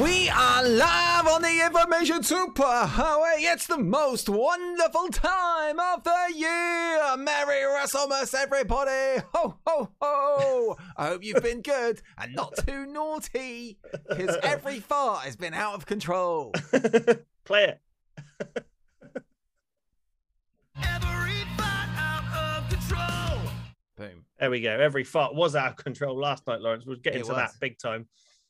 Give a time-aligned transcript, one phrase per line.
[0.00, 3.34] We are live on the Information Superhighway.
[3.40, 7.16] It's the most wonderful time of the year.
[7.18, 9.22] Merry WrestleMass, everybody.
[9.34, 10.76] Ho, ho, ho.
[10.96, 13.78] I hope you've been good and not too naughty
[14.08, 16.52] because every fart has been out of control.
[17.44, 17.80] Play it.
[23.96, 24.24] Boom.
[24.38, 24.70] There we go.
[24.70, 26.86] Every fart was out of control last night, Lawrence.
[26.86, 27.36] We'll get It into was.
[27.36, 28.06] that big time.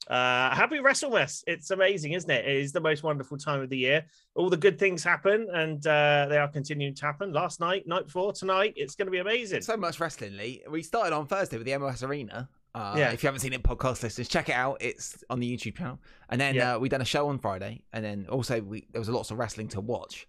[0.09, 1.45] Uh, happy WrestleMass.
[1.47, 2.45] It's amazing, isn't it?
[2.47, 4.05] It is the most wonderful time of the year.
[4.35, 7.33] All the good things happen, and uh, they are continuing to happen.
[7.33, 9.63] Last night, night before, tonight, it's going to be amazing.
[9.63, 10.63] So much wrestling, Lee.
[10.69, 12.49] We started on Thursday with the MOS Arena.
[12.75, 13.11] Uh, Yeah.
[13.13, 14.79] If you haven't seen it, podcast listeners, check it out.
[14.81, 15.99] It's on the YouTube channel.
[16.29, 16.75] And then Yeah.
[16.77, 19.39] uh, we done a show on Friday, and then also we there was lots of
[19.39, 20.27] wrestling to watch.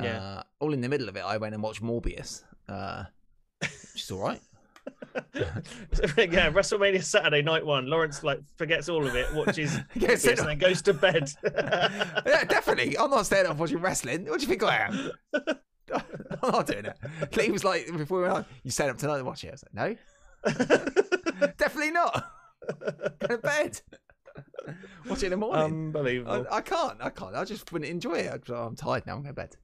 [0.00, 0.22] Yeah.
[0.22, 3.04] Uh, all in the middle of it, I went and watched Morbius, uh,
[3.60, 4.40] which is all right.
[5.34, 7.86] yeah, WrestleMania Saturday, night one.
[7.86, 11.30] Lawrence like forgets all of it, watches Morbius, sit and then goes to bed.
[11.44, 12.96] yeah, definitely.
[12.98, 14.26] I'm not staying up watching wrestling.
[14.26, 15.12] What do you think I am?
[16.42, 17.36] I'm not doing it.
[17.36, 19.48] Lee was like, before we went on, you staying up tonight to watch it?
[19.48, 19.98] I was like,
[21.40, 22.30] no, definitely not.
[23.20, 23.80] Go to bed.
[25.08, 25.64] Watch it in the morning.
[25.64, 26.46] Unbelievable.
[26.50, 26.98] I, I can't.
[27.00, 27.34] I can't.
[27.34, 28.50] I just wouldn't enjoy it.
[28.50, 29.14] I'm tired now.
[29.14, 29.56] I'm going to bed.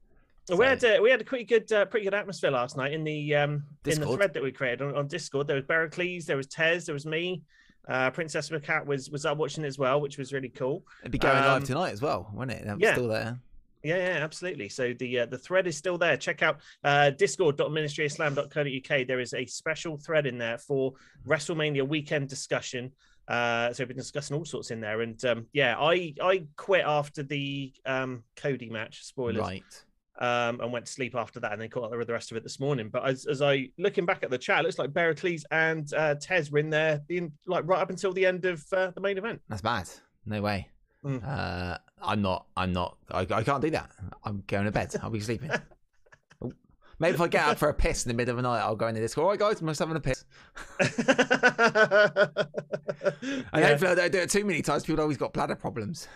[0.49, 3.03] We had uh, we had a pretty good uh, pretty good atmosphere last night in
[3.03, 5.47] the um in the thread that we created on, on Discord.
[5.47, 7.43] There was Bericles, there was Tez, there was me.
[7.87, 10.83] Uh, Princess Macat was was up watching as well, which was really cool.
[11.01, 12.79] It'd be going Um, live tonight as well, wouldn't it?
[12.79, 12.93] Yeah.
[12.93, 13.39] still there.
[13.83, 14.69] Yeah, yeah, absolutely.
[14.69, 16.17] So the uh, the thread is still there.
[16.17, 19.07] Check out uh, discord.ministryofslam.co.uk.
[19.07, 20.93] There is a special thread in there for
[21.27, 22.91] WrestleMania weekend discussion.
[23.27, 26.83] Uh, so we've been discussing all sorts in there, and um, yeah, I I quit
[26.85, 29.03] after the um, Cody match.
[29.03, 29.37] Spoilers.
[29.37, 29.84] Right.
[30.19, 32.37] Um, and went to sleep after that, and then caught up with the rest of
[32.37, 32.89] it this morning.
[32.89, 36.15] But as, as I looking back at the chat, it looks like Bericles and uh,
[36.15, 39.17] Tez were in there, being like right up until the end of uh, the main
[39.17, 39.41] event.
[39.49, 39.89] That's bad.
[40.25, 40.69] No way.
[41.03, 41.21] Mm.
[41.23, 42.47] Uh, I'm not.
[42.57, 42.97] I'm not.
[43.11, 43.91] I, I can't do that.
[44.23, 44.95] I'm going to bed.
[45.03, 45.51] I'll be sleeping.
[46.97, 48.77] Maybe if I get up for a piss in the middle of the night, I'll
[48.77, 49.17] go into this.
[49.17, 50.23] All right, guys, I'm just having a piss.
[53.53, 53.67] And Yeah.
[53.69, 54.83] hopefully, I don't do it too many times.
[54.85, 56.07] People always got bladder problems.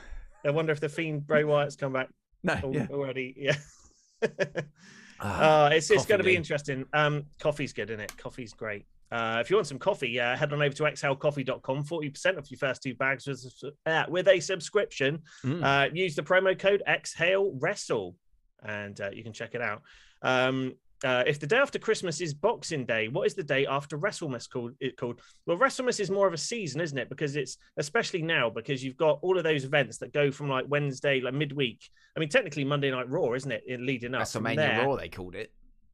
[0.46, 2.10] I wonder if the fiend Bray Wyatt's come back
[2.44, 2.60] No.
[2.74, 2.88] Yeah.
[2.92, 3.34] already.
[3.38, 3.56] Yeah.
[4.22, 4.62] Ah,
[5.66, 6.86] Uh, it's it's going to be interesting.
[6.94, 8.16] Um, coffee's good, isn't it?
[8.18, 8.86] Coffee's great.
[9.12, 11.84] Uh, if you want some coffee, uh, head on over to exhalecoffee.com.
[11.84, 13.44] 40% off your first two bags with,
[13.86, 15.20] uh, with a subscription.
[15.44, 15.64] Mm.
[15.64, 18.16] Uh, use the promo code Exhale Wrestle,
[18.64, 19.82] and uh, you can check it out.
[20.22, 23.98] Um, uh, if the day after Christmas is Boxing Day, what is the day after
[23.98, 24.74] WrestleMass called?
[24.80, 27.10] It called well, WrestleMass is more of a season, isn't it?
[27.10, 30.66] Because it's especially now because you've got all of those events that go from like
[30.68, 31.90] Wednesday, like midweek.
[32.16, 33.64] I mean, technically Monday Night Raw, isn't it?
[33.68, 34.86] In leading up WrestleMania there.
[34.86, 35.52] Raw, they called it.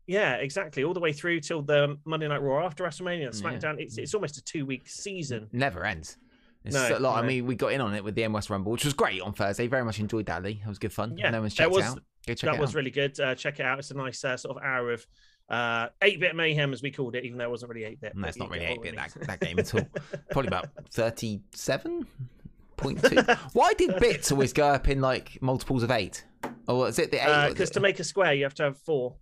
[0.07, 0.83] Yeah, exactly.
[0.83, 3.41] All the way through till the Monday Night Raw after WrestleMania, and Yeah.
[3.49, 3.79] SmackDown.
[3.79, 5.47] It's it's almost a two week season.
[5.51, 6.17] Never ends.
[6.63, 7.23] It's No, lot.
[7.23, 9.33] I mean, we got in on it with the MOS Rumble, which was great on
[9.33, 9.67] Thursday.
[9.67, 10.61] Very much enjoyed that, Lee.
[10.63, 11.15] It was good fun.
[11.15, 11.99] Yeah, no one's checked was- out.
[12.25, 12.75] That was out.
[12.75, 13.19] really good.
[13.19, 13.79] Uh, check it out.
[13.79, 15.05] It's a nice uh, sort of hour of
[15.49, 18.15] uh, 8 bit mayhem, as we called it, even though it wasn't really 8 bit.
[18.15, 19.87] No, it's not really 8 bit, that, that game at all.
[20.31, 23.37] Probably about 37.2.
[23.53, 26.23] Why did bits always go up in like multiples of 8?
[26.67, 27.49] Or is it the 8?
[27.49, 29.15] Because the- to make a square, you have to have four.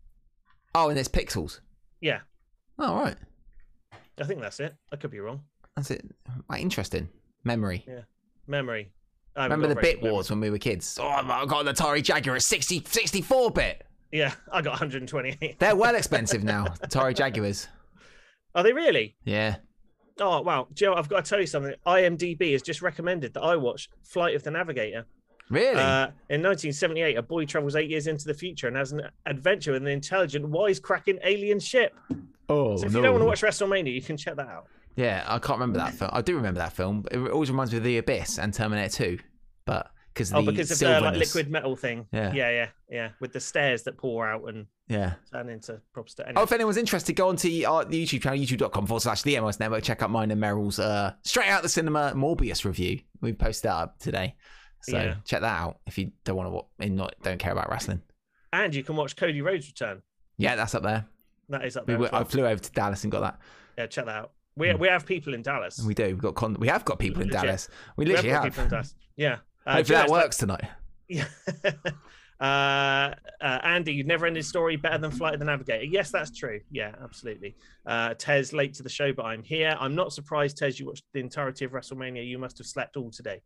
[0.75, 1.59] Oh, and there's pixels.
[2.01, 2.19] Yeah,
[2.79, 3.15] Oh, right.
[4.19, 4.73] I think that's it.
[4.91, 5.41] I could be wrong.
[5.75, 6.03] That's it.
[6.49, 7.07] Right, interesting.
[7.43, 7.83] Memory.
[7.87, 8.01] Yeah.
[8.47, 8.91] Memory.
[9.35, 10.11] I Remember the bit memory.
[10.11, 10.97] wars when we were kids?
[11.01, 13.83] Oh, I got an Atari Jaguar at 60, 64 bit.
[14.11, 15.57] Yeah, I got 128.
[15.59, 17.67] They're well expensive now, Atari Jaguars.
[18.53, 19.15] Are they really?
[19.23, 19.55] Yeah.
[20.19, 20.67] Oh, wow.
[20.73, 21.73] Joe, I've got to tell you something.
[21.87, 25.07] IMDb has just recommended that I watch Flight of the Navigator.
[25.49, 25.71] Really?
[25.79, 29.71] Uh, in 1978, a boy travels eight years into the future and has an adventure
[29.71, 31.95] with an intelligent, wisecracking alien ship.
[32.49, 34.67] oh, So if you don't want to watch WrestleMania, you can check that out.
[34.95, 36.11] Yeah, I can't remember that film.
[36.13, 37.05] I do remember that film.
[37.11, 39.19] It always reminds me of The Abyss and Terminator 2.
[39.65, 42.05] But because Oh, the because of the like, liquid metal thing.
[42.11, 42.31] Yeah.
[42.33, 43.09] yeah, yeah, yeah.
[43.19, 45.13] With the stairs that pour out and Yeah.
[45.31, 46.27] turn into proper stuff.
[46.35, 49.39] Oh, if anyone's interested, go on to our, the YouTube channel, youtube.com forward slash the
[49.39, 49.83] MOS Network.
[49.83, 52.99] Check out mine and Meryl's uh, Straight Out the Cinema Morbius review.
[53.21, 54.35] We posted that up today.
[54.81, 55.15] So Yeah.
[55.25, 58.01] check that out if you don't want to watch and not don't care about wrestling.
[58.51, 60.03] and you can watch Cody Rhodes return.
[60.37, 61.05] Yeah, that's up there.
[61.49, 61.95] That is up there.
[61.95, 62.21] as well.
[62.21, 63.39] I flew over to Dallas and got that.
[63.77, 64.31] Yeah, check that out.
[64.55, 65.79] We we have people in Dallas.
[65.79, 66.03] And we do.
[66.05, 67.41] We've got con- we have got people in Legit.
[67.43, 67.69] Dallas.
[67.97, 68.43] We We have literally have.
[68.43, 68.95] people in Dallas.
[69.17, 69.37] Yeah.
[69.65, 70.65] Uh, Hopefully that works tonight.
[71.09, 71.25] Yeah.
[72.39, 72.43] uh,
[73.41, 75.83] uh, Andy, you've never ended story better than Flight of the Navigator.
[75.83, 76.59] Yes, that's true.
[76.71, 77.55] Yeah, absolutely.
[77.85, 79.75] Uh, Tez late to the show, but I'm here.
[79.79, 80.79] I'm not surprised, Tez.
[80.79, 82.25] You watched the entirety of WrestleMania.
[82.25, 83.41] You must have slept all today.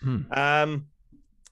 [0.00, 0.22] Hmm.
[0.32, 0.86] Um,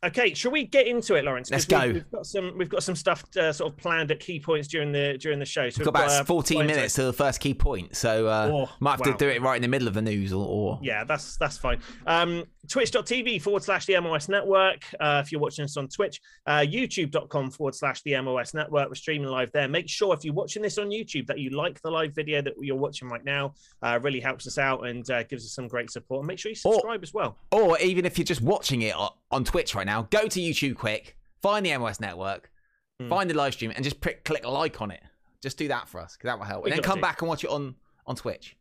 [0.05, 1.51] Okay, shall we get into it, Lawrence?
[1.51, 1.93] Let's we- go.
[1.93, 2.59] We've got some.
[2.59, 5.45] We've got some stuff uh, sort of planned at key points during the during the
[5.47, 5.71] show.
[5.71, 8.71] So We've got about uh, 14 minutes to the first key point, so uh, Oh,
[8.81, 9.13] might have wow.
[9.13, 10.47] to do it right in the middle of the news or.
[10.47, 10.79] or...
[10.83, 11.81] Yeah, that's that's fine.
[12.07, 14.83] Um, Twitch.tv forward slash the MOS network.
[14.99, 18.89] Uh, if you're watching us on Twitch, uh, YouTube.com forward slash the MOS network.
[18.89, 19.69] We're streaming live there.
[19.69, 22.55] Make sure if you're watching this on YouTube that you like the live video that
[22.61, 23.55] you're watching right now.
[23.83, 26.21] Uh, really helps us out and uh, gives us some great support.
[26.21, 27.37] And make sure you Or- subscribe as well.
[27.53, 28.95] Or even if you're just watching it
[29.31, 32.51] on Twitch right now, go to YouTube quick, find the MOS network,
[33.03, 33.09] Mm.
[33.09, 35.03] find the live stream, and just prick, click like on it.
[35.43, 36.65] Just do that for us, because that will help.
[36.65, 37.03] We And then come do.
[37.03, 37.75] back and watch it on,
[38.07, 38.57] on Twitch.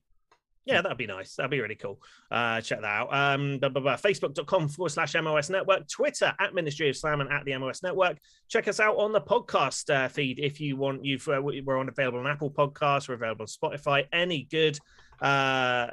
[0.66, 1.36] Yeah, that'd be nice.
[1.36, 2.02] That'd be really cool.
[2.32, 3.14] Uh, check that out.
[3.14, 3.96] Um, blah, blah, blah.
[3.98, 5.88] Facebook.com forward slash MOS Network.
[5.90, 8.18] Twitter at Ministry of Slam and at the MOS Network.
[8.48, 11.04] Check us out on the podcast uh, feed if you want.
[11.04, 13.10] You've uh, we're on available on Apple Podcasts.
[13.10, 14.08] We're available on Spotify.
[14.14, 14.80] Any good
[15.22, 15.88] uh,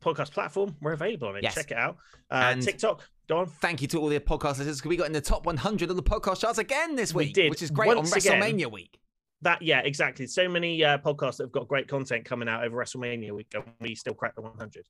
[0.00, 1.42] podcast platform, we're available on it.
[1.42, 1.54] Yes.
[1.54, 1.96] Check it out.
[2.30, 3.46] Uh, And- TikTok, go on.
[3.46, 5.96] Thank you to all the podcast listeners, because we got in the top 100 of
[5.96, 7.50] the podcast charts again this We week, did.
[7.50, 8.40] which is great Once on again.
[8.42, 8.98] WrestleMania week.
[9.42, 10.26] That yeah, exactly.
[10.26, 13.62] So many uh, podcasts that have got great content coming out over WrestleMania week, and
[13.80, 14.84] we still crack the 100.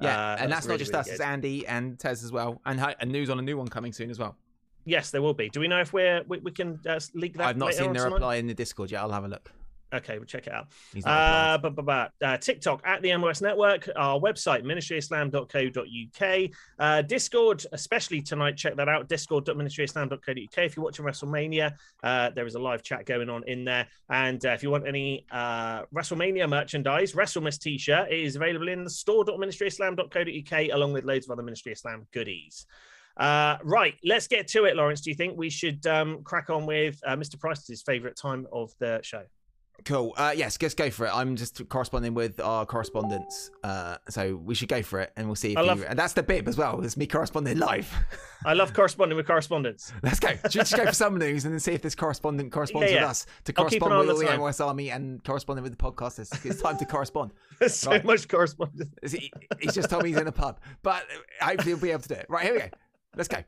[0.00, 1.20] Yeah, Uh, and that's not really, just really us, it's.
[1.20, 4.08] Andy and Tez as well, and, hi- and news on a new one coming soon
[4.10, 4.36] as well.
[4.86, 5.50] Yes, there will be.
[5.50, 7.46] Do we know if we're we, we can uh, leak that?
[7.48, 9.02] I've not seen the reply in the Discord yet.
[9.02, 9.52] I'll have a look.
[9.92, 10.68] Okay, we'll check it out.
[11.04, 17.66] Uh, but, but, but, uh, TikTok at the MOS Network, our website, ministryofslam.co.uk, uh, Discord,
[17.72, 20.58] especially tonight, check that out, discord.ministryofslam.co.uk.
[20.58, 23.88] If you're watching WrestleMania, uh, there is a live chat going on in there.
[24.08, 28.84] And uh, if you want any uh, WrestleMania merchandise, WrestleMass t shirt, is available in
[28.84, 32.66] the store.ministryofslam.co.uk, along with loads of other Ministry of Slam goodies.
[33.16, 35.00] Uh, right, let's get to it, Lawrence.
[35.00, 37.38] Do you think we should um, crack on with uh, Mr.
[37.38, 39.24] Price's favorite time of the show?
[39.84, 40.14] Cool.
[40.16, 41.10] Uh, yes, let's go for it.
[41.14, 45.34] I'm just corresponding with our correspondents, uh, so we should go for it, and we'll
[45.36, 45.66] see if I you.
[45.66, 46.80] love- And that's the bib as well.
[46.84, 47.92] It's me corresponding live.
[48.44, 49.92] I love corresponding with correspondents.
[50.02, 50.28] let's go.
[50.28, 52.96] Should we just go for some news and then see if this correspondent corresponds Yeah,
[52.96, 53.02] yeah.
[53.02, 54.36] with us to correspond on with the.
[54.38, 56.18] MOS Army and corresponding with the podcast.
[56.18, 57.32] It's, it's time to correspond.
[57.58, 58.04] There's so Right.
[58.04, 58.90] much correspondence.
[59.12, 61.04] He- He's just told me he's in a pub, but
[61.40, 62.26] hopefully he'll be able to do it.
[62.28, 62.68] Right here we go.
[63.16, 63.38] Let's go.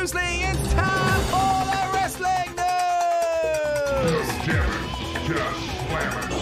[0.00, 4.28] It's time for the wrestling news.
[5.26, 6.38] Just slamming.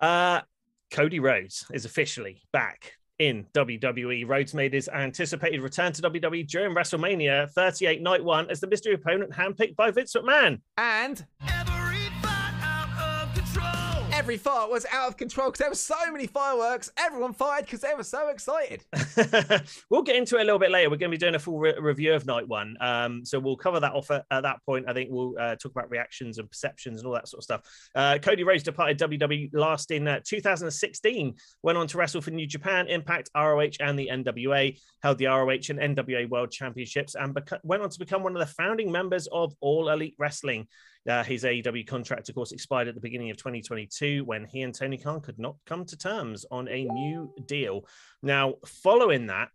[0.00, 0.42] Uh,
[0.92, 4.28] Cody Rhodes is officially back in WWE.
[4.28, 8.94] Rhodes made his anticipated return to WWE during WrestleMania 38 Night One as the mystery
[8.94, 10.60] opponent handpicked by Vince McMahon.
[10.78, 11.26] And
[14.14, 16.90] every fart was out of control because there were so many fireworks.
[16.96, 18.84] Everyone fired because they were so excited.
[19.90, 20.88] we'll get into it a little bit later.
[20.88, 23.56] We're going to be doing a full re- review of Night One, um, so we'll
[23.56, 24.86] cover that off at, at that point.
[24.88, 27.62] I think we'll uh, talk about reactions and perceptions and all that sort of stuff.
[27.94, 31.34] Uh, Cody Rhodes departed WWE last in uh, 2016.
[31.62, 34.78] Went on to wrestle for New Japan, Impact, ROH, and the NWA.
[35.02, 38.46] Held the ROH and NWA World Championships, and beca- went on to become one of
[38.46, 40.68] the founding members of All Elite Wrestling.
[41.08, 44.74] Uh, his AEW contract, of course, expired at the beginning of 2022 when he and
[44.74, 47.86] Tony Khan could not come to terms on a new deal.
[48.22, 49.48] Now, following that,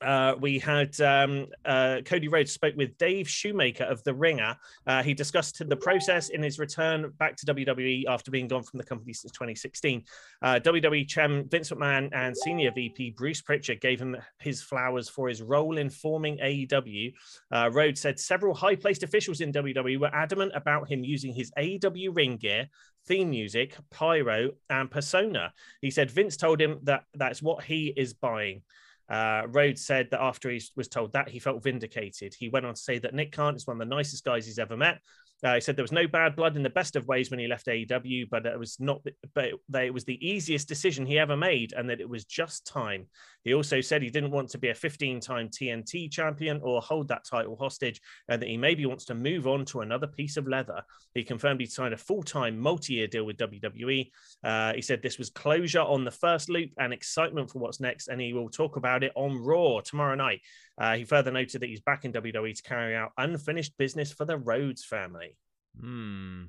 [0.00, 4.56] uh, we had um, uh, Cody Rhodes spoke with Dave Shoemaker of The Ringer.
[4.86, 8.78] Uh, he discussed the process in his return back to WWE after being gone from
[8.78, 10.04] the company since 2016.
[10.42, 15.28] Uh, WWE chairman Vince McMahon and senior VP Bruce Pritchard gave him his flowers for
[15.28, 17.12] his role in forming AEW.
[17.50, 21.50] Uh, Rhodes said several high placed officials in WWE were adamant about him using his
[21.58, 22.68] AEW ring gear,
[23.06, 25.52] theme music, pyro, and persona.
[25.80, 28.62] He said Vince told him that that's what he is buying.
[29.08, 32.34] Uh, Rhodes said that after he was told that, he felt vindicated.
[32.38, 34.58] He went on to say that Nick Khan is one of the nicest guys he's
[34.58, 34.98] ever met.
[35.44, 37.46] Uh, he said there was no bad blood in the best of ways when he
[37.46, 39.04] left AEW, but it was not.
[39.34, 43.06] But it, was the easiest decision he ever made, and that it was just time.
[43.44, 47.24] He also said he didn't want to be a 15-time TNT champion or hold that
[47.24, 50.82] title hostage, and that he maybe wants to move on to another piece of leather.
[51.14, 54.10] He confirmed he'd signed a full-time, multi-year deal with WWE.
[54.42, 58.08] Uh, he said this was closure on the first loop and excitement for what's next,
[58.08, 60.40] and he will talk about it on Raw tomorrow night.
[60.78, 64.24] Uh, he further noted that he's back in WWE to carry out unfinished business for
[64.24, 65.36] the Rhodes family.
[65.80, 66.44] Hmm.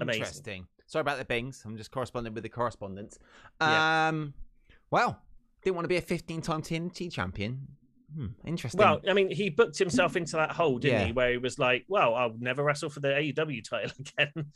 [0.00, 0.20] Amazing.
[0.22, 0.66] Interesting.
[0.86, 1.62] Sorry about the bings.
[1.66, 3.18] I'm just corresponding with the correspondents.
[3.60, 4.08] Yeah.
[4.08, 4.32] Um,
[4.90, 5.20] well,
[5.62, 7.66] didn't want to be a 15 time TNT champion.
[8.14, 8.26] Hmm.
[8.46, 8.78] Interesting.
[8.78, 11.06] Well, I mean, he booked himself into that hole, didn't Yeah.
[11.06, 11.12] he?
[11.12, 14.46] Where he was like, "Well, I'll never wrestle for the AEW title again."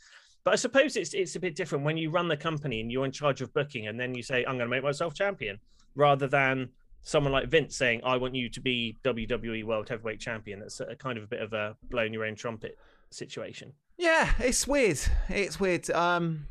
[0.43, 3.05] But I suppose it's it's a bit different when you run the company and you're
[3.05, 5.59] in charge of booking, and then you say, "I'm going to make myself champion,"
[5.93, 6.69] rather than
[7.03, 10.95] someone like Vince saying, "I want you to be WWE World Heavyweight Champion." That's a
[10.95, 12.77] kind of a bit of a blowing your own trumpet
[13.11, 13.73] situation.
[13.97, 14.99] yeah, it's weird.
[15.29, 15.89] It's weird.
[15.91, 16.47] Um,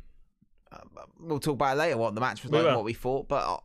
[0.70, 0.78] uh,
[1.18, 3.28] we'll talk about it later what the match was We like, and what we thought.
[3.28, 3.56] But uh,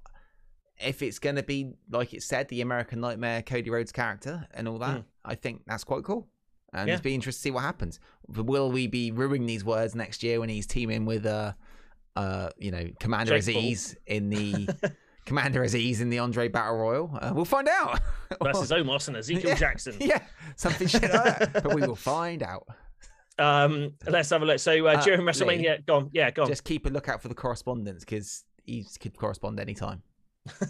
[0.79, 4.67] if it's going to be like it said, the American Nightmare, Cody Rhodes character, and
[4.67, 5.03] all that, Mm.
[5.23, 6.27] I think that's quite cool.
[6.73, 6.95] And Yeah.
[6.95, 7.99] it's be interesting to see what happens.
[8.27, 11.53] Will we be ruining these words next year when he's teaming with uh,
[12.15, 13.55] uh, you know, Commander Jake.
[13.55, 14.67] Azeez in the
[15.27, 17.19] Commander Azeez in the Andre Battle Royal?
[17.21, 17.99] Uh, we'll find out.
[18.41, 19.55] Versus Omos and Ezekiel Yeah.
[19.55, 19.95] Jackson.
[19.99, 20.21] yeah,
[20.55, 21.53] something shit like that.
[21.63, 22.65] But we will find out.
[23.37, 24.57] Um, let's have a look.
[24.59, 26.09] So uh, Uh, during Lee, WrestleMania, go on.
[26.13, 26.47] Yeah, go on.
[26.47, 30.01] Just keep a lookout for the correspondence because he could correspond anytime.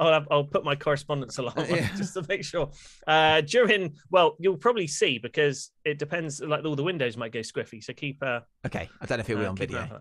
[0.00, 1.88] I'll, have, I'll put my correspondence alarm on Yeah.
[1.96, 2.70] just to make sure.
[3.06, 6.40] Uh, during, well, you'll probably see because it depends.
[6.40, 8.22] Like all the windows might go squiffy, so keep.
[8.22, 10.00] Uh, Okay, I don't know if it'll be uh, on video.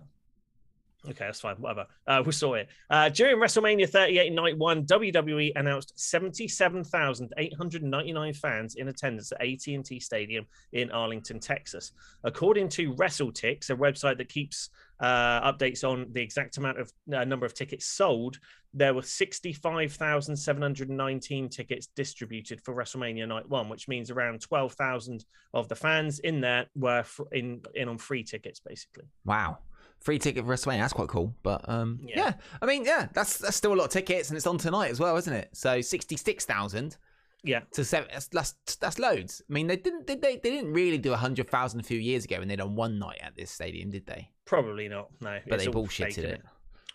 [1.09, 1.55] Okay, that's fine.
[1.57, 1.85] Whatever.
[2.07, 2.67] Uh, we saw it.
[2.89, 10.47] Uh, during WrestleMania 38 Night 1, WWE announced 77,899 fans in attendance at AT&T Stadium
[10.73, 11.91] in Arlington, Texas.
[12.23, 17.23] According to WrestleTix, a website that keeps uh, updates on the exact amount of uh,
[17.23, 18.39] number of tickets sold,
[18.73, 25.75] there were 65,719 tickets distributed for WrestleMania Night 1, which means around 12,000 of the
[25.75, 29.05] fans in there were in in on free tickets basically.
[29.23, 29.59] Wow.
[30.05, 31.33] Free ticket for WrestleMania, that's quite cool.
[31.41, 32.15] But um, Yeah.
[32.17, 32.33] yeah.
[32.61, 34.99] I mean, yeah, that's that's still a lot of tickets, and it's on tonight as
[34.99, 35.49] well, isn't it?
[35.53, 36.97] So sixty six thousand
[37.43, 37.61] Yeah.
[37.71, 38.09] to seven.
[38.13, 39.41] That's, that's that's loads.
[39.49, 42.23] I mean, they didn't did they they didn't really do hundred thousand a few years
[42.25, 44.29] ago, and they done one night at this stadium, did they?
[44.45, 45.09] Probably not.
[45.21, 46.41] No, But they bullshitted fake, isn't it.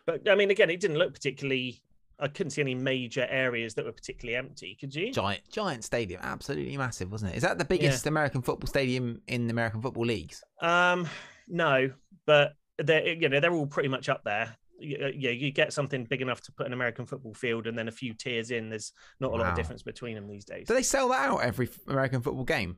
[0.07, 1.83] But I mean, again, it didn't look particularly.
[2.21, 4.76] I couldn't see any major areas that were particularly empty.
[4.79, 5.11] Could you?
[5.11, 7.38] Giant giant stadium, absolutely massive, wasn't it?
[7.38, 10.45] Is that the biggest American football stadium in the American football leagues?
[10.61, 11.09] Um,
[11.49, 11.90] no,
[12.26, 14.56] but they're you know they're all pretty much up there.
[14.82, 17.88] Uh, Yeah, you get something big enough to put an American football field, and then
[17.88, 18.70] a few tiers in.
[18.70, 20.66] There's not a lot of difference between them these days.
[20.68, 22.76] Do they sell that out every American football game?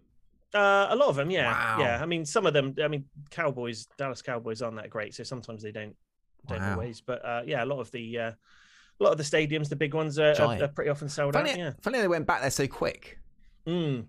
[0.54, 1.76] Uh, a lot of them, yeah, Wow.
[1.80, 2.02] yeah.
[2.02, 2.74] I mean, some of them.
[2.82, 5.94] I mean, Cowboys, Dallas Cowboys aren't that great, so sometimes they don't,
[6.48, 6.72] don't Wow.
[6.72, 7.00] always.
[7.00, 8.32] But uh, yeah, a lot of the, uh,
[9.00, 11.52] a lot of the stadiums, the big ones, are, are, are pretty often sold Funny,
[11.52, 11.58] out.
[11.58, 11.72] Yeah.
[11.80, 13.18] funny they went back there so quick.
[13.66, 14.06] Mm.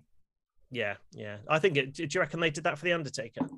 [0.70, 1.36] Yeah, yeah.
[1.48, 1.94] I think it.
[1.94, 3.48] Do you reckon they did that for the Undertaker?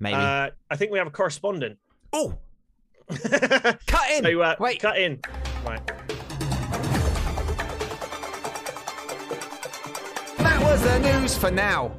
[0.00, 0.14] Maybe.
[0.16, 1.78] Uh, I think we have a correspondent.
[2.12, 2.36] oh,
[3.10, 4.40] cut in.
[4.40, 4.80] uh, Wait.
[4.80, 5.20] cut in.
[5.64, 5.86] Right.
[10.38, 11.92] That was the news for now.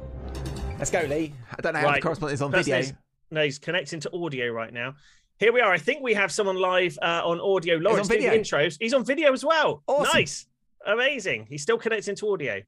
[0.78, 1.32] Let's go, Lee.
[1.56, 2.78] I don't know how the correspondent is on Person video.
[2.80, 2.92] is-
[3.30, 4.94] no, he's connecting to audio right now.
[5.38, 5.72] Here we are.
[5.72, 7.76] I think we have someone live uh, on audio.
[7.76, 8.38] Lawrence, do the video.
[8.38, 8.76] intros.
[8.78, 9.82] He's on video as well.
[9.86, 10.12] Awesome.
[10.14, 10.46] Nice,
[10.86, 11.46] amazing.
[11.48, 12.60] He's still connecting to audio.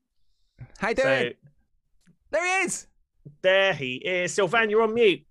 [0.78, 1.30] How you So
[2.30, 2.86] there he is.
[3.42, 4.34] There he is.
[4.34, 5.24] Sylvan, you're on mute.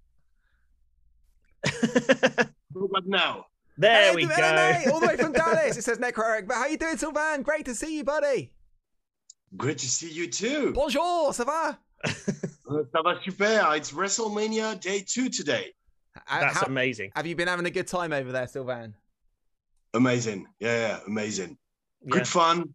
[2.74, 3.46] What now?
[3.78, 4.36] there Hey, we go.
[4.38, 5.78] mate, all the way from Dallas.
[5.78, 6.48] It says Necroeric.
[6.48, 7.42] But how you doing, Sylvan?
[7.44, 8.52] Great to see you, buddy.
[9.58, 10.74] Great to see you too.
[10.74, 11.78] Bonjour, ça va?
[12.06, 13.76] Uh, Ça va super.
[13.76, 15.74] It's WrestleMania day two today.
[16.30, 17.12] That's how- amazing.
[17.16, 18.96] have you been having a good time over there, Sylvan?
[19.94, 20.48] Amazing.
[20.60, 21.58] Yeah, yeah, amazing.
[22.04, 22.12] Yeah.
[22.12, 22.74] Good fun.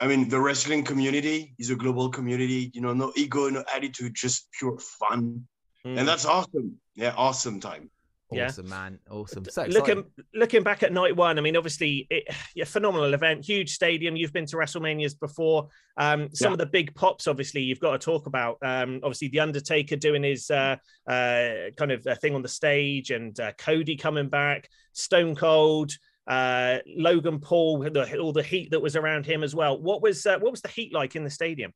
[0.00, 2.70] I mean, the wrestling community is a global community.
[2.74, 5.46] You know, no ego, no attitude, just pure fun,
[5.86, 5.98] Mm.
[5.98, 6.76] and that's awesome.
[6.96, 7.90] Yeah, awesome time.
[8.32, 8.46] Yeah.
[8.46, 8.98] Awesome, man.
[9.08, 9.44] Awesome.
[9.44, 10.24] So looking exciting.
[10.34, 12.24] looking back at night one, I mean, obviously, it,
[12.56, 14.16] yeah, phenomenal event, huge stadium.
[14.16, 15.68] You've been to WrestleManias before.
[15.96, 16.52] Um, some Yeah.
[16.54, 18.58] of the big pops, obviously, you've got to talk about.
[18.62, 20.76] Um, obviously, the Undertaker doing his uh,
[21.08, 25.92] uh, kind of uh, thing on the stage, and uh, Cody coming back, Stone Cold,
[26.26, 29.80] uh, Logan Paul, the, all the heat that was around him as well.
[29.80, 31.72] What was uh, what was the heat like in the stadium?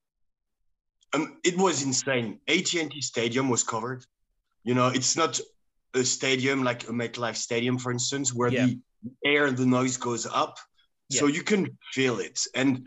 [1.13, 2.39] Um, it was insane.
[2.49, 4.05] AT&T Stadium was covered.
[4.63, 5.41] You know, it's not
[5.95, 8.67] a stadium like a MetLife Stadium, for instance, where Yeah.
[8.67, 8.81] the
[9.25, 10.59] air and the noise goes up,
[11.11, 12.39] so you can feel it.
[12.55, 12.87] And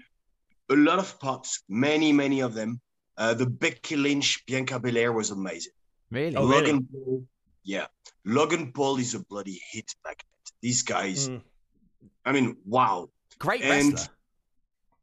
[0.70, 2.80] a lot of pops, many, many of them.
[3.18, 5.74] Uh, the Becky Lynch, Bianca Belair was amazing.
[6.10, 6.36] Really?
[6.36, 6.62] Oh, really?
[6.72, 7.28] Logan Paul,
[7.64, 7.88] yeah,
[8.26, 10.26] Logan Paul is a bloody hit magnet.
[10.62, 11.42] These guys, Mm.
[12.26, 14.14] I mean, wow, Great and- wrestler.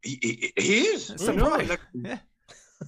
[0.03, 1.21] he, he, is.
[1.27, 2.19] Know, like Yeah.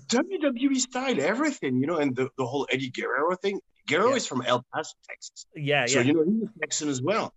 [0.09, 3.61] WWE style, everything, you know, and the, the whole Eddie Guerrero thing.
[3.87, 4.17] Guerrero Yeah.
[4.17, 5.47] is from El Paso, Texas.
[5.55, 5.87] Yeah, yeah.
[5.87, 7.35] So, yeah, you know, he's Texan as well.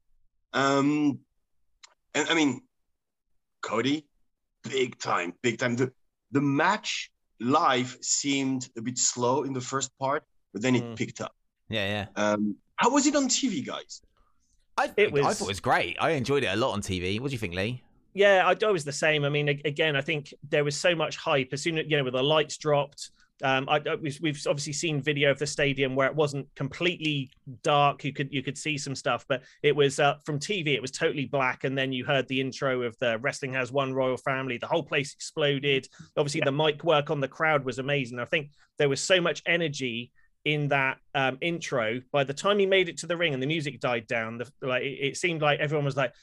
[0.53, 1.19] Um,
[2.13, 2.61] and I mean,
[3.61, 4.05] Cody,
[4.63, 5.75] big time, big time.
[5.75, 5.91] The,
[6.31, 7.11] the match
[7.41, 10.23] live seemed a bit slow in the first part,
[10.53, 10.95] but then it Mm.
[10.95, 11.33] picked up.
[11.67, 11.85] Yeah,
[12.15, 12.31] yeah.
[12.31, 14.01] Um, how was it on TV, guys?
[14.77, 15.97] I, It I thought it was great.
[15.99, 17.19] I enjoyed it a lot on TV.
[17.19, 17.81] What do you think, Lee?
[18.13, 19.25] Yeah, I, I was the same.
[19.25, 22.03] I mean, again, I think there was so much hype as soon as you know,
[22.03, 23.11] with the lights dropped.
[23.43, 27.29] Um, I, I- we've, we've obviously seen video of the stadium where it wasn't completely
[27.63, 28.05] dark.
[28.05, 30.67] You could you could see some stuff, but it was uh, from TV.
[30.67, 33.93] It was totally black, and then you heard the intro of the Wrestling Has One
[33.93, 34.57] Royal Family.
[34.57, 35.87] The whole place exploded.
[36.15, 38.19] Obviously, the mic work on the crowd was amazing.
[38.19, 40.11] I think there was so much energy
[40.45, 43.47] in that um, intro, by the time he made it to the ring and the
[43.47, 46.13] music died down, the, like it, it seemed like everyone was like,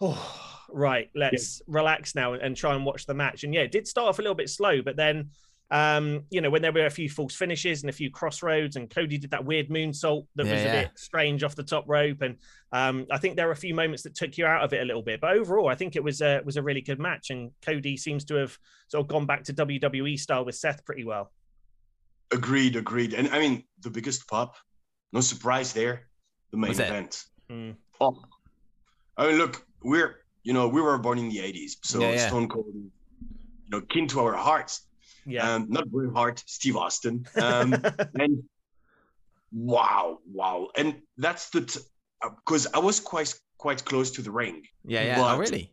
[0.00, 3.72] "Oh, right, let's relax now and, and try and watch the match." And yeah, it
[3.72, 5.30] did start off a little bit slow, but then
[5.70, 8.76] um, you know, when there were a few false finishes and a few Cross Rhodes,
[8.76, 10.82] and Cody did that weird moonsault that Yeah, was a yeah.
[10.82, 12.36] bit strange off the top rope, and
[12.72, 14.84] um, I think there were a few moments that took you out of it a
[14.84, 15.20] little bit.
[15.22, 18.24] But overall, I think it was a was a really good match, and Cody seems
[18.26, 18.58] to have
[18.88, 21.32] sort of gone back to WWE style with Seth pretty well.
[22.32, 23.14] Agreed, agreed.
[23.14, 24.56] And I mean, the biggest pop,
[25.12, 26.08] no surprise there,
[26.50, 26.88] the main Was it?
[26.88, 27.24] event.
[27.50, 27.76] Mm.
[28.00, 28.22] Oh,
[29.16, 32.28] I mean, look, we're you know we were born in the '80s, so Yeah, yeah.
[32.28, 32.90] Stone Cold, you
[33.68, 34.86] know, kin to our hearts.
[35.24, 37.26] Yeah, Um, not Bret Hart, Steve Austin.
[37.36, 37.74] Um,
[38.14, 38.42] and
[39.52, 41.60] wow, wow, and that's the
[42.20, 44.62] because I was quite quite close to the ring.
[44.84, 45.32] Yeah, yeah.
[45.34, 45.72] Oh, really?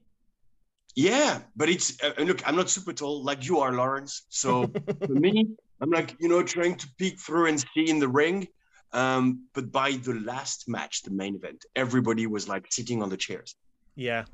[0.96, 4.26] Yeah, but it's uh, look, I'm not super tall like you are, Lawrence.
[4.30, 4.70] So
[5.08, 8.48] for me, I'm like you know trying to peek through and see in the ring.
[8.92, 13.18] Um, but by the last match, the main event, everybody was like sitting on the
[13.18, 13.56] chairs.
[13.96, 14.26] yeah.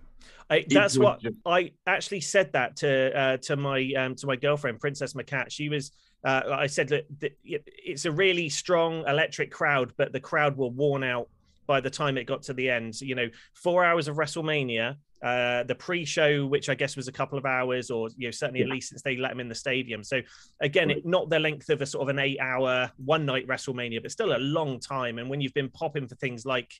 [0.50, 4.36] I, that's what just- I actually said that to uh, to my um, to my
[4.36, 5.52] girlfriend Princess McCat.
[5.52, 5.92] She was
[6.24, 10.70] uh, I said that, that it's a really strong electric crowd, but the crowd were
[10.70, 11.30] worn out
[11.68, 13.00] by the time it got to the end.
[13.02, 17.38] You know, four hours of WrestleMania, uh, the pre-show, which I guess was a couple
[17.38, 20.03] of hours, or you know certainly at least since they let him in the stadium.
[20.03, 20.22] So
[20.62, 24.36] again, it, not the length of a sort of an eight-hour one-night WrestleMania, but still
[24.36, 25.17] a long time.
[25.17, 26.72] And when you've been popping for things like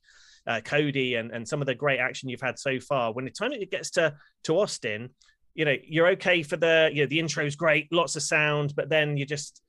[0.48, 3.12] uh, Cody and, and some of the great action you've had so far.
[3.14, 5.10] When the time it gets to to Austin,
[5.55, 8.90] you know you're okay for the you know the intro's great, lots of sound, but
[8.90, 9.62] then you just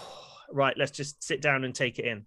[0.52, 0.76] right.
[0.76, 2.26] Let's just sit down and take it in.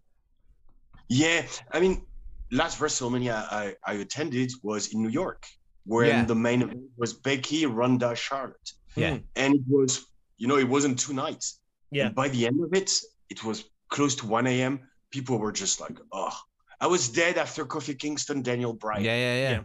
[1.09, 2.05] Yeah, I mean,
[2.51, 5.45] last WrestleMania I, I attended was in New York,
[5.85, 6.25] when Yeah.
[6.25, 9.11] the main event was Becky, Ronda, Charlotte, Yeah.
[9.17, 10.05] Mm, and it was
[10.37, 11.59] you know it wasn't two nights.
[11.91, 12.07] Yeah.
[12.07, 12.91] And by the end of it,
[13.29, 14.79] it was close to 1 a.m.
[15.11, 16.35] People were just like, oh,
[16.79, 19.03] I was dead after Kofi Kingston, Daniel Bryan.
[19.03, 19.51] Yeah, yeah, yeah.
[19.51, 19.63] Yeah.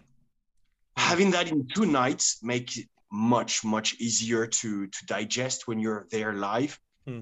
[0.96, 6.06] Having that in two nights makes it much, much easier to to digest when you're
[6.10, 6.78] there live.
[7.06, 7.20] Hmm.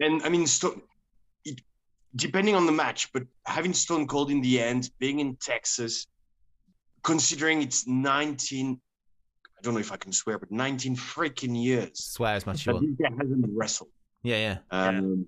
[0.00, 0.82] And I mean, Stone,
[1.44, 1.60] it,
[2.16, 6.06] depending on the match, but having Stone Cold in the end, being in Texas,
[7.04, 8.80] considering it's 19,
[9.56, 12.66] I don't know if I can swear, but 19 freaking years Swear as much as
[12.66, 12.98] you want.
[12.98, 13.90] guy hasn't wrestled.
[14.22, 14.58] Yeah, yeah.
[14.70, 15.26] Um,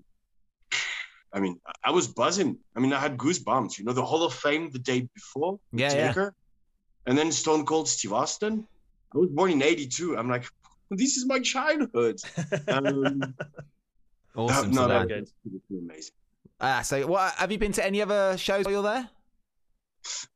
[1.32, 2.58] I mean, I was buzzing.
[2.74, 3.78] I mean, I had goosebumps.
[3.78, 6.28] You know, the Hall of Fame the day before, Yeah, yeah.
[7.06, 8.66] And then Stone Cold Steve Austin.
[9.14, 10.16] I was born in '82.
[10.16, 10.46] I'm like,
[10.90, 12.18] this is my childhood.
[12.68, 13.34] Um,
[14.34, 14.70] Awesome.
[14.70, 15.08] no, Savan.
[15.08, 15.60] that good.
[15.70, 16.12] amazing.
[16.60, 19.08] Ah, so what have you been to any other shows while you're there?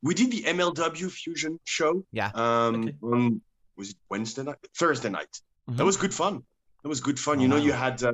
[0.03, 2.05] We did the MLW Fusion show.
[2.13, 2.31] Yeah.
[2.35, 2.95] Um, Okay.
[3.03, 3.41] on
[3.77, 4.57] was it Wednesday night?
[4.77, 5.41] Thursday night.
[5.69, 5.77] Mhm.
[5.79, 6.43] That was good fun.
[6.83, 7.39] That was good fun.
[7.39, 7.63] Oh, you know, wow.
[7.63, 8.13] you had uh,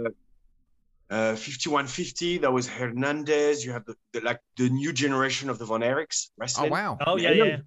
[1.11, 2.39] uh, 5150.
[2.39, 3.65] That was Hernandez.
[3.65, 6.73] You have the, the like the new generation of the Von Erichs wrestling.
[6.73, 6.99] Oh wrestling.
[6.99, 6.99] wow.
[7.07, 7.59] Oh yeah, Yeah, yeah.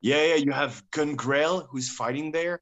[0.00, 0.34] Yeah, yeah.
[0.36, 2.60] You have Gun Grail who's fighting there.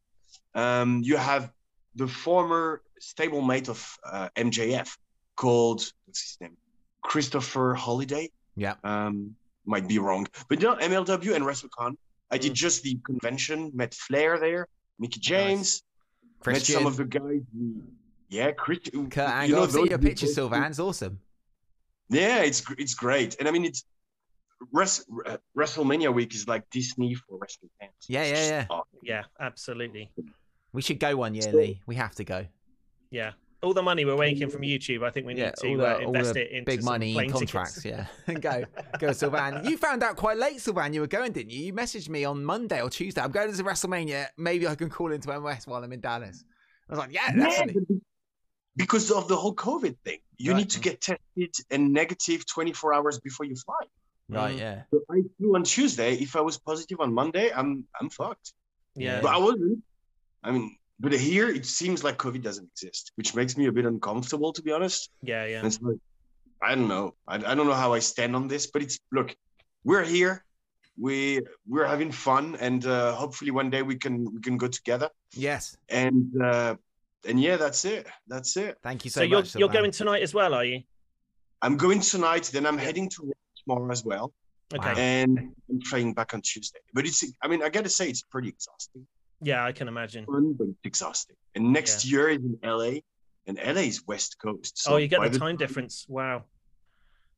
[0.55, 1.51] Um, you have
[1.97, 4.97] the former stablemate of uh, MJF
[5.37, 6.57] called what's his name?
[7.03, 8.31] Christopher Holiday.
[8.57, 8.75] Yeah.
[8.85, 11.97] Um, might be wrong, but you know, MLW and WrestleCon.
[12.31, 12.57] I did Mm.
[12.57, 13.71] just the convention.
[13.75, 15.83] Met Flair there, Mickie James.
[16.23, 16.75] Met Christian.
[16.77, 17.41] some of the guys.
[17.53, 17.83] Who,
[18.29, 19.09] yeah, Christian.
[19.11, 19.57] Kurt you Angle.
[19.59, 21.21] know, I've seen your picture, Sylvan's awesome.
[22.09, 23.85] Yeah, it's it's great, and I mean it's.
[24.73, 27.93] Res- uh, WrestleMania week is like Disney for wrestling fans.
[28.09, 28.67] Yeah, It's yeah, yeah.
[28.71, 28.99] awesome.
[29.03, 30.11] Yeah, absolutely.
[30.73, 31.83] We should go one year, So- Lee.
[31.87, 32.47] We have to go.
[33.11, 33.33] Yeah.
[33.63, 35.87] All the money we're making from YouTube, I think we need Yeah, to all the-
[35.87, 38.07] uh, all invest the it into Big some money plane contracts, tickets.
[38.29, 38.35] yeah.
[38.41, 38.65] go,
[38.99, 39.65] go, Sylvan.
[39.65, 40.93] You found out quite late, Sylvan.
[40.93, 41.65] You were going, didn't you?
[41.67, 43.23] You messaged me on Monday or Tuesday.
[43.23, 44.27] I'm going to WrestleMania.
[44.37, 46.45] Maybe I can call into MS while I'm in Dallas.
[46.89, 48.01] I was like, yeah, Yeah, definitely.
[48.77, 50.59] because of the whole COVID thing, you Right.
[50.59, 53.75] need to get tested and negative 24 hours before you fly.
[54.29, 54.83] Right, yeah.
[54.91, 56.15] So I flew on Tuesday.
[56.15, 58.53] If I was positive on Monday, I'm I'm fucked.
[58.95, 59.21] Yeah.
[59.21, 59.83] But I wasn't.
[60.43, 63.85] I mean, but here it seems like COVID doesn't exist, which makes me a bit
[63.85, 65.11] uncomfortable, to be honest.
[65.23, 65.65] Yeah, yeah.
[65.65, 65.97] It's like,
[66.63, 67.15] I don't know.
[67.27, 69.35] I, I don't know how I stand on this, but it's look,
[69.85, 70.45] we're here.
[70.97, 75.11] We we're having fun, and uh, hopefully one day we can we can go together.
[75.33, 75.77] Yes.
[75.89, 76.77] And uh,
[77.27, 78.07] and yeah, that's it.
[78.29, 78.79] That's it.
[78.83, 79.27] Thank you so, much.
[79.27, 79.55] So, you're much.
[79.57, 80.83] you're going tonight as well, are you?
[81.63, 82.45] I'm going tonight.
[82.53, 83.33] Then I'm heading to Rome
[83.65, 84.33] tomorrow as well,
[84.73, 85.23] Okay.
[85.23, 86.81] And I'm flying back on Tuesday.
[86.93, 89.07] But it's I mean I gotta say it's pretty exhausting.
[89.45, 90.25] Yeah, I can imagine.
[90.27, 91.37] Fun, but it's exhausting.
[91.55, 93.01] And next year is in LA,
[93.47, 94.79] and LA is West Coast.
[94.83, 96.07] So oh, you get by the time difference.
[96.09, 96.45] Wow.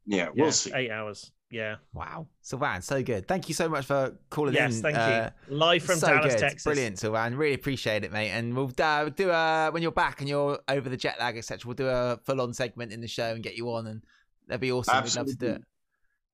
[0.06, 0.72] Yeah, Yeah, we'll see.
[0.74, 1.32] Eight hours.
[1.50, 1.76] Yeah.
[1.92, 2.26] Wow.
[2.42, 3.28] Sylvan, so good.
[3.28, 4.54] Thank you so much for calling in.
[4.54, 4.82] Yes, in.
[4.82, 5.56] thank Uh, you.
[5.56, 6.40] Live from so Dallas, good.
[6.40, 6.64] Texas.
[6.64, 7.36] Brilliant, Sylvan.
[7.36, 8.30] Really appreciate it, mate.
[8.30, 11.60] And we'll uh, do a when you're back and you're over the jet lag, etc.
[11.66, 14.02] We'll do a full-on segment in the show and get you on and
[14.48, 15.02] That'd be awesome.
[15.02, 15.62] We'd love to do it.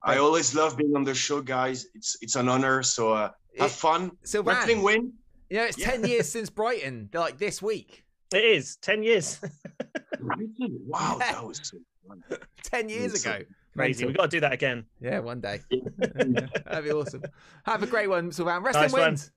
[0.02, 1.86] I always love being on the show, guys.
[1.94, 2.82] It's it's an honor.
[2.82, 4.10] So uh, have It- fun.
[4.22, 5.12] Sylvain, Wrestling win.
[5.52, 5.90] You know, it's Yeah.
[5.90, 8.04] 10 years since Brighton, like this week.
[8.34, 9.38] It is 10 years.
[10.24, 11.32] Wow, Yeah.
[11.32, 11.78] that was so
[12.62, 13.38] 10 years ago.
[13.76, 14.04] Crazy.
[14.04, 14.06] Mental.
[14.08, 14.84] We've got to do that again.
[15.00, 15.60] Yeah, one day.
[15.98, 17.22] That'd be awesome.
[17.64, 18.62] Have a great one, Sylvan.
[18.62, 19.00] Wrestling Nice one.
[19.02, 19.30] wins.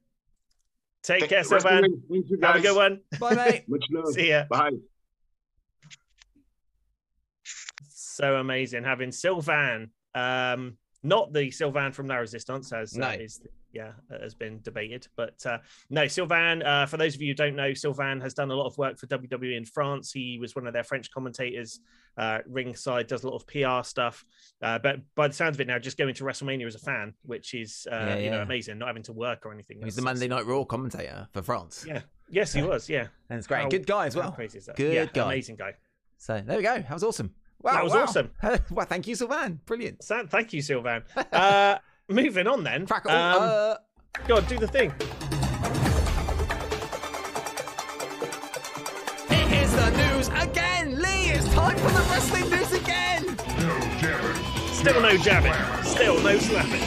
[1.04, 1.82] Take care, Sylvan.
[1.82, 2.04] win.
[2.10, 3.01] Thank you, Have a good one.
[3.19, 3.63] Bye, mate.
[3.67, 4.13] Much love.
[4.13, 4.45] See ya.
[4.49, 4.71] Bye.
[7.89, 9.89] So amazing having Sylvan.
[10.13, 13.08] Um, not the Sylvan from La Resistance, as No.
[13.08, 13.41] uh, is
[13.75, 15.57] yeah has been debated, but uh,
[15.89, 16.63] no Sylvan.
[16.63, 18.97] Uh, for those of you who don't know, Sylvan has done a lot of work
[18.97, 20.11] for WWE in France.
[20.11, 21.81] He was one of their French commentators.
[22.17, 24.25] Uh, ringside does a lot of PR stuff,
[24.61, 27.13] uh, but by the sounds of it now, just going to WrestleMania as a fan,
[27.23, 29.81] which is uh, Yeah, you know amazing, not having to work or anything.
[29.83, 31.85] He's the Monday Night Raw commentator for France.
[31.88, 32.01] Yeah.
[32.29, 32.89] Yes, he was.
[32.89, 33.07] Yeah.
[33.29, 33.63] And it's great.
[33.63, 34.31] How- Good guy as well.
[34.31, 34.75] crazy is that?
[34.77, 35.25] Good yeah, guy.
[35.25, 35.73] Amazing guy.
[36.17, 36.75] So there we go.
[36.75, 37.35] That was awesome.
[37.61, 37.73] Wow.
[37.73, 38.03] That was wow.
[38.03, 38.31] awesome.
[38.71, 39.59] well, thank you, Sylvain.
[39.65, 40.03] Brilliant.
[40.03, 41.03] Thank you, Sylvan.
[42.09, 42.85] Moving on then.
[42.85, 43.05] Crack.
[43.07, 43.75] Um, uh,
[44.27, 44.93] Go on, do the thing.
[49.29, 50.95] it is the news again.
[51.01, 53.25] Lee, it's time for the wrestling news again.
[53.57, 54.41] No jabbing.
[54.73, 55.53] Still no jabbing.
[55.83, 56.81] Still no slapping.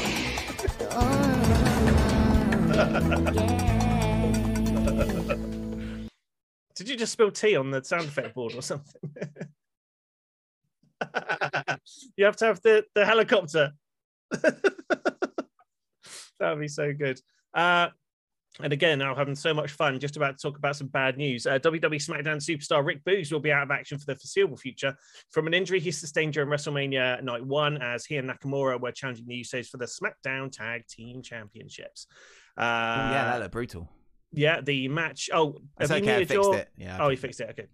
[6.76, 9.00] Did you just spill tea on the sound effect board or something?
[12.16, 13.72] you have to have the, the helicopter.
[16.40, 17.20] that would be so good.
[17.54, 17.88] Uh,
[18.60, 21.46] and again, I'm having so much fun just about to talk about some bad news.
[21.46, 24.96] Uh, WWE SmackDown superstar Rick Boogs will be out of action for the foreseeable future
[25.30, 29.26] from an injury he sustained during WrestleMania Night 1 as he and Nakamura were challenging
[29.28, 32.08] the Usos for the SmackDown Tag Team Championships.
[32.56, 32.62] Uh,
[33.12, 33.88] yeah, that looked brutal.
[34.32, 35.30] yeah, the match.
[35.32, 36.16] Oh, It's you okay.
[36.16, 36.68] I fixed your- it.
[36.76, 36.96] Yeah.
[37.00, 37.50] I Oh, he fixed it.
[37.50, 37.66] Okay.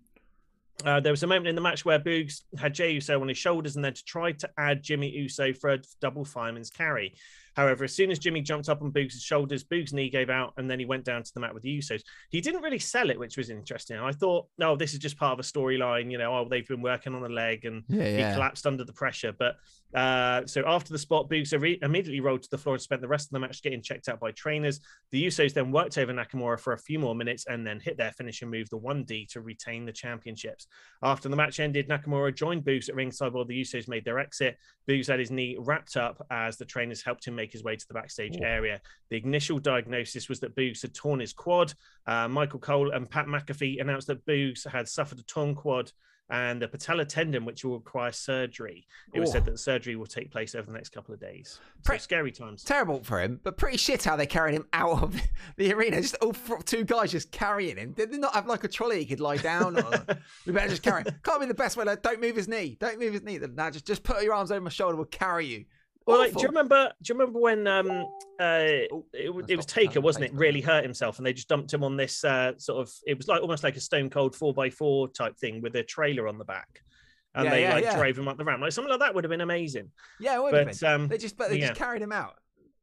[0.84, 3.38] Uh, there was a moment in the match where Boogs had Jey Uso on his
[3.38, 7.14] shoulders and then to try to add Jimmy Uso for a double fireman's carry.
[7.54, 10.68] However, as soon as Jimmy jumped up on Boogs' shoulders, Boogs' knee gave out and
[10.68, 12.02] then he went down to the mat with the Usos.
[12.30, 13.96] He didn't really sell it, which was interesting.
[13.96, 16.10] I thought, no, this is just part of a storyline.
[16.10, 18.92] You know, oh, they've been working on a leg and Yeah, he collapsed under the
[18.92, 19.32] pressure.
[19.32, 19.56] But
[19.94, 23.08] uh, so after the spot, Boogs re- immediately rolled to the floor and spent the
[23.08, 24.80] rest of the match getting checked out by trainers.
[25.12, 28.10] The Usos then worked over Nakamura for a few more minutes and then hit their
[28.12, 30.66] finishing move, the 1D, to retain the championships.
[31.02, 34.58] After the match ended, Nakamura joined Boogs at ringside while the Usos made their exit.
[34.88, 37.88] Boogs had his knee wrapped up as the trainers helped him make his way to
[37.88, 38.80] the backstage area.
[39.10, 41.72] The initial diagnosis was that Boogs had torn his quad.
[42.06, 45.92] Uh, Michael Cole and Pat McAfee announced that Boogs had suffered a torn quad
[46.30, 48.86] and a patella tendon, which will require surgery.
[49.12, 49.32] It was Oh.
[49.34, 51.60] said that the surgery will take place over the next couple of days.
[51.82, 52.64] So Pre- scary times.
[52.64, 55.20] Terrible for him, but pretty shit how they carried him out of
[55.56, 56.00] the arena.
[56.00, 57.92] Just all two guys just carrying him.
[57.92, 59.76] Did they not have like a trolley he could lie down?
[59.78, 60.04] Or,
[60.46, 61.14] we better just carry him.
[61.22, 61.84] Can't be the best way.
[61.84, 62.76] Like, don't move his knee.
[62.80, 63.38] Don't move his knee.
[63.38, 64.96] Now just just put your arms over my shoulder.
[64.96, 65.64] We'll carry you.
[66.06, 66.92] Well, like, do you remember?
[67.02, 67.90] Do you remember when um
[68.38, 70.34] uh Oh, it, it was Taker, wasn't it?
[70.34, 72.92] Really hurt himself, and they just dumped him on this uh sort of.
[73.06, 75.82] It was like almost like a Stone Cold four x four type thing with a
[75.82, 76.82] trailer on the back,
[77.34, 77.96] and Yeah, they yeah, like yeah.
[77.96, 78.60] drove him up the ramp.
[78.60, 79.90] Like something like that would have been amazing.
[80.20, 80.88] Yeah, it would have But been.
[80.90, 82.34] um, They just but they just carried him out.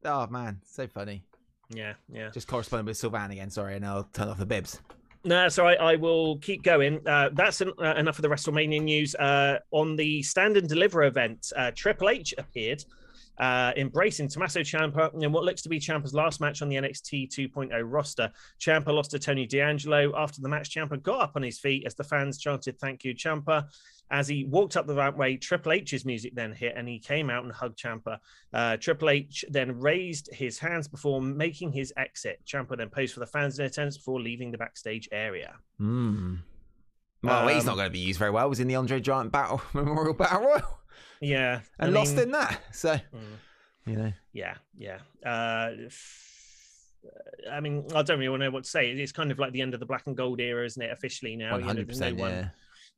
[0.04, 1.22] Oh man, so funny.
[1.70, 2.30] yeah, yeah.
[2.30, 3.50] Just corresponding with Sylvan again.
[3.50, 4.80] Sorry, and I'll turn off the bibs.
[5.24, 7.06] No, so I, I will keep going.
[7.06, 9.14] Uh, that's en- uh, enough of the WrestleMania news.
[9.14, 12.84] Uh, on the Stand and Deliver event, uh, Triple H appeared,
[13.42, 17.28] uh, embracing Tommaso Ciampa in what looks to be Ciampa's last match on the NXT
[17.28, 18.30] 2.0 roster.
[18.60, 20.12] Ciampa lost to Tony D'Angelo.
[20.16, 23.14] After the match, Ciampa got up on his feet as the fans chanted, "Thank you,
[23.14, 23.66] Ciampa."
[24.10, 27.44] As he walked up the rampway, Triple H's music then hit, and he came out
[27.44, 28.18] and hugged Ciampa.
[28.52, 32.40] Uh, Triple H then raised his hands before making his exit.
[32.46, 35.54] Ciampa then posed for the fans in attendance before leaving the backstage area.
[35.78, 36.36] Hmm.
[37.22, 38.46] Well, he's Um, not going to be used very well.
[38.46, 40.78] He was in the Andre Giant Battle Memorial Battle Royal
[41.20, 42.60] Yeah, I and lost mean, in that.
[42.72, 43.00] So mm,
[43.86, 44.98] you know, Yeah, yeah.
[45.24, 45.70] Uh,
[47.50, 48.90] I mean, I don't really know what to say.
[48.90, 50.90] It's kind of like the end of the black and gold era, isn't it?
[50.92, 52.16] Officially now, one hundred no percent.
[52.16, 52.48] one, Yeah,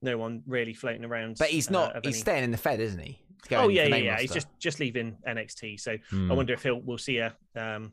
[0.03, 1.37] no one really floating around.
[1.39, 1.97] but he's uh, not.
[1.97, 3.19] of he's any- staying in the Fed, isn't he?
[3.53, 4.19] Oh yeah, yeah, yeah.
[4.21, 5.81] He's just just leaving NXT.
[5.81, 6.31] So Hmm.
[6.31, 7.93] I wonder if he'll we'll see a um,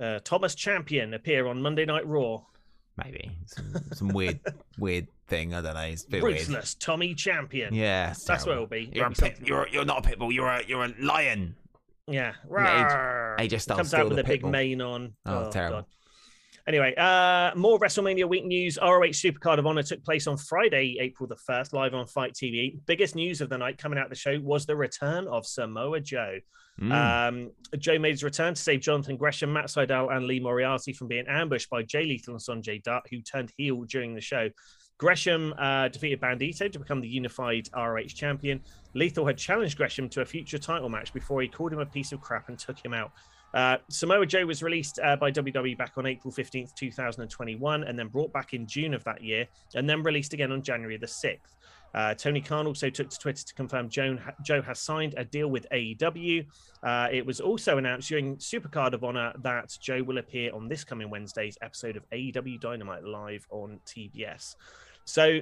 [0.00, 2.42] uh, Thomas Champion appear on Monday Night Raw.
[3.02, 4.40] Maybe some, some weird,
[4.78, 5.54] weird thing.
[5.54, 5.80] I don't know.
[5.80, 6.36] It's a bit weird.
[6.40, 7.74] Ruthless Tommy Champion.
[7.74, 8.74] Yeah, it's That's what terrible.
[8.74, 8.96] it'll be.
[8.96, 10.32] You're It'll be pit, you're you're not a pit bull.
[10.32, 11.54] You're a you're a lion.
[12.06, 12.34] Yeah.
[12.50, 13.38] Yeah, Rawr.
[13.38, 14.50] AJ Styles comes out with a big pitbull.
[14.50, 15.14] mane on.
[15.24, 15.88] Oh, terrible.
[16.66, 18.78] Anyway, uh, more WrestleMania week news.
[18.80, 22.78] ROH Supercard of Honor took place on Friday, April the 1st, live on Fight TV.
[22.86, 26.00] Biggest news of the night coming out of the show was the return of Samoa
[26.00, 26.38] Joe.
[26.80, 27.28] Mm.
[27.28, 31.08] Um, Joe made his return to save Jonathan Gresham, Matt Sydal, and Lee Moriarty from
[31.08, 34.50] being ambushed by Jay Lethal and Sonjay Dutt, who turned heel during the show.
[34.98, 38.60] Gresham uh, defeated Bandito to become the unified ROH champion.
[38.94, 42.12] Lethal had challenged Gresham to a future title match before he called him a piece
[42.12, 43.10] of crap and took him out.
[43.54, 48.08] Uh, Samoa Joe was released uh, by WWE back on April 15th, 2021, and then
[48.08, 51.38] brought back in June of that year, and then released again on January the 6th.
[51.94, 55.48] Uh, Tony Khan also took to Twitter to confirm Joe, Joe has signed a deal
[55.48, 56.46] with AEW.
[56.82, 60.84] Uh, it was also announced during Supercard of Honor that Joe will appear on this
[60.84, 64.56] coming Wednesday's episode of AEW Dynamite live on TBS.
[65.04, 65.40] So,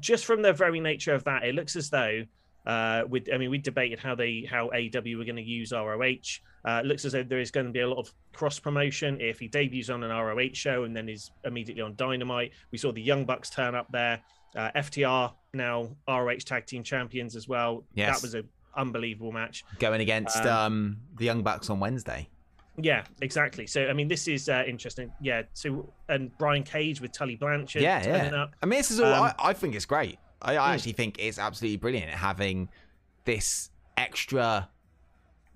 [0.00, 2.24] just from the very nature of that, it looks as though
[2.66, 6.40] uh, with, I mean, we debated how they how AEW were going to use ROH.
[6.66, 9.20] Uh, it looks as though there is going to be a lot of cross promotion
[9.20, 12.52] if he debuts on an ROH show and then is immediately on Dynamite.
[12.70, 14.20] We saw the Young Bucks turn up there.
[14.56, 17.84] Uh, FTR now ROH Tag Team Champions as well.
[17.94, 18.16] Yes.
[18.16, 19.64] That was an unbelievable match.
[19.78, 22.28] Going against Um, um, the Young Bucks on Wednesday.
[22.76, 23.66] Yeah, exactly.
[23.68, 25.12] So I mean, this is uh, interesting.
[25.20, 25.42] Yeah.
[25.52, 28.42] So and Brian Cage with Tully Blanchard Yeah, yeah.
[28.42, 28.52] up.
[28.62, 29.12] I mean, this is all.
[29.12, 30.18] Um, I, I think it's great.
[30.42, 30.74] I, I Mm.
[30.74, 32.68] actually think it's absolutely brilliant having
[33.24, 34.68] this extra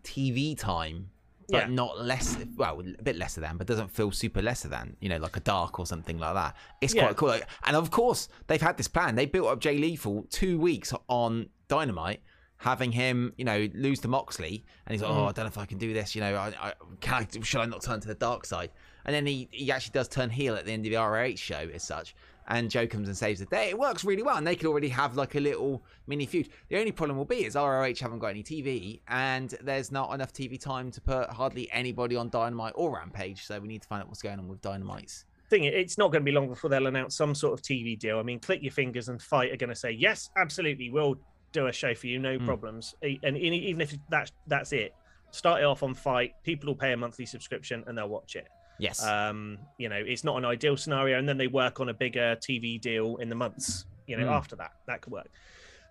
[0.05, 1.11] TV time,
[1.51, 1.75] but Yeah.
[1.75, 2.37] not less.
[2.57, 4.97] Well, a bit lesser than, but doesn't feel super lesser than.
[5.01, 6.57] You know, like a dark or something like that.
[6.81, 7.05] It's Yeah.
[7.07, 7.29] quite cool.
[7.29, 9.15] Like, and of course, they've had this plan.
[9.15, 12.23] They built up Jay Lethal two weeks on Dynamite.
[12.63, 15.29] Having him, you know, lose to Moxley, and he's like, "Oh, Mm.
[15.29, 17.61] I don't know if I can do this." You know, I, I can I should
[17.61, 18.73] I not turn to the dark side?
[19.05, 21.71] And then he, he actually does turn heel at the end of the ROH show
[21.73, 22.17] as such.
[22.49, 23.69] And Joe comes and saves the day.
[23.69, 26.49] It works really well, and they could already have like a little mini feud.
[26.71, 30.33] The only problem will be is ROH haven't got any TV, and there's not enough
[30.33, 33.45] TV time to put hardly anybody on Dynamite or Rampage.
[33.45, 35.25] So we need to find out what's going on with Dynamites.
[35.51, 38.19] thing it's not going to be long before they'll announce some sort of tv deal
[38.19, 41.15] i mean click your fingers and fight are going to say yes absolutely we'll
[41.53, 42.45] do a show for you no Hmm.
[42.45, 44.93] problems and even if that's that's it
[45.31, 48.47] start it off on fight people will pay a monthly subscription and they'll watch it
[48.79, 49.05] Yes.
[49.05, 52.37] um you know it's not an ideal scenario and then they work on a bigger
[52.37, 54.33] tv deal in the months you know Mm.
[54.33, 55.29] after that that could work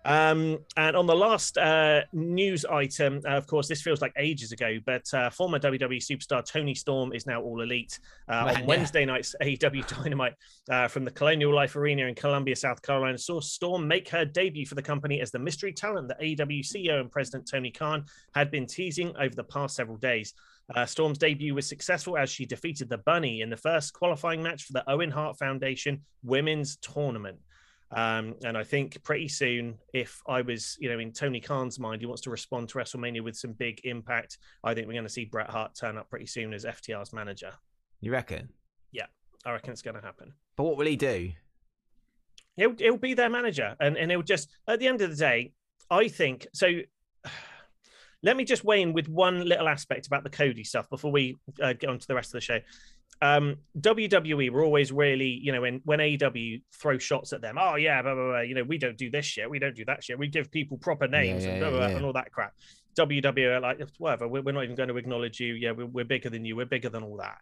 [0.04, 4.52] um and on the last uh news item uh, of course this feels like ages
[4.52, 7.98] ago but uh, former wwe superstar toni storm is now all elite
[8.28, 8.66] uh, Man, on yeah.
[8.66, 10.34] wednesday night's aew dynamite
[10.70, 14.66] uh, from the colonial life arena in columbia south carolina saw storm make her debut
[14.66, 18.50] for the company as the mystery talent that aew ceo and president tony khan had
[18.52, 20.32] been teasing over the past several days
[20.74, 24.64] uh, Storm's debut was successful as she defeated the Bunny in the first qualifying match
[24.64, 27.38] for the Owen Hart Foundation Women's Tournament.
[27.90, 32.02] Um, and I think pretty soon, if I was, you know, in Tony Khan's mind,
[32.02, 34.38] he wants to respond to WrestleMania with some big impact.
[34.62, 37.52] I think we're going to see Bret Hart turn up pretty soon as FTR's manager.
[38.00, 38.50] you reckon?
[38.92, 39.06] Yeah,
[39.46, 40.34] I reckon it's going to happen.
[40.56, 41.32] But what will he do?
[42.56, 45.52] He'll, he'll be their manager, and and he'll just at the end of the day,
[45.90, 46.66] I think so.
[48.22, 51.36] Let me just weigh in with one little aspect about the Cody stuff before we
[51.62, 52.58] uh, get on to the rest of the show.
[53.20, 57.74] Um, WWE were always really, you know, when when AEW throw shots at them, oh
[57.74, 60.04] yeah, blah, blah, blah, you know, we don't do this shit, we don't do that
[60.04, 61.96] shit, we give people proper names yeah, and, blah, yeah.
[61.96, 62.54] and all that crap.
[62.96, 65.54] WWE are like, whatever, we're, we're not even going to acknowledge you.
[65.54, 66.54] Yeah, we're, we're bigger than you.
[66.56, 67.38] We're bigger than all that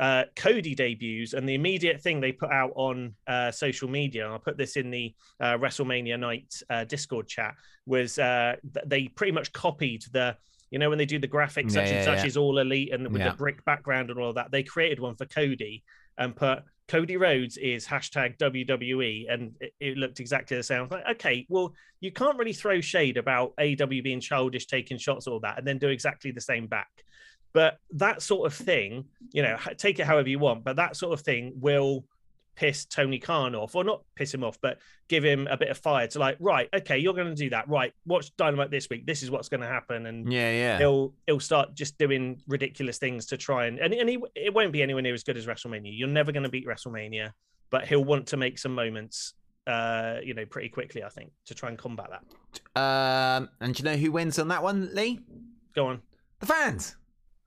[0.00, 4.32] uh, Cody debuts, and the immediate thing they put out on uh, social media, and
[4.32, 7.54] I'll put this in the uh, WrestleMania night uh, Discord chat,
[7.86, 10.36] was uh, they pretty much copied the,
[10.70, 12.26] you know, when they do the graphics, such Yeah, and such yeah.
[12.26, 13.30] is all elite, and with Yeah.
[13.30, 15.82] the brick background and all of that, they created one for Cody
[16.18, 20.78] and put Cody Rhodes is hashtag WWE, and it, it looked exactly the same.
[20.78, 24.96] I was like, okay, well, you can't really throw shade about AEW being childish, taking
[24.98, 26.88] shots, all that, and then do exactly the same back.
[27.52, 31.12] But that sort of thing, you know, take it however you want, but that sort
[31.14, 32.04] of thing will
[32.54, 34.78] piss Tony Khan off, or not piss him off, but
[35.08, 37.68] give him a bit of fire to like, right, okay, you're going to do that,
[37.68, 37.92] right?
[38.06, 39.06] Watch Dynamite this week.
[39.06, 40.78] This is what's going to happen, and Yeah, yeah.
[40.78, 44.72] he'll he'll start just doing ridiculous things to try and and, and he, it won't
[44.72, 45.96] be anywhere near as good as WrestleMania.
[45.96, 47.30] You're never going to beat WrestleMania,
[47.70, 49.34] but he'll want to make some moments,
[49.66, 51.04] uh, you know, pretty quickly.
[51.04, 52.80] I think to try and combat that.
[52.80, 55.20] Um, and do you know who wins on that one, Lee?
[55.74, 56.00] Go on.
[56.40, 56.96] The fans.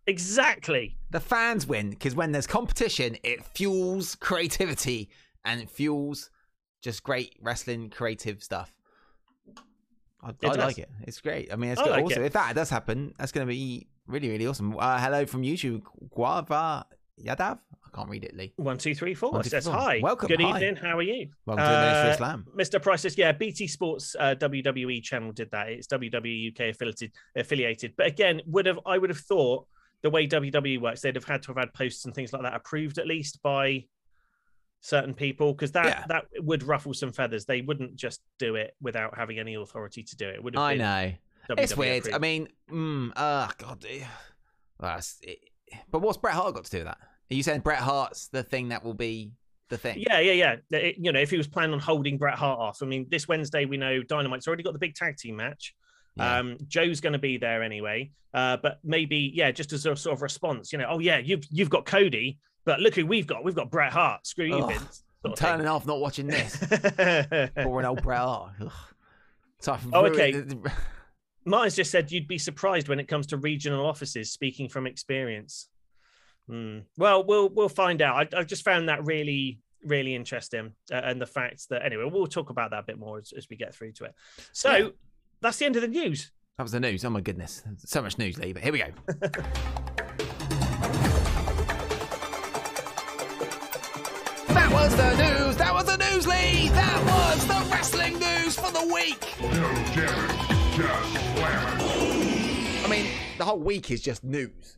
[0.10, 0.98] Exactly.
[1.12, 5.10] The fans win because when there's competition, it fuels creativity
[5.45, 6.32] and it fuels
[6.82, 8.74] just great wrestling creative stuff.
[10.24, 10.89] I, I like it.
[11.04, 11.54] It's great.
[11.54, 11.89] I mean, it's I good.
[11.91, 12.26] like also it.
[12.26, 14.76] if that does happen, that's going to be really, really awesome.
[14.78, 16.86] Uh, hello from YouTube, Guava
[17.24, 17.60] Yadav.
[17.86, 18.52] I can't read it, Lee.
[18.58, 19.32] One, two, three, four.
[19.32, 19.74] One, It two, says four.
[19.76, 20.00] hi.
[20.02, 20.50] Welcome, Good hi.
[20.50, 20.76] evening.
[20.76, 21.30] How are you?
[21.45, 22.45] Welcome to Uh, of Slam.
[22.58, 22.82] Mr.
[22.82, 25.69] Price says, yeah, BT Sports uh, WWE channel did that.
[25.69, 27.12] It's WWE UK affiliated.
[27.36, 29.65] Affiliated, but again, would have I would have thought
[30.01, 32.53] the way WWE works, they'd have had to have had posts and things like that
[32.55, 33.85] approved at least by
[34.81, 36.05] certain people because that Yeah.
[36.07, 37.45] that would ruffle some feathers.
[37.45, 40.35] They wouldn't just do it without having any authority to do it.
[40.35, 41.13] it would have I know.
[41.49, 41.97] WWE It's weird.
[41.99, 42.15] approved.
[42.15, 43.83] I mean, mm, uh, God.
[43.89, 44.05] eh,
[44.79, 45.39] that's- it,
[45.91, 46.99] but what's Bret Hart got to do with that?
[47.31, 49.33] Are you saying Bret Hart's the thing that will be
[49.67, 49.99] the thing.
[49.99, 50.55] Yeah, yeah, yeah.
[50.79, 53.27] It- you know, if he was planning on holding Bret Hart off, I mean, this
[53.27, 55.75] Wednesday we know Dynamite's already got the big tag team match.
[56.19, 56.38] Yeah.
[56.39, 58.12] Um, Joe's going to be there anyway.
[58.34, 61.43] Uh, but maybe, yeah, just as a sort of response, you know, oh yeah, you've
[61.49, 63.43] you've got Cody, but look who we've got.
[63.43, 64.27] We've got Bret Hart.
[64.27, 65.03] Screw you, Ugh, Vince.
[65.25, 66.55] I'm turning off, not watching this.
[66.55, 67.49] thing.
[67.63, 68.53] Boring old Bret Hart.
[69.67, 70.67] I've Oh, ruined-
[71.45, 74.32] Martin's just said you'd be surprised when it comes to regional offices.
[74.32, 75.67] Speaking from experience.
[76.47, 76.79] Hmm.
[76.97, 78.34] Well, we'll we'll find out.
[78.34, 82.27] I, I just found that really really interesting, uh, and the fact that anyway, we'll
[82.27, 84.13] talk about that a bit more as, as we get through to it.
[84.51, 84.88] So Yeah.
[85.41, 86.32] That's the end of the news.
[86.58, 87.06] That was the news.
[87.06, 87.63] Oh my goodness.
[87.78, 88.52] So much news, Lee.
[88.54, 88.88] But here we go.
[94.47, 95.56] that was the news.
[95.58, 96.67] That was the news, Lee.
[96.69, 99.36] That was the wrestling news for the week.
[99.41, 100.32] No gimmick,
[100.75, 101.80] just slam.
[102.84, 103.06] I mean,
[103.38, 104.78] the whole week is just news.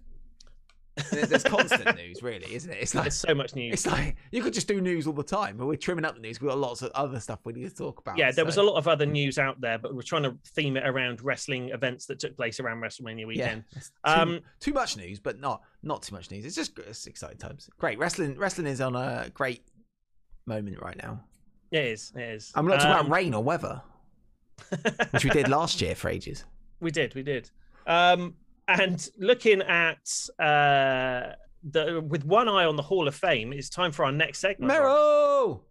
[1.10, 2.78] There- There's constant news, really, isn't it?
[2.82, 3.74] It's like There's so much news.
[3.74, 6.22] it's like you could just do news all the time, but we're trimming up the
[6.22, 6.40] news.
[6.42, 8.18] We've got lots of other stuff we need to talk about.
[8.18, 10.78] Yeah, there was a lot of other news out there, but we're trying to theme
[10.78, 13.64] it around wrestling events that took place around WrestleMania yeah, weekend.
[13.76, 16.46] it's too, Um, too much news, but not not too much news.
[16.46, 17.70] It's just it's exciting times.
[17.80, 18.38] Great wrestling.
[18.38, 19.64] Wrestling is on a great
[20.46, 21.24] moment right now.
[21.72, 22.12] It is.
[22.16, 22.52] It is.
[22.56, 23.82] I'm not talking Um, about rain or weather,
[25.12, 26.44] which we did last year for ages.
[26.82, 27.48] We did, we did.
[27.86, 28.34] Um,
[28.80, 33.92] and looking at uh, the with one eye on the Hall of Fame, it's time
[33.92, 34.72] for our next segment.
[34.72, 35.62] Meryl,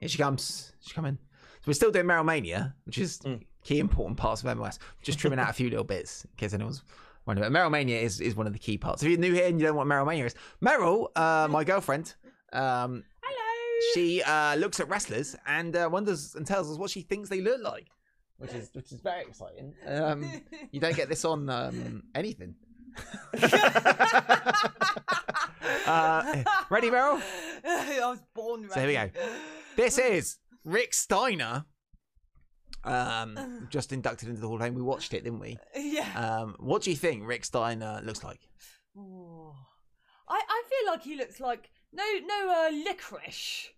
[0.00, 0.72] here she comes.
[0.80, 1.18] She's coming.
[1.60, 3.42] So we're still doing Meryl Mania, which is Mm.
[3.64, 4.78] key important parts of MOS.
[5.02, 6.82] Just trimming out a few little bits in case anyone's
[7.26, 7.50] wondering.
[7.52, 9.02] But Meryl Mania is, is one of the key parts.
[9.02, 10.34] If you're new here and you don't know what Meryl Mania is,
[10.64, 12.14] Meryl, uh, my girlfriend,
[12.52, 13.80] um, Hello.
[13.94, 17.40] she uh, looks at wrestlers and uh, wonders and tells us what she thinks they
[17.40, 17.88] look like,
[18.38, 19.74] which is which is very exciting.
[19.86, 22.54] Um, you don't get this on um, anything.
[25.86, 27.22] Uh, ready, Meryl?
[27.64, 28.72] I was born ready.
[28.74, 29.10] So here we go.
[29.76, 31.64] This is Rick Steiner.
[32.84, 34.74] Um, just inducted into the Hall of Fame.
[34.74, 35.58] We watched it, didn't we?
[35.76, 36.08] Yeah.
[36.16, 38.40] Um, what do you think Rick Steiner looks like?
[38.96, 39.52] Ooh.
[40.28, 43.70] I, I feel like he looks like no no uh, licorice.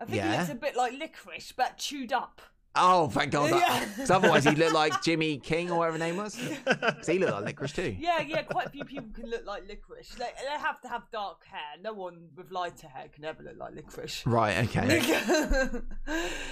[0.00, 2.40] I think he looks a bit like licorice, but chewed up.
[2.78, 3.50] Oh, thank God!
[3.50, 3.84] Yeah.
[3.84, 6.36] Because otherwise, he'd look like Jimmy King or whatever his name was.
[6.64, 7.96] 'Cause he looked like licorice too.
[7.98, 10.10] Yeah, yeah, quite a few people can look like licorice.
[10.18, 11.80] They, they have to have dark hair.
[11.82, 14.26] No one with lighter hair can ever look like licorice.
[14.26, 14.58] Right.
[14.64, 14.86] Okay.
[14.86, 15.00] there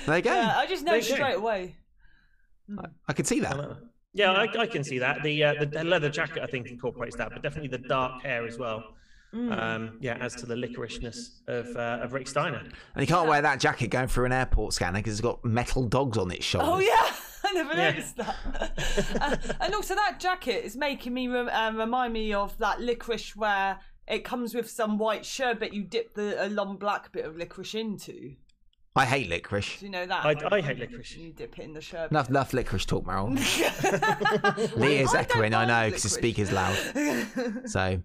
[0.07, 0.33] There you go.
[0.35, 1.15] Yeah, I just know There you go.
[1.15, 1.77] straight away.
[2.79, 3.77] I, I could see that.
[4.15, 5.23] Yeah, I, I can see that.
[5.23, 8.47] The, uh, the the leather jacket, I think, incorporates that, but definitely the dark hair
[8.47, 8.95] as well.
[9.35, 9.61] Mm.
[9.63, 12.59] Um, yeah, as to the licorishness of uh, of Rick Steiner.
[12.59, 15.83] And you can't wear that jacket going through an airport scanner because it's got metal
[15.89, 16.69] dogs on its shoulders.
[16.73, 17.13] Oh yeah,
[17.45, 17.91] I never Yeah.
[17.91, 18.37] noticed that.
[19.21, 23.35] uh, and also that jacket is making me rem- uh, remind me of that licorice
[23.35, 27.37] where it comes with some white sherbet you dip the a long black bit of
[27.37, 28.37] licorice into.
[28.97, 29.81] I hate licorice.
[29.81, 30.25] Do you know that?
[30.25, 31.17] I, I hate licorice.
[31.17, 32.13] You dip it in the sherbet.
[32.13, 33.35] Enough, enough licorice talk, Meryl.
[34.77, 36.77] Lee Lee is echoing, I know, because the speaker's loud.
[37.69, 38.01] So,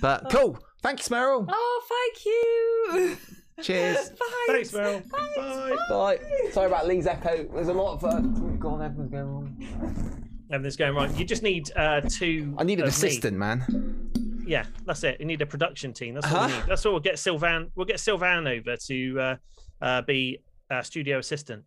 [0.00, 0.56] but cool.
[0.82, 1.44] Thanks, Meryl.
[1.48, 3.16] Oh, thank you.
[3.62, 4.10] Cheers.
[4.18, 4.46] Bye.
[4.48, 5.02] Thanks, Meryl.
[5.10, 5.76] Bye.
[5.88, 6.18] Bye.
[6.52, 7.44] Sorry about Lee's echo.
[7.52, 8.04] There's a lot of.
[8.04, 10.24] Uh, oh God, everything's going wrong.
[10.50, 11.14] Everything's going right.
[11.18, 12.54] You just need uh, two.
[12.56, 12.88] I need an of me.
[13.08, 14.44] assistant, man.
[14.46, 15.18] Yeah, that's it.
[15.20, 16.14] You need a production team.
[16.14, 16.60] That's what we Uh-huh.
[16.60, 16.68] need.
[16.68, 17.70] That's what we'll get Sylvan.
[17.74, 19.36] We'll get Sylvan over to uh,
[19.82, 20.38] uh, be
[20.70, 21.64] a studio assistant.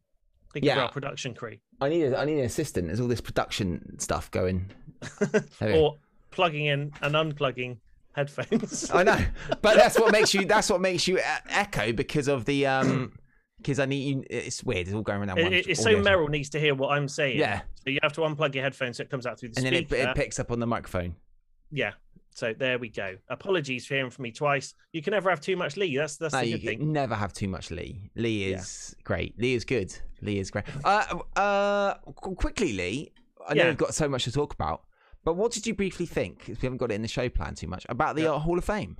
[0.53, 0.83] He can be Yeah.
[0.83, 1.57] our production crew.
[1.81, 2.03] I need.
[2.05, 2.87] A, I need an assistant.
[2.87, 4.71] There's all this production stuff going.
[5.19, 5.79] There we go.
[5.81, 5.97] or
[6.31, 7.77] plugging in and unplugging
[8.15, 8.89] headphones.
[8.91, 9.19] I know,
[9.61, 10.45] but that's what makes you.
[10.51, 11.19] That's what makes you
[11.49, 13.13] echo because of the um.
[13.61, 14.23] Because I need you.
[14.27, 14.87] It's weird.
[14.87, 15.37] It's all going around.
[15.37, 15.91] It- it's so.
[15.93, 17.37] Meryl needs to hear what I'm saying.
[17.37, 17.61] Yeah.
[17.75, 19.73] So you have to unplug your headphones so it comes out through the and then
[19.75, 20.09] it, speaker.
[20.09, 21.13] it picks up on the microphone.
[21.69, 21.91] Yeah.
[22.33, 23.17] So there we go.
[23.29, 24.73] Apologies for hearing from me twice.
[24.93, 25.95] You can never have too much Lee.
[25.95, 26.91] That's that's No, the good thing.
[26.91, 28.09] never have too much Lee.
[28.15, 28.57] Lee Yeah.
[28.61, 29.37] is great.
[29.37, 29.93] Lee is good.
[30.23, 30.65] Lee is great.
[30.83, 33.11] Uh, uh, quickly, Lee.
[33.47, 33.69] I know Yeah.
[33.69, 34.85] we've got so much to talk about,
[35.23, 36.39] but what did you briefly think?
[36.45, 38.33] 'cause we haven't got it in the show plan too much about the Yeah.
[38.33, 38.97] uh, Hall of Fame.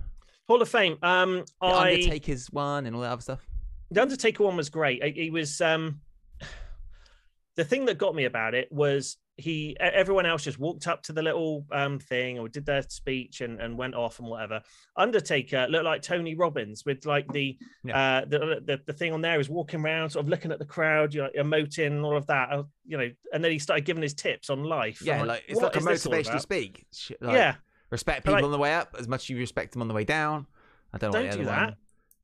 [0.48, 0.98] Hall of Fame.
[1.02, 3.48] Um, The I Undertaker's one and all that other stuff.
[3.90, 5.04] the Undertaker one was great.
[5.04, 6.02] He- He was um
[7.56, 11.14] the thing that got me about it was he everyone else just walked up to
[11.14, 14.62] the little um thing or did their speech and, and went off and whatever.
[14.96, 17.58] Undertaker looked like Tony Robbins with like the
[17.94, 20.66] uh the, the the thing on there is walking around, sort of looking at the
[20.66, 22.52] crowd, you know, emoting and all of that.
[22.52, 25.00] uh, You know, and then he started giving his tips on life.
[25.02, 26.86] I'm Yeah, like it's like a all motivational speak.
[27.20, 27.56] Like, yeah,
[27.90, 29.94] respect people like- on the way up as much as you respect them on the
[29.94, 30.46] way down.
[30.94, 31.76] I don't know Don't do that.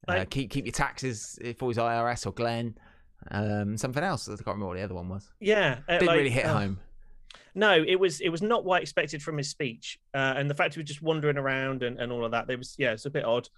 [0.05, 0.17] one.
[0.19, 2.77] Uh, keep keep your taxes if always IRS or Glenn.
[3.31, 4.27] Um, something else.
[4.29, 5.29] I can't remember what the other one was.
[5.39, 5.79] yeah.
[5.89, 6.79] uh, Didn't like, really hit uh, home.
[7.57, 10.55] No, it was it was not what I expected from his speech, uh, and the
[10.55, 12.47] fact he was just wandering around and, and all of that.
[12.47, 13.49] There was yeah, it's a bit odd.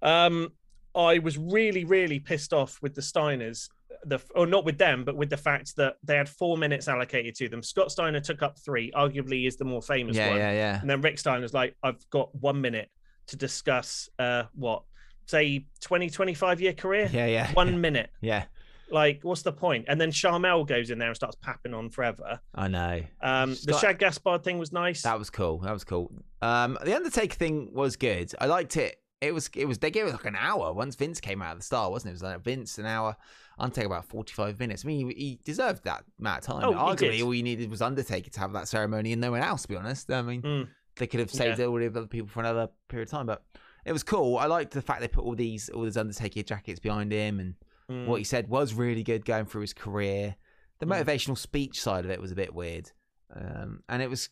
[0.00, 0.48] Um,
[0.94, 3.68] I was really, really pissed off with the Steiners.
[4.04, 7.34] The or not with them, but with the fact that they had four minutes allocated
[7.36, 7.62] to them.
[7.62, 8.90] Scott Steiner took up three.
[8.92, 10.38] Arguably, is the more famous Yeah, one.
[10.38, 10.80] yeah, yeah.
[10.80, 12.90] And then Rick Steiner's like, "I've got one minute
[13.28, 14.82] to discuss uh, what,
[15.26, 17.08] say, 20, 25 year career.
[17.12, 17.52] Yeah, yeah.
[17.52, 18.10] One minute.
[18.20, 18.44] Yeah,
[18.92, 19.86] Like, what's the point?
[19.88, 22.38] And then Sharmell goes in there and starts papping on forever.
[22.54, 23.00] I know.
[23.20, 25.02] Um, the Scott- Shad Gaspard thing was nice.
[25.02, 25.58] That was cool.
[25.58, 26.12] That was cool.
[26.42, 28.32] Um, the Undertaker thing was good.
[28.40, 28.96] I liked it.
[29.20, 29.48] It was.
[29.54, 29.78] It was.
[29.78, 32.10] They gave it like an hour once Vince came out of the start, wasn't it?
[32.10, 33.16] It was like Vince an hour.
[33.58, 34.84] Undertaker about forty-five minutes.
[34.84, 36.64] I mean, he, he deserved that amount of time.
[36.64, 37.22] Oh, he Arguably, did.
[37.22, 39.62] all you needed was Undertaker to have that ceremony and no one else.
[39.62, 40.68] To be honest, I mean, Mm.
[40.96, 43.26] they could have saved all the other people for another period of time.
[43.26, 43.42] But
[43.84, 44.38] it was cool.
[44.38, 47.54] I liked the fact they put all these all these Undertaker jackets behind him, and
[47.92, 48.06] Mm.
[48.06, 50.36] what he said was really good going through his career.
[50.78, 51.04] The Mm.
[51.04, 52.90] motivational speech side of it was a bit weird,
[53.34, 54.28] um, and it was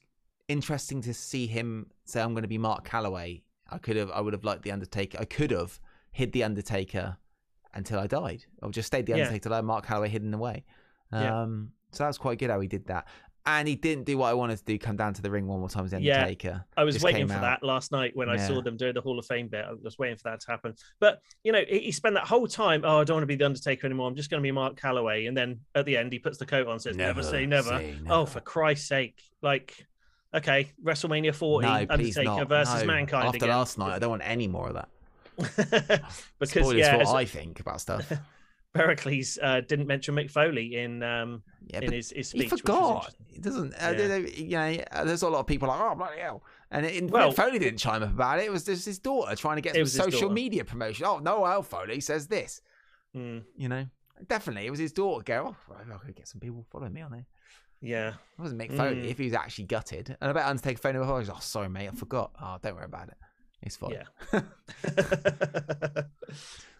[0.48, 3.42] interesting to see him say, "I'm going to be Mark Calaway."
[3.72, 5.18] I could have, I would have liked the Undertaker.
[5.20, 5.78] I could have
[6.10, 7.18] hid the Undertaker
[7.72, 9.18] until I died, or just stayed the Yeah.
[9.18, 10.64] Undertaker till I had Mark Calaway hidden away.
[11.12, 11.42] Yeah.
[11.42, 13.06] Um, so that was quite good how he did that,
[13.46, 15.60] and he didn't do what I wanted to do: come down to the ring one
[15.60, 16.16] more time as the Yeah.
[16.20, 16.64] Undertaker.
[16.76, 17.40] I was Just waiting for out.
[17.42, 19.64] that last night when I saw them do the Hall of Fame bit.
[19.64, 20.74] I was waiting for that to happen.
[21.00, 22.82] But you know, he, he spent that whole time.
[22.84, 24.08] Oh, I don't want to be the Undertaker anymore.
[24.08, 25.26] I'm just going to be Mark Calaway.
[25.28, 27.70] And then at the end, he puts the coat on, and says, "Never, say never."
[27.70, 29.18] say Oh, for Christ's sake!
[29.42, 29.86] Like,
[30.34, 32.86] okay, WrestleMania 40, no, Undertaker versus No.
[32.86, 33.48] Mankind After again.
[33.48, 34.88] last night, I don't want any more of that.
[36.38, 38.12] because Spoilers yeah, what I think about stuff.
[38.72, 42.50] Pericles uh, didn't mention Mick Foley in um, Yeah, in his, his speech.
[42.50, 43.14] was forgot.
[43.26, 43.74] He doesn't.
[43.74, 44.16] Uh, Yeah.
[44.18, 47.30] you know, uh, there's a lot of people like, oh bloody hell, and it, Well-
[47.32, 48.44] Mick Foley didn't chime up about it.
[48.44, 51.04] It was just his daughter trying to get some social media promotion.
[51.06, 52.60] Oh, Noelle Foley says this.
[53.16, 53.86] Mm, You know,
[54.28, 55.24] definitely, it was his daughter.
[55.24, 57.26] Go, oh, I could get some people following me on there.
[57.80, 58.08] yeah.
[58.10, 59.08] It wasn't Mick Foley Mm.
[59.10, 60.16] if he was actually gutted.
[60.20, 61.02] And I bet Undertaker phone him.
[61.02, 62.30] Oh, oh, sorry, mate, I forgot.
[62.40, 63.14] Oh, don't worry about it.
[63.62, 63.96] It's fine.
[64.32, 64.40] Yeah.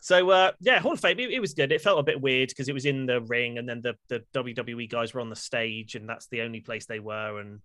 [0.00, 1.18] so uh, yeah, Hall of Fame.
[1.18, 1.72] It, it was good.
[1.72, 4.24] It felt a bit weird because it was in the ring, and then the the
[4.34, 7.40] WWE guys were on the stage, and that's the only place they were.
[7.40, 7.60] And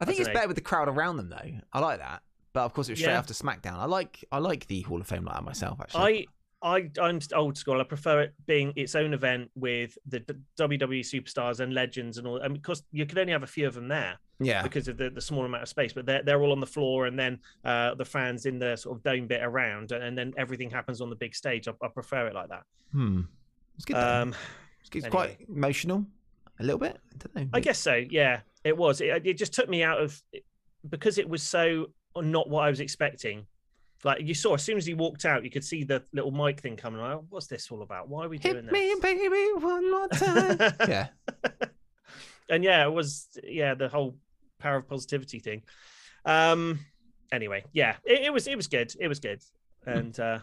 [0.00, 0.34] I think I it's dunno.
[0.38, 1.58] better with the crowd around them though.
[1.72, 2.22] I like that.
[2.52, 3.18] But of course, it was straight Yeah.
[3.18, 3.78] after SmackDown.
[3.78, 5.80] I like I like the Hall of Fame like that myself.
[5.80, 6.28] Actually,
[6.64, 7.80] I I I'm old school.
[7.80, 10.20] I prefer it being its own event with the,
[10.58, 12.38] WWE superstars and legends and all.
[12.38, 15.10] And because you could only have a few of them there yeah, because of the,
[15.10, 17.94] the small amount of space, but they're they're all on the floor, and then uh,
[17.94, 21.16] the fans in the sort of dome bit around, and, then everything happens on the
[21.16, 21.68] big stage.
[21.68, 22.62] I, I prefer it like that.
[22.92, 23.22] hmm.
[23.76, 23.96] It's good.
[23.96, 24.34] Um,
[24.80, 26.04] It's, it's quite emotional,
[26.60, 26.98] a little bit.
[27.12, 27.50] I don't know.
[27.54, 27.94] I guess so.
[27.94, 29.00] Yeah, it was.
[29.00, 30.22] It, it just took me out of
[30.88, 31.86] because it was so
[32.16, 33.46] not what I was expecting.
[34.04, 36.60] Like you saw, as soon as he walked out, you could see the little mic
[36.60, 37.00] thing coming.
[37.00, 38.08] Like, what's this all about?
[38.08, 39.00] Why are we doing hit me, this?
[39.00, 40.58] baby, one more time.
[40.88, 41.08] yeah,
[42.50, 44.16] and yeah, it was yeah the whole
[44.58, 45.62] power of positivity thing.
[46.24, 46.80] Um.
[47.32, 48.94] Anyway, yeah, it, it was it was good.
[49.00, 49.42] It was good,
[49.84, 49.90] Hmm.
[49.90, 50.38] and uh,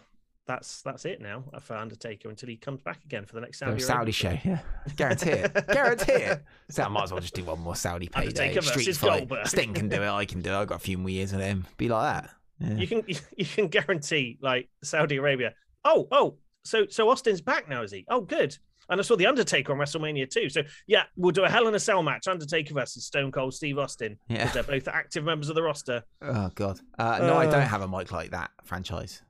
[0.46, 3.80] that's that's it now for Undertaker until he comes back again for the next Saudi,
[3.80, 4.36] Saudi show.
[4.44, 4.58] Yeah,
[4.96, 5.66] guarantee it.
[5.72, 6.42] guarantee it.
[6.68, 8.26] So I might as well just do one more Saudi payday.
[8.26, 9.28] Undertaker Street versus fight.
[9.28, 9.46] Goldberg.
[9.46, 10.08] Sting can do it.
[10.10, 10.56] I can do it.
[10.56, 11.66] I've got a few more years with him.
[11.76, 12.30] Be like that.
[12.62, 12.74] Yeah.
[12.76, 13.02] You can
[13.36, 15.54] you can guarantee like Saudi Arabia.
[15.84, 18.04] Oh, oh, so so Austin's back now, is he?
[18.08, 18.56] Oh, good.
[18.88, 20.48] And I saw the Undertaker on WrestleMania too.
[20.48, 23.78] So yeah, we'll do a Hell in a Cell match: Undertaker versus Stone Cold Steve
[23.78, 24.18] Austin.
[24.28, 24.46] Yeah.
[24.52, 26.02] They're both active members of the roster.
[26.20, 26.78] Oh god.
[26.98, 27.50] Uh, no, I Uh.
[27.50, 29.22] don't have a mic like that franchise.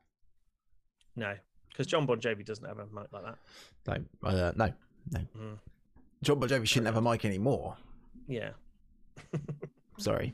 [1.16, 1.34] No,
[1.68, 3.38] because John Bon Jovi doesn't have a mic like that.
[4.22, 4.72] No, uh, no,
[5.12, 5.20] no.
[5.38, 5.58] Mm.
[6.22, 7.76] John Bon Jovi shouldn't have a mic anymore.
[8.26, 8.50] Yeah.
[9.98, 10.32] Sorry.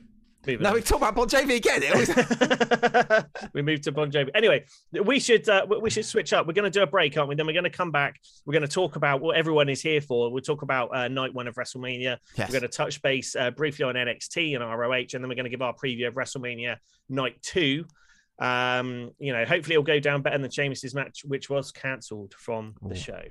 [0.48, 0.74] Moving No, on.
[0.74, 1.82] we talk about Bon Jovi again.
[1.84, 3.24] It was-
[3.54, 4.30] we moved to Bon Jovi.
[4.34, 4.64] Anyway,
[5.04, 6.46] we should uh, we- should switch up.
[6.46, 7.34] We're going to do a break, aren't we?
[7.34, 8.18] Then we're going to come back.
[8.46, 10.32] We're going to talk about what everyone is here for.
[10.32, 12.16] We'll talk about uh, night one of WrestleMania.
[12.36, 12.48] yes.
[12.48, 15.44] We're going to touch base uh, briefly on NXT and ROH, and then we're going
[15.44, 16.76] to give our preview of WrestleMania
[17.08, 17.84] Night Two.
[18.40, 22.74] Um, you know, hopefully it'll go down better than Sheamus's match, which was cancelled from
[22.82, 22.96] the Ooh.
[22.96, 23.22] show.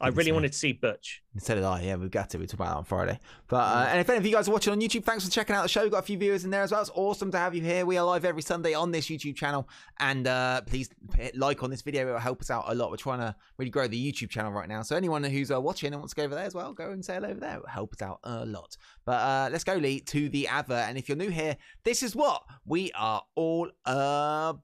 [0.00, 1.22] I really wanted to see Butch.
[1.34, 1.82] Instead of I.
[1.82, 2.38] Yeah, we've got to.
[2.38, 3.20] We talk about that on Friday.
[3.46, 5.54] But uh, and if any of you guys are watching on YouTube, thanks for checking
[5.54, 5.82] out the show.
[5.82, 6.80] We've got a few viewers in there as well.
[6.80, 7.86] It's awesome to have you here.
[7.86, 9.68] We are live every Sunday on this YouTube channel,
[10.00, 12.08] and uh, please hit like on this video.
[12.08, 12.90] It will help us out a lot.
[12.90, 14.82] We're trying to really grow the YouTube channel right now.
[14.82, 17.04] So anyone who's uh, watching and wants to go over there as well, go and
[17.04, 17.56] say hello over there.
[17.56, 18.76] It will help us out a lot.
[19.04, 20.88] But uh, let's go, Lee, to the advert.
[20.88, 24.60] And if you're new here, this is what we are all about.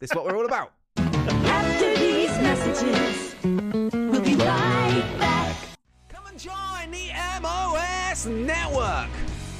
[0.00, 0.72] this is what we're all about.
[1.28, 3.34] After these messages,
[3.92, 5.56] we'll be right back.
[6.08, 7.10] Come and join the
[7.42, 9.08] MOS Network.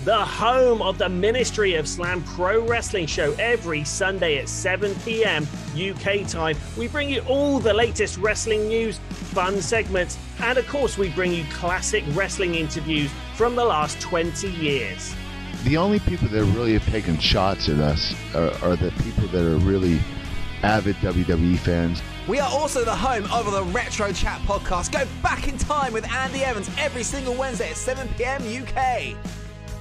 [0.05, 5.47] the home of the Ministry of Slam Pro Wrestling show every Sunday at 7 p.m.
[5.75, 6.57] UK time.
[6.79, 11.33] We bring you all the latest wrestling news, fun segments, and of course, we bring
[11.33, 15.15] you classic wrestling interviews from the last 20 years.
[15.65, 19.45] the only people that really have taken shots at us are, are the people that
[19.45, 19.99] are really
[20.63, 22.03] avid WWE fans.
[22.27, 24.93] We are also the home of the Retro Chat podcast.
[24.93, 28.43] Go back in time with Andy Evans every single Wednesday at 7 p.m.
[28.43, 29.17] UK.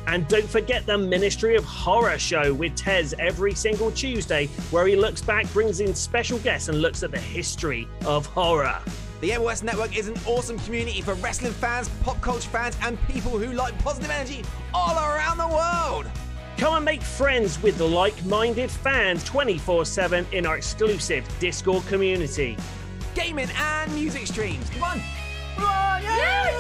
[0.08, 4.96] And don't forget the Ministry of Horror show with Tez every single Tuesday, where he
[4.96, 8.80] looks back, brings in special guests, and looks at the history of horror.
[9.20, 13.38] The MOS Network is an awesome community for wrestling fans, pop culture fans, and people
[13.38, 16.06] who like positive energy all around the world.
[16.58, 21.86] Come and make friends with the like minded fans 24 7 in our exclusive Discord
[21.86, 22.58] community.
[23.14, 24.68] Gaming and music streams.
[24.72, 25.02] Come on.
[25.60, 26.00] Yeah,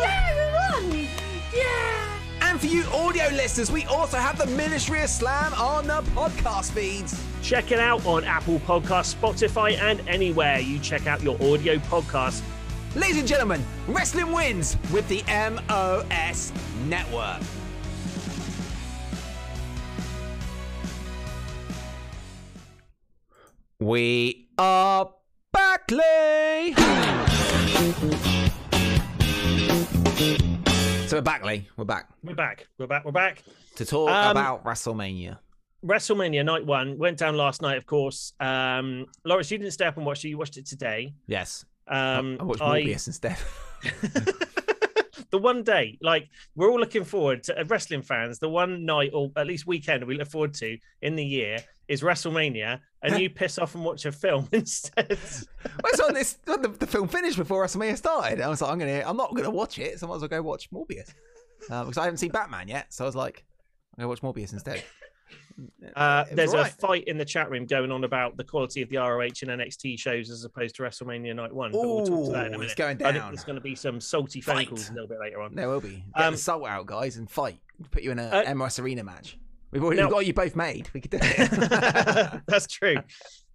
[0.02, 1.08] yeah, we won!
[1.54, 2.20] Yeah!
[2.41, 6.72] And for you audio listeners, we also have the Ministry of Slam on the podcast
[6.72, 7.20] feeds.
[7.41, 12.43] Check it out on Apple Podcasts, Spotify, and anywhere you check out your audio podcast.
[12.95, 16.52] Ladies and gentlemen, wrestling wins with the MOS
[16.88, 17.41] Network.
[23.88, 25.10] We are
[25.54, 26.74] back, Lee.
[31.08, 31.70] So we're back, Lee.
[31.78, 32.68] We're back We're back.
[32.78, 33.06] We're back.
[33.06, 33.44] We're back.
[33.78, 35.38] to talk Um, about WrestleMania.
[35.86, 38.34] WrestleMania night one went down last night, of course.
[38.42, 40.28] Um, Lawrence, you didn't stay up and watch it.
[40.28, 41.14] You watched it today.
[41.26, 43.38] Yes, Um, I watched Morbius instead.
[45.32, 46.28] the one day, like
[46.58, 48.40] we're all looking forward to uh, wrestling fans.
[48.40, 52.02] The one night or at least weekend we look forward to in the year is
[52.02, 55.18] WrestleMania, and you piss off and watch a film instead.
[55.84, 56.34] Well, on this.
[56.46, 58.42] The, the film finished before WrestleMania started.
[58.42, 60.00] I was like, I'm gonna, I'm not gonna watch it.
[60.00, 61.14] So I might as well go watch Morbius
[61.70, 62.94] uh, because I haven't seen Batman yet.
[62.94, 63.46] So I was like,
[63.98, 64.84] I'm gonna watch Morbius instead.
[65.96, 66.72] Uh, there's alright.
[66.72, 69.34] a fight in the chat room going on about the quality of the ROH and
[69.60, 71.72] NXT shows as opposed to WrestleMania Night One.
[71.72, 72.66] But we'll talk to that in a minute.
[72.66, 73.32] it's going I think down.
[73.34, 74.70] there's going to be some salty phone Fight.
[74.70, 75.56] calls a little bit later on.
[75.56, 76.04] There will be.
[76.16, 77.60] Get Um, the salt out, guys, and fight.
[77.90, 79.38] Put you in a Uh, MS Arena match.
[79.72, 80.89] We've already now- got you both made.
[80.93, 82.41] We could do it.
[82.47, 82.97] That's true.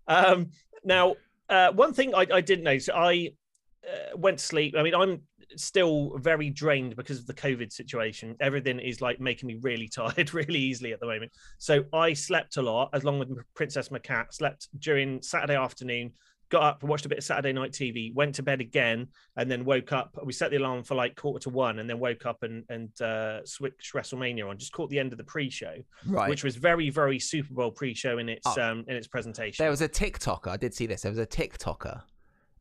[0.09, 0.51] Um,
[0.85, 1.17] now,
[1.49, 3.31] uh, one thing I, I didn't know, so I
[3.87, 4.75] uh, went to sleep.
[4.77, 5.23] I mean, I'm
[5.57, 8.37] still very drained because of the COVID situation.
[8.41, 11.33] Everything is like making me really tired really easily at the moment.
[11.59, 14.33] So I slept a lot, as long with Princess Macat.
[14.33, 16.13] Slept during Saturday afternoon.
[16.53, 19.51] Got up, and watched a bit of Saturday night TV, went to bed again, and
[19.51, 20.19] then woke up.
[20.23, 22.91] We set the alarm for like quarter to one, and then woke up and and
[23.01, 24.59] uh, switched WrestleMania on.
[24.59, 25.77] Just caught the end of the pre-show
[26.07, 26.29] right.
[26.29, 28.61] which was very very Super Bowl pre-show in its Oh.
[28.63, 29.63] um in its presentation.
[29.63, 30.49] There was a TikToker.
[30.49, 31.01] I did see this.
[31.01, 32.03] There was a TikToker,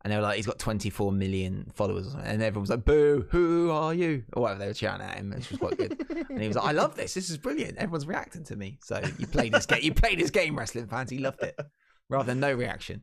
[0.05, 3.25] and they were like, "He's got 24 million followers," and everyone was like, "Boo!
[3.31, 6.05] Who are you?" Or whatever they were shouting at him, which was quite good.
[6.29, 7.13] and he was like, "I love this.
[7.13, 7.77] This is brilliant.
[7.77, 9.79] Everyone's reacting to me." So you played this game.
[9.83, 11.09] You played this game, wrestling fans.
[11.09, 11.59] He loved it,
[12.07, 13.01] rather than no reaction.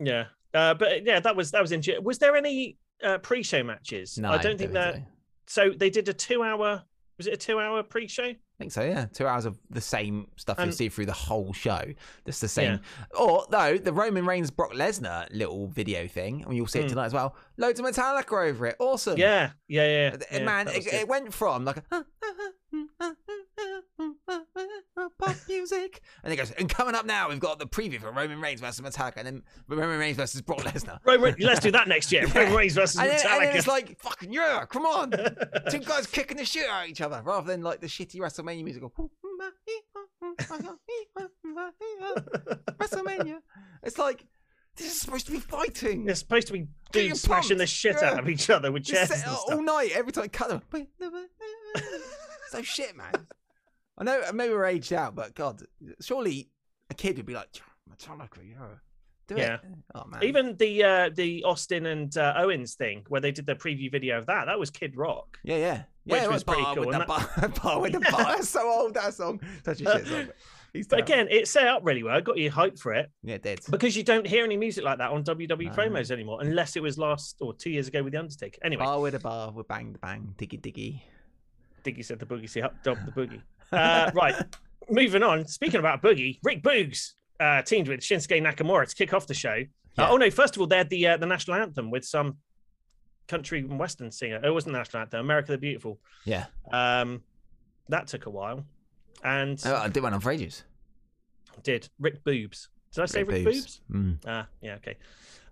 [0.00, 0.24] Yeah,
[0.54, 1.82] uh, but yeah, that was that was in.
[2.02, 4.18] Was there any uh, pre-show matches?
[4.18, 4.96] No, I don't think that.
[4.96, 5.02] so.
[5.46, 6.82] So they did a two-hour.
[7.18, 8.34] Was it a two-hour pre-show?
[8.60, 9.06] I think so, yeah.
[9.06, 11.80] Two hours of the same stuff you see through the whole show.
[12.26, 12.72] Just the same.
[12.72, 13.18] Yeah.
[13.18, 16.90] Or, though, the Roman Reigns Brock Lesnar little video thing, and you'll see it Mm.
[16.90, 17.34] tonight as well.
[17.56, 18.76] Loads of Metallica over it.
[18.78, 19.16] Awesome.
[19.16, 20.10] Yeah, yeah, yeah.
[20.14, 22.04] Uh, yeah, Man, it, it went from like a
[25.18, 28.40] pop music, and it goes, and coming up now, we've got the preview for Roman
[28.40, 30.98] Reigns versus Metallica, and then Roman Reigns versus Brock Lesnar.
[31.04, 32.26] Roman, let's do that next year.
[32.34, 33.54] Roman Reigns versus And then, and then Metallica.
[33.56, 35.10] it's like, fucking yeah, come on.
[35.70, 38.49] Two guys kicking the shit out of each other rather than like the shitty WrestleMania
[38.62, 38.82] music.
[38.82, 38.92] of,
[42.78, 43.38] WrestleMania.
[43.82, 44.26] It's like,
[44.76, 46.04] this is supposed to be fighting.
[46.04, 48.10] They're supposed to be dudes smashing the shit Yeah.
[48.10, 50.62] out of each other with chairs and all night every time I cut them.
[52.50, 53.12] so shit, man.
[53.98, 55.62] I know maybe we're aged out, but God,
[56.02, 56.50] surely
[56.90, 57.48] a kid would be like,
[57.90, 58.66] Metallica, yeah.
[59.28, 59.54] Do Yeah.
[59.54, 59.60] it.
[59.94, 60.22] Oh, man.
[60.24, 64.18] Even the uh, the Austin and uh, Owens thing, where they did the preview video
[64.18, 65.38] of that, that was Kid Rock.
[65.44, 65.82] Yeah, yeah.
[66.04, 68.36] Which yeah, was pretty bar cool, With the bar, bar with the bar.
[68.36, 69.40] That's so old, that song.
[69.64, 70.26] Such a shit song.
[70.26, 70.36] but
[70.72, 71.12] He's But terrible.
[71.26, 72.16] again, it set up really well.
[72.16, 73.60] It got you hyped for it yeah, it did.
[73.70, 75.70] because you don't hear any music like that on WWE No.
[75.72, 78.58] promos anymore, unless it was last or two years ago with the Undertaker.
[78.62, 81.00] Anyway, Bar with a bar, with bang, the bang, diggy, diggy.
[81.84, 83.40] Diggy said the boogie, see up, dub the boogie.
[83.72, 84.34] Uh, right,
[84.90, 85.46] moving on.
[85.46, 89.62] Speaking about boogie, Rick Boogs uh, teamed with Shinsuke Nakamura to kick off the show.
[89.96, 90.28] Uh, oh no!
[90.28, 92.38] First of all, they had the uh, the national anthem with some
[93.30, 94.40] country and western singer.
[94.44, 95.20] It wasn't national anthem.
[95.20, 95.98] America the Beautiful.
[96.24, 96.46] Yeah.
[96.72, 97.22] Um,
[97.88, 98.64] that took a while,
[99.24, 100.64] and Oh, I did one on for ages.
[101.62, 102.68] did Rick Boobs.
[102.92, 103.80] Did I say Rick, Rick Boobs?
[103.92, 104.16] Mm.
[104.26, 104.96] Ah, yeah, okay.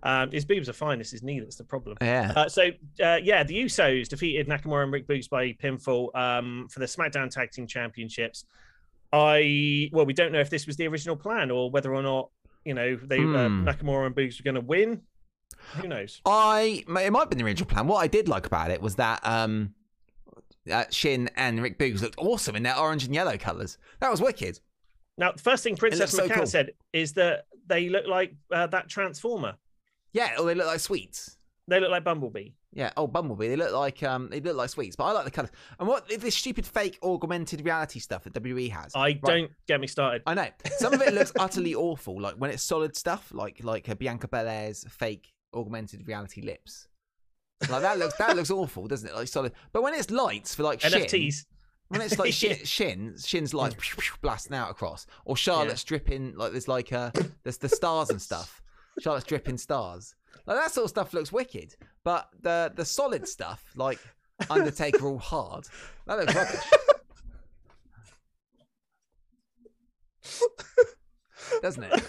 [0.03, 0.97] Um, his boobs are fine.
[0.97, 1.97] This is knee that's the problem.
[2.01, 2.31] Yeah.
[2.35, 2.63] Uh, so
[3.03, 7.29] uh, yeah, the Usos defeated Nakamura and Rick Boogs by pinfall um, for the SmackDown
[7.29, 8.45] Tag Team Championships.
[9.11, 12.29] I well, we don't know if this was the original plan or whether or not
[12.65, 13.67] you know they uh, Hmm.
[13.67, 15.01] Nakamura and Boogs were going to win.
[15.77, 16.21] Who knows?
[16.25, 17.87] I it might have been the original plan.
[17.87, 19.73] What I did like about it was that um
[20.71, 23.77] uh, Shin and Rick Boogs looked awesome in their orange and yellow colours.
[24.01, 24.59] That was wicked.
[25.17, 26.45] Now, the first thing Princess so McCann cool.
[26.45, 29.55] said is that they look like uh, that Transformer.
[30.13, 31.37] Yeah, or they look like sweets.
[31.67, 32.49] They look like Bumblebee.
[32.73, 33.47] Yeah, oh Bumblebee.
[33.47, 35.51] They look like um, they look like sweets, but I like the colours.
[35.79, 38.91] And what this stupid fake augmented reality stuff that WWE has?
[38.95, 39.21] I Right.
[39.23, 40.21] don't get me started.
[40.25, 40.47] I know
[40.77, 42.19] some of it looks utterly awful.
[42.19, 46.87] Like when it's solid stuff, like like Bianca Belair's fake augmented reality lips.
[47.69, 49.15] Like that looks that looks awful, doesn't it?
[49.15, 49.51] Like solid.
[49.73, 51.31] But when it's lights for like Shin,
[51.89, 52.53] when it's like Yeah.
[52.53, 53.75] Shin, Shin Shin's lights
[54.21, 57.11] blasting out across, or Charlotte's dripping like there's like uh
[57.43, 58.61] there's the stars and stuff.
[59.01, 60.15] Charlotte's dripping stars.
[60.45, 61.75] Like that sort of stuff looks wicked.
[62.03, 63.99] But the the solid stuff, like
[64.49, 65.65] Undertaker all hard,
[66.07, 66.61] that looks rubbish.
[71.61, 72.03] Doesn't it?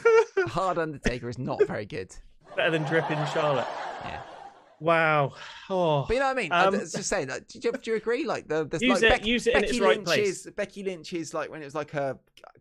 [0.49, 2.15] Hard Undertaker is not very good.
[2.57, 3.67] Better than dripping Charlotte.
[4.05, 4.21] Yeah.
[4.81, 5.33] Wow.
[5.69, 6.05] Oh.
[6.09, 6.53] But you know what I mean?
[6.53, 7.29] Um, I was just saying.
[7.29, 8.25] Like, do, you, do you agree?
[8.25, 10.55] Like the, Use like it- use it in Becky its right Lynch's, place.
[10.55, 12.19] Becky Lynch's like when it was like her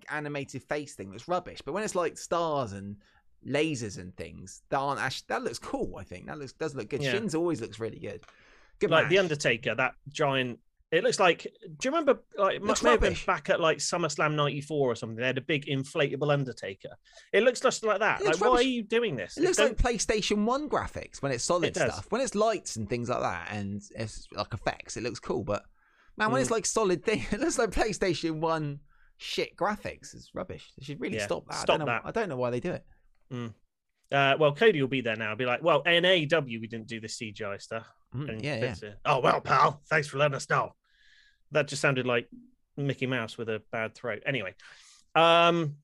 [0.09, 1.61] animated face thing was rubbish.
[1.63, 2.97] But when it's like stars and
[3.47, 5.95] lasers and things that aren't actually that looks cool.
[5.97, 7.01] I think that looks does look good.
[7.01, 7.11] Yeah.
[7.11, 8.21] Shin's always looks really good.
[8.79, 9.17] Good like the.
[9.19, 10.59] Undertaker, that giant.
[10.91, 11.43] It looks like.
[11.43, 12.19] Do you remember?
[12.37, 15.17] Like, it Looks may have been back at like SummerSlam '94 or something.
[15.17, 16.89] They had a big inflatable Undertaker.
[17.31, 18.21] It looks just like that.
[18.21, 19.37] It Like, looks why are you doing this?
[19.37, 22.07] It looks Don't- like PlayStation One graphics when it's solid It stuff.
[22.09, 25.43] When it's lights and things like that, and it's like effects, it looks cool.
[25.43, 25.63] But
[26.17, 26.41] man, when Mm.
[26.43, 28.79] it's like solid thing, it looks like PlayStation One
[29.17, 30.15] shit graphics.
[30.15, 30.71] It's rubbish.
[30.79, 31.53] They should really Yeah, stop that.
[31.53, 32.01] I stop don't know, that.
[32.05, 32.83] I don't know why they do it.
[34.11, 35.35] Uh, well, Cody will be there now.
[35.35, 37.85] Be like, well, NAW, we didn't do the CGI stuff.
[38.15, 38.89] Mm, yeah, yeah.
[39.05, 39.83] Oh well, pal.
[39.87, 40.73] Thanks for letting us know.
[41.51, 42.27] That just sounded like
[42.77, 44.23] Mickey Mouse with a bad throat.
[44.25, 44.53] Anyway,
[45.15, 45.75] um,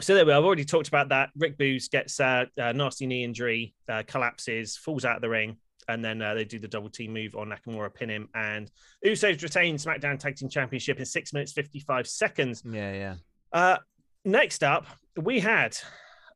[0.00, 0.38] so there we are.
[0.38, 1.30] I've already talked about that.
[1.36, 5.56] Rick Boogs gets uh, a nasty knee injury, uh, collapses, falls out of the ring,
[5.88, 8.70] and then uh, they do the double team move on Nakamura, pin him, and
[9.04, 12.62] Usos retain SmackDown Tag Team Championship in six minutes fifty five seconds.
[12.64, 13.14] Yeah, yeah.
[13.52, 13.78] Uh,
[14.24, 14.86] next up,
[15.20, 15.76] we had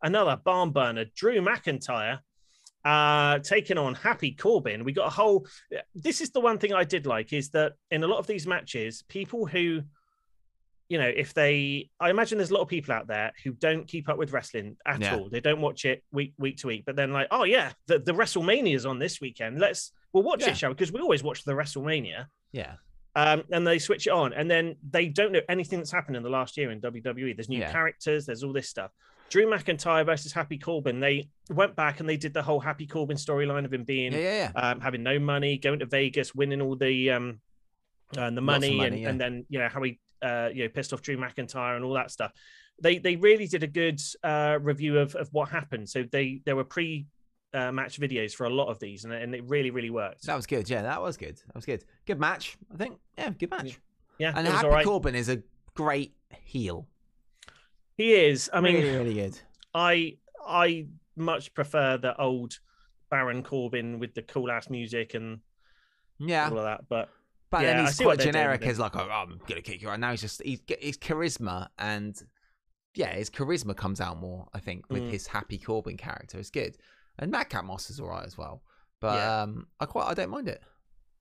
[0.02, 2.18] another barn burner, Drew McIntyre,
[2.86, 4.84] uh, taking on Happy Corbin.
[4.84, 5.46] We got a whole.
[5.94, 8.46] This is the one thing I did like is that in a lot of these
[8.46, 9.82] matches, people who,
[10.88, 13.88] you know, if they, I imagine there's a lot of people out there who don't
[13.88, 15.16] keep up with wrestling at Yeah.
[15.16, 15.28] all.
[15.28, 18.12] They don't watch it week week to week, but then like, oh yeah, the the
[18.12, 19.58] WrestleMania is on this weekend.
[19.58, 20.50] Let's we'll watch Yeah.
[20.50, 20.74] it, shall we?
[20.74, 22.74] Because we always watch the WrestleMania Yeah.
[23.16, 26.22] um, and they switch it on, and then they don't know anything that's happened in
[26.22, 27.34] the last year in WWE.
[27.34, 27.72] There's new Yeah.
[27.72, 28.92] characters, there's all this stuff.
[29.28, 31.00] Drew McIntyre versus Happy Corbin.
[31.00, 34.18] They went back and they did the whole Happy Corbin storyline of him being Yeah,
[34.18, 34.60] yeah, yeah.
[34.70, 37.40] um, having no money, going to Vegas, winning all the um,
[38.16, 40.92] uh, the money, money, and, and then you know how he uh, you know pissed
[40.92, 42.32] off Drew McIntyre and all that stuff.
[42.80, 45.88] They they really did a good uh, review of, of what happened.
[45.88, 47.06] So they there were pre
[47.52, 50.26] uh, match videos for a lot of these, and, and it really really worked.
[50.26, 50.68] That was good.
[50.68, 51.36] Yeah, that was good.
[51.36, 51.84] That was good.
[52.06, 52.98] Good match, I think.
[53.18, 53.78] Yeah, good match.
[54.18, 54.84] Yeah, And Happy right.
[54.84, 55.42] Corbin is a
[55.74, 56.86] great heel.
[57.96, 58.50] He is.
[58.52, 59.38] I mean, really, really good.
[59.74, 60.16] I
[60.46, 60.86] I
[61.16, 62.58] much prefer the old
[63.10, 65.40] Baron Corbin with the cool ass music and
[66.18, 66.88] Yeah, all of that.
[66.88, 67.08] But
[67.50, 70.00] but yeah, then he's quite doing generic as like, oh, I'm gonna kick you right
[70.00, 70.10] now.
[70.10, 72.20] He's just he's his charisma and
[72.94, 74.46] yeah, his charisma comes out more.
[74.54, 75.10] I think with Mm.
[75.10, 76.76] his Happy Corbin character, it's good.
[77.18, 78.62] And Madcap Moss is alright as well.
[79.00, 79.42] But Yeah.
[79.42, 80.62] um, I quite I don't mind it.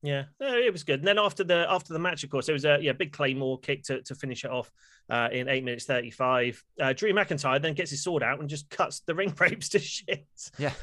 [0.05, 0.99] Yeah, it was good.
[0.99, 3.59] And then after the after the match, of course, it was a yeah big Claymore
[3.59, 4.71] kick to, to finish it off
[5.09, 6.63] uh, in eight minutes thirty five.
[6.79, 9.79] Uh, Drew McIntyre then gets his sword out and just cuts the ring ropes to
[9.79, 10.25] shit.
[10.57, 10.73] Yeah.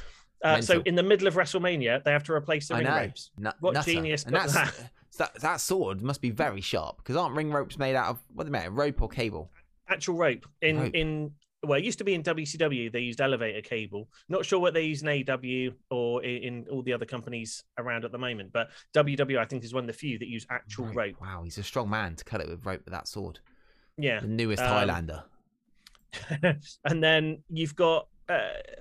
[0.44, 2.96] Uh, so in the middle of WrestleMania, they have to replace the I ring know.
[2.96, 3.30] ropes.
[3.38, 3.92] Nu- What nutter.
[3.92, 4.90] genius And that's, that?
[5.18, 8.44] that that sword must be very sharp because aren't ring ropes made out of what
[8.44, 8.68] they made?
[8.70, 9.52] Rope or cable?
[9.88, 10.94] Actual rope in Rope.
[10.94, 11.30] in
[11.64, 12.90] well, it used to be in WCW.
[12.90, 14.08] They used elevator cable.
[14.28, 18.04] Not sure what they use in AEW or in, in all the other companies around
[18.04, 18.52] at the moment.
[18.52, 20.96] But WW, I think, is one of the few that use actual Rope.
[20.96, 21.14] rope.
[21.20, 23.38] Wow, he's a strong man to cut it with rope with that sword.
[23.96, 24.20] Yeah.
[24.20, 25.24] The newest Um, Highlander.
[26.84, 28.40] and then you've got uh,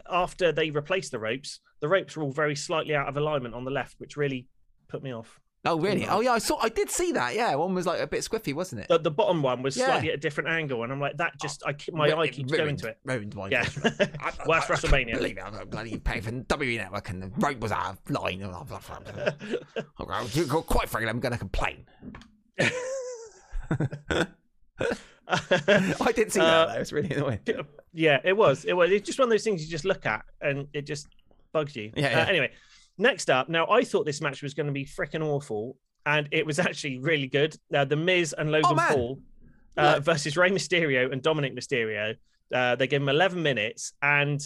[0.10, 3.64] after they replaced the ropes, the ropes were all very slightly out of alignment on
[3.64, 4.48] the left, which really
[4.88, 5.40] put me off.
[5.64, 6.08] Oh really?
[6.08, 6.58] Oh yeah, I saw.
[6.60, 7.36] I did see that.
[7.36, 8.88] Yeah, one was like a bit squiffy, wasn't it?
[8.88, 9.86] The, the bottom one was Yeah.
[9.86, 12.30] slightly at a different angle, and I'm like, that just I keep- my Ru- eye
[12.30, 12.98] keeps going to it.
[13.04, 15.06] Ruined my Yeah, I- I- worst I- I WrestleMania.
[15.10, 18.10] can't Believe it, I'm bloody paying for W Network and the rope was out of
[18.10, 18.42] line.
[20.02, 21.86] Okay, Quite frankly, I'm going to complain.
[25.28, 26.74] I did see Uh, that.
[26.74, 26.80] Though.
[26.80, 27.40] was really annoying.
[27.94, 28.66] yeah, it was.
[28.66, 28.90] It was.
[28.92, 31.08] It's just one of those things you just look at and it just
[31.54, 31.92] bugs you.
[31.96, 32.26] Yeah, Uh, yeah.
[32.28, 32.52] anyway,
[33.02, 33.50] next up.
[33.50, 37.00] Now, I thought this match was going to be freaking awful, and it was actually
[37.00, 37.56] really good.
[37.70, 38.94] Now, The Miz and Logan Oh.
[38.94, 39.20] Paul
[39.78, 42.16] uh, versus Rey Mysterio and Dominic Mysterio.
[42.54, 44.42] Uh, they gave him 11 minutes, and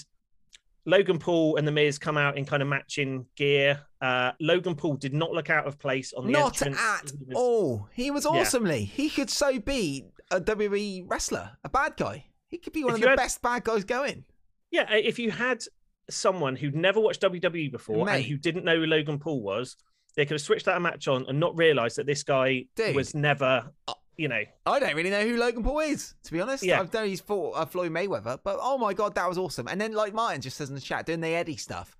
[0.86, 3.82] Logan Paul and The Miz come out in kind of matching gear.
[4.01, 6.80] Uh, Logan Paul did not look out of place on the Not entrance.
[6.80, 7.89] at He was- all.
[7.93, 8.32] He was Yeah.
[8.41, 8.84] awesomely.
[8.86, 12.26] He could so be a WWE wrestler, a bad guy.
[12.49, 14.26] He could be one If of the had- best bad guys going.
[14.72, 15.64] Yeah, if you had
[16.10, 19.76] someone who'd never watched WWE before and who didn't know who Logan Paul was,
[20.16, 22.95] they could have switched that match on and not realised that this guy Dude.
[22.95, 23.72] was never,
[24.18, 26.64] you know, I don't really know who Logan Paul is, to be honest.
[26.64, 26.80] Yeah.
[26.80, 29.68] I've known he's fought uh, Floyd Mayweather, but oh my god, that was awesome.
[29.68, 31.97] And then, like Martin just says in the chat, doing the Eddie stuff.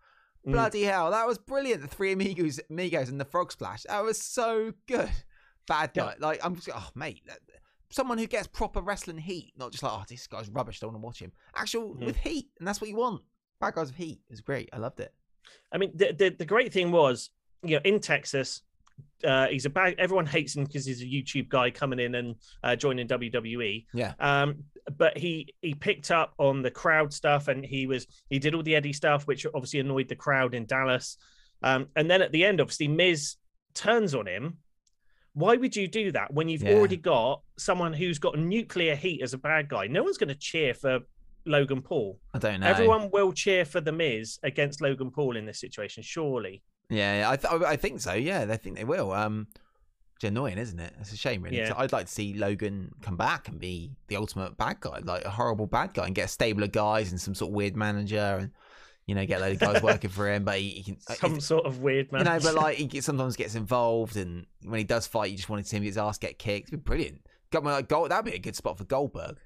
[0.48, 0.52] Mm.
[0.54, 1.82] Bloody hell, that was brilliant.
[1.82, 3.84] The three amigos, amigos, and the frog splash.
[3.84, 5.10] That was so good.
[5.68, 6.04] Bad Yeah.
[6.04, 6.16] guy.
[6.20, 7.40] Like I'm just, oh mate, that-
[7.90, 10.80] someone who gets proper wrestling heat, not just like, oh, this guy's rubbish.
[10.80, 11.32] Don't want to watch him.
[11.56, 12.06] Actual Mhm.
[12.06, 13.22] with heat, and that's what you want.
[13.60, 14.70] Bad guys with heat is great.
[14.74, 15.14] I loved it.
[15.72, 17.30] I mean, the, the the great thing was,
[17.64, 18.62] you know, in Texas,
[19.24, 19.96] uh, he's a bad.
[19.98, 23.86] Everyone hates him because he's a YouTube guy coming in and uh, joining WWE.
[23.94, 24.14] Yeah.
[24.20, 24.64] Um,
[24.98, 28.64] but he he picked up on the crowd stuff, and he was he did all
[28.64, 31.18] the Eddie stuff, which obviously annoyed the crowd in Dallas.
[31.64, 33.36] Um, and then at the end, obviously, Miz
[33.74, 34.58] turns on him.
[35.34, 36.76] Why would you do that when you've Yeah.
[36.76, 39.88] already got someone who's got nuclear heat as a bad guy?
[39.88, 41.00] No one's going to cheer for
[41.46, 42.20] Logan Paul.
[42.34, 42.68] I don't know.
[42.68, 46.64] Everyone will cheer for the Miz against Logan Paul in this situation, surely.
[46.90, 48.14] Yeah, I, th- I think so.
[48.14, 49.12] Yeah, I think they will.
[49.12, 49.48] Um,
[50.16, 50.94] it's annoying, isn't it?
[51.00, 51.58] It's a shame, really.
[51.58, 51.74] Yeah.
[51.76, 55.30] I'd like to see Logan come back and be the ultimate bad guy, like a
[55.30, 58.38] horrible bad guy, and get a stable of guys and some sort of weird manager,
[58.40, 58.52] and
[59.08, 60.44] you know, get a load of guys working for him.
[60.46, 62.20] But he, he can, uh, Some if- sort of weird man.
[62.22, 65.50] you know, but like he sometimes gets involved, and when he does fight, you just
[65.50, 66.70] want to see him get his ass get kicked.
[66.70, 67.22] It'd be brilliant.
[67.52, 69.38] Got my like, Gold, that'd be a good spot for Goldberg.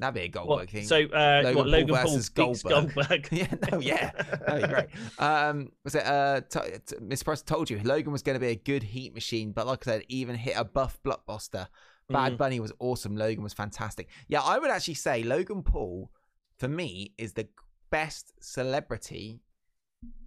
[0.00, 0.84] That'd be a Goldberg What, thing.
[0.86, 2.94] so uh, Logan what, Paul Logan Paul versus Goldberg.
[2.94, 3.28] Goldberg.
[3.30, 4.10] yeah, no, yeah,
[4.46, 4.86] that'd be great.
[5.18, 8.48] Um, was it uh, t- t- Miss Price told you Logan was going to be
[8.52, 11.68] a good heat machine, but like I said, even hit a buff blockbuster.
[12.08, 12.36] Bad Mm.
[12.38, 13.16] Bunny was awesome.
[13.16, 14.08] Logan was fantastic.
[14.28, 16.10] Yeah, I would actually say Logan Paul
[16.58, 17.46] for me is the
[17.90, 19.40] best celebrity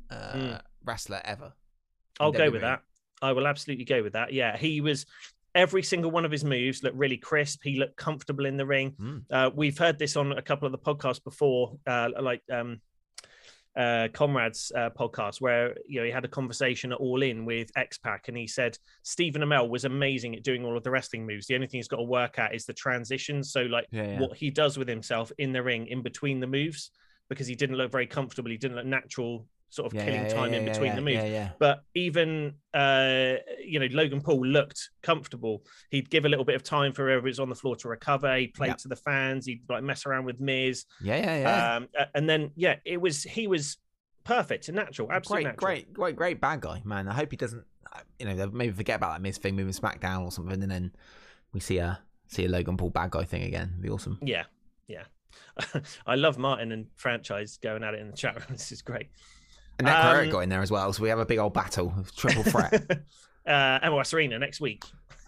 [0.09, 0.61] uh, Mm.
[0.85, 1.53] wrestler ever.
[2.19, 2.81] I'll in go with that.
[3.21, 4.31] I will absolutely go with that.
[4.33, 5.05] Yeah, he was.
[5.55, 7.61] Every single one of his moves looked really crisp.
[7.63, 8.93] He looked comfortable in the ring.
[8.99, 9.23] Mm.
[9.31, 12.81] Uh, we've heard this on a couple of the podcasts before, uh, like um,
[13.77, 17.71] uh, Comrades uh, podcast, where you know he had a conversation at All In with
[17.75, 21.25] X Pac, and he said Stephen Amell was amazing at doing all of the wrestling
[21.25, 21.47] moves.
[21.47, 23.51] The only thing he's got to work at is the transitions.
[23.51, 24.19] So like Yeah, yeah.
[24.19, 26.91] what he does with himself in the ring in between the moves,
[27.29, 28.51] because he didn't look very comfortable.
[28.51, 31.51] He didn't look natural, sort of Yeah, killing yeah, time yeah, in between the moves
[31.59, 35.63] but even uh you know Logan Paul looked comfortable.
[35.89, 38.35] He'd give a little bit of time for whoever was on the floor to recover.
[38.37, 38.77] He'd play Yep.
[38.77, 39.45] to the fans.
[39.45, 40.85] He'd like mess around with Miz.
[41.01, 41.75] Yeah, yeah, yeah.
[41.75, 43.77] Um, and then yeah, it was he was
[44.23, 45.67] perfect and natural, absolutely great, natural.
[45.67, 47.07] great, great, great bad guy, man.
[47.07, 47.63] I hope he doesn't,
[47.93, 50.91] uh, you know, maybe forget about that Miz thing, moving SmackDown or something, and then
[51.53, 53.69] we see a see a Logan Paul bad guy thing again.
[53.73, 54.17] It'd be awesome.
[54.23, 54.43] Yeah,
[54.87, 55.03] yeah.
[56.07, 58.45] I love Martin and franchise going at it in the chat room.
[58.51, 59.09] This is great.
[59.79, 61.93] And Nick Um, got in there as well, so we have a big old battle,
[61.97, 62.73] of triple threat.
[63.47, 64.83] uh, MOS Arena next week.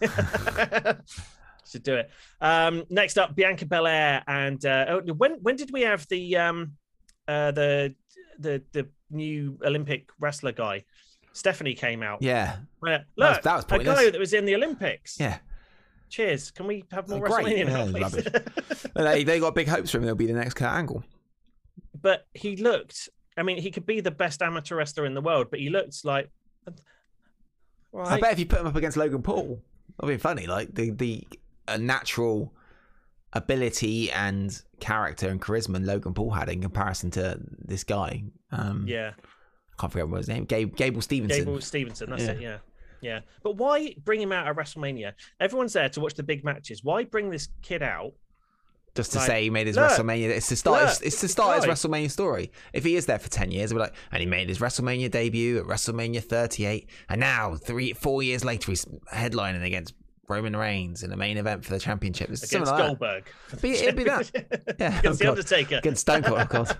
[1.70, 2.10] Should do it.
[2.40, 6.72] Um, next up, Bianca Belair and uh, oh, when when did we have the um,
[7.26, 7.94] uh, the
[8.38, 10.84] the the new Olympic wrestler guy?
[11.34, 12.22] Stephanie came out.
[12.22, 15.20] yeah, Uh, That was- look, that was a guy that was in the Olympics.
[15.20, 15.38] yeah.
[16.08, 16.50] Cheers.
[16.52, 17.30] Can we have more Oh.
[17.30, 18.86] WrestleMania now, Yeah, please?
[18.94, 20.04] they, they got big hopes for him.
[20.04, 21.04] He'll be the next Kurt Angle.
[22.00, 23.10] but he looked.
[23.38, 26.04] I mean, he could be the best amateur wrestler in the world, but he looked
[26.04, 26.28] like.
[27.96, 29.62] I bet if you put him up against Logan Paul,
[29.98, 30.46] that'd be funny.
[30.46, 31.26] Like the the
[31.66, 32.52] uh, natural
[33.32, 38.24] ability and character and charisma Logan Paul had in comparison to this guy.
[38.50, 39.12] Um, Yeah.
[39.16, 40.44] I can't forget what his name.
[40.44, 41.44] Gabe, Gable Stevenson.
[41.44, 42.10] Gable Stevenson.
[42.10, 42.30] That's Yeah.
[42.30, 42.40] it.
[42.40, 42.58] Yeah.
[43.00, 43.20] Yeah.
[43.42, 45.12] But why bring him out at WrestleMania?
[45.40, 46.82] Everyone's there to watch the big matches.
[46.82, 48.12] Why bring this kid out?
[48.98, 50.30] Just to Like, say he made his look, WrestleMania.
[50.30, 50.82] It's to start.
[50.82, 51.66] it's, look, it's to start his.
[51.66, 52.50] WrestleMania story.
[52.72, 55.58] If he is there for ten years, we're like, and he made his WrestleMania debut
[55.58, 58.84] at WrestleMania 38, and now three, four years later, he's
[59.14, 59.94] headlining against
[60.28, 62.28] Roman Reigns in the main event for the championship.
[62.30, 62.86] It's Against like that.
[62.88, 63.30] Goldberg.
[63.62, 64.30] Be- it'd be that.
[64.80, 65.76] Yeah, Against oh The Undertaker.
[65.76, 66.74] Against Stone Cold, of course.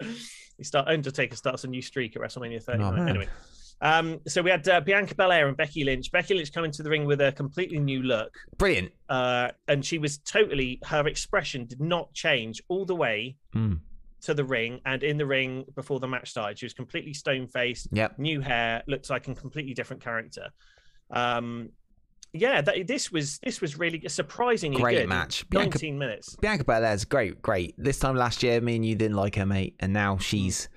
[0.56, 2.98] he start Undertaker starts a new streak at WrestleMania 39.
[3.00, 3.28] Oh, anyway.
[3.80, 6.10] Um, so we had uh, Bianca Belair and Becky Lynch.
[6.10, 8.32] Becky Lynch coming to the ring with a completely new look.
[8.56, 8.92] Brilliant.
[9.08, 13.80] uh, and she was totally her expression did not change all the way Mm.
[14.22, 16.58] to the ring and in the ring before the match started.
[16.58, 18.18] She was completely stone faced, Yep.
[18.18, 20.48] new hair, looks like a completely different character.
[21.10, 21.70] Um,
[22.32, 25.08] yeah, that, this was this was really surprisingly Great good.
[25.08, 25.48] match.
[25.50, 26.34] Bianca- Nineteen minutes.
[26.36, 27.74] Bianca Belair's great, great.
[27.78, 30.68] This time last year, me and you didn't like her, mate, and now she's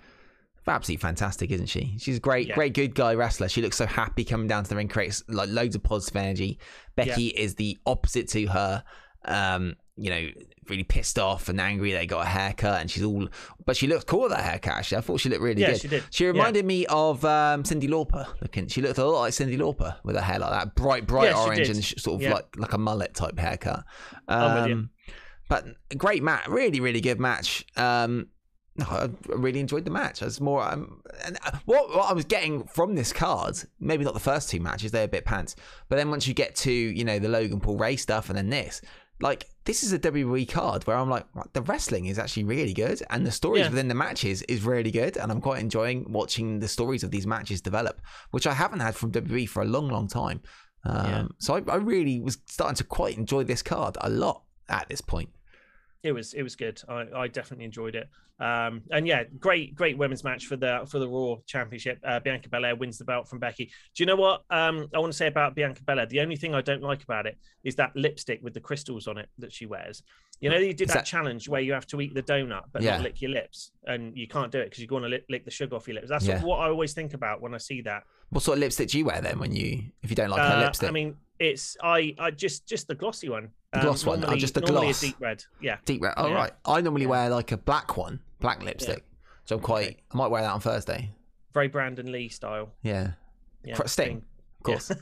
[0.75, 1.95] absolutely fantastic, isn't she?
[1.99, 2.55] She's a great, Yeah.
[2.55, 3.47] great good guy wrestler.
[3.49, 6.59] She looks so happy coming down to the ring, creates like loads of positive energy.
[6.95, 8.83] Becky is the opposite to her.
[9.25, 10.27] Um, you know,
[10.69, 13.27] really pissed off and angry they got a haircut, and she's all,
[13.65, 14.73] but she looked cool with that haircut.
[14.73, 15.81] Actually, I thought she looked really Yeah, good.
[15.81, 16.03] she did.
[16.11, 16.31] She Yeah.
[16.31, 18.27] reminded me of um, Cyndi Lauper.
[18.41, 21.31] Looking, she looked a lot like Cyndi Lauper with her hair like that, bright, bright
[21.31, 22.33] Yeah, orange, and sort of Yeah.
[22.35, 23.83] like like a mullet type haircut.
[24.27, 24.73] I'm with you.
[24.75, 24.89] Um,
[25.49, 25.65] but
[25.97, 27.65] great match, really, really good match.
[27.75, 28.27] Um,
[28.77, 30.21] no, I really enjoyed the match.
[30.21, 34.13] As more, um, and uh, what, what I was getting from this card, maybe not
[34.13, 35.55] the first two matches, they're a bit pants,
[35.89, 38.49] but then once you get to you know the Logan Paul Ray stuff, and then
[38.49, 38.81] this,
[39.19, 43.01] like this is a WWE card where I'm like, the wrestling is actually really good,
[43.09, 43.69] and the stories Yeah.
[43.69, 47.27] within the matches is really good, and I'm quite enjoying watching the stories of these
[47.27, 47.99] matches develop,
[48.31, 50.41] which I haven't had from WWE for a long, long time.
[50.85, 51.27] Um, Yeah.
[51.39, 55.01] So I, I really was starting to quite enjoy this card a lot at this
[55.01, 55.29] point.
[56.03, 56.81] It was it was good.
[56.87, 58.09] I, I definitely enjoyed it.
[58.39, 61.99] Um, and yeah, great great women's match for the for the Raw Championship.
[62.03, 63.65] Uh, Bianca Belair wins the belt from Becky.
[63.95, 66.05] Do you know what um, I want to say about Bianca Belair?
[66.05, 69.17] The only thing I don't like about it is that lipstick with the crystals on
[69.17, 70.03] it that she wears.
[70.39, 72.83] You know, you did that, that- challenge where you have to eat the donut but
[72.83, 72.97] Yeah.
[72.97, 75.45] not lick your lips, and you can't do it because you're going to lick, lick
[75.45, 76.09] the sugar off your lips.
[76.09, 76.43] That's Yeah.
[76.43, 78.03] what I always think about when I see that.
[78.29, 80.57] What sort of lipstick do you wear then when you if you don't like her
[80.57, 80.89] Uh, lipstick?
[80.89, 83.45] I mean, it's I I just just the glossy one.
[83.45, 84.17] Um, The gloss one?
[84.19, 85.03] Oh, normally- just the gloss.
[85.03, 85.43] A deep red.
[85.61, 85.77] Yeah.
[85.85, 86.13] Deep red.
[86.17, 86.33] Oh Yeah.
[86.35, 86.51] right.
[86.65, 87.09] I normally Yeah.
[87.09, 89.03] wear like a black one, black lipstick.
[89.45, 89.85] So I'm quite.
[89.87, 89.97] Okay.
[90.13, 91.11] I might wear that on Thursday.
[91.53, 92.73] Very Brandon Lee style.
[92.83, 93.11] Yeah.
[93.63, 94.23] Yeah, Sting,
[94.59, 94.91] of course.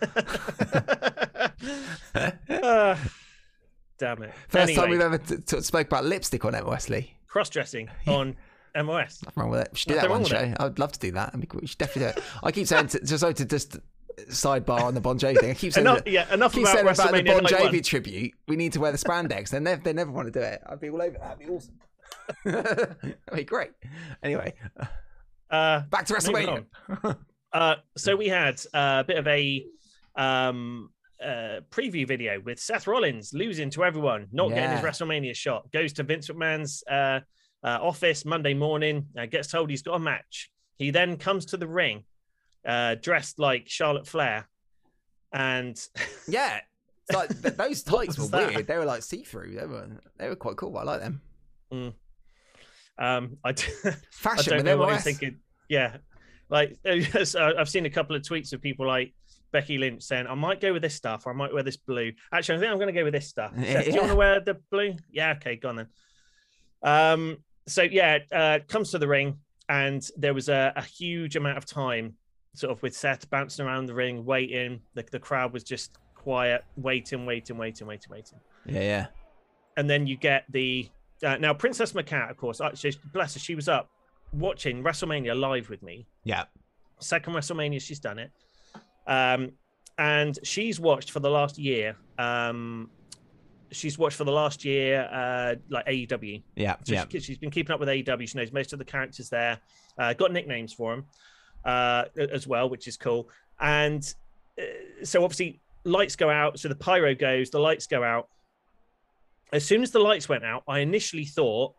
[2.50, 3.00] Ah,
[3.98, 4.34] damn it.
[4.48, 7.16] First time we've ever t- t- spoke about lipstick on it, Wesley.
[7.28, 8.36] cross-dressing on
[8.76, 9.22] MOS.
[9.24, 9.70] Nothing wrong with it.
[9.72, 10.38] We should do Nothing that one show.
[10.38, 10.58] it.
[10.60, 11.28] I'd love to do that.
[11.28, 11.62] That'd be cool.
[11.62, 12.24] We should definitely do it.
[12.44, 13.78] I keep saying to, just so to just
[14.30, 15.52] sidebar on the Bon Jovi thing.
[15.52, 17.82] I keep saying Enough, that- yeah, enough keep about saying about the Bon Jovi One.
[17.84, 18.34] tribute.
[18.48, 19.50] We need to wear the spandex.
[19.50, 20.62] They never, they never want to do it.
[20.66, 21.40] I'd be all over that.
[21.40, 21.80] That'd be awesome.
[22.46, 23.72] That'd be great.
[24.24, 24.54] Anyway,
[25.50, 26.66] Uh, back to WrestleMania.
[27.54, 29.66] uh, so we had uh, a bit of a
[30.16, 30.90] um,
[31.24, 35.72] uh, preview video with Seth Rollins losing to everyone, not getting his WrestleMania shot.
[35.72, 37.20] Goes to Vince McMahon's uh,
[37.64, 40.50] uh, office Monday morning, uh, gets told he's got a match.
[40.78, 42.04] He then comes to the ring,
[42.66, 44.48] uh, dressed like Charlotte Flair,
[45.34, 45.80] and
[46.28, 46.60] Yeah.
[47.14, 48.54] Like those tights were that?
[48.54, 48.68] weird.
[48.68, 49.56] They were like see through.
[49.60, 49.88] They were
[50.18, 50.76] they were quite cool.
[50.78, 51.22] I like them.
[52.98, 55.38] um, I, d- I Fashion don't with know what he's thinking.
[55.70, 55.98] Yeah,
[56.50, 59.14] like I've seen a couple of tweets of people like
[59.52, 62.12] Becky Lynch saying, "I might go with this stuff, or I might wear this blue."
[62.32, 63.52] Actually, I think I'm going to go with this stuff.
[63.58, 64.96] Yeah, do you want to wear the blue?
[65.12, 65.88] Yeah, okay, go on then.
[66.82, 67.38] Um,
[67.68, 69.40] so yeah, uh, comes to the ring,
[69.70, 72.16] and there was a, a huge amount of time,
[72.56, 74.82] sort of with Seth bouncing around the ring, waiting.
[74.94, 79.06] The, the crowd was just quiet, waiting, waiting, waiting, waiting, waiting Yeah, yeah.
[79.78, 80.90] and then you get the
[81.24, 82.62] uh, now Princess Macat, of course.
[82.62, 83.90] Actually, bless her, she was up
[84.34, 86.08] watching WrestleMania live with me.
[86.24, 86.46] Yeah.
[87.00, 88.32] Second WrestleMania she's done it,
[89.06, 89.52] um,
[89.98, 91.96] and she's watched for the last year.
[92.18, 92.90] Um,
[93.72, 96.42] she's watched for the last year, uh, like AEW.
[96.56, 96.76] Yeah.
[96.84, 97.06] So yeah.
[97.10, 98.28] she, she's been keeping up with AEW.
[98.28, 99.60] She knows most of the characters there.
[99.98, 101.06] Uh, got nicknames for them
[101.66, 103.30] uh, as well, which is cool.
[103.60, 104.02] And
[104.60, 104.64] uh,
[105.04, 106.60] so obviously lights go out.
[106.60, 108.30] So the pyro goes, the lights go out.
[109.52, 111.74] As soon as the lights went out, I initially thought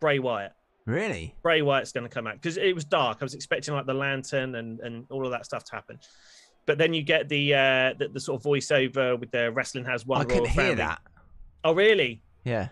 [0.00, 0.52] Bray Wyatt.
[0.86, 1.34] Really?
[1.42, 3.18] Bray Wyatt's going to come out because it was dark.
[3.20, 5.98] I was expecting like the lantern and and all of that stuff to happen.
[6.66, 10.06] But then you get the uh the, the sort of voiceover with the wrestling has
[10.06, 10.22] one.
[10.22, 10.74] I couldn't hear family.
[10.76, 11.00] that.
[11.62, 12.22] Oh, really?
[12.44, 12.68] Yeah.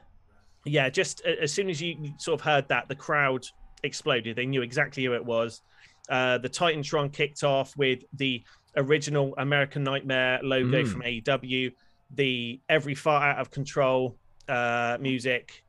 [0.65, 3.45] yeah, just as soon as you sort of heard that, the crowd
[3.83, 4.35] exploded.
[4.35, 5.63] They knew exactly who it was.
[6.09, 8.43] Uh, the Titantron kicked off with the
[8.77, 10.89] original American Nightmare logo Mm.
[10.89, 11.73] from AEW.
[12.15, 14.17] The Every Fart Out of Control
[14.49, 15.65] uh, music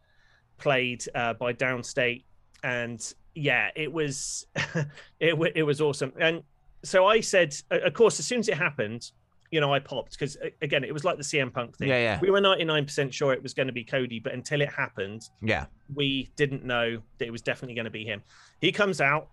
[0.57, 2.23] played uh, by Downstait,
[2.63, 4.47] and yeah, it was
[5.19, 6.13] it wa- it was awesome.
[6.19, 6.43] And
[6.83, 9.11] so I said, of course, as soon as it happened,
[9.51, 11.89] you know, I popped because again, it was like the CM Punk thing.
[11.89, 12.19] Yeah, yeah.
[12.21, 15.65] We were 99% sure it was going to be Cody, but until it happened, Yeah.
[15.93, 18.21] we didn't know that it was definitely going to be him.
[18.61, 19.27] He comes out,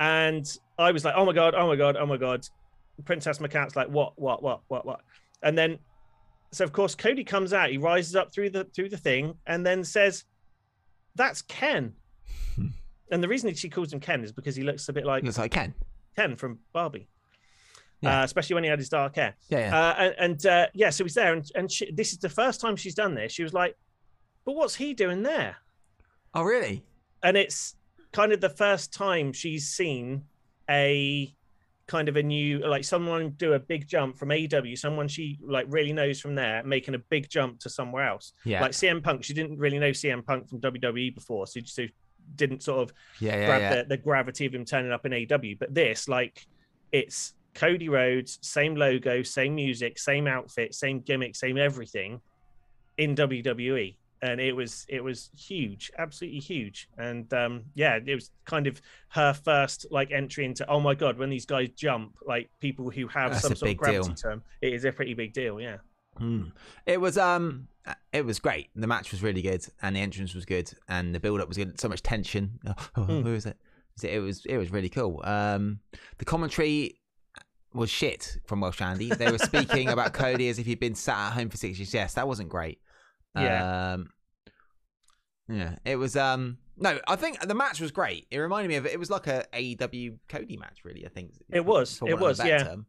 [0.00, 0.46] and
[0.78, 1.54] I was like, "Oh my god!
[1.54, 1.96] Oh my god!
[1.96, 2.46] Oh my god!"
[3.04, 4.18] Princess Macat's like, "What?
[4.18, 4.42] What?
[4.42, 4.62] What?
[4.68, 4.86] What?
[4.86, 5.00] What?"
[5.42, 5.78] And then,
[6.52, 7.70] so of course, Cody comes out.
[7.70, 10.24] He rises up through the through the thing, and then says,
[11.14, 11.94] "That's Ken."
[13.10, 15.38] and the reason she calls him Ken is because he looks a bit like Looks
[15.38, 15.74] like Ken.
[16.16, 17.08] Ken from Barbie,
[18.00, 18.20] Yeah.
[18.20, 19.34] uh, especially when he had his dark hair.
[19.48, 19.58] Yeah.
[19.58, 19.78] yeah.
[19.78, 22.60] Uh, and and uh, yeah, so he's there, and, and she, this is the first
[22.60, 23.32] time she's done this.
[23.32, 23.76] She was like,
[24.44, 25.56] "But what's he doing there?"
[26.34, 26.84] oh, really?
[27.22, 27.74] And it's
[28.12, 30.24] kind of the first time she's seen
[30.68, 31.34] a
[31.86, 35.66] kind of a new, like someone do a big jump from AEW, someone she like
[35.68, 38.32] really knows from there, making a big jump to somewhere else.
[38.44, 38.60] Yeah.
[38.60, 41.86] Like CM Punk, she didn't really know CM Punk from WWE before, so she so
[42.36, 43.36] didn't sort of yeah.
[43.36, 43.46] Yeah.
[43.46, 43.74] grab yeah.
[43.76, 45.58] the, the gravity of him turning up in AEW.
[45.58, 46.46] But this, like,
[46.92, 52.20] it's Cody Rhodes, same logo, same music, same outfit, same gimmick, same everything.
[52.98, 56.88] in WWE, and it was it was huge, absolutely huge.
[56.98, 61.18] And um, yeah, it was kind of her first like entry into oh my god,
[61.18, 64.14] when these guys jump, like people who have That's some sort of gravity deal.
[64.14, 65.60] term, it is a pretty big deal.
[65.60, 65.76] Yeah.
[66.20, 66.50] Mm.
[66.84, 67.68] It was um,
[68.12, 68.70] it was great.
[68.74, 71.56] The match was really good, and the entrance was good, and the build up was
[71.56, 71.78] good.
[71.80, 72.58] So much tension.
[72.66, 73.22] Oh, Mm.
[73.22, 73.56] Who is it?
[74.02, 75.20] It was it was really cool.
[75.24, 75.80] Um,
[76.18, 76.98] the commentary
[77.74, 79.08] was shit from Welsh Andy.
[79.10, 81.92] They were speaking about Cody as if he'd been sat at home for six years.
[81.92, 82.80] Yes, that wasn't great.
[83.36, 83.92] Yeah.
[83.94, 84.10] Um,
[85.48, 86.16] yeah, it was.
[86.16, 88.26] Um, no, I think the match was great.
[88.30, 91.04] It reminded me of it was like a AEW Cody match, really.
[91.06, 92.62] I think It was, it want of a was, yeah.
[92.64, 92.86] term.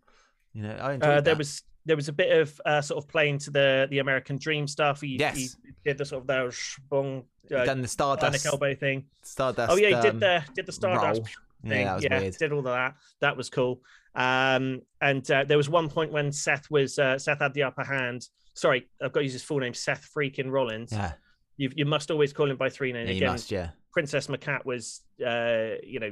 [0.53, 3.09] You know, I enjoyed Uh, there was there was a bit of uh, sort of
[3.09, 5.01] playing to the the American Dream stuff.
[5.01, 5.37] He, Yes.
[5.37, 5.49] he
[5.85, 7.23] did the sort of the shbong
[7.55, 8.45] uh, done the Stardust.
[8.45, 9.05] elbow thing.
[9.23, 9.71] Stardust.
[9.71, 11.71] oh yeah, he um, did the did the Stardust roll.
[11.71, 11.87] thing.
[12.01, 12.37] Yeah, weird.
[12.37, 12.95] did all of that.
[13.21, 13.81] That was cool.
[14.15, 17.83] Um, and uh, there was one point when Seth was uh, Seth had the upper
[17.83, 18.27] hand.
[18.60, 20.91] Sorry, I've got to use his full name, Seth freaking Rollins.
[20.91, 21.14] Yeah,
[21.57, 23.07] You you must always call him by three names.
[23.10, 23.51] yeah, you Again, must.
[23.51, 23.70] Yeah.
[23.93, 26.12] Princess McCat was, uh, you know,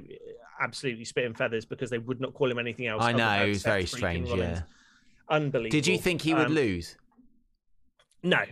[0.61, 3.03] absolutely spitting feathers because they would not call him anything else.
[3.03, 4.29] I know, it was Seth very strange.
[4.29, 4.59] Rollins.
[4.59, 4.63] Yeah.
[5.29, 5.69] Unbelievable.
[5.71, 6.95] Did you think he would Um, lose?
[8.23, 8.43] No,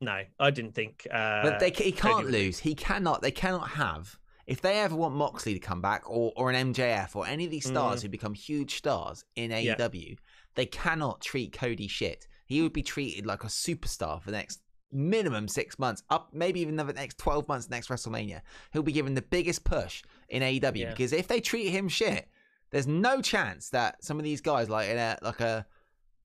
[0.00, 1.06] no, I didn't think.
[1.10, 2.58] Uh, But they, he can't lose.
[2.58, 3.22] He cannot.
[3.22, 4.18] They cannot have.
[4.46, 7.50] If they ever want Moxley to come back, or or an MJF, or any of
[7.50, 9.62] these stars who become huge stars in Mm.
[9.64, 9.76] Yeah.
[9.76, 10.16] AEW,
[10.56, 12.26] they cannot treat Cody shit.
[12.50, 14.60] He would be treated like a superstar for the next
[14.92, 17.70] minimum six months, up maybe even the next twelve months.
[17.70, 18.40] Next WrestleMania,
[18.72, 20.90] he'll be given the biggest push in AEW Yeah.
[20.90, 22.28] because if they treat him shit,
[22.70, 25.64] there's no chance that some of these guys like in a like a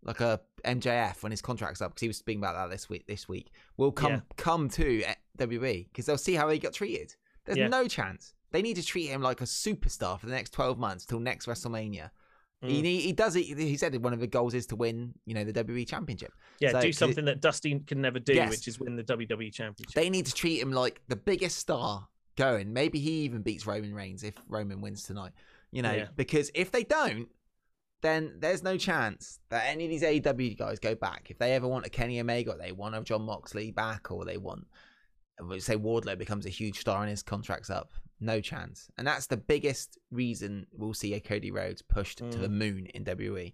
[0.03, 3.05] like a MJF when his contract's up because he was speaking about that this week.
[3.07, 4.19] This week will come Yeah.
[4.37, 5.03] come to
[5.37, 7.15] WWE because they'll see how he got treated.
[7.45, 7.67] There's Yeah.
[7.67, 8.33] no chance.
[8.51, 11.45] They need to treat him like a superstar for the next 12 months till next
[11.45, 12.09] WrestleMania.
[12.67, 12.81] He, Mm.
[12.83, 13.43] need- he does it.
[13.43, 16.31] He said one of the goals is to win, you know, the WWE Championship.
[16.59, 18.49] yeah, So- do something that Dusty can never do, Yes.
[18.49, 19.93] which is win the WWE Championship.
[19.95, 22.73] They need to treat him like the biggest star going.
[22.73, 25.31] Maybe he even beats Roman Reigns if Roman wins tonight.
[25.71, 26.07] You know, Yeah.
[26.15, 27.29] because if they don't,
[28.01, 31.31] then there's no chance that any of these AEW guys go back.
[31.31, 34.25] If they ever want a Kenny Omega, or they want a John Moxley back, or
[34.25, 34.67] they want,
[35.59, 38.87] say Wardlow becomes a huge star and his contract's up, no chance.
[38.97, 43.03] And that's the biggest reason we'll see a Cody Rhodes pushed to the moon in
[43.05, 43.53] WWE,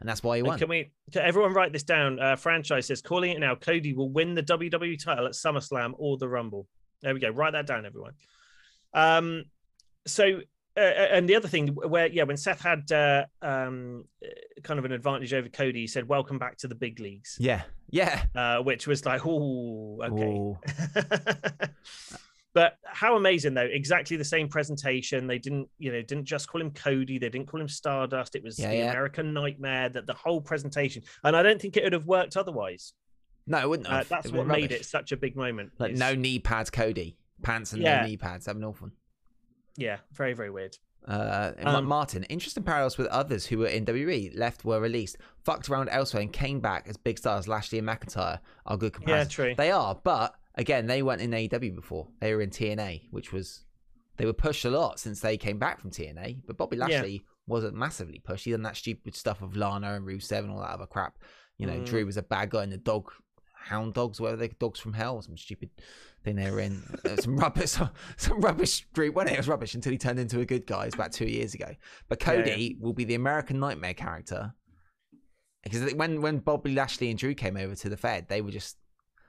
[0.00, 0.58] and that's why he And won.
[0.58, 0.92] can we?
[1.12, 2.18] Can everyone write this down?
[2.20, 3.54] Uh, franchise says calling it now.
[3.54, 6.66] Cody will win the WWE title at SummerSlam or the Rumble.
[7.02, 7.30] There we go.
[7.30, 8.12] Write that down, everyone.
[8.94, 9.44] Um,
[10.06, 10.40] so.
[10.76, 14.28] Uh, and the other thing, where yeah, when Seth had uh, um, uh,
[14.62, 17.62] kind of an advantage over Cody, he said, "Welcome back to the big leagues," Yeah,
[17.90, 18.22] yeah.
[18.32, 21.68] uh, which was like, "Oh, okay."
[22.54, 23.68] But how amazing though!
[23.70, 25.26] Exactly the same presentation.
[25.26, 27.18] They didn't, you know, didn't just call him Cody.
[27.18, 28.34] They didn't call him Stardust.
[28.34, 28.90] It was Yeah, the yeah.
[28.90, 29.88] American Nightmare.
[29.90, 32.94] That the whole presentation, and I don't think it would have worked otherwise.
[33.46, 34.80] No, it wouldn't Uh, that's It what made rubbish.
[34.80, 35.72] it such a big moment.
[35.78, 37.16] Like no knee pads, Cody.
[37.42, 38.00] Pants and Yeah.
[38.02, 38.46] no knee pads.
[38.46, 38.88] Be an awful.
[38.88, 38.92] one.
[39.76, 40.76] yeah, very very weird.
[41.06, 45.16] Uh, and Um, Martin, interesting parallels with others who were in WWE, left, were released,
[45.44, 47.46] fucked around elsewhere, and came back as big stars.
[47.48, 49.32] Lashley and McIntyre are good comparisons.
[49.32, 49.54] true.
[49.56, 52.08] They are, but again, they weren't in AEW before.
[52.20, 53.64] They were in TNA, which was
[54.18, 56.42] they were pushed a lot since they came back from TNA.
[56.46, 56.86] But Bobby Yeah.
[56.86, 58.44] Lashley wasn't massively pushed.
[58.44, 61.16] He done that stupid stuff of Lana and Rusev and all that other crap.
[61.56, 61.86] You know, Mm.
[61.86, 63.10] Drew was a bad guy, and the dog.
[63.60, 65.68] Hound dogs, whatever they dogs from hell, some stupid
[66.24, 66.80] thing they were in.
[67.04, 67.70] Uh, some rubbish,
[68.16, 69.14] some rubbish group.
[69.14, 70.86] When it was rubbish until he turned into a good guy.
[70.86, 71.74] It's about two years ago.
[72.08, 72.42] But Yeah, yeah.
[72.44, 74.54] Cody will be the American Nightmare character
[75.64, 78.76] because when when Bobby Lashley and Drew came over to the Fed, they were just.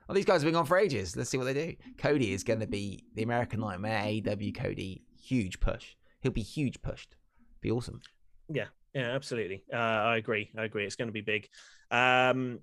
[0.09, 1.15] Oh, these guys have been on for ages.
[1.15, 1.75] Let's see what they do.
[1.99, 4.01] Cody is going to be the American Nightmare.
[4.01, 5.95] AEW Cody, huge push.
[6.21, 7.15] He'll be huge pushed.
[7.61, 8.01] Be awesome.
[8.47, 9.63] Yeah, yeah, absolutely.
[9.71, 10.49] Uh, I agree.
[10.57, 10.85] I agree.
[10.85, 11.47] It's going to be big.
[11.91, 12.59] Um,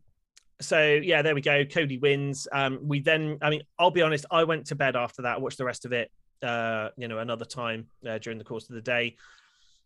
[0.60, 1.64] so yeah, there we go.
[1.64, 2.48] Cody wins.
[2.50, 4.26] Um, we then, I mean, I'll be honest.
[4.28, 5.40] I went to bed after that.
[5.40, 6.10] Watched the rest of it.
[6.42, 9.14] Uh, you know, another time uh, during the course of the day.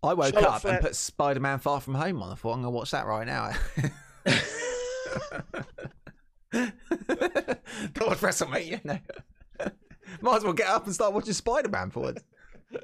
[0.02, 2.32] I woke Charlotte up Flair- and put Spider Man Far From Home on.
[2.32, 3.50] I thought I'm going to watch that right now.
[6.52, 8.84] Don't watch WrestleMania.
[8.84, 8.98] No.
[10.20, 12.20] Might as well get up and start watching Spider Man forward.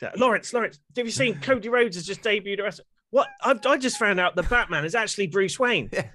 [0.00, 3.26] Yeah, Lawrence, Lawrence, have you seen Cody Rhodes has just debuted at Wrestle- What?
[3.42, 5.90] I've, I just found out the Batman is actually Bruce Wayne.
[5.92, 6.08] Yeah.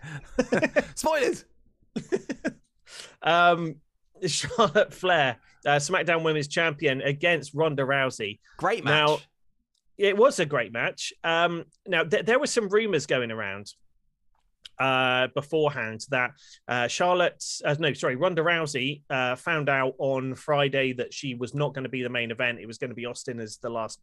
[0.95, 1.43] Spoilers.
[3.21, 3.75] Um,
[4.25, 8.39] Charlotte Flair, uh, SmackDown Women's Champion against Ronda Rousey.
[8.57, 8.91] Great match.
[8.93, 9.17] Now,
[9.97, 11.11] it was a great match.
[11.23, 13.73] Um, now th- there were some rumors going around
[14.79, 16.31] uh, beforehand that
[16.67, 21.53] uh, Charlotte, uh, no, sorry, Ronda Rousey uh, found out on Friday that she was
[21.53, 22.59] not going to be the main event.
[22.59, 23.99] It was going to be Austin as the last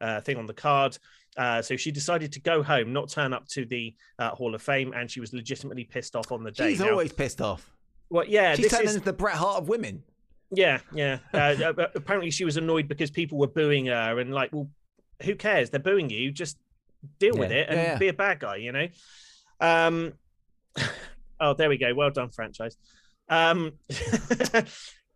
[0.00, 0.96] uh, thing on the card.
[1.36, 4.62] Uh, so she decided to go home, not turn up to the uh, Hall of
[4.62, 6.70] Fame, and she was legitimately pissed off on the day.
[6.70, 7.70] She's Now- always pissed off.
[8.08, 10.02] well, yeah, She's turning is into the Bret Hart of women.
[10.50, 11.18] yeah, yeah.
[11.32, 14.68] Apparently, she was annoyed because people were booing her, and like, well,
[15.22, 15.70] who cares?
[15.70, 16.32] They're booing you.
[16.32, 16.58] Just
[17.18, 17.98] deal with it and Yeah, yeah.
[17.98, 18.88] be a bad guy, you know.
[19.60, 20.12] Um,
[21.40, 21.94] oh, there we go.
[21.94, 22.76] Well done, franchise.
[23.28, 23.72] Um,
[24.54, 24.62] uh,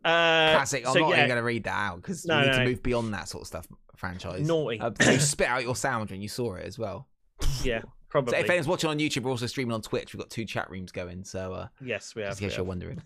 [0.05, 0.87] Classic.
[0.87, 2.53] I'm so, not yeah, even going to read that out because No, we need no,
[2.53, 2.65] to no.
[2.67, 3.67] move beyond that sort of stuff.
[3.97, 4.47] Franchise.
[4.47, 4.81] Naughty.
[4.81, 7.09] Uh, so you spit out your sound when you saw it as well.
[7.63, 8.39] yeah, So probably.
[8.39, 10.13] if anyone's watching on YouTube, we're also streaming on Twitch.
[10.13, 11.25] We've got two chat rooms going.
[11.25, 12.33] So uh, yes, we have.
[12.33, 12.59] in case have.
[12.59, 13.03] you're wondering.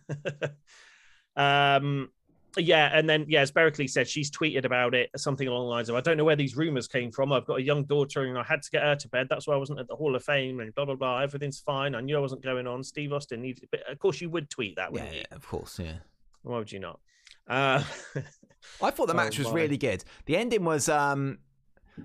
[1.37, 2.11] um
[2.59, 5.89] yeah and then yeah as Berkeley said she's tweeted about it something along the lines
[5.89, 8.37] of i don't know where these rumors came from i've got a young daughter and
[8.39, 10.25] i had to get her to bed that's why i wasn't at the hall of
[10.25, 13.41] fame and blah blah blah everything's fine i knew i wasn't going on steve austin
[13.43, 15.79] needed but of course you would tweet that Yeah, wouldn't yeah, you of course.
[15.79, 15.95] Yeah.
[16.43, 17.01] why would you not
[17.49, 17.83] uh
[18.83, 19.55] I thought the Oh, match was my.
[19.55, 20.05] really good.
[20.27, 21.39] The ending was um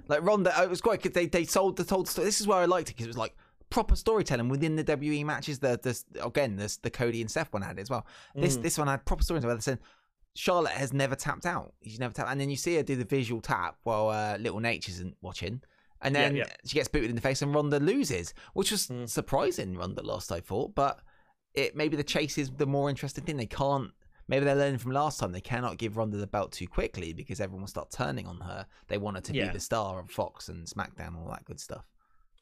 [0.07, 0.53] like Ronda.
[0.63, 1.13] It was quite good.
[1.13, 2.25] They they sold the told story.
[2.25, 3.35] This is where I liked it because it was like
[3.69, 5.59] proper storytelling within the WE matches.
[5.59, 8.05] The this again this the Cody and Seth one had it as well.
[8.35, 8.61] This Mm.
[8.61, 9.49] this one had proper storytelling.
[9.49, 9.79] where they said
[10.35, 11.73] Charlotte has never tapped out.
[11.83, 14.59] She's never tapped, and then you see her do the visual tap while uh, Little
[14.59, 15.61] Nate isn't watching.
[16.01, 16.45] And then yeah.
[16.65, 19.07] she gets booted in the face, and Ronda loses, which was Mm.
[19.07, 19.77] surprising.
[19.77, 20.99] Ronda lost, I thought, but
[21.53, 23.37] it maybe the chase is the more interesting thing.
[23.37, 23.91] They can't.
[24.27, 25.31] Maybe they're learning from last time.
[25.33, 28.65] They cannot give Ronda the belt too quickly because everyone will start turning on her.
[28.87, 29.47] They want her to Yeah.
[29.47, 31.85] be the star of Fox and SmackDown, and all that good stuff.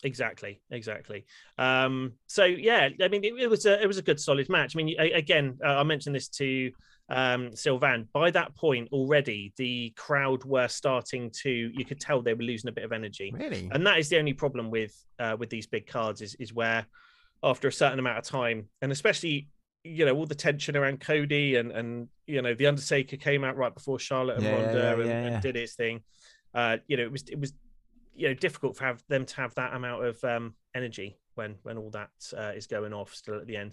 [0.04, 1.26] Exactly exactly.
[1.58, 4.76] Um so yeah i mean it, it was a it was a good solid match.
[4.76, 6.72] I mean again uh, i mentioned this to
[7.10, 12.34] um sylvan by that point already the crowd were starting to you could tell they
[12.34, 13.34] were losing a bit of energy.
[13.36, 13.70] Really?
[13.72, 16.86] and that is the only problem with uh, with these big cards is is where
[17.44, 19.50] after a certain amount of time and especially
[19.84, 23.58] you know all the tension around Cody and and you know the Undertaker came out
[23.58, 25.42] right before Charlotte and Yeah, Ronda yeah, and, yeah, and yeah.
[25.42, 26.02] did his thing.
[26.54, 27.54] Uh you know it was it was
[28.16, 31.78] you know difficult for have them to have that amount of um energy when when
[31.78, 33.72] all that uh, is going off still at the end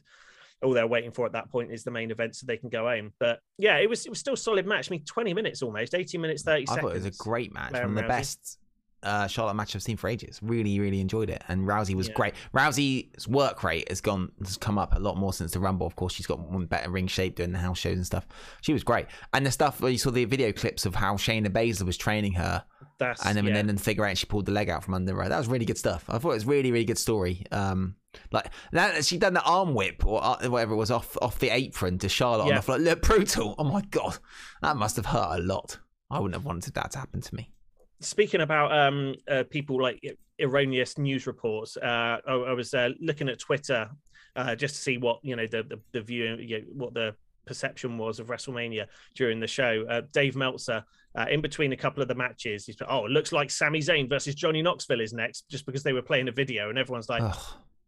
[0.63, 2.85] all they're waiting for at that point is the main event so they can go
[2.89, 5.63] home but yeah it was it was still a solid match i mean 20 minutes
[5.63, 8.03] almost 18 minutes 30 I seconds thought it was a great match, one of the
[8.03, 8.09] Rousey.
[8.09, 8.59] best
[9.01, 10.41] uh, Charlotte match I've seen for ages.
[10.43, 12.15] Really, really enjoyed it, and Rousey was Yeah.
[12.15, 12.35] great.
[12.53, 15.87] Rousey's work rate has gone has come up a lot more since the Rumble.
[15.87, 18.27] Of course, she's got one better ring shape doing the house shows and stuff.
[18.61, 21.47] She was great, and the stuff where you saw the video clips of how Shayna
[21.47, 22.65] Baszler was training her,
[22.99, 23.57] that's and then yeah.
[23.57, 25.29] and then figure out she pulled the leg out from under her.
[25.29, 26.05] That was really good stuff.
[26.09, 27.45] I thought it was really, really good story.
[27.53, 27.97] Um,
[28.33, 31.51] like that she done the arm whip or uh, whatever it was off off the
[31.51, 32.79] apron to Charlotte on the floor.
[32.79, 33.55] Look, brutal.
[33.59, 34.19] Oh my god,
[34.63, 35.79] that must have hurt a lot.
[36.11, 37.53] I wouldn't have wanted that to happen to me.
[38.01, 42.91] speaking about um uh, people like e- erroneous news reports uh i, I was uh,
[43.01, 43.91] looking at twitter
[44.37, 47.15] uh just to see what you know the the, the view you know, what the
[47.45, 50.85] perception was of wrestlemania during the show uh, dave meltzer
[51.17, 54.09] uh, in between a couple of the matches he's oh it looks like Sami Zayn
[54.09, 57.23] versus johnny knoxville is next just because they were playing a video and everyone's like
[57.23, 57.37] Ugh.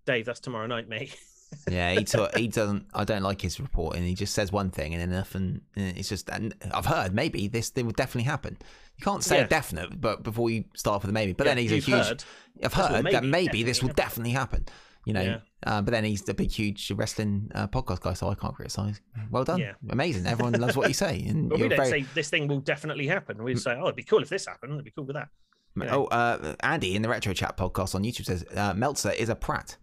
[0.06, 1.16] dave that's tomorrow night mate
[1.68, 2.06] Yeah, he
[2.36, 2.86] he doesn't.
[2.94, 4.04] I don't like his reporting.
[4.04, 6.28] He just says one thing and enough, and and it's just.
[6.30, 8.56] And I've heard maybe this thing will definitely happen.
[8.96, 9.46] You can't say Yeah.
[9.46, 11.32] definite, but before you start with the maybe.
[11.32, 12.06] But Yeah, then he's a huge.
[12.06, 12.24] heard.
[12.62, 14.66] I've heard that maybe, maybe this will definitely happen.
[15.04, 15.38] You know, Yeah.
[15.66, 19.00] Uh, but then he's the big, huge wrestling uh, podcast guy, so I can't criticize.
[19.30, 19.72] Well done, Yeah.
[19.90, 20.26] amazing.
[20.26, 21.90] Everyone loves what you say, and but we don't very.
[22.02, 24.72] say this thing will definitely happen we say oh it'd be cool if this happened
[24.72, 25.28] it'd be cool with that
[25.76, 26.08] you know.
[26.10, 29.34] Oh, uh, Andy in the Retro Chat podcast on YouTube says uh, Meltzer is a
[29.36, 29.76] prat.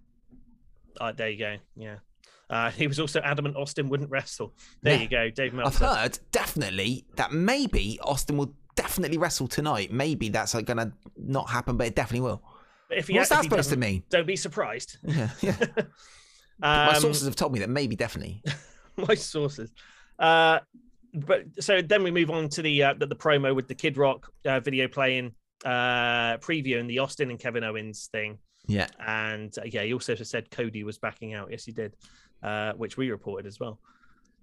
[1.00, 1.56] Uh, there you go.
[1.76, 1.98] Yeah.
[2.50, 4.54] Uh, he was also adamant Austin wouldn't wrestle.
[4.82, 5.02] There Yeah.
[5.02, 5.86] you go, Dave Meltzer.
[5.86, 9.92] I've heard definitely that maybe Austin will definitely wrestle tonight.
[9.92, 12.42] Maybe that's like, gonna not happen, but it definitely will.
[12.90, 14.04] If he, What's that supposed to mean?
[14.10, 14.98] Don't be surprised.
[15.08, 15.56] Yeah, yeah.
[16.60, 18.42] My Um, sources have told me that maybe definitely.
[18.98, 19.72] my sources.
[20.18, 20.60] Uh,
[21.14, 23.96] but so then we move on to the uh, the, the promo with the Kid
[23.98, 25.34] Rock uh, video playing,
[25.66, 28.40] uh, previewing the Austin and Kevin Owens thing.
[28.66, 28.88] Yeah.
[29.06, 31.50] And uh, yeah, he also said Cody was backing out.
[31.52, 31.96] Yes, he did,
[32.42, 33.80] uh, which we reported as well.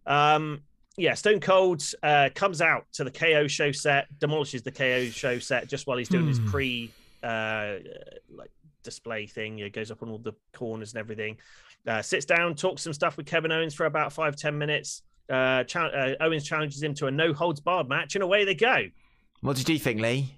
[0.06, 0.62] Um,
[0.96, 5.40] yeah, Stone Cold uh, comes out to the KO show set, demolishes the KO show
[5.40, 6.46] set just while he's doing his Hmm.
[6.50, 6.90] pre
[7.24, 7.78] uh,
[8.30, 8.50] like
[8.82, 9.56] display thing.
[9.56, 11.36] Know, goes up on all the corners and everything.
[11.86, 15.02] Uh, sits down, talks some stuff with Kevin Owens for about five ten minutes.
[15.30, 18.84] Uh, uh, Owens challenges him to a no holds barred match, and away they go.
[19.40, 20.34] What did you think, Lee?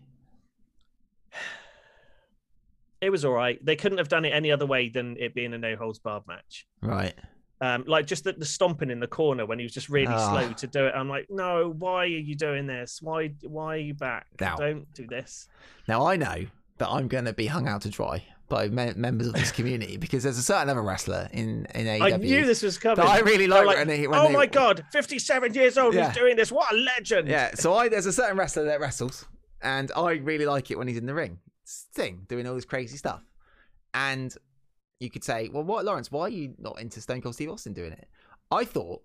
[3.01, 3.63] It was all right.
[3.65, 6.27] They couldn't have done it any other way than it being a no holds barred
[6.27, 6.67] match.
[6.83, 7.15] Right.
[7.61, 10.31] Um, like just the, the stomping in the corner when he was just really Ah.
[10.31, 10.95] slow to do it.
[10.95, 13.01] I'm like, no, why are you doing this?
[13.03, 14.27] Why why are you back?
[14.41, 15.49] Now- Don't do this.
[15.89, 16.45] Now I know
[16.79, 19.97] that I'm going to be hung out to dry by me- members of this community
[20.05, 22.03] because there's a certain other wrestler in in AEW.
[22.15, 23.05] I knew this was coming.
[23.05, 23.67] I really like.
[23.67, 26.09] when they, oh they- my god, 57 years old, Yeah.
[26.09, 26.53] he's doing this.
[26.53, 27.29] What a legend.
[27.29, 27.55] Yeah.
[27.55, 29.27] So I there's a certain wrestler that wrestles,
[29.63, 31.39] and I really like it when he's in the ring.
[31.65, 33.23] Sting doing all this crazy stuff,
[33.95, 34.33] and
[35.01, 36.11] you could say, well, what, Lawrence?
[36.13, 38.09] Why are you not into Stone Cold Steve Austin doing it?
[38.51, 39.03] I thought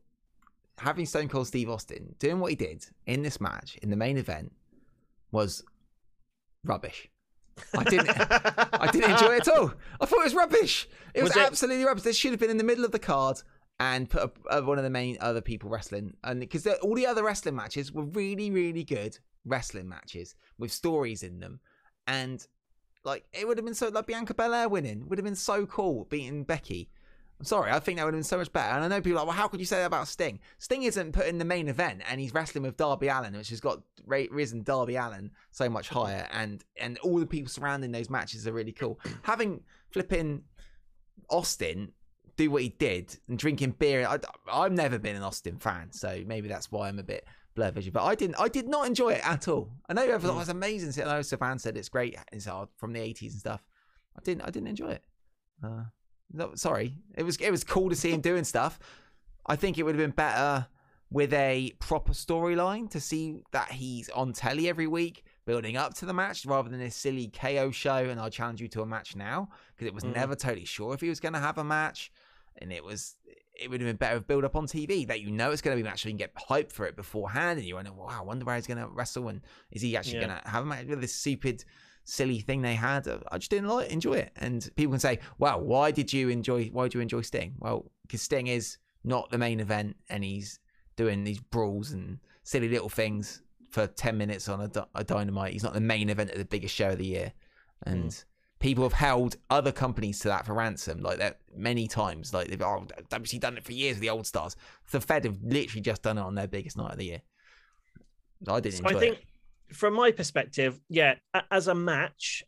[0.77, 4.17] having Stone Cold Steve Austin doing what he did in this match in the main
[4.17, 4.51] event
[5.31, 5.63] was
[6.63, 7.09] rubbish.
[7.77, 8.09] I didn't.
[8.09, 9.73] I didn't enjoy it at all.
[9.99, 10.87] I thought it was rubbish.
[11.13, 12.03] It was, Was it- absolutely rubbish.
[12.03, 13.41] This should have been in the middle of the card
[13.79, 16.15] and put a, uh, one of the main other people wrestling.
[16.23, 21.23] And because all the other wrestling matches were really, really good wrestling matches with stories
[21.23, 21.59] in them,
[22.07, 22.45] and
[23.03, 26.05] like it would have been so like Bianca Belair winning would have been so cool
[26.05, 26.89] beating Becky.
[27.41, 28.75] I'm sorry, I think that would have been so much better.
[28.75, 30.39] And I know people are like, well, how could you say that about Sting?
[30.59, 33.59] Sting isn't put in the main event, and he's wrestling with Darby Allin, which has
[33.59, 38.47] got risen Darby Allin so much higher, and and all the people surrounding those matches
[38.47, 38.99] are really cool.
[39.23, 40.43] Having flipping
[41.31, 41.93] Austin
[42.37, 46.21] do what he did and drinking beer, I, I've never been an Austin fan, so
[46.27, 47.91] maybe that's why I'm a bit blurred vision.
[47.91, 49.71] But I didn't, I did not enjoy it at all.
[49.89, 51.03] I know everyone it was amazing.
[51.03, 52.47] I know Savan said it's great, it's
[52.77, 53.65] from the 80s and stuff.
[54.15, 55.03] I didn't, I didn't enjoy it.
[55.63, 55.85] Uh,
[56.33, 56.95] no, sorry.
[57.15, 58.79] It was it was cool to see him doing stuff.
[59.45, 60.67] I think it would have been better
[61.09, 66.05] with a proper storyline to see that he's on telly every week, building up to
[66.05, 67.97] the match, rather than this silly KO show.
[67.97, 70.13] And I challenge you to a match now because it was Mm.
[70.13, 72.11] never totally sure if he was going to have a match,
[72.57, 73.15] and it was
[73.59, 75.77] it would have been better with build up on TV that you know it's going
[75.77, 77.91] to be a match, so you can get hyped for it beforehand, and you wonder,
[77.93, 79.41] wow, I wonder where he's going to wrestle, and
[79.71, 80.27] is he actually Yeah.
[80.27, 81.63] going to have a match with this stupid
[82.03, 83.07] silly thing they had.
[83.31, 84.31] I just didn't like enjoy it.
[84.35, 86.67] And people can say, "Well, why did you enjoy?
[86.67, 90.59] Why did you enjoy Sting?" Well, because Sting is not the main event, and he's
[90.95, 95.53] doing these brawls and silly little things for ten minutes on a, a dynamite.
[95.53, 97.33] He's not the main event of the biggest show of the year,
[97.83, 98.11] and.
[98.11, 98.25] Mm.
[98.59, 102.31] People have held other companies to that for ransom, like that many times.
[102.31, 104.55] Like they've oh, WC done it for years with the old stars.
[104.91, 107.21] The Fed have literally just done it on their biggest night of the year.
[108.47, 109.23] I didn't So enjoy I think, it.
[109.73, 111.15] From my perspective, yeah,
[111.49, 112.43] as a match,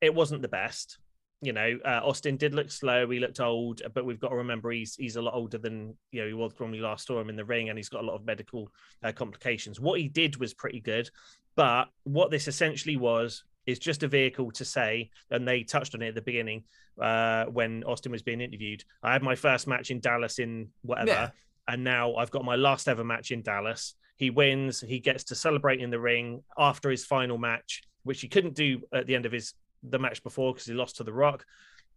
[0.00, 0.98] it wasn't the best.
[1.42, 3.08] You know, uh, Austin did look slow.
[3.08, 6.20] He looked old, but we've got to remember he's he's a lot older than you
[6.20, 8.06] know he was when we last saw him in the ring, and he's got a
[8.06, 8.70] lot of medical
[9.02, 9.80] uh, complications.
[9.80, 11.08] What he did was pretty good,
[11.56, 16.02] but what this essentially was is just a vehicle to say, and they touched on
[16.02, 16.64] it at the beginning
[17.00, 18.84] uh, when Austin was being interviewed.
[19.02, 21.30] I had my first match in Dallas in whatever, Yeah.
[21.68, 23.94] and now I've got my last ever match in Dallas.
[24.20, 24.82] He wins.
[24.82, 28.82] He gets to celebrate in the ring after his final match, which he couldn't do
[28.92, 31.46] at the end of his the match before because he lost to The Rock.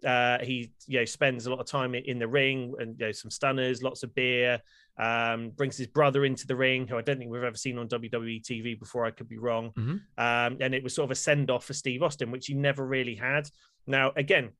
[0.06, 3.12] Uh, he you know spends a lot of time in the ring and you know
[3.12, 4.62] some stunners, lots of beer.
[4.98, 7.90] Um, brings his brother into the ring, who I don't think we've ever seen on
[7.90, 9.06] WWE TV before.
[9.06, 9.72] I could be wrong.
[9.72, 10.02] Mhm.
[10.18, 12.86] Um, and it was sort of a send off for Steve Austin, which he never
[12.86, 13.50] really had.
[13.86, 14.52] Now, again,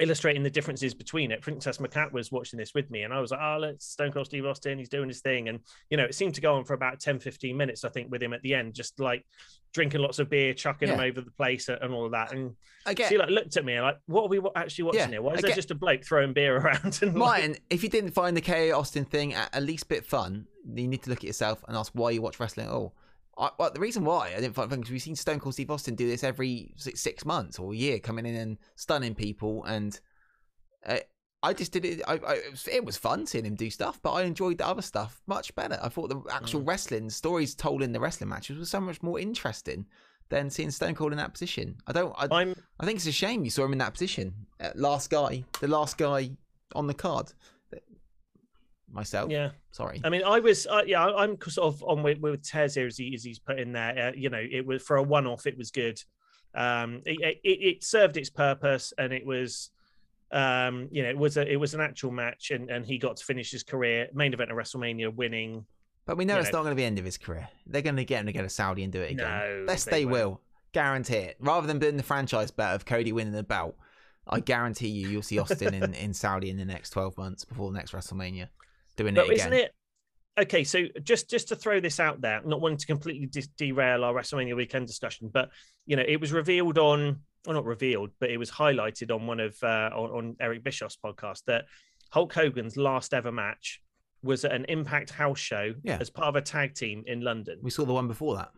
[0.00, 1.42] illustrating the differences between it.
[1.42, 4.12] Princess McCat was watching this with me, and I was like, ah, oh, let's Stone
[4.12, 4.78] Cold Steve Austin.
[4.78, 5.48] He's doing his thing.
[5.48, 5.60] And,
[5.90, 8.22] you know, it seemed to go on for about 10, 15 minutes, I think, with
[8.22, 9.24] him at the end, just like
[9.74, 12.32] drinking lots of beer, chucking him over the place and all of that.
[12.32, 12.54] And
[12.86, 15.22] I get she like looked at me like, what are we actually watching Yeah, here?
[15.22, 16.98] Why is there get- just a bloke throwing beer around?
[17.02, 20.04] And like, if you didn't find the KO Austin thing at, at least a bit
[20.06, 22.94] fun, you need to look at yourself and ask why you watch wrestling at all.
[23.38, 25.94] I, well, the reason why I didn't find because we've seen Stone Cold Steve Austin
[25.94, 29.98] do this every six, six months or a year, coming in and stunning people, and
[30.86, 30.98] uh,
[31.42, 32.02] I just did it.
[32.06, 32.34] I, I,
[32.70, 35.78] it, was, fun seeing him do stuff, but I enjoyed the other stuff much better.
[35.82, 39.18] I thought the actual wrestling stories told in the wrestling matches was so much more
[39.18, 39.86] interesting
[40.28, 41.76] than seeing Stone Cold in that position.
[41.86, 42.14] I don't.
[42.16, 44.34] I, I'm I think it's a shame you saw him in that position.
[44.60, 46.30] Uh, last guy, the last guy
[46.74, 47.32] on the card.
[48.92, 49.30] Myself.
[49.30, 49.50] yeah.
[49.70, 50.00] Sorry.
[50.04, 52.98] I mean, I was, uh, yeah, I'm sort of on with, with Tez here as,
[52.98, 54.08] he, as he's put in there.
[54.08, 55.98] Uh, you know, it was for a one off, it was good.
[56.54, 59.70] Um, it, it, it served its purpose and it was,
[60.30, 63.16] um, you know, it was a, it was an actual match and, and he got
[63.16, 65.64] to finish his career main event of WrestleMania winning.
[66.04, 67.48] but we know it's know- not going to be the end of his career.
[67.66, 69.26] They're going to get him to go to Saudi and do it again.
[69.26, 70.40] No, Yes, they they, will.
[70.72, 71.36] Guarantee it.
[71.38, 73.76] Rather than doing the franchise bet of Cody winning the belt,
[74.26, 77.70] I guarantee you, you'll see Austin in, in Saudi in the next 12 months before
[77.70, 78.48] the next WrestleMania
[78.96, 79.52] doing But it again.
[79.52, 79.72] isn't it?
[80.40, 84.02] Okay, so just just to throw this out there, not wanting to completely dis- derail
[84.04, 85.50] our WrestleMania weekend discussion, but
[85.84, 89.40] you know, it was revealed on, or not revealed, but it was highlighted on one
[89.40, 91.66] of uh, on, on Eric Bischoff's podcast that
[92.10, 93.82] Hulk Hogan's last ever match
[94.22, 95.98] was at an Impact House show Yeah.
[96.00, 97.58] as part of a tag team in London.
[97.60, 98.52] We saw the one before that.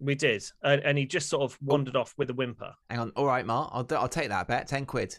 [0.00, 2.72] We did, and, and he just sort of wandered off with a whimper.
[2.88, 3.10] Hang on.
[3.16, 3.70] All right, Mark.
[3.74, 4.68] I'll, do, I'll take that bet.
[4.68, 5.18] 10 quid.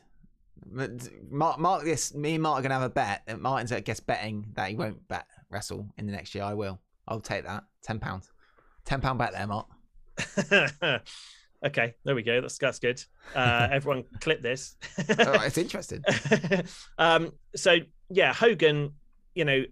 [1.30, 2.14] Mark, Mark, this.
[2.14, 3.24] Me and Mark are going to have a bet.
[3.28, 6.44] that Martin's, I guess, betting that he won't bet wrestle in the next year.
[6.44, 6.80] I will.
[7.08, 7.64] I'll take that.
[7.88, 8.00] £10.
[8.86, 9.68] £10 bet there, Mark.
[11.66, 12.42] okay, there we go.
[12.42, 13.02] That's that's good.
[13.36, 14.76] Uh, everyone, clip this.
[14.98, 16.04] All right, it's interesting.
[16.98, 17.78] um, so
[18.10, 18.94] yeah, Hogan,
[19.34, 19.64] you know,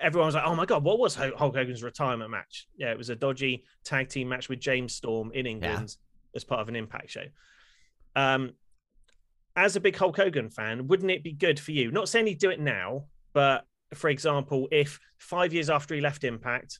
[0.00, 2.98] everyone was like, "Oh my god, what was Hulk Hulk Hogan's retirement match?" Yeah, it
[2.98, 5.96] was a dodgy tag team match with James Storm in England.
[6.34, 7.24] as part of an Impact show.
[8.16, 8.52] Um,
[9.58, 11.90] as a big Hulk Hogan fan, wouldn't it be good for you?
[11.90, 13.64] Not saying he'd do it now, but
[13.94, 16.78] for example, if five years after he left Impact,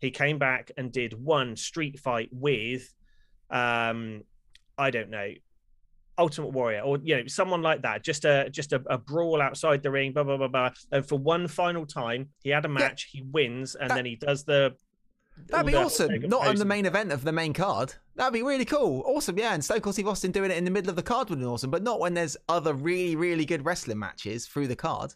[0.00, 2.92] he came back and did one street fight with,
[3.50, 4.22] um,
[4.76, 5.30] I don't know,
[6.18, 9.82] Ultimate Warrior or you know someone like that, just a just a, a brawl outside
[9.82, 10.70] the ring, blah blah blah blah.
[10.90, 14.16] And for one final time, he had a match, he wins, and That- then he
[14.16, 14.74] does the.
[15.48, 16.20] That'd be awesome.
[16.22, 17.94] Not on the main event of the main card.
[18.16, 19.02] That'd be really cool.
[19.06, 19.54] Awesome, yeah.
[19.54, 21.44] And Stone Cold Steve Austin doing it in the middle of the card would be
[21.44, 25.14] awesome, but not when there's other really, really good wrestling matches through the card.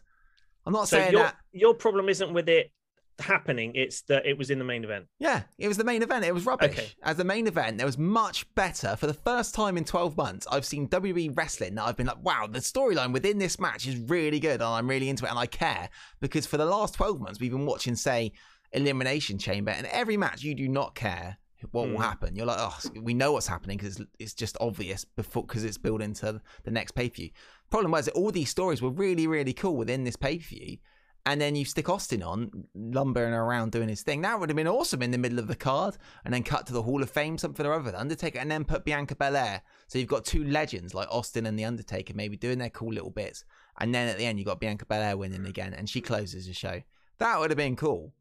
[0.65, 1.37] I'm not So saying your that.
[1.51, 2.71] your problem isn't with it
[3.19, 5.07] happening; it's that it was in the main event.
[5.19, 6.23] Yeah, it was the main event.
[6.23, 6.71] It was rubbish.
[6.71, 6.87] Okay.
[7.03, 8.95] As the main event, it was much better.
[8.95, 12.23] For the first time in 12 months, I've seen WWE wrestling that I've been like,
[12.23, 15.39] wow, the storyline within this match is really good and I'm really into it and
[15.39, 15.89] I care.
[16.19, 18.33] Because for the last 12 months, we've been watching, say,
[18.73, 21.37] Elimination Chamber, and every match you do not care
[21.71, 22.01] what will Hmm.
[22.01, 22.35] happen.
[22.35, 25.77] You're like, oh, we know what's happening because it's, it's just obvious before because it's
[25.77, 27.29] built into the next pay per view.
[27.69, 30.77] Problem was that all these stories were really, really cool within this pay per view
[31.25, 34.21] and then you stick Austin on, lumbering around doing his thing.
[34.21, 36.73] That would have been awesome in the middle of the card, and then cut to
[36.73, 39.61] the Hall of Fame, something or other, the Undertaker, and then put Bianca Belair.
[39.87, 43.11] So you've got two legends like Austin and the Undertaker, maybe doing their cool little
[43.11, 43.45] bits,
[43.79, 46.53] and then at the end you got Bianca Belair winning again, and she closes the
[46.53, 46.81] show.
[47.19, 48.13] That would have been cool.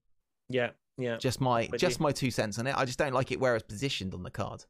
[0.51, 1.17] Yeah, yeah.
[1.17, 2.03] Just my, With just you.
[2.03, 2.77] my two cents on it.
[2.77, 4.65] I just don't like it where it's positioned on the card.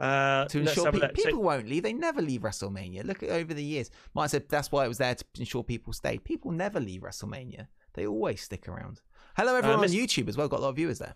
[0.00, 1.16] Uh, To ensure pe- look.
[1.16, 3.04] So- people won't leave, they never leave WrestleMania.
[3.04, 3.90] Look at over the years.
[4.14, 6.24] Mike said that's why it was there to ensure people stayed.
[6.24, 7.68] People never leave WrestleMania.
[7.94, 9.00] They always stick around.
[9.36, 10.48] Hello, everyone Miss- on YouTube as well.
[10.48, 11.14] Got a lot of viewers there.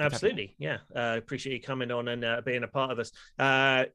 [0.00, 0.78] Absolutely, yeah.
[0.94, 3.10] Uh, appreciate you coming on and uh, being a part of us.
[3.38, 3.86] Uh,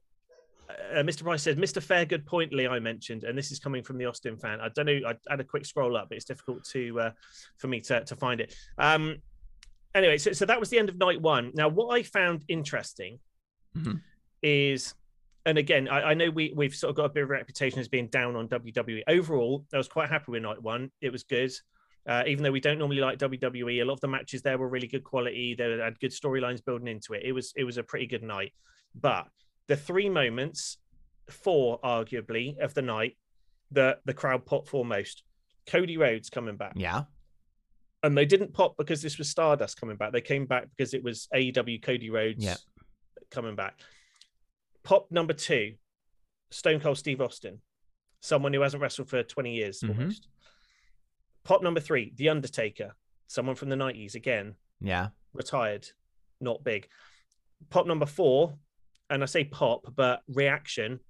[0.70, 1.22] uh, Mr.
[1.22, 1.82] Price says, Mr.
[1.82, 4.60] Fair, good point, Lee, I mentioned, and this is coming from the Austin fan.
[4.60, 7.10] I don't know, I had a quick scroll up, but it's difficult to uh,
[7.58, 8.54] for me to, to find it.
[8.78, 9.16] Um,
[9.94, 11.50] anyway, so, so that was the end of night one.
[11.54, 13.18] Now, what I found interesting
[13.76, 14.00] Mhm.
[14.42, 14.94] is,
[15.46, 17.78] and again, I, I know we, we've sort of got a bit of a reputation
[17.80, 19.02] as being down on WWE.
[19.08, 20.90] Overall, I was quite happy with night one.
[21.00, 21.52] It was good.
[22.06, 24.68] Uh, even though we don't normally like WWE, a lot of the matches there were
[24.68, 25.54] really good quality.
[25.54, 27.22] They had good storylines building into it.
[27.24, 28.52] It was it was a pretty good night.
[28.94, 29.26] But
[29.66, 30.78] the three moments,
[31.28, 33.16] four arguably of the night,
[33.70, 35.22] that the crowd popped for most.
[35.66, 37.04] Cody Rhodes coming back, Yeah.
[38.02, 40.12] and they didn't pop because this was Stardust coming back.
[40.12, 42.56] They came back because it was AEW Cody Rhodes Yeah.
[43.30, 43.80] coming back.
[44.82, 45.76] Pop number two,
[46.50, 47.62] Stone Cold Steve Austin,
[48.20, 49.88] someone who hasn't wrestled for 20 years Mhm.
[49.98, 50.28] almost.
[51.42, 52.94] Pop number three, The Undertaker,
[53.26, 55.10] someone from the 90s, again, Yeah.
[55.32, 55.88] retired,
[56.40, 56.88] not big.
[57.70, 58.58] Pop number four,
[59.14, 61.00] and I say pop, but reaction,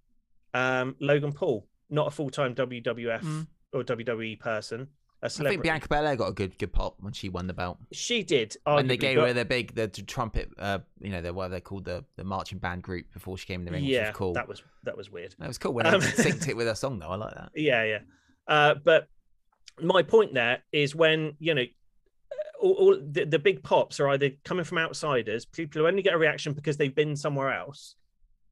[0.53, 3.47] um, Logan Paul, not a full time WWF Mm.
[3.73, 4.89] or WWE person,
[5.23, 5.57] a I celebrity.
[5.57, 7.79] think Bianca Belair got a good good pop when she won the belt.
[7.93, 8.57] She did.
[8.67, 11.33] and they arguably, gave but- her the big the t- trumpet, uh, you know, the
[11.33, 13.91] what they called the the marching band group before she came in the ring, which
[13.93, 14.33] yeah, was cool.
[14.35, 15.35] that was that was weird.
[15.39, 17.09] That was cool when Um, they synced it with her song though.
[17.09, 17.51] I like that.
[17.55, 17.99] Yeah, yeah.
[18.47, 19.09] Uh, but
[19.81, 21.65] my point there is when you know
[22.65, 26.15] all, all the, the big pops are either coming from outsiders, people who only get
[26.15, 27.97] a reaction because they've been somewhere else,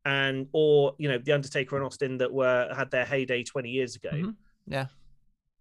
[0.05, 3.97] and or you know the Undertaker and Austin that were had their heyday twenty years
[3.97, 4.11] ago.
[4.13, 4.35] Mhm.
[4.67, 4.87] Yeah.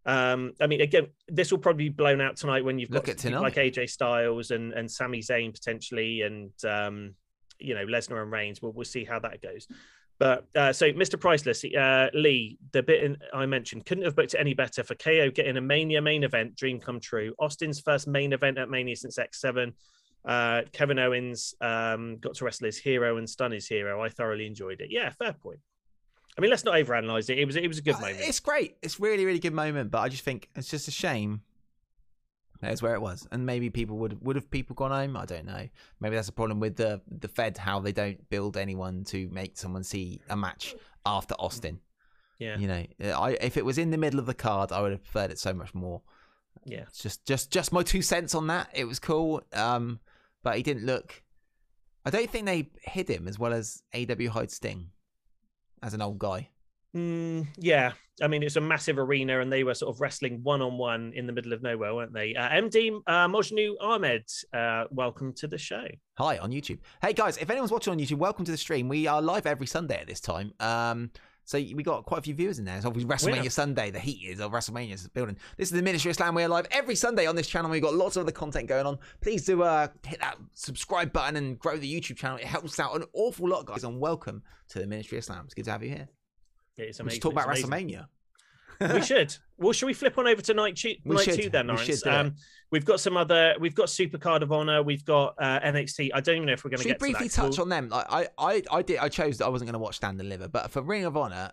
[0.06, 3.24] Um, I mean, again, this will probably be blown out tonight when you've Look got
[3.24, 3.56] like.
[3.56, 7.16] AJ Styles and and Sami Zayn potentially, and um,
[7.60, 8.62] you know Lesnar and Reigns.
[8.62, 9.68] We'll we'll see how that goes.
[10.22, 11.20] But uh, so, Mr.
[11.20, 14.94] Priceless, uh, Lee, the bit in, I mentioned couldn't have booked it any better for
[14.94, 17.34] KO getting a Mania main event, dream come true.
[17.40, 19.74] Austin's first main event at Mania since X7.
[20.24, 24.00] Uh, Kevin Owens um, got to wrestle his hero and stun his hero.
[24.04, 24.90] I thoroughly enjoyed it.
[24.92, 25.60] Yeah, fair point.
[26.38, 27.40] I mean, let's not overanalyze it.
[27.40, 28.20] It was it was a good Uh, moment.
[28.22, 28.78] It's great.
[28.84, 29.90] It's really, really good moment.
[29.90, 31.42] But I just think it's just a shame.
[32.62, 35.18] That's where it was, and maybe people would would have people gone home.
[35.18, 35.68] I don't know.
[36.00, 39.58] Maybe that's a problem with the the Fed how they don't build anyone to make
[39.58, 40.76] someone see a match
[41.06, 41.80] after Austin.
[42.38, 42.86] Yeah, You know,
[43.16, 45.40] I if it was in the middle of the card, I would have preferred it
[45.40, 46.02] so much more.
[46.66, 46.82] yeah.
[46.88, 48.70] It's just just just my two cents on that.
[48.74, 50.00] It was cool, um,
[50.44, 51.24] but he didn't look.
[52.06, 54.90] I don't think they hid him as well as AW hide Sting
[55.84, 56.50] as an old guy.
[56.96, 60.62] Mm, yeah, I mean it's a massive arena, and they were sort of wrestling one
[60.62, 62.36] on one in the middle of nowhere, weren't they?
[62.36, 65.86] Uh, MD uh, Mojnu Ahmed, uh, welcome to the show.
[66.18, 66.80] Hi on YouTube.
[67.02, 68.90] Hey guys, if anyone's watching on YouTube, welcome to the stream.
[68.90, 70.54] We are live every Sunday at this time.
[70.60, 71.12] Um,
[71.46, 72.76] so we got quite a few viewers in there.
[72.76, 73.50] It's obviously WrestleMania Yeah.
[73.50, 73.90] Sunday.
[73.90, 75.38] The heat is of WrestleMania is building.
[75.58, 76.36] This is the Ministry of Slam.
[76.36, 77.72] We are live every Sunday on this channel.
[77.72, 79.00] We've got lots of other content going on.
[79.22, 82.38] Please do uh, hit that subscribe button and grow the YouTube channel.
[82.38, 83.84] It helps out an awful lot, guys.
[83.86, 85.44] And welcome to the Ministry of Slam.
[85.46, 86.10] It's good to have you here.
[86.78, 87.22] It's We amazing.
[87.22, 87.48] talk about.
[87.48, 88.08] WrestleMania.
[88.80, 89.36] we should.
[89.58, 91.42] Well, should we flip on over to night two, We night should.
[91.42, 91.90] two then, We Lawrence?
[91.90, 92.08] it.
[92.08, 92.36] um,
[92.72, 93.56] we've got some other.
[93.60, 94.82] We've got Supercard of Honor.
[94.82, 96.10] We've got uh, NXT.
[96.14, 97.70] I don't even know if we're going to Should we get briefly to touch on
[97.70, 97.90] them?
[97.90, 98.98] Like, I, I, I did.
[98.98, 101.16] I chose that I wasn't going to watch Stand and Deliver, but for Ring of
[101.18, 101.52] Honor,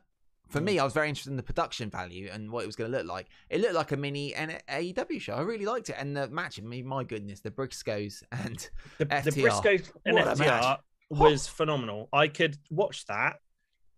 [0.48, 0.64] for Mm.
[0.64, 2.96] me, I was very interested in the production value and what it was going to
[2.96, 3.26] look like.
[3.50, 5.34] It looked like a mini N- AEW show.
[5.34, 6.58] I really liked it, and the match.
[6.58, 8.56] I mean, my goodness, the Briscoes and
[8.96, 9.42] the, the FTR.
[9.42, 10.78] Briscoe and What FTR
[11.10, 12.08] was phenomenal.
[12.14, 13.40] I could watch that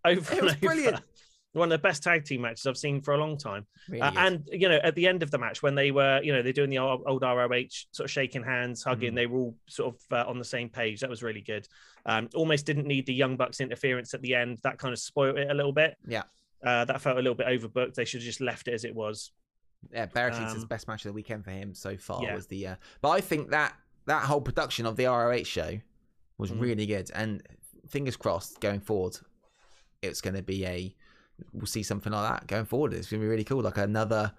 [0.05, 0.59] over It was over.
[0.61, 1.01] brilliant.
[1.53, 3.65] One of the best tag team matches I've seen for a long time.
[3.89, 6.31] really Uh, and you know, at the end of the match, when they were, you
[6.31, 9.15] know, they're doing the old, old ROH sort of shaking hands, hugging, Mm.
[9.15, 11.01] they were all sort of uh, on the same page.
[11.01, 11.67] That was really good.
[12.05, 14.59] Um, almost didn't need the Young Bucks interference at the end.
[14.63, 15.97] That kind of spoiled it a little bit.
[16.07, 16.23] Yeah.
[16.65, 17.95] Uh, that felt a little bit overbooked.
[17.95, 19.31] They should have just left it as it was.
[19.91, 22.33] Yeah, Barricades' Um, best match of the weekend for him so far yeah.
[22.35, 22.65] was the.
[22.67, 23.75] Uh, but I think that
[24.05, 25.79] that whole production of the ROH show
[26.37, 26.61] was Mhm.
[26.61, 27.45] really good, and
[27.89, 29.17] fingers crossed going forward,
[30.01, 30.95] it's going to be a.
[31.53, 32.93] We'll see something like that going forward.
[32.93, 34.31] It's going to be really cool, like another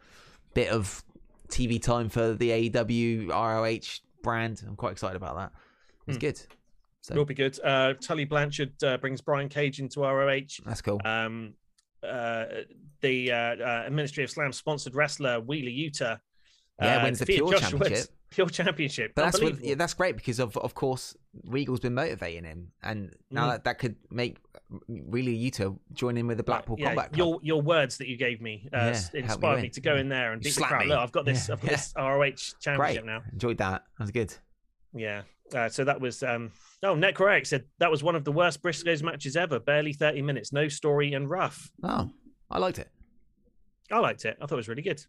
[0.55, 1.03] bit of
[1.49, 4.63] TV time for the AEW ROH brand.
[4.67, 5.53] I'm quite excited about that.
[6.07, 6.21] It's Hmm.
[6.21, 6.41] good.
[7.01, 7.59] So Will be good.
[7.65, 10.61] Uh, Tully Blanchard uh, brings Brian Cage into ROH.
[10.65, 11.01] that's cool.
[11.05, 11.55] Um,
[12.05, 12.45] uh,
[13.01, 16.21] the uh, uh, Ministry of Slam sponsored wrestler Wheeler Yuta.
[16.81, 17.91] Yeah, uh, wins the Pure Josh Championship.
[17.91, 18.09] Woods.
[18.33, 19.13] Pure Championship.
[19.15, 19.67] But that's Unbelievable.
[19.69, 23.51] yeah, that's great because of of course Regal's been motivating him, and now Mm.
[23.53, 24.39] that, that could make
[24.89, 27.19] really Yuta join in with the Blackpool yeah, Combat Club.
[27.19, 29.97] Your your words that you gave me uh, Yeah, help me inspired me, to go
[29.97, 30.81] in there and You beat the crowd.
[30.83, 30.89] me.
[30.89, 31.51] Look, I've got this.
[31.51, 33.05] I've got this ROH championship great.
[33.05, 33.23] now.
[33.33, 33.85] Enjoyed that.
[33.99, 34.35] That was good.
[34.95, 35.23] Yeah.
[35.55, 36.51] Uh, so that was um
[36.83, 39.59] oh Necrorex said that was one of the worst Briscoes matches ever.
[39.59, 41.71] Barely 30 minutes, no story and rough.
[41.83, 42.11] Oh,
[42.51, 42.89] I liked it.
[43.91, 44.39] I liked it.
[44.41, 45.05] I thought it was really good.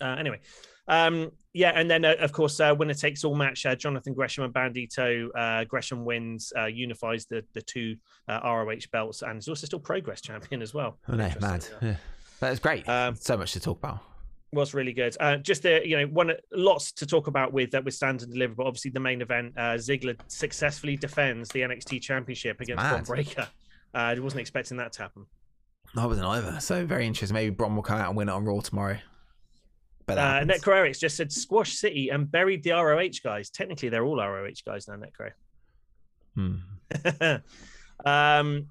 [0.00, 0.40] Uh, anyway,
[0.88, 3.66] um, yeah, and then uh, of course, uh, winner takes all match.
[3.66, 5.28] Uh, Jonathan Gresham and Bandito.
[5.34, 7.96] Uh, Gresham wins, uh, unifies the the two
[8.28, 10.98] uh, ROH belts, and is also still Progress champion as well.
[11.08, 11.66] Oh no, mad.
[11.82, 11.96] yeah.
[12.40, 12.88] That was great.
[12.88, 13.98] Um, so much to talk about.
[14.52, 15.16] was really good.
[15.18, 18.32] Uh, just the you know one lots to talk about with that with stand and
[18.32, 23.04] deliver, but obviously the main event, uh, Ziggler successfully defends the NXT Championship against mad.
[23.06, 23.48] Breakker.
[23.92, 25.26] Uh, I wasn't expecting that to happen.
[25.96, 26.60] I wasn't either.
[26.60, 27.34] So very interesting.
[27.34, 28.98] Maybe Bron will come out and win it on Raw tomorrow.
[30.14, 30.70] But Uh.
[30.72, 33.50] Eric's just said Squash City and buried the ROH guys.
[33.50, 35.30] Technically, they're all ROH guys now, Netcro.
[36.34, 36.56] Hmm.
[38.06, 38.68] um,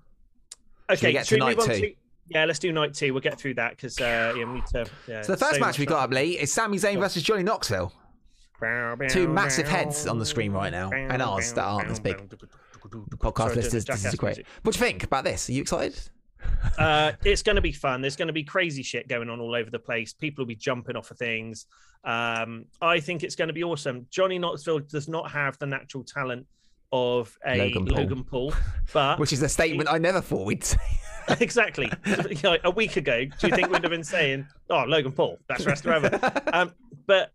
[0.89, 1.93] okay, get to night two?
[2.29, 3.13] yeah, let's do night two.
[3.13, 4.85] We'll get through that because uh, yeah, we need to.
[5.07, 7.43] Yeah, So the first so match we got up late is Sami Zayn versus Johnny
[7.43, 7.93] Knoxville.
[9.09, 12.17] Two massive heads on the screen right now, and ours that aren't as big.
[13.17, 14.45] Podcast Sorry, listeners, this is great.
[14.63, 15.49] What do you think about this?
[15.49, 15.97] Are you excited?
[16.77, 18.01] Uh, it's going to be fun.
[18.01, 20.13] There's going to be crazy shit going on all over the place.
[20.13, 21.65] People will be jumping off of things.
[22.03, 24.07] Um, I think it's going to be awesome.
[24.09, 26.45] Johnny Knoxville does not have the natural talent
[26.91, 28.51] of a Logan Logan Paul.
[28.51, 28.61] Paul,
[28.93, 30.77] but Which is a statement I never thought we'd say.
[31.39, 31.91] exactly
[32.63, 35.93] a week ago, do you think we'd have been saying, "Oh, Logan Paul, best wrestler
[35.93, 36.41] ever"?
[36.51, 36.73] Um,
[37.05, 37.31] but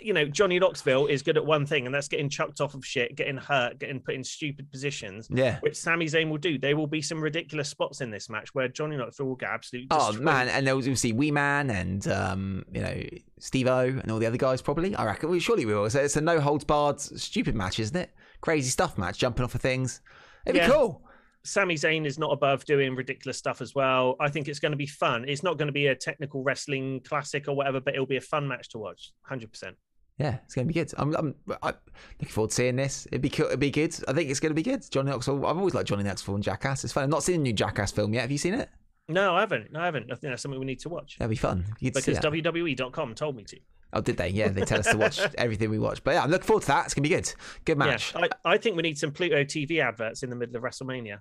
[0.00, 2.84] you know, Johnny Knoxville is good at one thing, and that's getting chucked off of
[2.86, 5.26] shit, getting hurt, getting put in stupid positions.
[5.30, 5.58] yeah.
[5.60, 6.58] Which Sami Zayn will do.
[6.58, 9.88] There will be some ridiculous spots in this match where Johnny Knoxville will get absolutely.
[9.90, 10.24] Oh destroyed.
[10.24, 13.02] man, and there was you'll see Wee Man and um, you know
[13.40, 14.94] Steve O and all the other guys probably.
[14.94, 15.30] I reckon.
[15.30, 15.88] Well, surely we will.
[15.90, 18.10] So it's a no holds barred stupid match, isn't it?
[18.42, 20.00] Crazy stuff match, jumping off of things.
[20.46, 20.66] It'd Yeah.
[20.68, 21.02] be cool.
[21.44, 24.16] Sami Zayn is not above doing ridiculous stuff as well.
[24.18, 25.26] I think it's going to be fun.
[25.28, 28.22] It's not going to be a technical wrestling classic or whatever, but it'll be a
[28.22, 29.12] fun match to watch.
[29.22, 29.76] Hundred percent.
[30.18, 30.92] Yeah, it's going to be good.
[30.96, 31.74] I'm, I'm, I'm
[32.20, 33.06] looking forward to seeing this.
[33.06, 33.46] It'd be cool.
[33.46, 33.94] It'd be good.
[34.06, 34.88] I think it's going to be good.
[34.90, 35.44] Johnny Knoxville.
[35.44, 36.84] I've always liked Johnny Knoxville and Jackass.
[36.84, 37.02] It's fun.
[37.04, 38.22] I've not seen the new Jackass film yet.
[38.22, 38.70] Have you seen it?
[39.08, 39.72] No, I haven't.
[39.72, 40.04] No, I haven't.
[40.04, 41.64] I think that's something we need to watch That'd be fun.
[41.80, 42.18] You'd because.
[42.20, 43.58] WWE.com told me to.
[43.92, 44.28] Oh, did they?
[44.28, 46.02] Yeah, they tell us to watch everything we watch.
[46.02, 46.86] But yeah, I'm looking forward to that.
[46.86, 47.32] It's gonna be good.
[47.64, 48.12] Good match.
[48.14, 51.18] Yeah, I, I think we need some Pluto TV adverts in the middle of WrestleMania.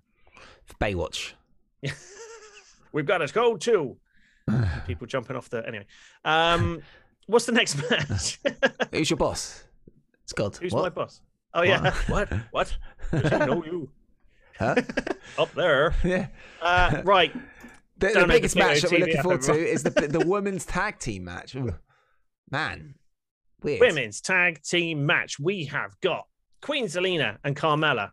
[0.82, 1.34] Baywatch.
[2.92, 3.98] We've got a code too.
[4.88, 5.86] People jumping off the anyway.
[6.26, 6.82] Um,
[7.28, 8.40] what's the next match?
[8.92, 9.64] Who's your boss?
[10.24, 10.56] It's God.
[10.58, 10.84] Who's What?
[10.84, 11.22] my boss?
[11.54, 12.32] Oh yeah, what?
[12.52, 12.76] What?
[13.12, 13.90] Does he know you
[14.58, 14.76] Huh?
[15.38, 15.94] up there?
[16.04, 16.28] yeah.
[16.62, 17.34] Uh, right.
[17.98, 21.24] The, the biggest match that we're looking forward to is the the women's tag team
[21.26, 21.56] match.
[22.52, 22.96] Man,
[23.62, 23.80] weird.
[23.80, 25.40] Women's tag team match.
[25.40, 26.28] We have got
[26.62, 28.12] Queen Zelina and Carmella,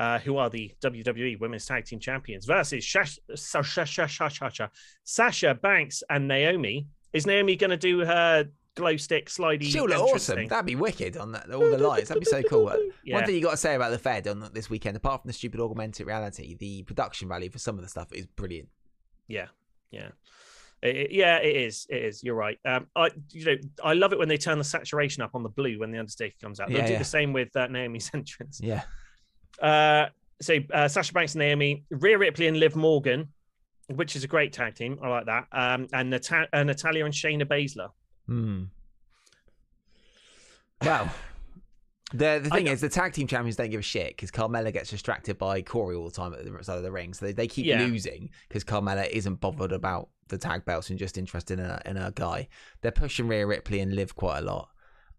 [0.00, 4.70] uh, who are the WWE Women's Tag Team Champions, versus Shash- Sasha,
[5.04, 6.86] Sasha, Banks and Naomi.
[7.12, 9.64] Is Naomi going to do her glow stick slidey?
[9.64, 10.46] She'll look awesome.
[10.46, 11.52] That'd be wicked on that.
[11.52, 12.08] All the lights.
[12.08, 12.64] That'd be so cool.
[12.64, 15.32] One thing you got to say about the Fed on this weekend, apart from the
[15.34, 18.68] stupid augmented reality, the production value for some of the stuff is brilliant.
[19.28, 19.48] Yeah,
[19.90, 20.08] yeah,
[20.82, 21.36] It- it- yeah.
[21.38, 21.86] It is.
[21.90, 22.24] It is.
[22.24, 22.58] You're right.
[22.64, 25.48] Um, I, you know, I love it when they turn the saturation up on the
[25.50, 26.68] blue when the Undertaker comes out.
[26.68, 26.98] They'll Yeah, do yeah.
[27.00, 28.60] the same with uh, Naomi's entrance.
[28.62, 28.82] Yeah.
[29.60, 30.06] Uh,
[30.40, 33.28] so uh, Sasha Banks and Naomi, Rhea Ripley and Liv Morgan
[33.96, 34.96] which is a great tag team.
[35.02, 35.48] I like that.
[35.50, 37.88] Um, and Nata- uh, Natalya and Shayna Baszler.
[38.26, 38.64] Hmm.
[40.82, 41.10] Well,
[42.12, 44.88] the the thing is, the tag team champions don't give a shit because Carmella gets
[44.90, 47.46] distracted by Corey all the time at the side of the ring, so they, they
[47.46, 47.80] keep Yeah.
[47.82, 51.96] losing because Carmella isn't bothered about the tag belts and just interested in a in
[51.98, 52.48] a guy.
[52.80, 54.70] They're pushing Rhea Ripley and Liv quite a lot.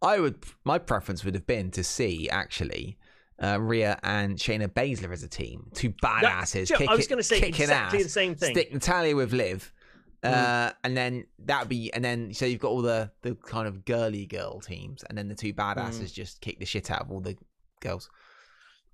[0.02, 2.98] I would, my preference would have been to see actually.
[3.42, 6.68] Uh, Rhea and Shayna Baszler as a team, two badasses.
[6.68, 8.04] Joe, I was gonna say kicking exactly ass.
[8.04, 8.54] the same thing.
[8.54, 9.74] Stick Natalya with Liv,
[10.24, 10.32] Mm.
[10.32, 13.84] uh, and then that'd be, and then so you've got all the the kind of
[13.86, 16.14] girly girl teams, and then the two badasses Mm.
[16.14, 17.36] just kick the shit out of all the
[17.80, 18.08] girls.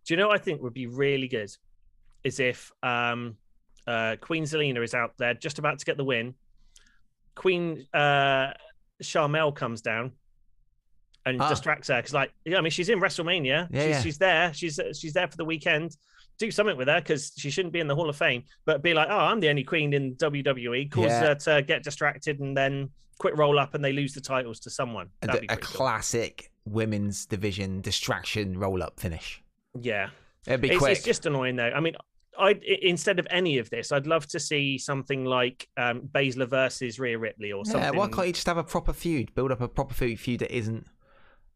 [0.05, 1.51] Do you know what I think would be really good?
[2.23, 3.35] Is if um,
[3.85, 6.35] uh, Queen Zelina is out there just about to get the win.
[7.35, 8.53] Queen uh,
[9.03, 10.13] Sharmell comes down
[11.29, 11.49] and Ah.
[11.49, 13.67] distracts her because, like, yeah, I mean, she's in WrestleMania.
[13.71, 14.01] Yeah, she's, yeah.
[14.01, 14.53] she's there.
[14.53, 15.95] She's she's there for the weekend.
[16.39, 18.43] Do something with her because she shouldn't be in the Hall of Fame.
[18.65, 20.89] But be like, oh, I'm the only queen in WWE.
[20.91, 21.19] Cause Yeah.
[21.21, 24.69] her to get distracted and then quick roll up and they lose the titles to
[24.69, 25.09] someone.
[25.23, 25.77] A, That'd be a cool.
[25.77, 29.41] classic women's division distraction roll up finish.
[29.81, 30.09] Yeah.
[30.45, 30.91] It'd be it's, quick.
[30.91, 31.71] it's just annoying though.
[31.75, 31.95] I mean,
[32.39, 32.51] I
[32.83, 37.17] instead of any of this, I'd love to see something like um, Baszler versus Rhea
[37.17, 37.81] Ripley or something.
[37.81, 39.33] yeah, why can't you just have a proper feud?
[39.33, 40.85] Build up a proper feud, feud that isn't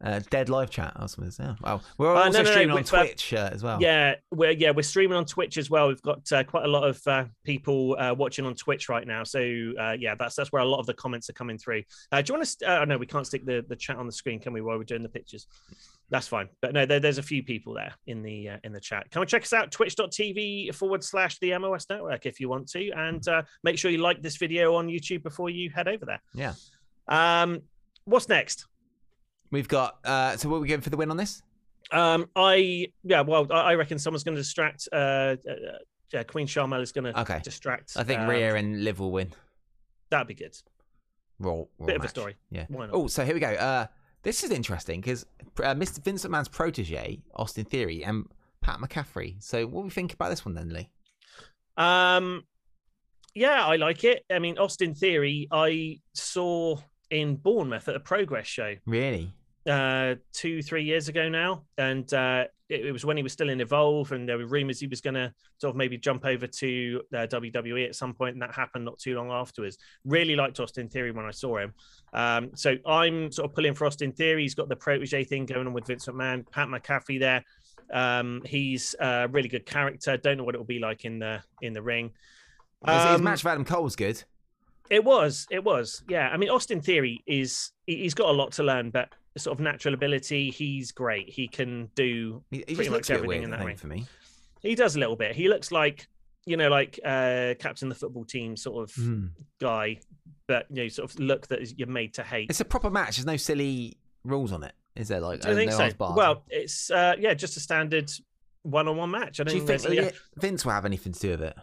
[0.03, 0.93] uh, dead live chat.
[0.95, 1.47] I was gonna say.
[1.61, 3.81] Well, we're Uh, no, also no, no, streaming on but- but- Twitch uh, as well.
[3.81, 5.87] Yeah, we're yeah we're streaming on Twitch as well.
[5.87, 9.23] We've got uh, quite a lot of uh, people uh, watching on Twitch right now.
[9.23, 9.39] So
[9.79, 11.83] uh, yeah, that's that's where a lot of the comments are coming through.
[12.11, 12.81] Uh, do you want to?
[12.81, 14.61] Uh, no, we can't stick the, the chat on the screen, can we?
[14.61, 15.47] While we're doing the pictures,
[16.09, 16.49] that's fine.
[16.61, 19.09] But no, there, there's a few people there in the uh, in the chat.
[19.11, 22.89] Come and check us out twitch.tv forward slash the MOS network if you want to,
[22.91, 26.21] and uh, make sure you like this video on YouTube before you head over there.
[26.33, 26.53] Yeah.
[27.07, 27.61] Um,
[28.05, 28.65] what's next?
[29.51, 29.99] We've got.
[30.03, 31.43] Uh, so, what are we going for the win on this?
[31.91, 34.87] Um, I yeah, well, I, I reckon someone's going to distract.
[34.91, 35.35] Uh, uh,
[36.13, 37.39] yeah, Queen Sharmell is going to Okay.
[37.43, 37.93] distract.
[37.95, 39.31] I think um, Rhea and Liv will win.
[40.09, 40.55] That'd be good.
[41.39, 42.35] Raw, raw Bit of a story.
[42.49, 42.65] Yeah.
[42.69, 42.95] Why not?
[42.95, 43.47] Oh, so here we go.
[43.53, 43.87] Uh,
[44.23, 45.25] this is interesting because
[45.57, 46.03] uh, Mr.
[46.03, 48.25] Vincent McMahon's protege, Austin Theory, and
[48.61, 49.41] Pat McAfee.
[49.41, 50.89] So, what do we think about this one then, Lee?
[51.77, 52.43] Um,
[53.33, 54.23] yeah, I like it.
[54.31, 56.77] I mean, Austin Theory, I saw
[57.09, 59.33] in Bournemouth at a Progress show Really?
[59.69, 63.49] Uh, two, three years ago now, and uh, it, it was when he was still
[63.49, 66.47] in Evolve, and there were rumors he was going to sort of maybe jump over
[66.47, 69.77] to uh, WWE at some point, and that happened not too long afterwards.
[70.03, 71.75] Really liked Austin Theory when I saw him.
[72.11, 74.41] Um, so I'm sort of pulling for Austin Theory.
[74.41, 77.43] He's got the protege thing going on with Vince McMahon, Pat McAfee there.
[77.93, 80.17] Um, he's a really good character.
[80.17, 82.11] Don't know what it will be like in the in the ring.
[82.83, 84.23] His- his Um, match with Adam Cole was good.
[84.89, 85.45] it was.
[85.51, 86.03] It was.
[86.09, 86.29] Yeah.
[86.29, 89.93] I mean, Austin Theory is he's got a lot to learn, but sort of natural
[89.93, 91.29] ability, he's great.
[91.29, 92.43] He can do.
[92.51, 93.77] He, he pretty much looks a bit everything in that ring.
[93.77, 94.05] for me.
[94.61, 95.35] He does a little bit.
[95.35, 96.07] He looks like
[96.47, 99.27] you know, like uh captain of the football team sort of Hmm.
[99.59, 99.99] guy,
[100.47, 102.49] but you know, sort of look that is, you're made to hate.
[102.49, 103.17] It's a proper match.
[103.17, 105.19] There's no silly rules on it, is there?
[105.19, 106.13] Like, Do you uh, think no so?
[106.15, 108.09] Well, it's uh yeah, just a standard
[108.63, 109.39] one-on-one match.
[109.39, 110.09] I don't do you think think yeah.
[110.37, 111.55] Vince will have anything to do with it?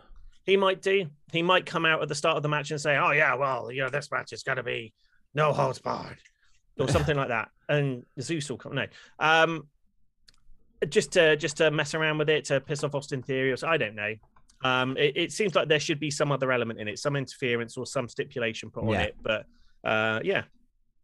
[0.45, 1.07] He might do.
[1.33, 3.71] He might come out at the start of the match and say, "Oh yeah, well,
[3.71, 4.95] you know, this match is going to be
[5.35, 6.19] no holds barred,"
[6.79, 7.49] or something like that.
[7.69, 8.75] And Zeus will come.
[8.75, 8.87] No,
[9.19, 9.67] um,
[10.89, 13.53] just to just to mess around with it to piss off Austin Theory.
[13.53, 14.15] Or so, I don't know.
[14.65, 17.77] Um, it, it seems like there should be some other element in it, some interference
[17.77, 19.03] or some stipulation put on Yeah.
[19.03, 19.17] it.
[19.23, 19.47] But
[19.85, 20.43] uh, yeah,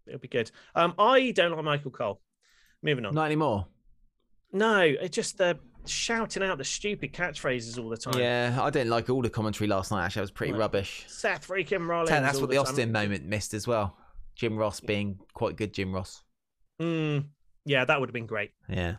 [0.07, 0.51] it'll be good.
[0.75, 2.21] Um, I don't like Michael Cole.
[2.83, 3.15] Moving on.
[3.15, 3.67] Not anymore.
[4.53, 8.19] No, it's just the shouting out the stupid catchphrases all the time.
[8.19, 10.05] Yeah, I didn't like all the commentary last night.
[10.05, 10.59] Actually, it was pretty No.
[10.59, 11.05] rubbish.
[11.09, 12.11] Seth freaking Rollins.
[12.11, 12.63] That's what the time.
[12.67, 13.97] Austin moment missed as well.
[14.37, 15.73] Jim Ross being quite good.
[15.73, 16.23] Jim Ross.
[16.81, 17.25] Mm,
[17.65, 18.51] yeah, that would have been great.
[18.69, 18.97] Yeah.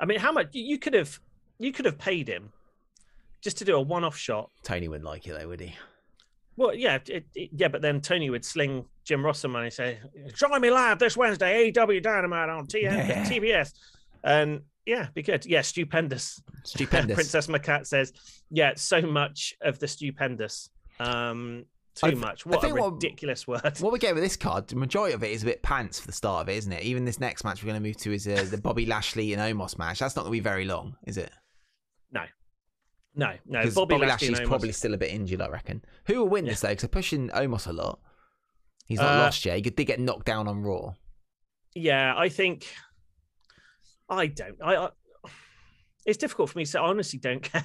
[0.00, 1.18] I mean, how much you could have
[1.58, 2.50] you could have paid him
[3.40, 4.50] just to do a one-off shot.
[4.62, 5.74] Tony wouldn't like it though, would he?
[6.56, 9.98] Well, yeah, it, it- yeah, but then Tony would sling Jim Ross some money, say,
[10.34, 13.24] "Join me live this Wednesday, AW Dynamite on TN, Yeah.
[13.28, 13.72] TBS,"
[14.22, 15.46] and yeah, be good.
[15.46, 16.40] Yeah, stupendous.
[16.64, 17.14] Stupendous.
[17.16, 18.12] Princess Macat says,
[18.50, 20.68] "Yeah, so much of the stupendous.
[21.00, 21.64] Um,
[21.94, 22.46] too I th- much.
[22.46, 25.22] What a think what- ridiculous word." What we get with this card, the majority of
[25.22, 26.82] it is a bit pants for the start of it, isn't it?
[26.82, 29.40] Even this next match we're going to move to is uh, the Bobby Lashley and
[29.42, 29.98] Omos match.
[29.98, 31.30] That's not going to be very long, is it?
[33.14, 35.84] No, no, Because Bobby, Bobby, Lashley Lashley's probably still a bit injured, I reckon.
[36.06, 36.68] Who will win this though?
[36.68, 38.00] Because they're pushing Omos a lot.
[38.86, 39.56] He's not Uh, lost yet.
[39.56, 40.94] He did get knocked down on Raw.
[41.74, 42.66] yeah, I think
[44.08, 44.56] I don't.
[44.64, 44.88] I, I
[46.06, 46.78] it's difficult for me to say.
[46.78, 47.64] I honestly don't care.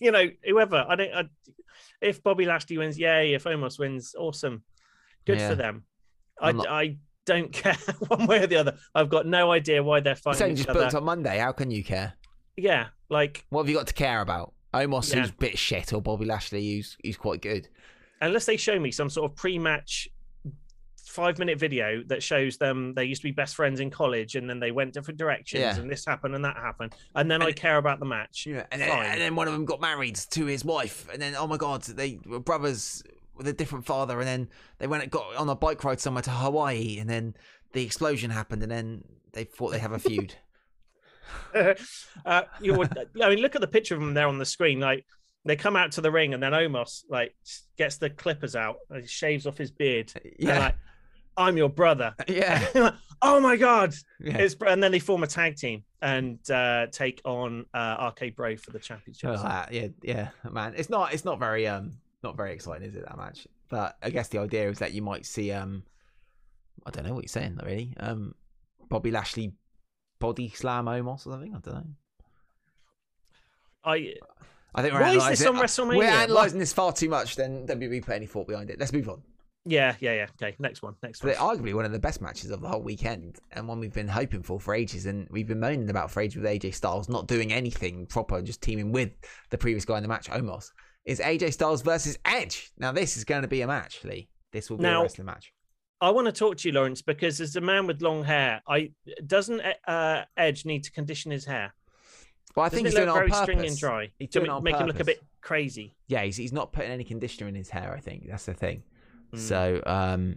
[0.00, 1.14] you know, whoever I don't.
[1.14, 1.22] I,
[2.04, 3.34] if Bobby Lashley wins, yay!
[3.34, 4.62] If Omos wins, awesome,
[5.26, 5.48] good Yeah.
[5.50, 5.84] for them.
[6.40, 7.76] I, not- I don't care
[8.08, 8.76] one way or the other.
[8.94, 10.80] I've got no idea why they're It's fighting only each just other.
[10.80, 11.38] booked on Monday.
[11.38, 12.14] How can you care?
[12.56, 14.52] Yeah, like What have you got to care about?
[14.74, 15.20] Omos Yeah.
[15.20, 17.68] who's a bit shit or Bobby Lashley who's who's quite good.
[18.20, 20.08] unless they show me some sort of pre-match
[21.14, 24.50] five minute video that shows them they used to be best friends in college and
[24.50, 25.76] then they went different directions Yeah.
[25.76, 28.46] and this happened and that happened and then I care about the match.
[28.46, 31.36] Yeah, and then, and then one of them got married to his wife, and then
[31.36, 33.04] oh my god, they were brothers
[33.36, 36.22] with a different father, and then they went and got on a bike ride somewhere
[36.22, 37.34] to Hawaii, and then
[37.72, 40.34] the explosion happened, and then they thought they have a feud.
[42.26, 44.80] uh, you would, I mean, look at the picture of them there on the screen.
[44.80, 45.04] Like
[45.44, 47.34] they come out to the ring, and then Omos like
[47.78, 50.12] gets the clippers out, and he shaves off his beard.
[50.14, 50.58] and Yeah.
[50.58, 50.74] like,
[51.36, 52.14] I'm your brother.
[52.28, 52.90] yeah,
[53.22, 53.94] oh my god!
[54.20, 54.38] yeah.
[54.38, 58.56] It's, and then they form a tag team and uh, take on uh, RK Bro
[58.56, 59.30] for the championship.
[59.30, 60.74] Oh, uh, yeah, yeah, man.
[60.76, 61.12] It's not.
[61.12, 61.92] It's not very um,
[62.22, 63.04] not very exciting, is it?
[63.06, 63.46] That match.
[63.68, 65.82] But I guess the idea is that you might see um,
[66.86, 67.94] I don't know what you're saying, really.
[67.98, 68.34] Um,
[68.88, 69.52] Bobby Lashley
[70.20, 71.54] body slam Omos or something.
[71.54, 71.84] I don't know.
[73.84, 74.14] I
[74.74, 75.98] I think we're Why is this on it- WrestleMania?
[75.98, 77.36] We're analysing this far too much.
[77.36, 78.78] Then WWE put any thought behind it.
[78.78, 79.22] Let's move on.
[79.64, 80.26] Yeah, yeah, yeah.
[80.42, 80.94] Okay, next one.
[81.02, 81.32] Next one.
[81.32, 84.08] But arguably one of the best matches of the whole weekend, and one we've been
[84.08, 87.26] hoping for for ages, and we've been moaning about for ages with AJ Styles not
[87.26, 89.10] doing anything proper, just teaming with
[89.50, 90.70] the previous guy in the match, Omos.
[91.04, 92.72] Is AJ Styles versus Edge?
[92.78, 94.28] Now this is going to be a match, Lee.
[94.52, 95.52] This will be Now- a wrestling match.
[96.00, 98.90] I want to talk to you, Lawrence, because as a man with long hair, I
[99.26, 101.72] doesn't uh, Edge need to condition his hair.
[102.54, 103.42] Well, I Doesn't think he's doing it on very purpose.
[103.42, 105.96] stringy and dry He's to it on make him look a bit crazy.
[106.08, 107.94] Yeah, he's, he's not putting any conditioner in his hair.
[107.96, 108.82] I think that's the thing.
[109.34, 109.38] Mm.
[109.38, 110.36] So um,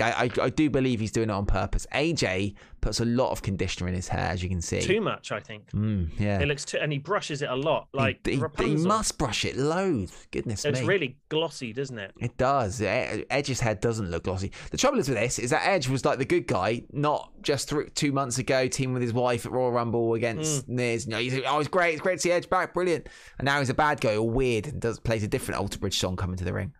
[0.00, 1.86] I, I I do believe he's doing it on purpose.
[1.94, 4.80] AJ puts a lot of conditioner in his hair, as you can see.
[4.80, 5.70] Too much, I think.
[5.70, 6.38] Mm, yeah.
[6.38, 8.86] It looks too, and he brushes it a lot, like he, he, Rapunzel.
[8.86, 10.28] must brush it loads.
[10.30, 10.80] Goodness It's me.
[10.80, 12.12] It's really glossy, doesn't it?
[12.20, 12.80] It does.
[12.82, 14.52] Edge's head doesn't look glossy.
[14.70, 17.70] The trouble is with this is that Edge was like the good guy, not just
[17.70, 21.06] thr two months ago, teaming with his wife at Royal Rumble against Miz.
[21.06, 23.08] You know, he's oh, it's great, it's great to see Edge back, brilliant.
[23.38, 25.98] And now he's a bad guy, all weird, and does plays a different Alter Bridge
[25.98, 26.74] song coming to the ring.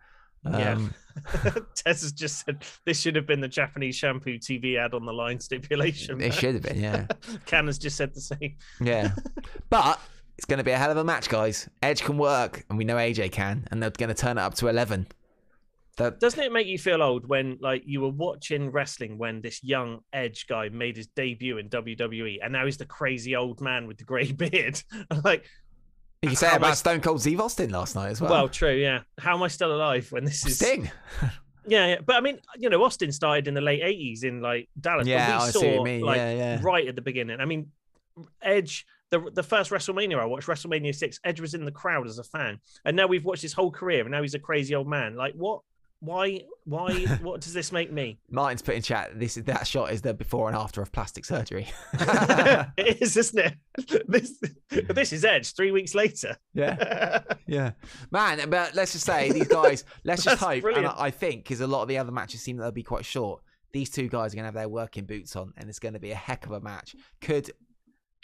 [0.51, 0.73] Yeah.
[0.73, 0.93] Um,
[1.75, 5.13] Tez has just said this should have been the Japanese shampoo TV ad on the
[5.13, 6.21] line stipulation.
[6.21, 7.07] it should have been, yeah,
[7.45, 8.55] Can has just said the same.
[8.81, 9.11] yeah.
[9.69, 9.99] But
[10.37, 11.67] it's going to be a hell of a match, guys.
[11.81, 14.53] Edge can work, and we know AJ can, and they're going to turn it up
[14.55, 15.07] to eleven.
[15.97, 19.63] That Doesn't it make you feel old when, like, you were watching wrestling when this
[19.63, 23.87] young Edge guy made his debut in WWE, and now he's the crazy old man
[23.87, 24.81] with the grey beard?
[25.23, 25.45] like,
[26.31, 28.31] you can say about much- Stone Cold Steve Austin last night as well.
[28.31, 29.01] well, true, yeah.
[29.19, 30.89] How am I still alive when this is Sting.
[31.69, 34.69] Yeah, yeah, but I mean, you know, Austin started in the late '80s in like
[34.79, 35.03] Dallas.
[35.03, 36.01] but Yeah, we I saw see what you mean.
[36.01, 36.59] like Yeah, yeah.
[36.61, 37.41] right at the beginning.
[37.41, 37.71] I mean,
[38.41, 42.19] Edge, the the first WrestleMania I watched, WrestleMania six, Edge was in the crowd as
[42.19, 44.87] a fan, and now we've watched his whole career, and now he's a crazy old
[44.87, 45.15] man.
[45.17, 45.59] Like, what?
[45.99, 46.41] Why?
[46.65, 47.05] Why?
[47.21, 48.19] what does this make me?
[48.29, 49.19] Martin's put in chat.
[49.19, 51.67] This is that shot is the before and after of plastic surgery.
[51.93, 54.03] it is, isn't it?
[54.07, 54.39] This
[54.89, 56.37] this is Edge three weeks later.
[56.53, 57.71] yeah, yeah,
[58.11, 58.49] man.
[58.49, 59.83] But let's just say these guys.
[60.03, 60.93] Let's just hope, and brilliant.
[60.97, 63.05] I, I think because a lot of the other matches seem that they'll be quite
[63.05, 63.41] short.
[63.73, 66.15] These two guys are gonna have their working boots on, and it's gonna be a
[66.15, 66.95] heck of a match.
[67.21, 67.51] Could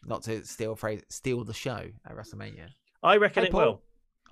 [0.06, 2.68] not to steal phrase, steal the show at WrestleMania
[3.02, 3.62] I reckon Hey, it Paul.
[3.62, 3.82] will.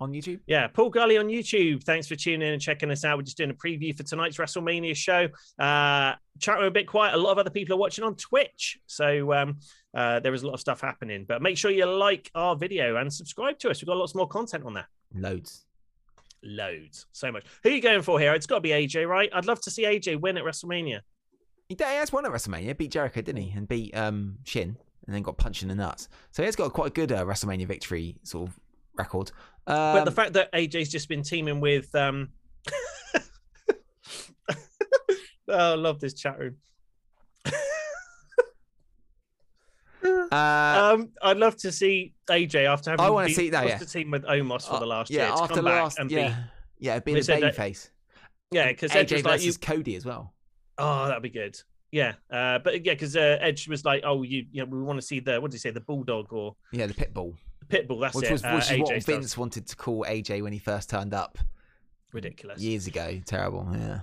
[0.02, 0.40] On YouTube.
[0.48, 1.84] Yeah, Paul Gully on YouTube.
[1.84, 3.18] Thanks for tuning in and checking us out.
[3.18, 5.28] We're just doing a preview for tonight's WrestleMania show.
[5.60, 7.14] Uh, chat room a bit quiet.
[7.14, 9.60] A lot of other people are watching on Twitch, so um,
[9.96, 11.26] uh, there is a lot of stuff happening.
[11.28, 13.82] But make sure you like our video and subscribe to us.
[13.82, 14.90] We've got lots more content on there.
[15.14, 15.66] Loads.
[16.44, 17.46] Loads, so much.
[17.64, 18.34] Who are you going for here?
[18.34, 19.30] It's got to be AJ, right?
[19.32, 21.02] I'd love to see AJ win at WrestleMania.
[21.70, 23.54] He has won at WrestleMania, beat Jericho, didn't he?
[23.56, 24.76] And beat um, Shin,
[25.06, 26.10] and then got punched in the nuts.
[26.32, 28.60] So he's got quite a good uh, WrestleMania victory sort of
[29.02, 29.32] record.
[29.68, 32.30] Um, But the fact that AJ's just been teaming with um
[35.48, 36.56] Oh, I love this chat room.
[40.32, 43.78] uh, um, I'd love to see AJ after having I wanna see that, yeah.
[43.78, 45.34] the team with Omos for the last yeah, year.
[45.34, 46.36] After come the back last, and yeah, beat,
[46.80, 47.90] yeah, being a said that- babyface.
[48.52, 50.34] yeah, because AJ was like, versus you, Cody as well.
[50.78, 51.60] oh, that'd be good.
[51.92, 54.98] Yeah, uh, but yeah, because uh, Edge was like, oh, you, you know, we want
[55.02, 57.36] to see the what did he say, the bulldog or Yeah, the pit bull,
[57.72, 58.00] the pit bull?
[58.00, 58.32] That's which it.
[58.32, 59.06] was uh, which is AJ what does.
[59.06, 61.38] Vince wanted to call AJ when he first turned up
[62.14, 62.62] ridiculous.
[62.62, 63.20] years ago.
[63.26, 64.00] Terrible, yeah.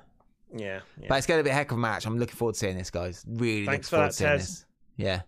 [0.54, 1.06] Yeah, yeah.
[1.08, 2.06] But it's going to be a heck of a match.
[2.06, 3.24] I'm looking forward to seeing this, guys.
[3.28, 4.48] Really Thanks looking for forward that, to seeing Tez.
[4.48, 4.64] this.
[4.96, 5.20] Yeah,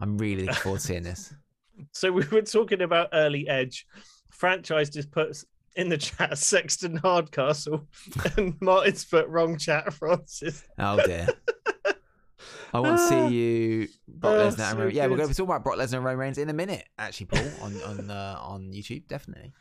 [0.00, 1.34] I'm really looking forward to seeing this.
[1.92, 3.86] So we were talking about early Edge.
[4.30, 5.44] Franchise just puts
[5.76, 7.86] in the chat Sexton Hardcastle,
[8.38, 10.64] and Martin's put wrong chat Francis.
[10.78, 11.28] Oh dear.
[12.76, 14.46] I want to see you, Brock Oh, Lesnar.
[14.48, 16.48] and so Roman- yeah, we're going to talk about Brock Lesnar and Roman Reigns in
[16.50, 19.52] a minute, actually, Paul, on on uh, on YouTube, definitely.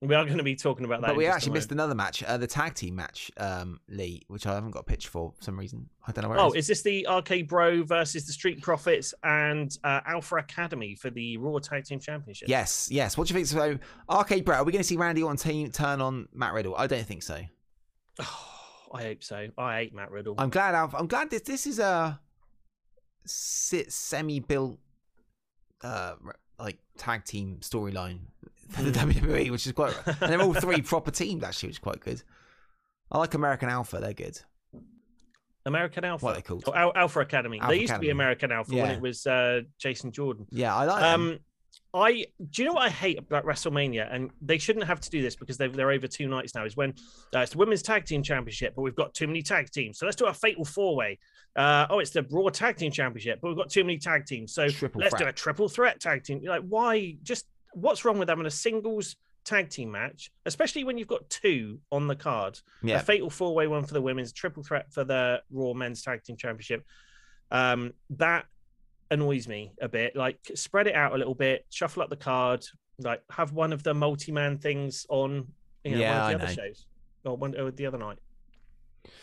[0.00, 1.06] We are going to be talking about that.
[1.06, 4.52] But we actually missed another match, uh, the tag team match, um, Lee, which I
[4.52, 5.88] haven't got a picture for for some reason.
[6.06, 6.38] I don't know where.
[6.40, 6.68] Oh, it is.
[6.68, 11.38] is this the RK Bro versus the Street Profits and uh, Alpha Academy for the
[11.38, 12.48] Raw Tag Team Championship?
[12.50, 13.16] Yes, yes.
[13.16, 13.46] What do you think?
[13.46, 13.78] So,
[14.14, 16.74] RK Bro, are we going to see Randy on team turn on Matt Riddle?
[16.76, 17.38] I don't think so.
[18.20, 18.50] Oh,
[18.94, 19.48] I hope so.
[19.58, 20.36] I hate Matt Riddle.
[20.38, 20.74] I'm glad.
[20.74, 22.20] Alf, I'm glad this this is a
[23.26, 24.78] semi-built,
[25.82, 26.14] uh,
[26.58, 28.20] like tag team storyline
[28.68, 29.94] for the WWE, which is quite.
[30.06, 32.22] And they're all three proper teams actually, which is quite good.
[33.10, 33.98] I like American Alpha.
[34.00, 34.40] They're good.
[35.66, 36.24] American Alpha.
[36.24, 36.64] What are they called?
[36.74, 37.58] Al- Alpha Academy.
[37.58, 40.46] Alpha they used to be American Alpha when it was uh, Jason Jordan.
[40.50, 41.00] Yeah, I like.
[41.00, 41.38] them.
[41.92, 45.22] I do you know what I hate about WrestleMania, and they shouldn't have to do
[45.22, 46.64] this because they're, they're over two nights now.
[46.64, 46.94] Is when
[47.34, 50.06] uh, it's the women's tag team championship, but we've got too many tag teams, so
[50.06, 51.18] let's do a fatal four way.
[51.56, 54.52] Uh, oh, it's the Raw tag team championship, but we've got too many tag teams,
[54.52, 56.40] so Triple let's do a triple threat tag team.
[56.42, 57.16] You're like, why?
[57.22, 61.78] Just what's wrong with having a singles tag team match, especially when you've got two
[61.92, 62.58] on the card?
[62.82, 66.02] yeah, a fatal four way one for the women's, triple threat for the Raw Men's
[66.02, 66.84] Tag Team Championship.
[67.50, 68.46] Um, that
[69.10, 70.16] annoys me a bit.
[70.16, 72.64] Like, spread it out a little bit, shuffle up the card,
[72.98, 75.46] like have one of the multi man things on,
[75.84, 76.66] you know, Yeah, one of the I other know.
[76.68, 76.86] shows
[77.24, 78.18] or one or the other night.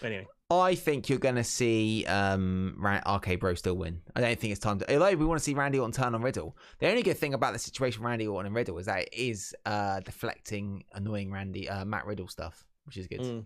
[0.03, 2.75] Anyway, I think you're going to see um,
[3.07, 4.01] RK Bro still win.
[4.15, 4.93] I don't think it's time to.
[4.93, 6.55] Although we want to see Randy Orton turn on Riddle.
[6.79, 9.55] The only good thing about the situation Randy Orton and Riddle is that it is
[9.65, 13.21] uh, deflecting annoying Randy uh, Matt Riddle stuff, which is good.
[13.21, 13.45] Mm.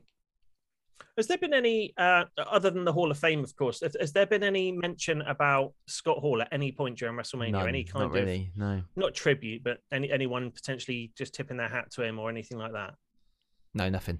[1.17, 4.11] Has there been any, uh, other than the Hall of Fame, of course, has, has
[4.11, 7.51] there been any mention about Scott Hall at any point during WrestleMania?
[7.51, 8.51] None, any kind not of really.
[8.55, 12.57] No, not tribute, but any anyone potentially just tipping their hat to him or anything
[12.57, 12.95] like that?
[13.73, 14.19] no, nothing.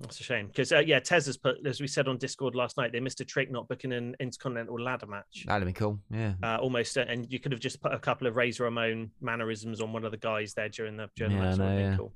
[0.00, 2.78] That's a shame because uh, yeah, Tez has put as we said on Discord last
[2.78, 5.44] night, they missed a trick not booking an intercontinental ladder match.
[5.46, 5.98] That'd be cool.
[6.10, 6.32] Yeah.
[6.42, 9.82] Uh, almost, uh, and you could have just put a couple of Razor Ramon mannerisms
[9.82, 11.58] on one of the guys there during the during Yeah, the match.
[11.58, 11.96] That would know, have been yeah.
[11.98, 12.12] cool.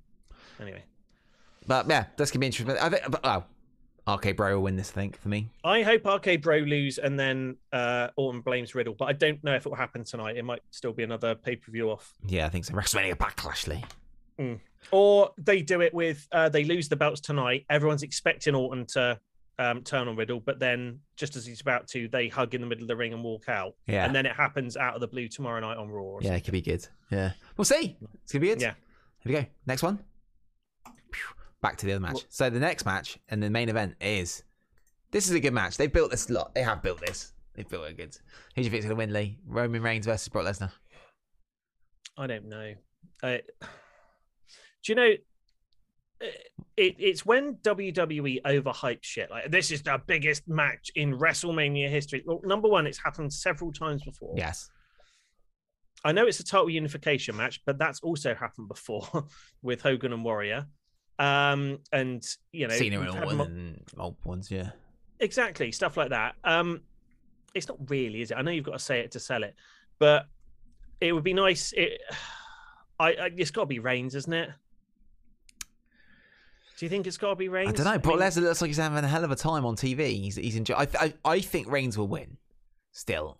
[0.60, 0.84] Anyway,
[1.66, 2.74] But yeah, that's gonna be interesting.
[2.78, 3.44] I think, but, oh,
[4.06, 4.90] RK Bro will win this.
[4.90, 5.48] I think for me.
[5.64, 9.54] I hope RK Bro lose and then uh, Orton blames Riddle, but I don't know
[9.54, 10.36] if it will happen tonight.
[10.36, 12.74] It might still be another pay per view off, Yeah, I think so.
[12.74, 13.84] WrestleMania Backlash, Lee.
[14.90, 17.64] or they do it with uh, they lose the belts tonight.
[17.70, 19.18] Everyone's expecting Orton to.
[19.56, 22.66] Um, turn on Riddle, but then just as he's about to, they hug in the
[22.66, 23.74] middle of the ring and walk out.
[23.86, 24.04] Yeah.
[24.04, 26.18] and then it happens out of the blue tomorrow night on Raw.
[26.20, 26.84] Yeah, it could be good.
[27.08, 27.96] Yeah, we'll see.
[28.24, 28.60] It's gonna be good.
[28.60, 28.72] Yeah.
[29.20, 29.46] Here we go.
[29.64, 30.00] Next one.
[31.64, 32.26] Back to the other match.
[32.28, 34.42] So the next match and the main event is.
[35.12, 35.78] This is a good match.
[35.78, 36.54] They built this lot.
[36.54, 37.32] They have built this.
[37.54, 38.14] They've built it good.
[38.54, 39.38] Who do you think's gonna win, Lee?
[39.46, 40.70] Roman Reigns versus Brock Lesnar.
[42.18, 42.74] I don't know.
[43.22, 45.10] Uh, do you know?
[46.76, 49.30] It, it's when WWE overhype shit.
[49.30, 52.22] Like this is the biggest match in WrestleMania history.
[52.26, 54.34] Well, number one, it's happened several times before.
[54.36, 54.68] Yes.
[56.04, 59.08] I know it's a title unification match, but that's also happened before
[59.62, 60.66] with Hogan and Warrior.
[61.18, 64.50] Um, and you know, and had mo- and multiple ones.
[64.50, 64.70] Yeah.
[65.20, 66.34] exactly stuff like that.
[66.42, 66.80] Um,
[67.54, 68.36] it's not really, is it?
[68.36, 69.54] I know you've got to say it to sell it,
[69.98, 70.26] but
[71.00, 71.72] it would be nice.
[71.76, 72.00] It,
[72.98, 74.50] I, I it's got to be Reigns, isn't it?
[76.76, 77.68] Do you think it's got to be Reigns?
[77.68, 77.98] I don't know.
[77.98, 80.20] Brock mean, Lesnar looks like he's having a hell of a time on TV.
[80.20, 80.74] He's he's enjoy.
[80.74, 82.36] I, I I think Reigns will win,
[82.90, 83.38] still,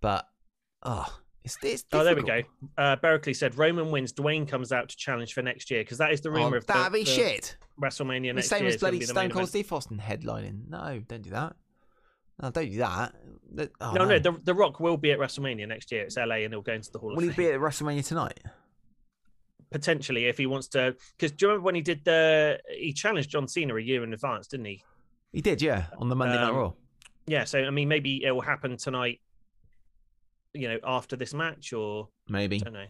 [0.00, 0.28] but
[0.84, 1.84] oh, it's it's.
[1.92, 2.42] Oh, there we go.
[2.76, 4.12] Uh, Berkeley said Roman wins.
[4.12, 6.66] Dwayne comes out to challenge for next year because that is the rumor Oh, of
[6.66, 7.56] that'd be the shit.
[7.80, 8.68] WrestleMania The next same year.
[8.68, 9.48] as is gonna bloody Stone Cold.
[9.48, 10.68] Steve Austin headlining.
[10.68, 11.54] No, don't do that.
[12.42, 13.14] No, don't do that.
[13.80, 16.02] Oh, no, no, the, the Rock will be at WrestleMania next year.
[16.02, 18.38] It's LA, and he'll go into the Hall Will he be at WrestleMania tonight?
[19.70, 23.28] Potentially, if he wants to, because do you remember when he did the he challenged
[23.30, 24.82] John Cena a year in advance, didn't he?
[25.32, 26.72] He did, yeah, on the Monday Night Um, Raw.
[27.26, 29.20] Yeah, so I mean, maybe it will happen tonight.
[30.54, 32.86] You know, after this match, or Maybe, I don't know.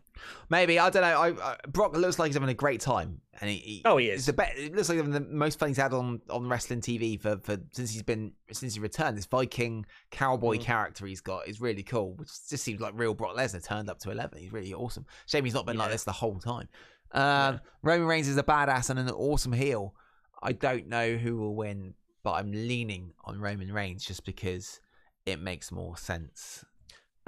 [0.49, 1.09] maybe I don't know.
[1.21, 4.11] I, I, Brock looks like he's having a great time, and he, he Oh, he
[4.11, 4.27] is.
[4.27, 4.57] the best.
[4.57, 7.91] It looks like the most fun he's had on on wrestling TV for, for since
[7.91, 9.19] he's been since he returned.
[9.19, 10.63] This Viking cowboy Mhm.
[10.63, 13.99] character he's got is really cool, which just seems like real Brock Lesnar turned up
[14.01, 14.39] to eleven.
[14.39, 15.05] He's really awesome.
[15.27, 16.69] Shame he's not been like this the whole time.
[17.11, 19.95] Um, Roman Reigns is a badass and an awesome heel.
[20.41, 24.81] I don't know who will win, but I'm leaning on Roman Reigns just because
[25.27, 26.65] it makes more sense.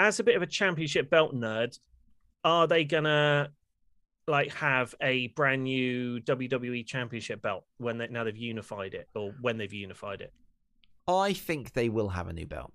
[0.01, 1.79] As a bit of a championship belt nerd,
[2.43, 3.51] are they gonna
[4.27, 9.35] like have a brand new WWE championship belt when they now they've unified it, or
[9.43, 10.33] when they've unified it?
[11.07, 12.73] I think they will have a new belt.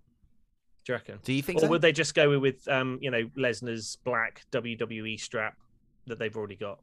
[0.86, 1.20] Do you reckon?
[1.24, 1.68] Do you think Or so?
[1.70, 5.58] would they just go with um, you know, Lesnar's black WWE strap
[6.06, 6.78] that they've already got?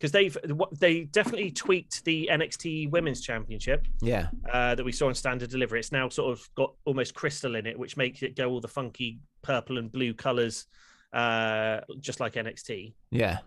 [0.00, 0.36] Because they've
[0.78, 4.28] they definitely tweaked the NXT Women's Championship yeah.
[4.50, 5.76] uh, that we saw in Stand and Deliver.
[5.76, 8.68] It's now sort of got almost crystal in it, which makes it go all the
[8.68, 10.64] funky purple and blue colors,
[11.12, 12.94] uh, just like NXT.
[13.10, 13.40] Yeah.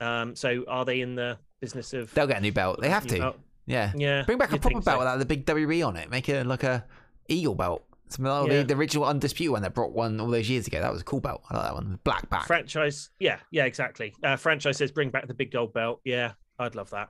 [0.00, 2.80] Um, so are they in the business of They'll get a new belt.
[2.80, 3.18] They have to.
[3.18, 3.36] belt.
[3.66, 3.92] Yeah.
[3.96, 4.98] Yeah, Bring back a proper belt so.
[4.98, 6.10] with like, the big WB on it.
[6.10, 6.84] Make it like a
[7.28, 7.84] eagle belt.
[8.08, 8.58] Something like Yeah.
[8.58, 10.80] the, the original undisputed one that brought one all those years ago.
[10.80, 11.42] That was a cool belt.
[11.50, 11.98] I like that one.
[12.04, 12.46] Black back.
[12.46, 13.10] franchise.
[13.18, 14.14] Yeah, yeah, exactly.
[14.22, 16.00] Uh, franchise says bring back the big gold belt.
[16.04, 17.08] Yeah, I'd love that.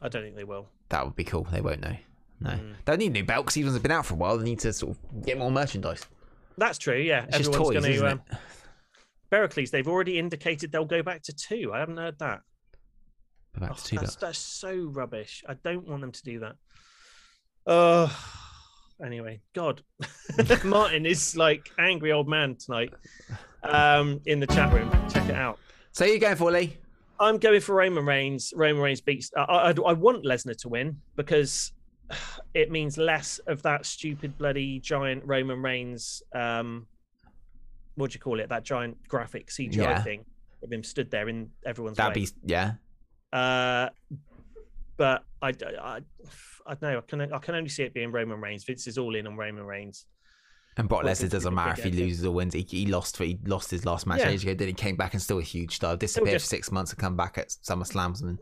[0.00, 0.68] I don't think they will.
[0.88, 1.46] That would be cool.
[1.52, 1.96] They won't know.
[2.40, 2.74] No, Mm.
[2.86, 4.38] they need a new belt because Evans has been out for a while.
[4.38, 6.06] They need to sort of get more merchandise.
[6.56, 6.96] That's true.
[6.96, 8.12] Yeah, It's just everyone's toys, going isn't to.
[8.12, 8.32] it?
[8.32, 8.38] Um,
[9.30, 11.70] Pericles, they've already indicated they'll go back to two.
[11.74, 12.40] I haven't heard that.
[13.58, 14.16] Back Oh, to two that's, belts.
[14.16, 15.44] that's so rubbish.
[15.46, 16.56] I don't want them to do that.
[17.66, 18.06] Oh,
[19.04, 19.82] anyway, God,
[20.64, 22.92] Martin is like angry old man tonight.
[23.62, 25.58] Um, in the chat room, check it out.
[25.92, 26.76] So you going for Lee?
[27.18, 28.52] I'm going for Roman Reigns.
[28.56, 29.30] Roman Reigns beats.
[29.36, 31.72] I, I, I want Lesnar to win because
[32.54, 36.22] it means less of that stupid bloody giant Roman Reigns.
[36.34, 36.86] Um,
[37.96, 38.48] what do you call it?
[38.48, 40.02] That giant graphic CGI Yeah.
[40.02, 40.24] thing
[40.62, 42.26] of him stood there in everyone's That'd way.
[42.26, 42.72] be yeah.
[43.32, 43.90] Uh,
[45.00, 46.00] but I, I,
[46.66, 46.98] I, don't know.
[46.98, 48.64] I can I can only see it being Roman Reigns.
[48.64, 50.04] Vince is all in on Roman Reigns.
[50.76, 52.52] And Brock Lesnar doesn't matter if he loses or wins.
[52.52, 53.16] He, he lost.
[53.16, 54.28] He lost his last match Yeah.
[54.28, 54.52] ages ago.
[54.52, 55.96] Then he came back and still a huge star.
[55.96, 58.38] Disappeared just- for six months and come back at SummerSlams and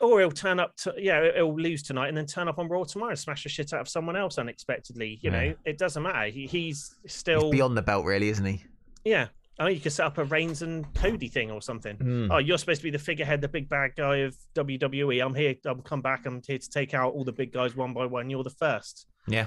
[0.00, 2.84] Or he'll turn up to yeah, he'll lose tonight and then turn up on Raw
[2.84, 5.18] tomorrow, and smash the shit out of someone else unexpectedly.
[5.22, 5.44] You Yeah.
[5.44, 6.26] know, it doesn't matter.
[6.26, 8.64] He, he's he's still beyond the belt, really, isn't he?
[9.04, 9.28] yeah.
[9.58, 11.96] I mean, you could set up a Reigns and Cody thing or something.
[11.98, 12.28] Mm.
[12.32, 15.24] Oh, you're supposed to be the figurehead, the big bad guy of WWE.
[15.24, 15.54] I'm here.
[15.66, 16.24] I'll come back.
[16.26, 18.30] I'm here to take out all the big guys one by one.
[18.30, 19.06] You're the first.
[19.28, 19.46] Yeah.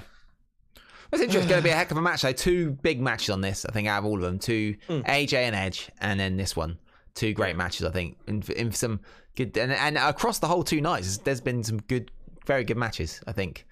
[1.12, 1.42] It's interesting.
[1.42, 2.22] It's going to be a heck of a match.
[2.22, 2.32] though.
[2.32, 3.64] two big matches on this.
[3.64, 5.04] I think out of all of them, two Mm.
[5.06, 6.78] AJ and Edge, and then this one.
[7.14, 9.00] Two great matches, I think, in, in some
[9.36, 12.10] good and, and across the whole two nights, there's been some good,
[12.44, 13.22] very good matches.
[13.26, 13.66] I think.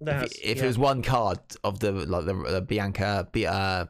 [0.00, 0.64] If, That's- if yeah.
[0.64, 3.86] it was one card of the like the, the Bianca, Bi- uh,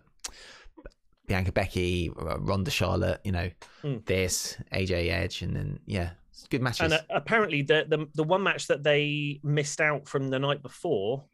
[1.29, 3.51] Bianca Becky, uh, Ronda Charlotte, you know,
[3.85, 4.05] Mm.
[4.07, 6.81] this AJ Edge, and then yeah, it's good matches.
[6.81, 10.63] And uh, apparently, the, the the one match that they missed out from the night
[10.63, 11.25] before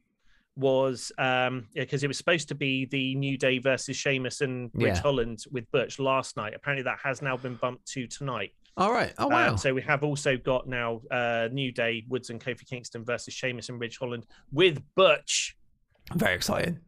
[0.57, 4.97] was um because it was supposed to be the New Day versus Sheamus and Ridge
[4.97, 5.01] Yeah.
[5.03, 6.53] Holland with Butch last night.
[6.55, 8.53] Apparently, that has now been bumped to tonight.
[8.77, 9.13] All right.
[9.19, 9.57] Oh Um, wow.
[9.57, 13.69] so we have also got now uh New Day Woods and Kofi Kingston versus Sheamus
[13.69, 15.57] and Ridge Holland with Butch.
[16.15, 16.79] very exciting.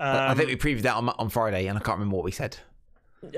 [0.00, 2.30] Um, I think we previewed that on on Friday, and I can't remember what we
[2.32, 2.56] said.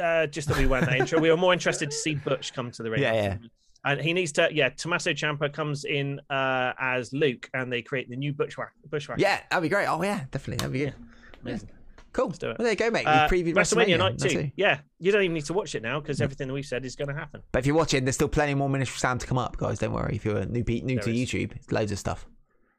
[0.00, 1.18] uh, just that we weren't that intro.
[1.20, 3.02] We were more interested to see Butch come to the ring.
[3.02, 3.36] Yeah, yeah.
[3.84, 4.68] And he needs to, yeah.
[4.68, 8.70] Tommaso Ciampa comes in uh, as Luke, and they create the new Bushwhack.
[8.88, 9.18] Bushwhack.
[9.18, 9.86] Yeah, that'd be great.
[9.86, 10.58] Oh yeah, definitely.
[10.58, 10.94] That'd be good.
[11.42, 11.68] amazing.
[12.12, 12.28] Cool.
[12.28, 12.58] do it.
[12.58, 13.06] Well, there you go, mate.
[13.06, 14.52] Uh, we previewed WrestleMania night That's two.
[14.54, 16.94] Yeah, you don't even need to watch it now because everything that we've said is
[16.94, 17.42] going to happen.
[17.50, 19.78] But if you're watching, there's still plenty more minutes Ministry Sam to come up, guys.
[19.78, 20.14] Don't worry.
[20.14, 21.30] If you're new new There to is.
[21.30, 22.26] YouTube, it's loads of stuff.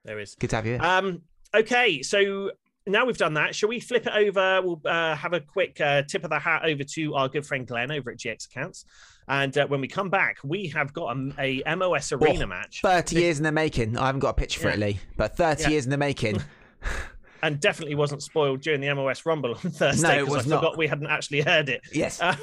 [0.05, 0.35] There is.
[0.35, 0.73] Good to have you.
[0.73, 0.81] Here.
[0.84, 1.22] Um,
[1.53, 2.51] okay, so
[2.85, 4.61] now we've done that, shall we flip it over?
[4.61, 7.65] We'll uh, have a quick uh, tip of the hat over to our good friend
[7.68, 8.85] Glenn over at GX Accounts.
[9.27, 12.81] And uh, when we come back, we have got a, a MOS arena Oh, match.
[12.81, 13.97] Thirty years in the making.
[13.97, 14.73] I haven't got a picture for Yeah.
[14.73, 14.99] it, Lee.
[15.15, 15.69] But thirty Yeah.
[15.69, 16.41] years in the making.
[17.43, 20.07] and definitely wasn't spoiled during the MOS Rumble on Thursday.
[20.18, 20.60] No, it 'cause was I not.
[20.61, 21.81] forgot we hadn't actually heard it.
[21.93, 22.22] yes.
[22.22, 22.35] Um,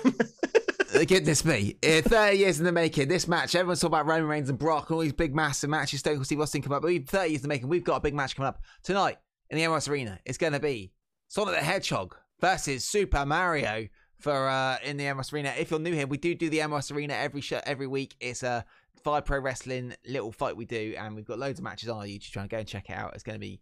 [0.93, 1.77] Uh, Goodness me.
[1.87, 3.07] Uh, 30 years in the making.
[3.07, 6.01] This match, everyone's talking about Roman Reigns and Brock and all these big, massive matches.
[6.01, 6.83] Stone Cold Steve Austin come up.
[6.83, 7.69] But 30 years in the making.
[7.69, 9.19] We've got a big match coming up tonight
[9.51, 10.18] in the MOS Arena.
[10.24, 10.93] It's going to be
[11.28, 15.52] Sonic the Hedgehog versus Super Mario for uh, in the MOS Arena.
[15.59, 18.14] If you're new here, we do do the MOS Arena every show, every week.
[18.20, 18.64] It's a
[19.02, 22.05] Fire Pro Wrestling little fight we do, and we've got loads of matches on our
[22.05, 22.48] YouTube channel.
[22.48, 23.14] Go and check it out.
[23.14, 23.60] It's going to be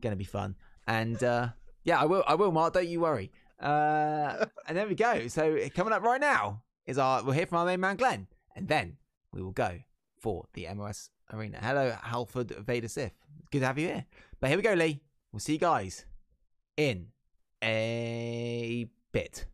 [0.00, 0.56] going to be fun.
[0.86, 1.48] And uh,
[1.84, 2.24] yeah, I will.
[2.26, 2.74] I will, Mark.
[2.74, 3.30] Don't you worry.
[3.60, 5.28] Uh, and there we go.
[5.28, 7.22] So coming up right now is our.
[7.22, 8.96] We'll hear from our main man Glenn, and then
[9.32, 9.78] we will go
[10.20, 11.58] for the MOS Arena.
[11.60, 13.12] Hello, Halford Vader Sith.
[13.50, 14.06] Good to have you here.
[14.40, 15.00] But here we go, Lee.
[15.32, 16.06] We'll see you guys
[16.76, 17.08] in
[17.62, 19.44] a bit.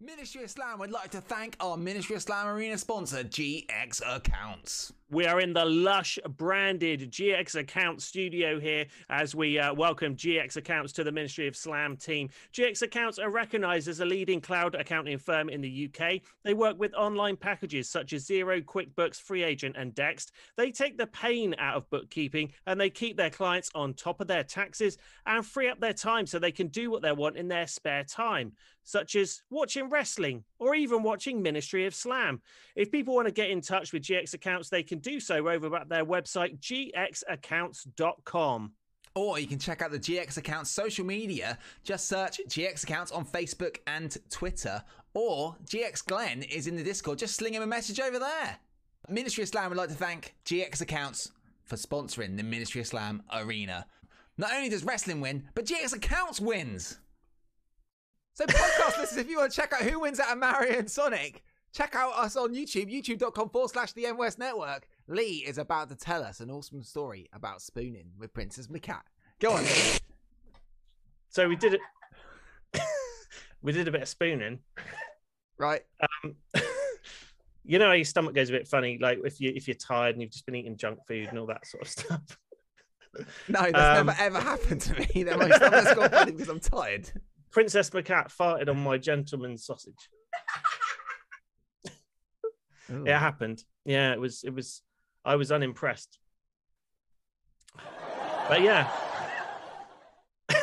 [0.00, 4.92] Ministry of Slam would like to thank our Ministry of Slam Arena sponsor, GX Accounts.
[5.10, 10.58] We are in the lush branded GX Accounts studio here as we uh, welcome GX
[10.58, 12.28] Accounts to the Ministry of Slam team.
[12.52, 16.20] GX Accounts are recognized as a leading cloud accounting firm in the UK.
[16.44, 20.30] They work with online packages such as Xero, QuickBooks, Free Agent, and Dext.
[20.58, 24.26] They take the pain out of bookkeeping and they keep their clients on top of
[24.26, 27.48] their taxes and free up their time so they can do what they want in
[27.48, 28.52] their spare time,
[28.84, 32.42] such as watching wrestling or even watching Ministry of Slam.
[32.76, 35.74] If people want to get in touch with GX Accounts, they can do so over
[35.76, 38.72] at their website, gxaccounts.com.
[39.14, 41.58] Or you can check out the GX Accounts social media.
[41.82, 44.82] Just search GX Accounts on Facebook and Twitter.
[45.14, 47.18] Or GX Glenn is in the Discord.
[47.18, 48.58] Just sling him a message over there.
[49.08, 51.32] Ministry of Slam would like to thank GX Accounts
[51.64, 53.86] for sponsoring the Ministry of Slam Arena.
[54.36, 56.98] Not only does wrestling win, but GX Accounts wins.
[58.34, 60.90] So, podcast listeners, if you want to check out who wins out of Mario and
[60.90, 61.42] Sonic,
[61.72, 64.88] check out us on YouTube, youtube.com forward slash the M Network.
[65.06, 69.02] Lee is about to tell us an awesome story about spooning with Princess Macat.
[69.40, 69.64] Go on.
[69.64, 69.98] Lee.
[71.30, 71.80] So we did it.
[73.62, 74.60] we did a bit of spooning.
[75.58, 75.82] Right.
[76.24, 76.34] Um,
[77.64, 80.14] you know how your stomach goes a bit funny, like if you if you're tired
[80.14, 82.38] and you've just been eating junk food and all that sort of stuff.
[83.48, 85.24] No, that's Um, never ever happened to me.
[85.24, 87.10] That my stomach's gone funny because I'm tired.
[87.50, 90.08] Princess Macat farted on my gentleman's sausage.
[92.90, 93.04] Ooh.
[93.06, 93.62] It happened.
[93.84, 94.42] Yeah, it was.
[94.44, 94.82] It was.
[95.24, 96.18] I was unimpressed.
[98.48, 98.90] But yeah.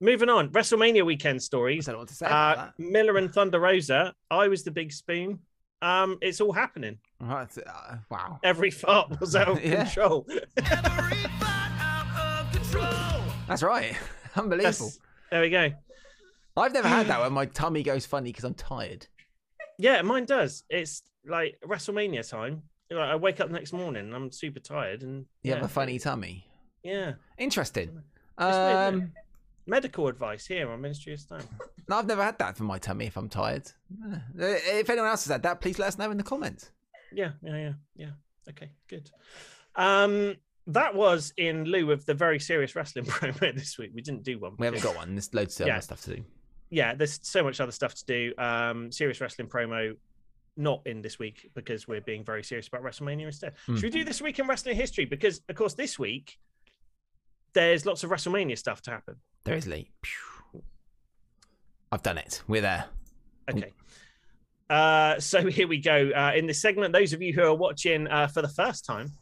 [0.00, 1.88] Moving on, WrestleMania weekend stories.
[1.88, 2.78] I don't know what to say about Uh, that.
[2.78, 4.14] Miller and Thunder Rosa.
[4.30, 5.38] I was the big spoon.
[5.80, 6.98] Um, it's all happening.
[7.20, 8.40] Right, uh, wow.
[8.42, 9.84] Every fart was out of Yeah.
[9.84, 10.26] control.
[13.48, 13.96] That's right.
[14.36, 14.62] Unbelievable.
[14.62, 14.98] That's-
[15.30, 15.70] there we go.
[16.56, 19.06] I've never had that where my tummy goes funny because I'm tired.
[19.82, 20.64] Yeah, mine does.
[20.70, 22.62] It's like WrestleMania time.
[22.90, 25.68] Like, I wake up next morning and I'm super tired and You yeah, have a
[25.68, 26.46] funny tummy.
[26.82, 27.14] Yeah.
[27.38, 27.88] Interesting.
[28.38, 29.04] It's weird, isn't it?
[29.04, 29.12] Um,
[29.66, 31.42] Medical advice here on Ministry of Stone.
[31.88, 33.70] no, I've never had that for my tummy if I'm tired.
[34.04, 36.70] Uh, If anyone else has had that, please let us know in the comments.
[37.12, 38.10] Yeah, yeah, yeah, yeah.
[38.50, 39.10] Okay, good.
[39.76, 40.34] Um,
[40.66, 43.92] that was in lieu of the very serious wrestling promo this week.
[43.94, 44.54] We didn't do one.
[44.58, 45.14] We haven't got one.
[45.14, 45.74] There's loads of Yeah.
[45.74, 46.24] other stuff to do.
[46.72, 48.32] Yeah, there's so much other stuff to do.
[48.38, 49.94] Um, serious wrestling promo,
[50.56, 53.52] not in this week because we're being very serious about WrestleMania instead.
[53.66, 53.74] Hmm.
[53.74, 55.04] Should we do this week in wrestling history?
[55.04, 56.38] Because of course this week
[57.52, 59.16] there's lots of WrestleMania stuff to happen.
[59.44, 59.90] There is Lee.
[61.92, 62.42] I've done it.
[62.48, 62.86] We're there.
[63.50, 63.72] Okay.
[64.70, 66.10] Uh, so here we go.
[66.10, 69.12] Uh, in this segment, those of you who are watching uh, for the first time,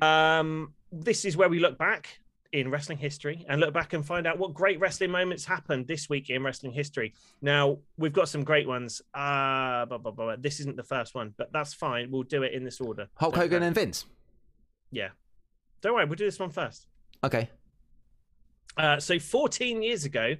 [0.00, 2.20] um, this is where we look back
[2.52, 6.08] in wrestling history and look back and find out what great wrestling moments happened this
[6.08, 7.14] week in wrestling history.
[7.40, 9.00] Now, we've got some great ones.
[9.14, 10.36] Uh, blah, blah, blah.
[10.36, 12.10] This isn't the first one, but that's fine.
[12.10, 13.08] We'll do it in this order.
[13.16, 14.04] Hulk Hogan and Vince.
[14.90, 15.10] Yeah.
[15.80, 16.86] Don't worry, we'll do this one first.
[17.22, 17.48] Okay.
[18.76, 20.34] Uh, so 14 years ago,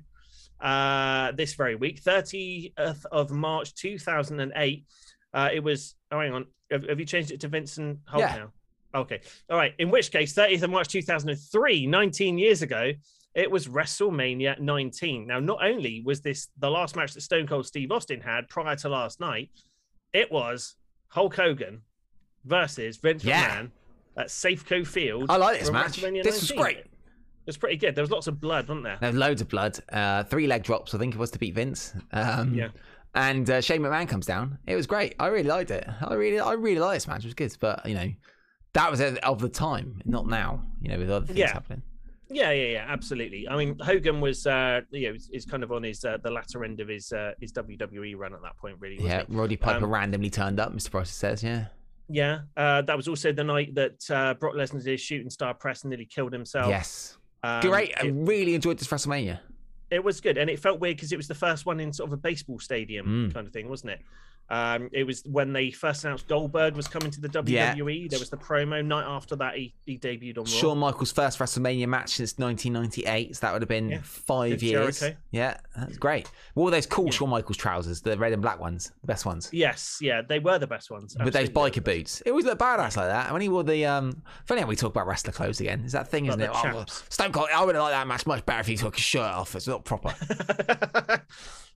[0.61, 4.85] uh, this very week, 30th of March 2008,
[5.33, 5.95] uh, it was.
[6.11, 6.47] Oh, hang on.
[6.71, 8.37] Have, have you changed it to Vincent Hulk Yeah.
[8.37, 8.53] now?
[8.95, 9.21] Okay.
[9.51, 9.73] All right.
[9.79, 12.93] In which case, 30th of March 2003, 19 years ago,
[13.35, 15.27] it was WrestleMania 19.
[15.27, 18.75] Now, not only was this the last match that Stone Cold Steve Austin had prior
[18.77, 19.51] to last night,
[20.13, 20.75] it was
[21.09, 21.83] Hulk Hogan
[22.45, 23.63] versus Vince Yeah.
[23.63, 23.71] McMahon
[24.17, 25.27] at Safeco Field.
[25.31, 26.01] I like this match.
[26.01, 26.79] This was great.
[26.79, 26.87] It
[27.47, 27.95] was pretty good.
[27.95, 28.99] There was lots of blood, wasn't there?
[29.01, 29.79] There's loads of blood.
[29.93, 31.95] Uh, three leg drops, I think it was to beat Vince.
[32.13, 32.69] Um, Yeah.
[33.15, 34.59] And uh, Shane McMahon comes down.
[34.69, 35.17] It was great.
[35.19, 35.85] I really liked it.
[36.01, 37.25] I really, I really liked this match.
[37.25, 38.09] It was good, but you know,
[38.75, 40.65] that was of the time, not now.
[40.81, 41.53] You know, with other things Yeah.
[41.53, 41.83] happening.
[42.33, 43.49] Yeah, yeah, yeah, absolutely.
[43.49, 46.65] I mean, Hogan was, uh, you know, is, kind of on his uh, the latter
[46.65, 49.03] end of his uh, his WWE run at that point, really.
[49.05, 49.25] Yeah?
[49.29, 50.73] Roddy Piper Um, randomly turned up.
[50.73, 50.93] Mr.
[50.93, 51.67] Price says, yeah.
[52.09, 52.43] yeah.
[52.57, 55.91] Uh, that was also the night that uh, Brock Lesnar did shooting star press and
[55.91, 56.69] nearly killed himself.
[56.69, 57.93] yes, Um, great.
[58.01, 59.41] I It, really enjoyed this WrestleMania.
[59.91, 62.11] it was good, and it felt weird because it was the first one in sort
[62.11, 63.35] of a baseball stadium Mm.
[63.35, 64.03] kind of thing, wasn't it?
[64.51, 67.75] Um, it was when they first announced Goldberg was coming to the Yeah.
[67.75, 68.11] WWE.
[68.11, 68.85] There was the promo.
[68.85, 70.51] Night after that, he, he debuted on Raw.
[70.51, 74.01] Shawn Michaels' first WrestleMania match since 1998, so that would have been Yeah.
[74.03, 74.99] five years.
[75.01, 75.17] Jericho.
[75.31, 76.29] Yeah, that's great.
[76.55, 77.11] What were those cool Yeah.
[77.13, 78.01] Shawn Michaels trousers?
[78.01, 79.49] The red and black ones, the best ones.
[79.53, 81.17] Yes, yeah, they were the best ones.
[81.25, 83.27] With those biker boots, it always looked badass like that.
[83.27, 85.81] And when he wore the um, funny how we talk about wrestler clothes again.
[85.85, 86.51] Is that thing, Like isn't it?
[86.53, 86.85] Oh.
[87.09, 87.49] Stone Cold.
[87.55, 89.55] I would have liked that match much better if he took his shirt off.
[89.55, 90.13] It's not proper.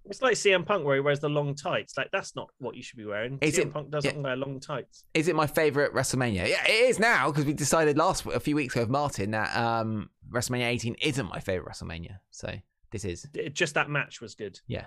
[0.06, 1.96] it's like CM Punk where he wears the long tights.
[1.96, 3.38] Like that's not what you should be wearing.
[3.40, 4.20] Is CM it- Punk doesn't yeah.
[4.22, 5.04] wear long tights.
[5.14, 6.48] Is it my favorite WrestleMania?
[6.48, 9.56] Yeah, it is now because we decided last a few weeks ago with Martin that
[9.56, 12.18] um, WrestleMania 18 isn't my favorite WrestleMania.
[12.30, 12.52] So
[12.90, 14.60] this is It- just that match was good.
[14.66, 14.86] yeah,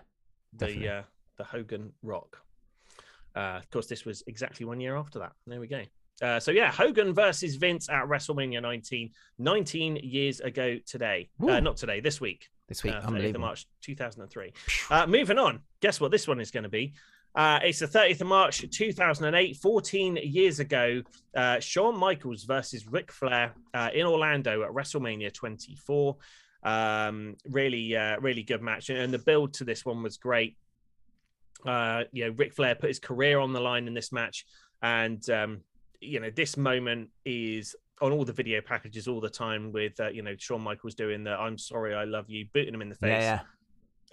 [0.54, 0.90] The definitely.
[0.90, 1.02] uh,
[1.38, 2.38] the Hogan Rock.
[3.36, 5.34] Uh, of course, this was exactly one year after that.
[5.46, 5.84] There we go.
[6.20, 11.30] Uh, so yeah, Hogan versus Vince at WrestleMania 19, 19 years ago today.
[11.40, 12.50] Uh, not today, this week.
[12.68, 13.40] This week uh, 30th of unbelievable.
[13.42, 14.54] March 2003.
[14.90, 15.62] Uh, moving on.
[15.82, 16.94] Guess what this one is going to be?
[17.36, 21.04] Uh, it's the 30th of March 2008, 14 years ago.
[21.36, 26.18] Uh, Shawn Michaels versus Ric Flair uh, in Orlando at WrestleMania 24.
[26.64, 28.90] Um, really, uh, really good match.
[28.90, 30.58] And the build to this one was great.
[31.66, 34.46] Uh, you know, Ric Flair put his career on the line in this match.
[34.82, 35.62] And, um,
[36.02, 40.10] you know, this moment is on all the video packages all the time with, uh,
[40.10, 42.96] you know, Shawn Michaels doing the I'm sorry, I love you, booting him in the
[42.96, 43.42] face Yeah,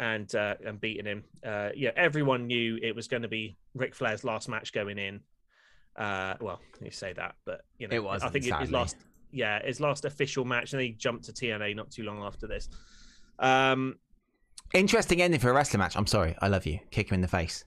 [0.00, 0.14] yeah.
[0.14, 1.24] and uh, and beating him.
[1.44, 5.20] Uh, yeah, everyone knew it was going to be Ric Flair's last match going in.
[5.96, 8.96] Uh, well, you say that, but you know, It wasn't, I think it- his last,
[9.30, 12.46] yeah, his last official match, and then he jumped to TNA not too long after
[12.46, 12.68] this.
[13.38, 13.96] Um,
[14.72, 15.96] Interesting ending for a wrestling match.
[15.96, 16.34] I'm sorry.
[16.40, 16.80] I love you.
[16.90, 17.64] Kick him in the face.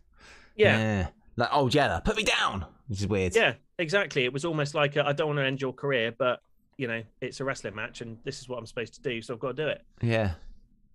[0.57, 1.07] Yeah,
[1.37, 2.65] Like, oh, Jella, put me down.
[2.87, 3.35] Which is weird.
[3.35, 4.23] yeah, exactly.
[4.25, 6.41] It was almost like I I don't want to end your career, but
[6.77, 9.33] you know, it's a wrestling match, and this is what I'm supposed to do, so
[9.33, 9.81] I've got to do it.
[10.01, 10.33] Yeah.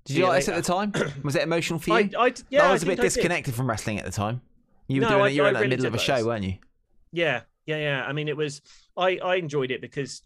[0.05, 0.93] Did See you you like this at the time?
[1.25, 2.11] Was it emotional for you?
[2.19, 3.15] I, I, yeah, I was a bit think I did.
[3.15, 4.41] disconnected from wrestling at the time.
[4.89, 5.33] You were No, doing I- it.
[5.35, 6.55] You were I in the really middle of a show, weren't you?
[7.13, 8.05] Yeah, yeah, yeah.
[8.07, 8.63] I mean, it was.
[8.97, 10.23] I I enjoyed it because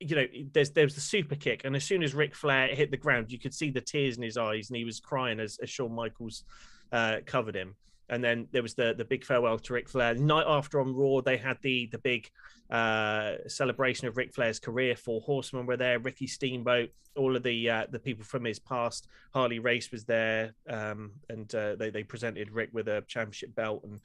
[0.00, 2.90] you know there's there was the super kick, and as soon as Ric Flair hit
[2.90, 5.58] the ground, you could see the tears in his eyes, and he was crying as,
[5.62, 6.44] as Shawn Michaels
[6.92, 7.74] uh, covered him.
[8.08, 10.14] And then there was the the big farewell to Ric Flair.
[10.14, 12.30] The Night after on Raw, they had the the big
[12.70, 14.96] uh, celebration of Ric Flair's career.
[14.96, 19.08] Four Horsemen were there, Ricky Steamboat, all of the uh, the people from his past.
[19.34, 23.84] Harley Race was there, um, and uh, they they presented Rick with a championship belt
[23.84, 24.00] and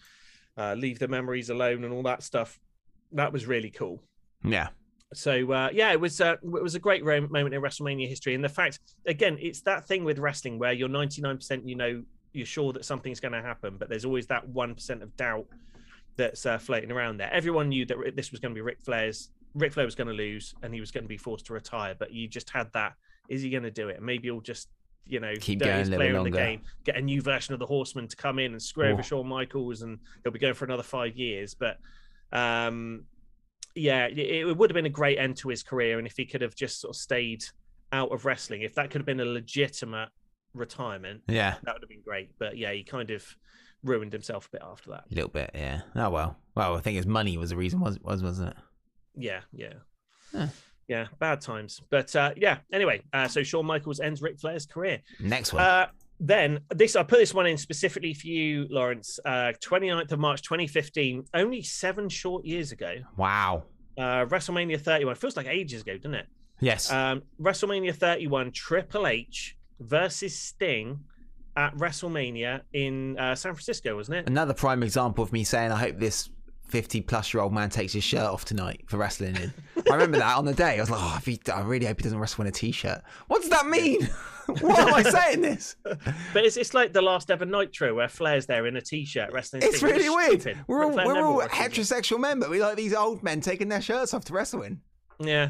[0.58, 2.60] uh, leave the memories alone and all that stuff.
[3.12, 4.02] That was really cool.
[4.44, 4.70] Yeah.
[5.14, 8.44] So uh, yeah, it was uh, it was a great moment in WrestleMania history, and
[8.44, 12.04] the fact again, it's that thing with wrestling where you're 99 percent you know
[12.34, 15.46] you're sure that something's going to happen, but there's always that one percent of doubt
[16.18, 17.32] that's uh, floating around there.
[17.34, 19.30] Everyone knew that this was going to be Ric Flair's.
[19.54, 21.96] Ric Flair was going to lose, and he was going to be forced to retire.
[21.98, 22.94] But you just had that:
[23.30, 24.02] is he going to do it?
[24.02, 24.70] Maybe he'll just
[25.08, 26.30] you know Keep going player in longer.
[26.32, 29.00] the game, get a new version of the Horseman to come in and screw over
[29.00, 29.04] Oh.
[29.04, 31.54] Shawn Michaels, and he'll be going for another five years.
[31.54, 31.78] But
[32.32, 33.06] um,
[33.76, 36.26] yeah, it, it would have been a great end to his career, and if he
[36.26, 37.44] could have just sort of stayed
[37.92, 40.10] out of wrestling, if that could have been a legitimate
[40.54, 41.56] retirement, Yeah.
[41.64, 42.32] that would have been great.
[42.40, 43.26] But yeah, he kind of
[43.84, 45.06] ruined himself a bit after that.
[45.12, 45.82] A little bit, yeah.
[45.96, 46.38] Oh, well.
[46.56, 48.58] Well, I think his money was the reason, was, was wasn't it?
[49.16, 49.74] Yeah, yeah.
[50.34, 50.48] Huh.
[50.88, 51.82] Yeah, bad times.
[51.90, 55.00] But uh, yeah, anyway, uh, so Shawn Michaels ends Ric Flair's career.
[55.20, 55.64] Next one.
[55.64, 55.88] Uh,
[56.20, 59.20] then this, I put this one in specifically for you, Lawrence.
[59.26, 62.96] Uh, 29th of March, 2015, only seven short years ago.
[63.18, 63.64] wow.
[63.98, 66.26] Uh, WrestleMania 31 feels like ages ago, doesn't it?
[66.62, 66.92] Yes.
[66.92, 71.00] Um, WrestleMania 31, Triple H versus Sting
[71.56, 74.28] at WrestleMania in uh, San Francisco, wasn't it?
[74.28, 76.30] Another prime example of me saying, I hope this
[76.68, 79.54] 50 plus year old man takes his shirt off tonight for wrestling in.
[79.92, 80.78] I remember that on the day.
[80.78, 82.72] I was like, oh, if he, I really hope he doesn't wrestle in a t
[82.72, 83.02] shirt.
[83.28, 84.10] What does that mean?
[84.60, 85.76] Why am I saying this?
[86.34, 89.64] But it's, it's like the last ever Nitro where Flair's there in a t-shirt wrestling.
[89.64, 89.82] It's.
[89.82, 90.42] Really weird.
[90.42, 90.64] stupid.
[90.68, 94.14] We're all, we're all heterosexual men, but we like these old men taking their shirts
[94.14, 94.80] off to wrestle in.
[95.20, 95.50] Yeah.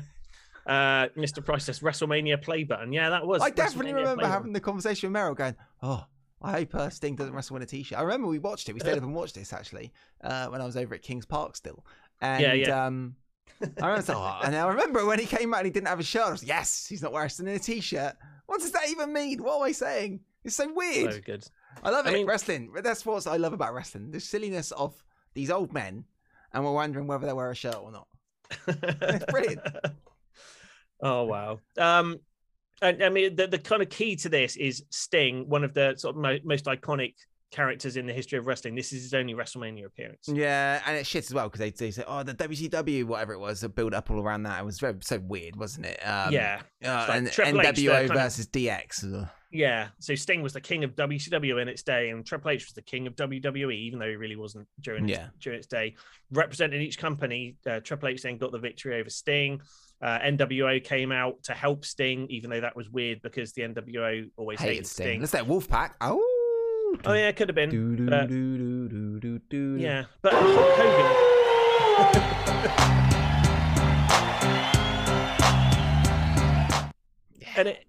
[0.66, 1.44] Uh, Mr.
[1.44, 2.94] Price says WrestleMania play button.
[2.94, 3.42] Yeah, that was.
[3.42, 6.06] I definitely remember having the conversation with Meryl going, oh,
[6.42, 7.98] I hope uh, Sting doesn't wrestle in a t-shirt.
[7.98, 8.74] I remember we watched it.
[8.74, 9.92] We stayed up and watched this actually
[10.24, 11.86] uh, when I was over at Kings Park still.
[12.22, 12.86] And Yeah, yeah.
[12.86, 13.16] Um,
[13.82, 16.04] I remember, oh, and I remember when he came out and he didn't have a
[16.04, 16.24] shirt.
[16.24, 18.14] I was like, yes, he's not wrestling in a t-shirt.
[18.48, 19.42] What does that even mean?
[19.44, 20.22] What am I saying?
[20.44, 21.14] It's so weird.
[21.14, 21.46] So good.
[21.84, 22.14] I love I it.
[22.14, 22.72] mean- wrestling.
[22.82, 24.10] That's what I love about wrestling.
[24.12, 25.04] The silliness of
[25.36, 26.06] these old men,
[26.54, 28.08] and we're wondering whether they wear a shirt or not.
[28.68, 29.62] It's brilliant.
[31.02, 31.60] Oh wow.
[31.78, 32.20] Um,
[32.82, 35.96] and I mean the, the kind of key to this is Sting, one of the
[35.98, 37.14] sort of mo- most iconic
[37.52, 38.76] characters in the history of wrestling.
[38.76, 40.28] This is his only WrestleMania appearance.
[40.28, 43.40] Yeah, and it's shit as well because they, they say, oh, the WCW, whatever it
[43.40, 44.62] was, the build up all around that.
[44.62, 46.00] It was very so weird, wasn't it?
[46.08, 49.30] Um, yeah, Uh, like and Triple H, NWO of- versus DX.
[49.52, 49.90] Yeah.
[50.00, 52.82] So Sting was the king of WCW in its day, and Triple H was the
[52.82, 55.96] king of WWE, even though he really wasn't during its, during its day.
[56.32, 59.62] Representing each company, uh, Triple H then got the victory over Sting.
[60.02, 64.30] Uh, NWO came out to help Sting, even though that was weird because the NWO
[64.36, 65.06] always hated, Hated Sting.
[65.06, 65.20] Sting.
[65.20, 65.92] Let's say Wolfpack.
[66.02, 66.20] Oh.
[67.06, 67.70] Oh yeah, it could have been.
[67.70, 69.78] Do, but- do, do.
[69.78, 71.12] Yeah, but Hogan.
[77.56, 77.86] and it-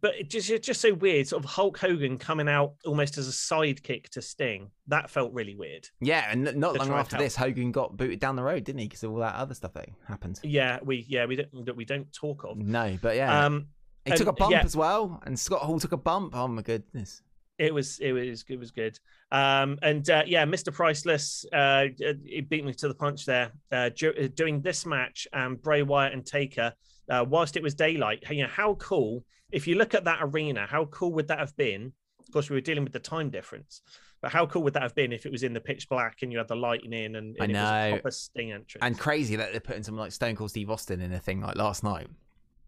[0.00, 1.26] but it just it's just so weird.
[1.28, 4.70] Sort of Hulk Hogan coming out almost as a sidekick to Sting.
[4.88, 5.88] That felt really weird.
[6.00, 7.24] Yeah, and not long after help.
[7.24, 8.88] this, Hogan got booted down the road, didn't he?
[8.88, 10.40] Because of all that other stuff that happened.
[10.42, 12.58] Yeah, we yeah we don't that we don't talk of.
[12.58, 13.44] No, but yeah.
[13.44, 13.68] Um,
[14.04, 14.62] he took a bump yeah.
[14.62, 16.34] as well, and Scott Hall took a bump.
[16.36, 17.22] Oh my goodness.
[17.58, 18.98] It was it was it was good.
[19.32, 20.72] Um, and uh, yeah, Mr.
[20.72, 23.50] Priceless, uh, it beat me to the punch there.
[23.72, 23.88] Uh,
[24.34, 26.72] doing this match, um, Bray Wyatt and Taker,
[27.10, 29.24] uh, whilst it was daylight, you know how cool.
[29.50, 31.92] If you look at that arena, how cool would that have been?
[32.20, 33.82] Of course, we were dealing with the time difference,
[34.20, 36.32] but how cool would that have been if it was in the pitch black and
[36.32, 38.82] you had the lighting in and, I and it was a proper Sting entrance?
[38.82, 41.54] And crazy that they're putting someone like Stone Cold Steve Austin in a thing like
[41.56, 42.08] last night.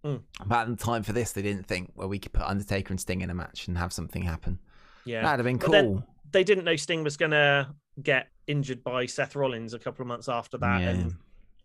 [0.05, 0.23] Mm.
[0.47, 3.01] But at the time for this, they didn't think, well, we could put Undertaker and
[3.01, 4.61] Sting in a match and have something happen.
[5.05, 6.05] yeah, That'd have been cool.
[6.31, 7.69] they didn't know Sting was going to
[8.01, 10.89] get injured by Seth Rollins a couple of months after that, Yeah.
[10.91, 11.15] and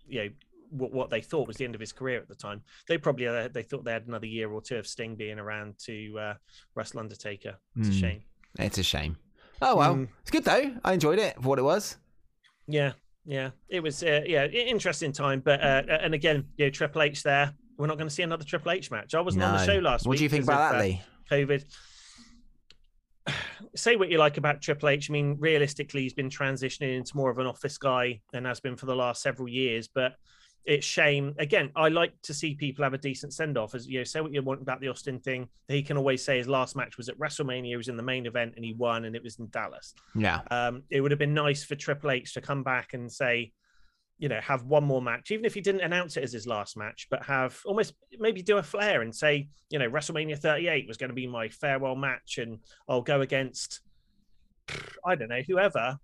[0.08, 0.30] you know
[0.74, 2.62] what, what they thought was the end of his career at the time.
[2.88, 5.76] They probably uh, they thought they had another year or two of Sting being around
[5.86, 6.34] to uh,
[6.76, 7.56] wrestle Undertaker.
[7.78, 7.94] It's Hmm.
[7.94, 8.22] a shame.
[8.60, 9.18] It's a shame.
[9.62, 10.08] Oh well, Mm.
[10.22, 10.76] it's good though.
[10.84, 11.98] I enjoyed it for what it was.
[12.68, 12.94] Yeah,
[13.26, 17.24] yeah, it was uh, yeah interesting time, but uh, and again, you know, Triple H
[17.24, 17.54] there.
[17.78, 19.16] We're not going to see another Triple H match.
[19.16, 20.18] I wasn't on the show last What week.
[20.20, 21.02] do you think about that, uh, Lee?
[21.32, 21.64] COVID.
[23.76, 25.10] say what you like about Triple H.
[25.10, 28.76] I mean, realistically, he's been transitioning into more of an office guy and has been
[28.76, 29.88] for the last several years.
[29.88, 30.14] But
[30.66, 31.36] it's shame.
[31.40, 33.76] Again, I like to see people have a decent send off.
[33.76, 35.50] As you know, say what you want about the Austin thing.
[35.68, 37.66] He can always say his last match was at WrestleMania.
[37.66, 39.94] He was in the main event and he won, and it was in Dallas.
[40.16, 40.42] Yeah.
[40.52, 43.52] Um, it would have been nice for Triple H to come back and say,
[44.20, 46.78] you know, have one more match, even if he didn't announce it as his last
[46.78, 50.98] match, but have almost maybe do a flair and say, you know, WrestleMania 38 was
[50.98, 53.82] going to be my farewell match, and I'll go against,
[55.06, 55.98] I don't know, whoever,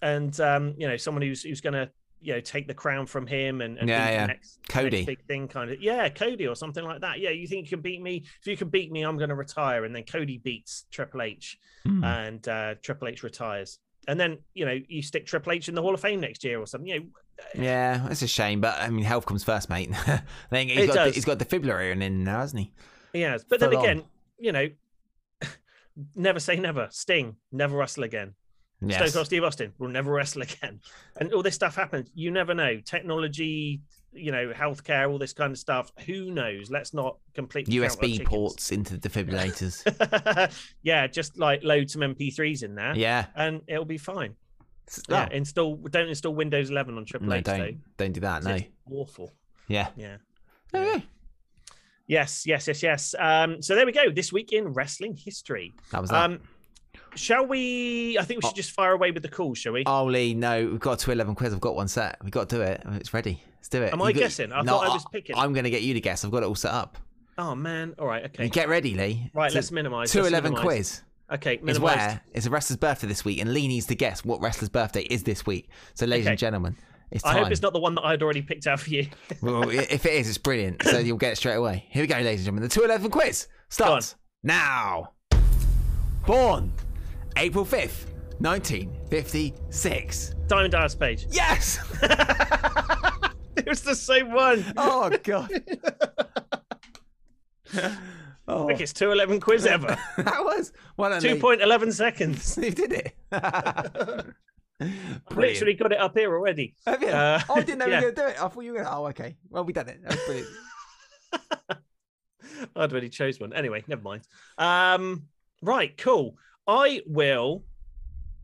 [0.00, 1.90] and um, you know, someone who's who's going to
[2.20, 4.26] you know take the crown from him and, and Yeah, be the yeah.
[4.26, 4.96] next, Cody.
[4.98, 7.76] next big thing kind of yeah Cody or something like that yeah you think you
[7.76, 10.38] can beat me if you can beat me I'm going to retire and then Cody
[10.38, 12.02] beats Triple H Hmm.
[12.04, 13.78] and uh, Triple H retires
[14.08, 16.58] and then you know you stick Triple H in the Hall of Fame next year
[16.60, 17.06] or something you know
[17.54, 19.90] Yeah, it's a shame, but I mean, health comes first, mate.
[20.06, 21.14] I think he's It got does.
[21.14, 22.72] he's got defibrillator in in now, hasn't he?
[23.12, 23.84] Yes, but then Full on.
[23.84, 24.04] again,
[24.40, 24.68] you know,
[26.16, 26.88] never say never.
[26.90, 28.34] Sting never wrestle again.
[28.80, 30.80] Stone Cold Steve Austin will never wrestle again,
[31.20, 32.10] and all this stuff happens.
[32.14, 32.80] You never know.
[32.84, 33.80] Technology,
[34.12, 35.90] you know, healthcare, all this kind of stuff.
[36.06, 36.70] Who knows?
[36.70, 39.82] Let's not completely USB ports into the defibrillators.
[40.82, 43.26] yeah, just like load some MP3s in there, yeah.
[43.34, 44.36] and it'll be fine.
[44.86, 45.76] S- Yeah, oh, install.
[45.76, 47.44] Don't install Windows 11 on Triple no, H.
[47.44, 48.44] don't don't do that.
[48.44, 48.54] No.
[48.54, 49.32] It's awful.
[49.66, 49.88] Yeah.
[49.96, 50.16] Yeah.
[50.72, 51.04] Okay.
[52.06, 53.14] Yes, yes, yes, yes.
[53.18, 54.10] Um, so there we go.
[54.10, 55.74] This week in wrestling history.
[55.92, 56.24] That was that.
[56.24, 56.40] Um,
[57.14, 58.18] shall we?
[58.18, 58.56] I think we should oh.
[58.56, 59.84] just fire away with the call, shall we?
[59.86, 61.52] Oh, Lee, no, we've got to 11 quiz.
[61.52, 62.18] I've got one set.
[62.22, 62.82] We've got to do it.
[62.92, 63.42] It's ready.
[63.56, 63.92] Let's do it.
[63.92, 64.52] Am You I got- guessing?
[64.52, 65.36] I thought I was picking.
[65.36, 66.24] I'm going to get you to guess.
[66.24, 66.98] I've got it all set up.
[67.40, 67.94] Oh man!
[68.00, 68.42] All right, okay.
[68.44, 69.30] You get ready, Lee.
[69.32, 70.10] Right, let's minimise.
[70.10, 70.64] 211 minimise.
[70.64, 71.96] quiz Okay, is minimise.
[71.96, 75.02] where it's a wrestler's birthday this week, and Lee needs to guess what wrestler's birthday
[75.02, 75.68] is this week.
[75.94, 76.30] So, ladies Okay.
[76.32, 76.76] and gentlemen,
[77.10, 77.36] it's time.
[77.36, 79.06] I hope it's not the one that I'd already picked out for you.
[79.40, 80.82] well, if it is, it's brilliant.
[80.82, 81.86] So you'll get it straight away.
[81.90, 82.62] Here we go, ladies and gentlemen.
[82.64, 85.12] The 211 quiz starts now.
[86.26, 86.72] Born
[87.38, 88.06] April 5th,
[88.40, 90.34] 1956.
[90.48, 91.26] Diamond Dallas Page.
[91.30, 91.78] Yes!
[93.56, 94.64] it was the same one.
[94.76, 95.48] Oh, God.
[98.48, 99.96] oh, Quickest two eleven quiz ever.
[100.16, 100.72] that was.
[100.96, 101.40] Well done, Two Lee.
[101.40, 102.58] point eleven seconds.
[102.60, 103.14] You did it.
[103.30, 104.34] I've
[105.30, 106.74] literally got it up here already.
[106.86, 107.08] Have you?
[107.08, 108.00] Uh, oh, I didn't know yeah.
[108.00, 108.42] you were going to do it.
[108.42, 108.96] I thought you were going to.
[108.96, 109.36] Oh, okay.
[109.48, 110.02] Well, we done it.
[110.02, 110.48] That was brilliant.
[112.74, 113.52] I'd already chose one.
[113.52, 114.26] Anyway, never mind.
[114.56, 115.28] Um,
[115.62, 116.36] right, cool.
[116.68, 117.64] I will.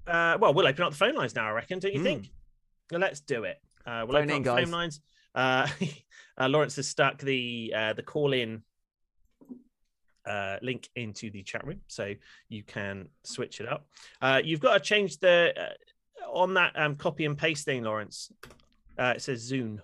[0.07, 1.47] Uh, well, we'll open up the phone lines now.
[1.47, 1.79] I reckon.
[1.79, 2.05] Don't you Hmm.
[2.05, 2.31] think?
[2.91, 3.59] Well, let's do it.
[3.87, 5.01] Uh, we'll Phone open in, up the phone lines.
[5.35, 5.69] Uh,
[6.41, 8.63] uh, Lawrence has stuck the uh, the call in
[10.27, 12.15] uh, link into the chat room, so
[12.49, 13.87] you can switch it up.
[14.23, 18.33] Uh, you've got to change the uh, on that um, copy and paste thing, Lawrence.
[18.99, 19.81] Uh, it says Zune.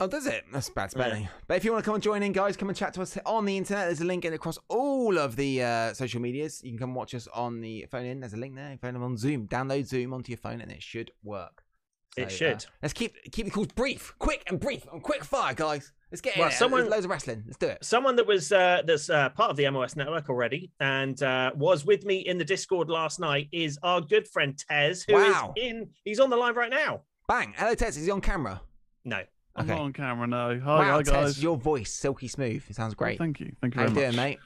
[0.00, 0.44] Oh, does it?
[0.52, 1.28] That's bad spelling.
[1.46, 3.16] But if you want to come and join in, guys, come and chat to us
[3.24, 3.86] on the internet.
[3.86, 6.60] There's a link in across all of the uh, social medias.
[6.64, 8.18] You can come watch us on the phone in.
[8.20, 8.76] There's a link there.
[8.82, 9.46] Phone in on Zoom.
[9.46, 11.62] Download Zoom onto your phone, and it should work.
[12.16, 12.56] It should.
[12.56, 15.92] Uh, let's keep keep the calls brief, quick and brief, and quick fire, guys.
[16.12, 16.52] Let's get Well, in.
[16.52, 17.42] Someone- There's loads of wrestling.
[17.46, 17.84] Let's do it.
[17.84, 21.84] someone that was uh, that's uh, part of the MOS network already and uh, was
[21.84, 25.54] with me in the Discord last night is our good friend Tez, who is Wow.
[25.56, 25.88] in.
[26.04, 27.02] He's on the line right now.
[27.26, 27.52] Bang.
[27.56, 27.96] Hello, Tez.
[27.96, 28.60] Is he on camera?
[29.04, 29.22] No,
[29.56, 29.74] I'm Okay.
[29.74, 30.48] not on camera now.
[30.48, 31.42] Hi, wow, hi Tez, guys.
[31.42, 32.62] your voice silky smooth.
[32.68, 33.18] It sounds Oh, great.
[33.18, 33.54] thank you.
[33.60, 34.38] Thank you How very you doing, mate?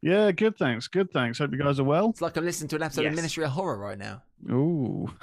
[0.00, 0.56] Yeah, good.
[0.58, 0.86] Thanks.
[0.86, 1.10] Good.
[1.12, 1.38] Thanks.
[1.38, 2.10] Hope you guys are well.
[2.10, 3.10] It's like I'm listening to an episode Yes.
[3.12, 4.22] of Ministry of Horror right now.
[4.50, 5.08] Ooh,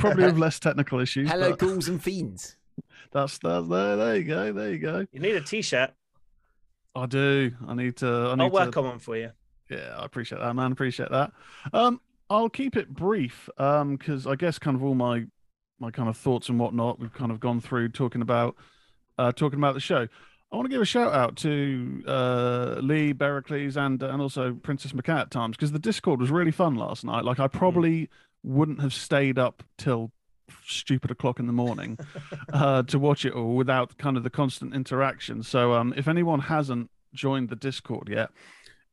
[0.00, 1.30] probably with less technical issues.
[1.30, 2.56] Hello, but ghouls and fiends.
[3.12, 3.96] That's that's there.
[3.96, 4.52] There you go.
[4.52, 5.06] There you go.
[5.12, 5.90] you need a T-shirt.
[6.94, 7.52] I do.
[7.66, 8.08] I need to.
[8.08, 8.78] I need I'll work to.
[8.80, 9.30] on one for you.
[9.70, 10.72] Yeah, I appreciate that, man.
[10.72, 11.32] Appreciate that.
[11.72, 13.48] Um, I'll keep it brief.
[13.58, 15.24] Um, because I guess kind of all my
[15.82, 18.56] my kind of thoughts and whatnot we've kind of gone through talking about
[19.18, 20.08] uh talking about the show.
[20.50, 24.92] I want to give a shout out to uh, Lee Pericles and and also Princess
[24.92, 27.24] McCat at times because the Discord was really fun last night.
[27.24, 28.10] Like I probably
[28.42, 30.12] wouldn't have stayed up till
[30.64, 31.98] stupid o'clock in the morning
[32.52, 35.42] uh, to watch it all without kind of the constant interaction.
[35.42, 38.30] So um, if anyone hasn't joined the Discord yet,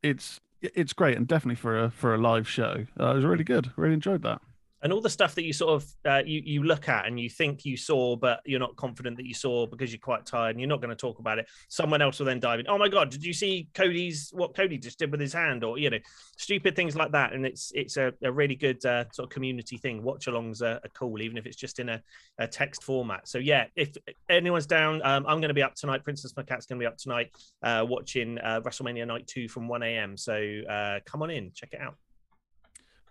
[0.02, 2.86] it's it's great and definitely for a for a live show.
[2.98, 3.72] Uh, it was really good.
[3.76, 4.42] Really enjoyed that.
[4.82, 7.30] And all the stuff that you sort of uh, you you look at and you
[7.30, 10.60] think you saw, but you're not confident that you saw because you're quite tired and
[10.60, 11.48] you're not going to talk about it.
[11.68, 12.68] Someone else will then dive in.
[12.70, 15.78] Oh my god, did you see Cody's what Cody just did with his hand, or
[15.78, 16.00] you know,
[16.38, 17.34] stupid things like that.
[17.34, 20.04] And it's it's a, a really good uh, sort of community thing.
[20.04, 22.02] Watch alongs are, are cool, even if it's just in a,
[22.40, 23.28] a text format.
[23.28, 23.92] So yeah, if
[24.30, 26.04] anyone's down, um, I'm going to be up tonight.
[26.04, 27.32] Princess McCat's going to be up tonight,
[27.64, 30.18] uh, watching uh, WrestleMania Night Two from 1 a.m.
[30.18, 31.96] So uh, come on in, check it out.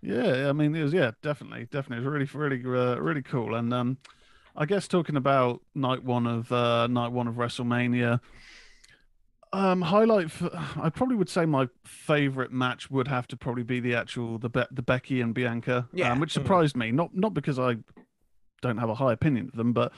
[0.02, 3.54] Yeah, I mean, it was yeah, definitely, definitely, it was really, really, uh, really cool.
[3.56, 3.98] And um,
[4.56, 8.20] I guess talking about night one of uh, night one of WrestleMania,
[9.52, 10.50] Um, highlight for
[10.80, 14.48] I probably would say my favorite match would have to probably be the actual the
[14.50, 16.12] Be- the Becky and Bianca, Yeah.
[16.12, 16.90] um, which surprised me.
[16.92, 17.76] Not not because I
[18.60, 19.92] don't have a high opinion of them, but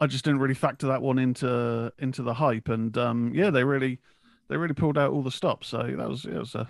[0.00, 2.68] I just didn't really factor that one into into the hype.
[2.68, 4.00] And um, yeah, they really
[4.48, 5.68] they really pulled out all the stops.
[5.68, 6.68] So that was it was a.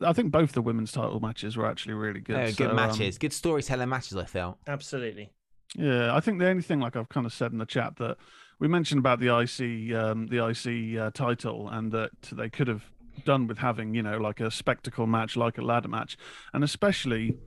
[0.00, 2.36] I think both the women's title matches were actually really good.
[2.36, 4.16] Yeah, good So, um, matches, good storytelling matches.
[4.16, 4.58] I felt.
[4.66, 5.30] Absolutely.
[5.76, 8.16] yeah, I think the only thing, like I've kind of said in the chat, that
[8.58, 12.84] we mentioned about the IC, um, the IC uh, title, and that they could have
[13.24, 16.16] done with having, you know, like a spectacle match, like a ladder match,
[16.52, 17.38] and especially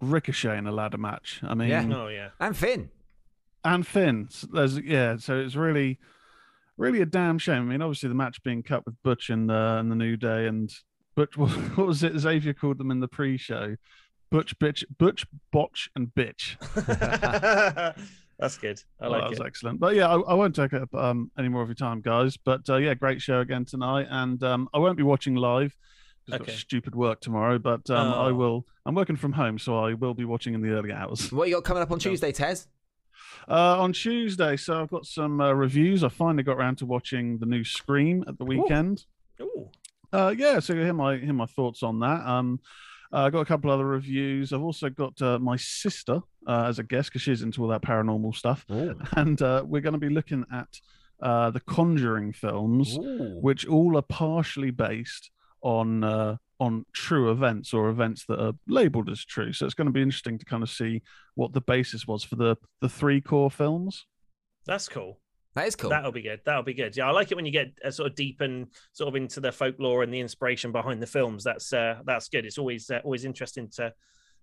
[0.00, 1.40] Ricochet in a ladder match.
[1.42, 1.86] I mean, Yeah.
[1.92, 2.30] Oh yeah.
[2.40, 2.90] And Finn.
[3.64, 4.26] and Finn.
[4.30, 5.98] S- There's yeah, so it's really,
[6.76, 7.62] really a damn shame.
[7.62, 10.46] I mean, obviously the match being cut with Butch and uh, and the New Day
[10.46, 10.72] and
[11.16, 11.36] Butch.
[11.36, 12.16] What was it?
[12.18, 13.76] Xavier called them in the pre-show.
[14.30, 16.56] Butch, bitch, Butch, botch, and bitch.
[18.38, 18.82] That's good.
[19.00, 19.80] I Oh, like that was excellent.
[19.80, 22.36] But yeah, I, I won't take up um, any more of your time, guys.
[22.36, 25.74] But uh, yeah, great show again tonight, and um, I won't be watching live.
[26.26, 26.52] 'cause I've Okay.
[26.52, 28.34] got stupid work tomorrow, but um, I Oh.
[28.34, 28.66] will.
[28.84, 31.32] I'm working from home, so I will be watching in the early hours.
[31.32, 32.66] What you got coming up on Tuesday, Tez?
[33.48, 36.02] Uh, on Tuesday, so I've got some uh, reviews.
[36.04, 39.06] I finally got around to watching the new Scream at the weekend.
[39.40, 39.70] Ooh.
[40.12, 42.26] Uh, yeah, so hear my hear my thoughts on that.
[42.26, 42.60] Um,
[43.12, 44.52] uh, I got a couple other reviews.
[44.52, 47.82] I've also got uh, my sister uh, as a guest because she's into all that
[47.82, 50.68] paranormal stuff, and uh, we're going to be looking at
[51.20, 53.38] uh, the Conjuring films, Ooh.
[53.40, 55.30] which all are partially based
[55.62, 59.52] on uh, on true events or events that are labeled as true.
[59.52, 61.02] So it's going to be interesting to kind of see
[61.34, 64.06] what the basis was for the the three core films.
[64.66, 65.20] That's cool.
[65.56, 65.88] That is cool.
[65.88, 66.40] That'll be good.
[66.44, 66.94] That'll be good.
[66.94, 69.40] Yeah, I like it when you get uh, sort of deep and sort of into
[69.40, 71.42] the folklore and the inspiration behind the films.
[71.42, 72.44] That's uh, that's good.
[72.44, 73.90] It's always uh, always interesting to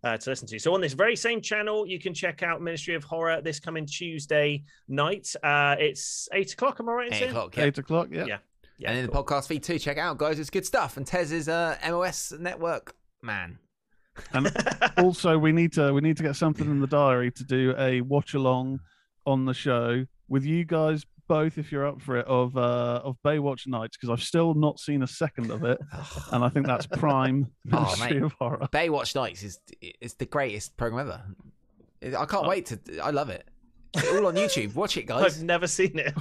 [0.04, 0.58] uh, to listen to.
[0.58, 3.86] So on this very same channel, you can check out Ministry of Horror this coming
[3.86, 5.32] Tuesday night.
[5.44, 6.80] Uh, it's eight o'clock.
[6.80, 7.08] Am I right?
[7.10, 7.30] in Eight saying?
[7.30, 7.58] o'clock.
[7.58, 7.64] Yeah.
[7.64, 8.08] Eight o'clock.
[8.12, 8.26] Yeah.
[8.26, 8.38] Yeah.
[8.80, 8.90] Yeah.
[8.90, 9.22] and in cool.
[9.22, 9.78] the podcast feed too.
[9.78, 10.40] Check it out, guys.
[10.40, 10.98] It's good stuff.
[10.98, 13.60] And Tez is a MOS network man.
[14.34, 14.52] And
[14.98, 18.02] also, we need to we need to get something in the diary to do a
[18.02, 18.80] watch along
[19.26, 23.18] on the show with you guys both, if you're up for it, of uh, of
[23.26, 25.80] Baywatch Nights because I've still not seen a second of it,
[26.32, 28.22] and I think that's prime Oh, mate.
[28.22, 28.68] of Horror.
[28.72, 29.60] Baywatch Nights is
[30.02, 32.18] is the greatest program ever.
[32.18, 32.26] I Oh.
[32.26, 32.80] can't wait to.
[33.02, 33.48] I love it.
[33.96, 34.76] It's all on YouTube.
[34.76, 35.38] Watch it, guys.
[35.38, 36.14] I've never seen it.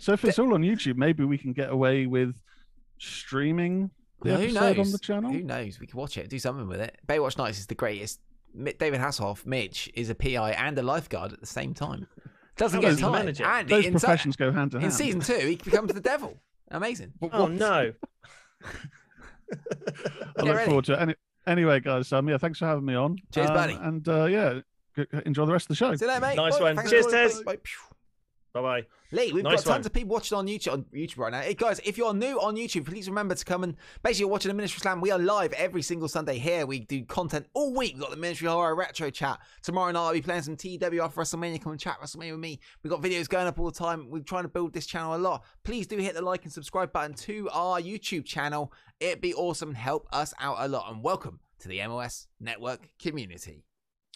[0.00, 2.34] so if it's all on YouTube, maybe we can get away with
[2.98, 3.90] streaming
[4.22, 4.86] the Well, who episode knows?
[4.86, 5.32] on the channel.
[5.32, 5.80] Who knows?
[5.80, 6.98] We can watch it, do something with it.
[7.06, 8.20] Baywatch Nights is the greatest.
[8.54, 12.06] David Hasselhoff, Mitch, is a PI and a lifeguard at the same time.
[12.56, 13.12] Doesn't get does he time.
[13.12, 13.46] manage it?
[13.46, 14.92] And Those in, professions go hand in hand.
[14.92, 16.36] in season two, he becomes the devil.
[16.70, 17.12] Amazing.
[17.32, 17.92] Oh no.
[20.38, 20.66] I look ready.
[20.66, 21.00] forward to it.
[21.00, 21.14] Any,
[21.46, 23.18] anyway, guys, um, yeah, thanks for having me on.
[23.32, 23.74] Cheers, Um, buddy.
[23.74, 24.60] And uh, yeah,
[24.96, 25.94] g- enjoy the rest of the show.
[25.94, 26.36] See you later, mate.
[26.36, 26.62] Nice Bye.
[26.64, 26.76] one.
[26.76, 27.28] Thanks Cheers, for calling.
[27.28, 27.42] Tez.
[28.62, 28.62] Bye.
[28.62, 28.80] Bye.
[28.80, 28.80] Phew.
[28.80, 28.86] Bye bye.
[29.12, 29.86] Lee, we've Nice got tons one.
[29.86, 31.40] of people watching on YouTube on YouTube right now.
[31.40, 34.48] Hey, guys, if you're new on YouTube, please remember to come and basically you're watching
[34.48, 35.00] the Ministry Slam.
[35.00, 36.66] We are live every single Sunday here.
[36.66, 37.92] We do content all week.
[37.94, 39.38] We've got the Ministry Horror Retro Chat.
[39.62, 41.62] Tomorrow night I'll be playing some TW off WrestleMania.
[41.62, 42.58] Come and chat WrestleMania with me.
[42.82, 44.10] We've got videos going up all the time.
[44.10, 45.44] We're trying to build this channel a lot.
[45.62, 48.72] Please do hit the like and subscribe button to our YouTube channel.
[48.98, 49.74] It'd be awesome.
[49.74, 50.90] Help us out a lot.
[50.90, 53.65] And welcome to the MOS Network community.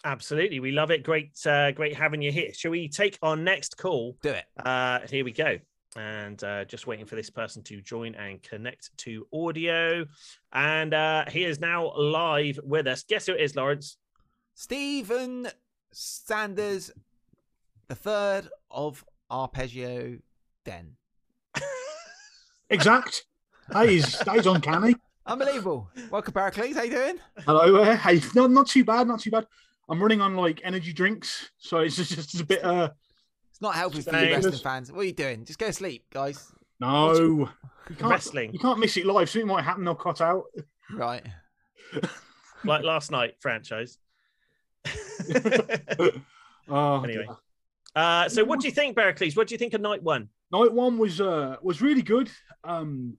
[0.03, 0.59] Absolutely.
[0.59, 1.03] We love it.
[1.03, 2.53] Great, uh, great having you here.
[2.53, 4.17] Shall we take our next call?
[4.21, 4.45] Do it.
[4.63, 5.57] Uh, here we go.
[5.95, 10.05] And uh, just waiting for this person to join and connect to audio.
[10.53, 13.03] And uh, he is now live with us.
[13.03, 13.97] Guess who it is, Lawrence?
[14.55, 15.47] Stephen
[15.91, 16.91] Sanders,
[17.87, 20.17] the third of Arpeggio
[20.65, 20.95] Den.
[22.69, 23.25] Exact.
[23.69, 24.95] That is that is uncanny.
[25.25, 25.89] Unbelievable.
[26.09, 26.75] Welcome, Pericles.
[26.75, 27.19] How you doing?
[27.45, 29.45] Hello, uh, hey, no, not too bad, not too bad.
[29.91, 32.63] I'm running on like energy drinks, so it's just, just a bit.
[32.63, 32.89] uh
[33.49, 34.91] It's not helping for you wrestling fans.
[34.91, 35.43] What are you doing?
[35.45, 36.51] Just go to sleep, guys.
[36.79, 37.49] No, you
[37.99, 38.53] can't, Wrestling.
[38.53, 39.29] You can't miss it live.
[39.29, 39.83] Something might happen.
[39.85, 40.45] They'll cut out.
[40.93, 41.25] Right.
[42.63, 43.97] Like last night, franchise.
[46.69, 47.25] Oh, Anyway.
[47.25, 47.35] dear.
[47.95, 49.35] uh, so, what do you think, Pericles?
[49.35, 50.29] What do you think of night one?
[50.51, 52.29] night one was uh was really good.
[52.63, 53.17] Um,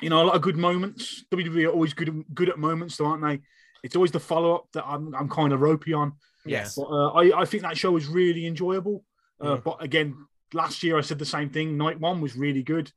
[0.00, 1.24] you know, a lot of good moments.
[1.32, 3.40] WWE are always good good at moments, though, aren't they?
[3.82, 6.12] It's always the follow up that I'm I'm kind of ropey on.
[6.44, 6.76] Yes.
[6.76, 9.04] But uh, I, I think that show was really enjoyable.
[9.40, 9.64] Uh, Mm.
[9.64, 11.76] But again, last year I said the same thing.
[11.76, 12.90] Night one was really good,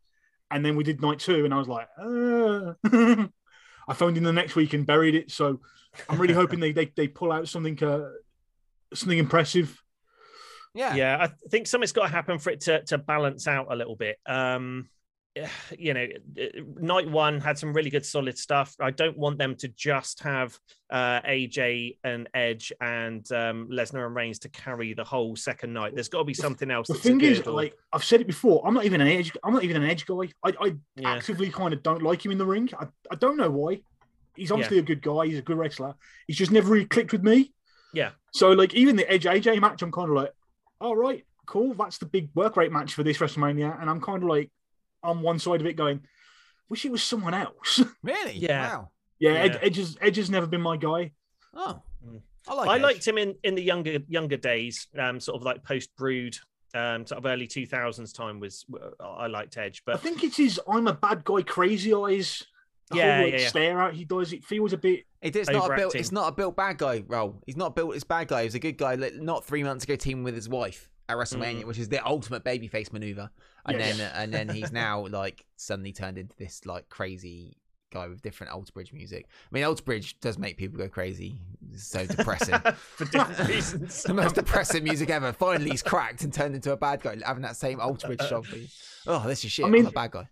[0.50, 2.74] and then we did night two, and I was like, uh.
[3.88, 5.32] I phoned in the next week and buried it.
[5.32, 5.60] So
[6.08, 8.10] I'm really hoping they they, they pull out something uh,
[8.94, 9.82] something impressive.
[10.74, 10.96] Yeah.
[10.96, 13.96] Yeah, I think something's got to happen for it to, to balance out a little
[13.98, 14.18] bit.
[14.26, 14.88] Um,
[15.78, 16.08] you know,
[16.40, 16.46] uh,
[16.80, 18.76] night one had some really good solid stuff.
[18.80, 20.58] I don't want them to just have
[20.90, 25.94] uh, AJ and Edge and um, Lesnar and Reigns to carry the whole second night.
[25.96, 26.88] There's got to be something else.
[26.88, 29.32] The thing is, or- like I've said it before, I'm not even an edge.
[29.44, 30.30] I'm not even an edge guy.
[30.44, 31.14] I, I Yeah.
[31.16, 32.70] actively kind of don't like him in the ring.
[32.80, 33.82] I, I don't know why.
[34.36, 35.26] He's obviously a good guy.
[35.28, 35.94] He's a good wrestler.
[36.28, 37.54] He's just never really clicked with me.
[37.94, 40.32] yeah, So like even the Edge AJ match, I'm kind of like,
[40.80, 41.74] all right, cool.
[41.74, 44.50] That's the big work rate match for this WrestleMania, and I'm kind of like
[45.04, 46.02] on one side of it going,
[46.70, 47.82] wish it was someone else.
[48.04, 48.34] Really?
[48.38, 48.70] Yeah.
[48.76, 48.90] Wow.
[49.20, 49.40] yeah, Yeah.
[49.40, 51.12] Edge, Edge, has, Edge has never been my guy.
[51.54, 51.82] Oh.
[52.06, 52.22] Mm.
[52.48, 52.82] I like I Edge.
[52.82, 56.36] liked him in in the younger younger days, um, sort of like post Brood,
[56.74, 58.66] um, sort of early two thousands time was
[59.00, 62.44] I liked Edge, but I think it's his I'm a bad guy, crazy eyes.
[62.90, 63.48] The Yeah, whole like, yeah, yeah.
[63.50, 64.34] stare out he does.
[64.34, 65.04] It feels a bit.
[65.22, 65.94] It, it's not a built.
[65.96, 67.44] It's not a built bad guy role.
[67.46, 68.44] He's not built as bad guy.
[68.44, 68.96] He's a good guy.
[68.96, 71.22] like, Not three months ago, teaming with his wife at mm.
[71.22, 73.30] WrestleMania, which is the ultimate babyface maneuver.
[73.66, 77.58] And then, and then he's now like suddenly turned into this like crazy
[77.92, 79.28] guy with different Alter Bridge music.
[79.30, 81.38] I mean, Alter Bridge does make people go crazy.
[81.72, 82.58] It's so depressing.
[82.76, 84.04] for different reasons.
[84.04, 85.32] the most depressing music ever.
[85.34, 88.46] Finally, he's cracked and turned into a bad guy, having that same Alter Bridge song.
[88.52, 88.58] Uh,
[89.08, 89.66] oh, this is shit.
[89.66, 90.28] I mean- am a bad guy.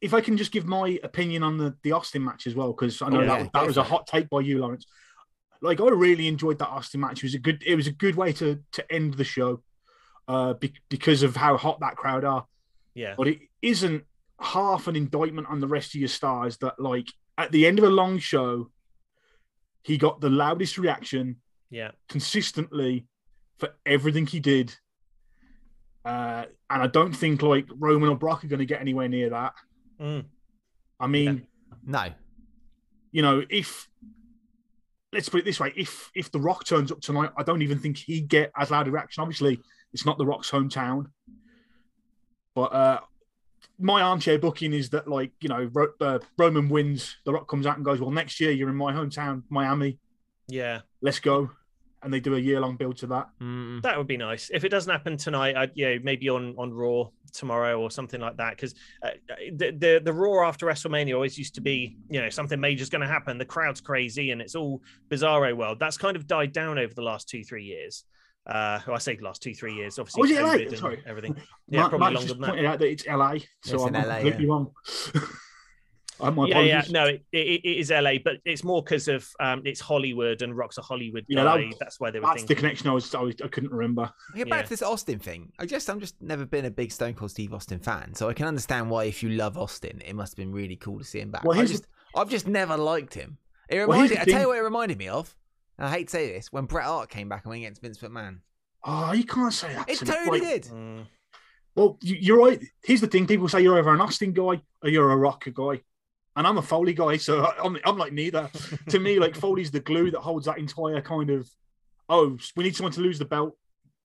[0.00, 3.02] If I can just give my opinion on the, the Austin match as well, because
[3.02, 4.86] I know Oh, that, yeah, that go was a hot take by you, Lawrence.
[5.60, 7.18] Like I really enjoyed that Austin match.
[7.18, 7.64] It was a good.
[7.66, 9.60] It was a good way to to end the show,
[10.28, 12.46] uh, be, because of how hot that crowd are.
[12.94, 14.04] yeah, But it isn't
[14.40, 17.84] half an indictment on the rest of your stars that like at the end of
[17.84, 18.70] a long show,
[19.82, 21.36] he got the loudest reaction
[21.70, 23.06] yeah, consistently
[23.58, 24.74] for everything he did.
[26.04, 29.30] Uh, and I don't think like Roman or Brock are going to get anywhere near
[29.30, 29.54] that.
[30.00, 30.24] Mm.
[31.00, 31.46] I mean,
[31.84, 32.10] No.
[33.12, 33.88] you know, if
[35.12, 37.78] let's put it this way, if if The Rock turns up tonight, I don't even
[37.78, 39.20] think he'd get as loud a reaction.
[39.22, 39.60] Obviously,
[39.92, 41.06] it's not The Rock's hometown,
[42.54, 43.00] but uh,
[43.78, 47.66] my armchair booking is that like you know Ro- uh, Roman wins, The Rock comes
[47.66, 49.98] out and goes, "Well, next year you're in my hometown, Miami.
[50.48, 50.80] yeah.
[51.00, 51.50] Let's go,"
[52.02, 53.28] and they do a year long build to that.
[53.40, 53.82] Mm-mm.
[53.82, 54.50] That would be nice.
[54.52, 58.20] If it doesn't happen tonight, I'd you know maybe on on Raw tomorrow or something
[58.20, 58.56] like that.
[58.56, 59.10] Because uh,
[59.52, 63.02] the, the the Raw after WrestleMania always used to be you know something major's going
[63.02, 63.38] to happen.
[63.38, 65.78] The crowd's crazy and it's all bizarro world.
[65.78, 68.04] That's kind of died down over the last two three years.
[68.48, 69.98] Uh, well, I say last two three years.
[69.98, 70.54] Obviously, Oh, is it LA?
[70.54, 71.02] COVID and Sorry.
[71.06, 71.36] everything.
[71.70, 72.48] Yeah, Matt, probably Matt longer just than that.
[72.48, 74.50] pointed out that it's LA, so It's I'm in LA, completely yeah.
[74.50, 74.70] wrong.
[76.20, 79.62] My yeah, yeah, no, it, it, it is LA, but it's more because of um,
[79.64, 81.58] it's Hollywood and Rock's a Hollywood Yeah, guy.
[81.58, 84.10] that- That's why they were That's the connection I was, I was I couldn't remember.
[84.34, 84.62] I back Yeah.
[84.62, 85.52] to this Austin thing.
[85.60, 88.32] I guess I'm just never been a big Stone Cold Steve Austin fan, so I
[88.34, 91.20] can understand why if you love Austin, it must have been really cool to see
[91.20, 91.44] him back.
[91.44, 93.38] Well, I here's just, I've just never liked him.
[93.68, 94.08] It reminded.
[94.08, 95.36] here's I the tell you what, it reminded me of.
[95.78, 97.98] And I hate to say this when Bret Hart came back and went against Vince
[97.98, 98.38] McMahon.
[98.84, 99.88] Oh, you can't say that.
[99.88, 100.64] It to totally Like, did.
[100.72, 101.06] Mm,
[101.74, 102.60] Well, you, you're right.
[102.82, 105.80] Here's the thing: people say you're either an Austin guy or you're a Rocker guy,
[106.36, 108.50] and I'm a Foley guy, so I- I'm, I'm like neither.
[108.90, 111.48] to me, like Foley's the glue that holds that entire kind of.
[112.08, 113.56] Oh, we need someone to lose the belt.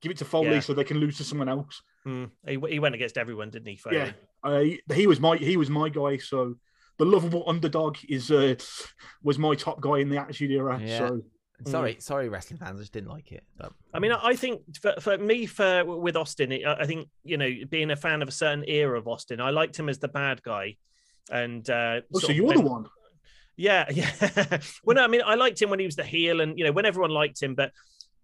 [0.02, 0.60] Give it to Foley Yeah.
[0.60, 1.82] so they can lose to someone else.
[2.06, 2.30] mm.
[2.46, 3.78] He, he went against everyone, didn't he?
[3.78, 3.96] Foley?
[3.98, 4.12] Yeah,
[4.44, 6.18] uh, he, he was my he was my guy.
[6.18, 6.56] So
[7.00, 8.56] the lovable underdog is uh,
[9.24, 10.80] was my top guy in the Attitude Era.
[10.84, 10.98] Yeah.
[10.98, 11.22] So
[11.66, 13.44] Sorry, sorry, wrestling fans, I just didn't like it.
[13.58, 17.10] But, I mean, I I think for, for me, for with Austin, I I think
[17.24, 20.00] you know, being a fan of a certain era of Austin, I liked him as
[20.00, 20.78] the bad guy,
[21.32, 22.86] and uh, oh, so you're when- the one.
[23.56, 24.12] Yeah, yeah.
[24.84, 26.72] well, no, I mean, I liked him when he was the heel, and you know,
[26.72, 27.72] when everyone liked him, but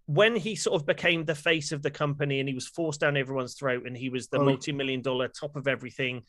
[0.06, 3.16] when he sort of became the face of the company and he was forced down
[3.16, 4.44] everyone's throat, and he was the Oh.
[4.44, 6.22] multi-million dollar top of everything,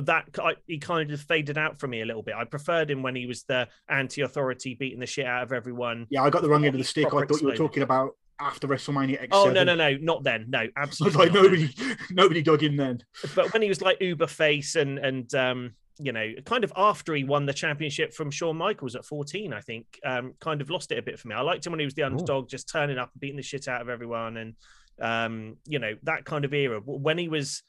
[0.00, 2.34] that I, he kind of faded out for me a little bit.
[2.34, 6.06] I preferred him when he was the anti-authority, beating the shit out of everyone.
[6.10, 7.06] Yeah, I got the wrong end of the stick.
[7.06, 9.28] I proper thought you were talking about after WrestleMania X.
[9.32, 10.46] Oh no, no, no, not then.
[10.48, 11.26] No, absolutely.
[11.26, 11.52] like not then.
[11.52, 11.74] nobody,
[12.10, 13.02] nobody dug in then.
[13.34, 17.14] but when he was like uber face and and um you know kind of after
[17.14, 20.92] he won the championship from Shawn Michaels at 14 I think um kind of lost
[20.92, 22.98] it a bit for me I liked him when he was the underdog just turning
[22.98, 24.54] up and beating the shit out of everyone and
[25.00, 27.64] um you know that kind of era when he was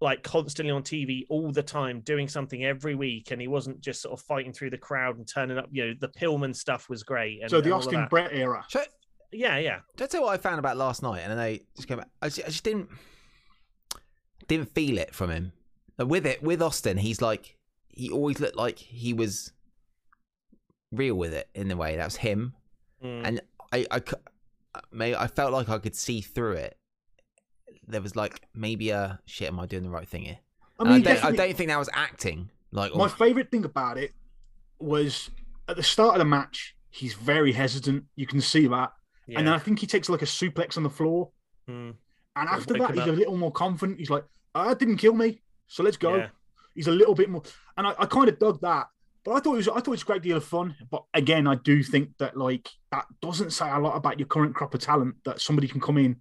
[0.00, 4.00] like constantly on TV all the time doing something every week and he wasn't just
[4.02, 7.02] sort of fighting through the crowd and turning up you know the Pillman stuff was
[7.02, 8.06] great and, So the and all of Austin.
[8.08, 8.64] Bret era.
[8.68, 8.80] so,
[9.32, 11.20] yeah yeah Did I tell you what I found about last night?
[11.22, 12.08] And then I just came back.
[12.22, 12.88] I just, I just didn't
[14.46, 15.52] didn't feel it from him.
[15.96, 17.56] But with it, with Austin, he's like
[17.88, 19.52] he always looked like he was
[20.92, 21.96] real with it in a way.
[21.96, 22.54] That was him,
[23.04, 23.20] Mm.
[23.26, 23.40] and
[23.72, 24.16] I, I, cou-
[24.90, 26.77] may I felt like I could see through it.
[27.88, 29.48] There was like maybe a shit.
[29.48, 30.38] Am I doing the right thing here?
[30.78, 32.50] I mean, I, don't, I don't think that was acting.
[32.70, 34.12] Like my oh, favorite thing about it
[34.78, 35.30] was
[35.68, 38.04] at the start of the match, he's very hesitant.
[38.14, 38.92] You can see that,
[39.26, 41.30] yeah and then I think he takes like a suplex on the floor,
[41.68, 41.94] Mm.
[42.36, 43.08] and after that, he's up.
[43.08, 43.98] a little more confident.
[43.98, 44.24] He's like,
[44.54, 46.28] "Ah, "That didn't kill me, so let's go." Yeah.
[46.74, 47.42] he's a little bit more,
[47.76, 48.86] and I, I kind of dug that.
[49.24, 50.74] But I thought it was I thought it was a great deal of fun.
[50.90, 54.54] But again, I do think that like that doesn't say a lot about your current
[54.54, 56.20] crop of talent that somebody can come in,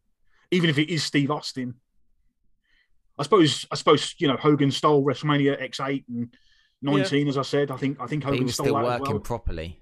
[0.51, 1.75] even if it is Steve Austin.
[3.19, 6.35] I suppose I suppose you know Hogan stole WrestleMania X8 and
[6.83, 7.71] 19, as I said.
[7.71, 9.21] I think I think But he Hogan was stole still that as working well.
[9.21, 9.79] properly.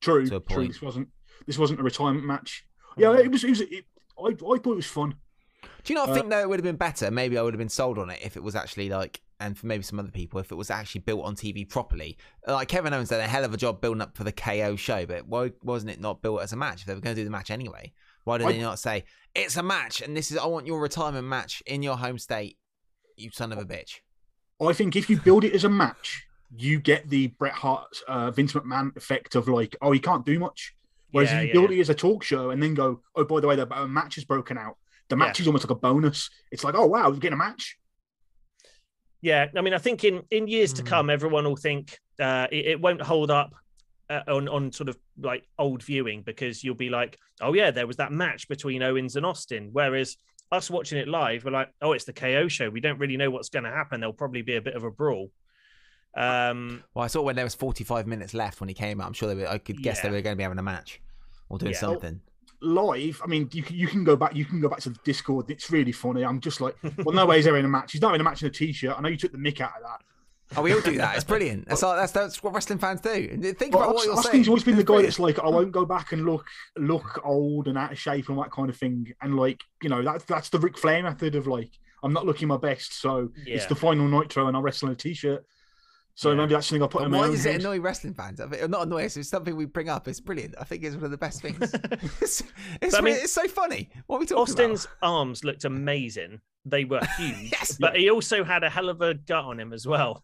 [0.00, 0.56] True, to a true.
[0.56, 0.68] point.
[0.72, 1.08] This wasn't
[1.46, 2.64] this wasn't a retirement match.
[2.96, 3.44] Yeah, it was.
[3.44, 3.60] It was.
[3.60, 3.84] It,
[4.18, 5.14] I I thought it was fun.
[5.84, 7.10] Do you not Uh, think though it would have been better?
[7.10, 9.66] Maybe I would have been sold on it if it was actually like, and for
[9.66, 12.18] maybe some other people, if it was actually built on TV properly.
[12.46, 15.06] Like Kevin Owens did a hell of a job building up for the KO show,
[15.06, 16.80] but why wasn't it not built as a match?
[16.80, 17.92] If they were going to do the match anyway,
[18.24, 19.04] why did I- they not say
[19.34, 22.58] it's a match and this is I want your retirement match in your home state,
[23.16, 24.00] you son of a bitch?
[24.60, 26.24] I think if you build it as a match,
[26.56, 30.38] you get the Bret Hart, uh, Vince McMahon effect of like, oh, he can't do
[30.38, 30.74] much.
[31.10, 33.24] Whereas Yeah, if you yeah, build it as a talk show and then go, oh,
[33.24, 34.76] by the way, the uh, match is broken out.
[35.08, 35.44] The match Yeah.
[35.44, 36.30] is almost like a bonus.
[36.50, 37.76] It's like, oh wow, we're getting a match.
[39.20, 40.88] Yeah, I mean, I think in in years to Hmm.
[40.88, 43.52] come, everyone will think uh, it, it won't hold up
[44.12, 47.86] uh, on on sort of like old viewing because you'll be like, oh yeah, there
[47.86, 49.70] was that match between Owens and Austin.
[49.72, 50.16] Whereas
[50.50, 52.68] us watching it live, we're like, oh, it's the KO show.
[52.68, 54.00] We don't really know what's going to happen.
[54.00, 55.30] There'll probably be a bit of a brawl.
[56.16, 59.06] Um, Well, I saw when there was 45 minutes left when he came out.
[59.06, 60.10] I'm sure they were, I could guess Yeah.
[60.10, 61.00] they were going to be having a match
[61.48, 61.78] or doing Yeah.
[61.78, 62.20] something.
[62.60, 64.36] Live, I mean, you can, you can go back.
[64.36, 65.50] You can go back to the Discord.
[65.50, 66.22] It's really funny.
[66.24, 67.92] I'm just like, well, no way he's ever in a match.
[67.92, 68.94] He's not in a match in a t-shirt.
[68.96, 70.00] I know you took the mick out of that.
[70.56, 71.16] Oh, we all do that.
[71.16, 71.68] It's brilliant.
[71.68, 73.28] That's all, that's that's what wrestling fans do.
[73.58, 74.48] Think But about what you're Austin's saying.
[74.48, 76.46] always been the guy that's like, I won't go back and look
[76.76, 79.12] look old and out of shape and all that kind of thing.
[79.22, 81.70] And like, you know, that's that's the Ric Flair method of like,
[82.02, 84.96] I'm not looking my best, so it's the final nitro and I'll wrestle in a
[84.96, 85.44] t-shirt.
[86.14, 86.36] So Yeah.
[86.36, 88.38] maybe that's something I'll put But in my why own does it annoy wrestling fans?
[88.38, 89.16] I mean, not annoy us.
[89.16, 90.06] It's something we bring up.
[90.08, 90.54] It's brilliant.
[90.60, 91.56] I think it's one of the best things.
[92.20, 92.42] it's,
[92.82, 93.88] it's, But I mean, it's so funny.
[94.08, 96.40] What are we talking Austin's arms looked amazing.
[96.66, 97.78] They were huge, Yes.
[97.80, 100.22] but he also had a hell of a gut on him as well.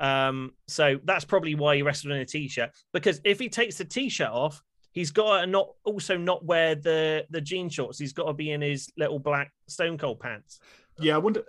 [0.00, 2.70] Um, so that's probably why he wrestled in a t-shirt.
[2.92, 4.62] Because if he takes the t-shirt off,
[4.92, 7.98] he's got to not also not wear the the jean shorts.
[7.98, 10.60] He's got to be in his little black Stone Cold pants.
[11.00, 11.42] Yeah, I wonder.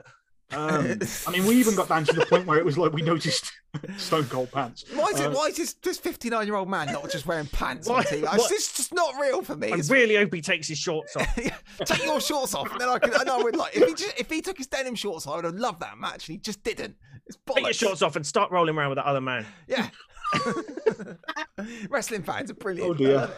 [0.51, 0.97] Um,
[1.27, 3.51] I mean, we even got down to the point where it was like we noticed
[3.97, 4.83] Stone Cold pants.
[4.95, 7.45] Why is, it, Uh, why is this, this 59 year old man not just wearing
[7.45, 8.23] pants on Why- TV?
[8.23, 9.67] what- It's just, just not real for me.
[9.67, 11.35] I It's- really hope he takes his shorts off.
[11.85, 13.13] Take your shorts off, and then I could.
[13.15, 15.33] I know I would like if he just, if he took his denim shorts off,
[15.33, 16.95] I would have loved that match, and he just didn't.
[17.29, 19.45] It's Take your shorts off and start rolling around with that other man.
[19.67, 19.87] Yeah.
[21.89, 22.89] Wrestling fans are brilliant.
[22.89, 23.29] Oh dear.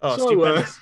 [0.00, 0.78] Oh, So, stupendous.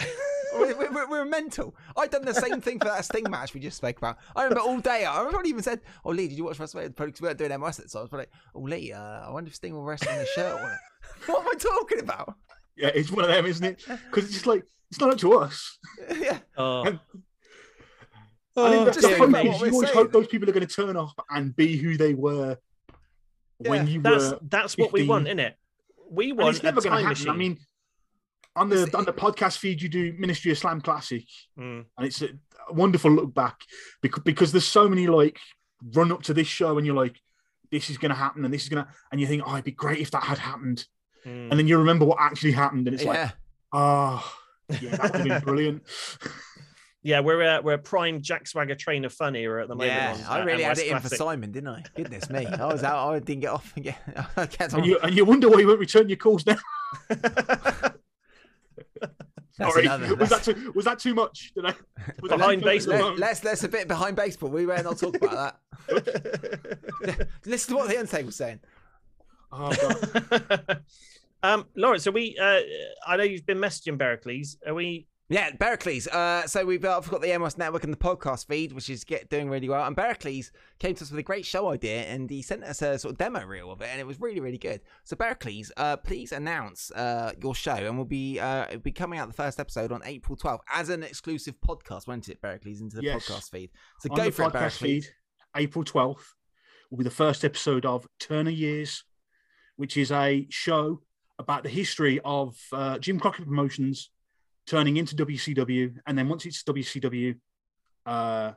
[0.52, 1.76] We're, we're, we're mental.
[1.96, 4.18] I've done the same thing for that Sting match we just spoke about.
[4.34, 5.06] I remember all day.
[5.06, 7.78] I probably even said, "Oh, Lee, did you watch WrestleMania?" Because we weren't doing MS
[7.78, 8.00] at the time.
[8.00, 10.60] I was like, "Oh, Lee, uh, I wonder if Sting will wrestle in a shirt."
[10.60, 10.78] Or
[11.26, 12.34] what am I talking about?
[12.76, 13.84] Yeah, it's one of them, isn't it?
[13.86, 15.78] Because it's just like it's not up to us.
[16.18, 16.38] yeah.
[16.56, 16.82] Oh.
[16.82, 17.20] And- Oh,
[18.56, 19.94] I think that's just the think is you always saying.
[19.98, 22.56] hope those people are going to turn up and be who they were
[23.58, 24.38] when you that's were.
[24.42, 25.56] that's what we want, isn't it?
[26.10, 27.10] We And want it's never a going time to happen.
[27.12, 27.30] machine.
[27.30, 27.58] I mean,
[28.56, 31.24] on the It's- on the podcast feed, you do Ministry of Slam Classic,
[31.58, 31.84] Mm.
[31.96, 32.28] and it's a,
[32.68, 33.60] a wonderful look back
[34.02, 35.38] because because there's so many like
[35.94, 37.16] run up to this show, and you're like,
[37.70, 39.64] this is going to happen, and this is going to, and you think, oh, it'd
[39.64, 40.84] be great if that had happened,
[41.24, 41.50] Mm.
[41.50, 43.30] and then you remember what actually happened, and it's like, yeah.
[43.72, 44.34] oh,
[44.80, 45.82] yeah, that would have been brilliant.
[47.02, 49.92] Yeah, we're a, we're a prime Jack Swagger train of fun era at the moment.
[49.92, 51.82] Yeah, I uh, really had NYS it in for Simon, didn't I?
[51.96, 53.08] Goodness me, I was out.
[53.14, 53.98] I didn't get off and get.
[54.36, 54.80] I kept on.
[54.80, 56.58] and you and you wonder why you won't return your calls now.
[59.60, 61.52] That's Sorry, another- was that too was that too much?
[61.54, 61.74] Did I?
[62.22, 62.98] was Behind baseball.
[62.98, 63.10] long?
[63.12, 64.48] Let, let's let's a bit behind baseball.
[64.48, 65.56] We were not talk about
[65.88, 67.28] that.
[67.44, 68.60] Listen to what the Undertaker was saying.
[69.52, 70.82] Oh, God.
[71.42, 72.38] um, Lawrence, are we?
[72.40, 72.60] Uh,
[73.06, 74.56] I know you've been messaging Pericles.
[74.66, 75.06] Are we?
[75.30, 76.08] Yeah, Pericles.
[76.08, 79.30] Uh, so we've uh, got the MOS Network and the podcast feed, which is get
[79.30, 79.86] doing really well.
[79.86, 80.50] And Pericles
[80.80, 83.18] came to us with a great show idea, and he sent us a sort of
[83.18, 84.80] demo reel of it, and it was really, really good.
[85.04, 89.20] So Pericles, uh, please announce uh, your show, and we'll be uh, it'll be coming
[89.20, 92.96] out the first episode on April 12th as an exclusive podcast, won't it, Pericles, into
[92.96, 93.28] the Yes.
[93.28, 93.70] podcast feed.
[94.00, 95.06] So on go for it, podcast feed,
[95.56, 96.24] April 12th,
[96.90, 99.04] will be the first episode of Turner Years,
[99.76, 101.02] which is a show
[101.38, 104.10] about the history of uh, Jim Crockett Promotions
[104.70, 107.34] turning into WCW, and then once it's WCW,
[108.06, 108.52] uh,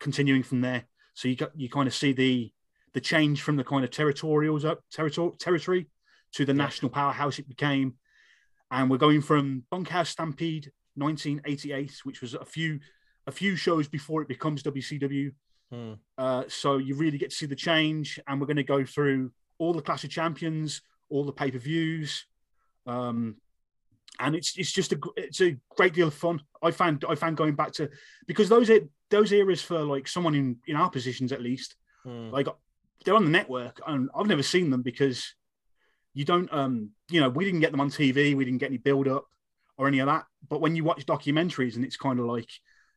[0.00, 0.84] continuing from there.
[1.14, 2.52] So you got you kind of see the
[2.94, 5.86] the change from the kind of territorials up territory territory
[6.32, 7.94] to the national powerhouse it became,
[8.72, 12.80] and we're going from Bunkhouse Stampede 1988, which was a few
[13.28, 15.32] a few shows before it becomes WCW.
[15.70, 15.92] Hmm.
[16.18, 19.30] Uh, so you really get to see the change, and we're going to go through
[19.58, 22.26] all the Clash of Champions, all the pay per views,
[22.84, 23.36] um,
[24.20, 26.40] and it's it's just a it's a great deal of fun.
[26.62, 27.90] I found I found going back to
[28.26, 28.70] because those
[29.10, 31.76] those eras for like someone in in our positions at least,
[32.06, 32.32] Mm.
[32.32, 32.48] like
[33.04, 35.34] they're on the network, and I've never seen them because
[36.14, 38.78] you don't um you know we didn't get them on TV, we didn't get any
[38.78, 39.26] build up
[39.78, 40.26] or any of that.
[40.48, 42.50] But when you watch documentaries and it's kind of like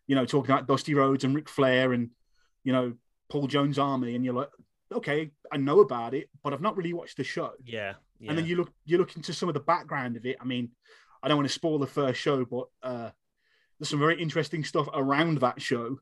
[0.07, 2.09] you know talking about Dusty Rhodes and Ric Flair and
[2.63, 2.93] you know
[3.29, 4.49] Paul Jones Army, and you're like,
[4.91, 7.51] okay, I know about it, but I've not really watched the show.
[7.63, 7.93] Yeah.
[8.19, 8.29] yeah.
[8.29, 10.37] And then you look you look into some of the background of it.
[10.41, 10.69] I mean,
[11.25, 13.09] I don't want to spoil the first show, but uh,
[13.79, 15.99] there's some very interesting stuff around that show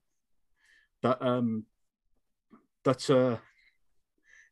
[1.02, 1.66] that um
[2.84, 3.38] that uh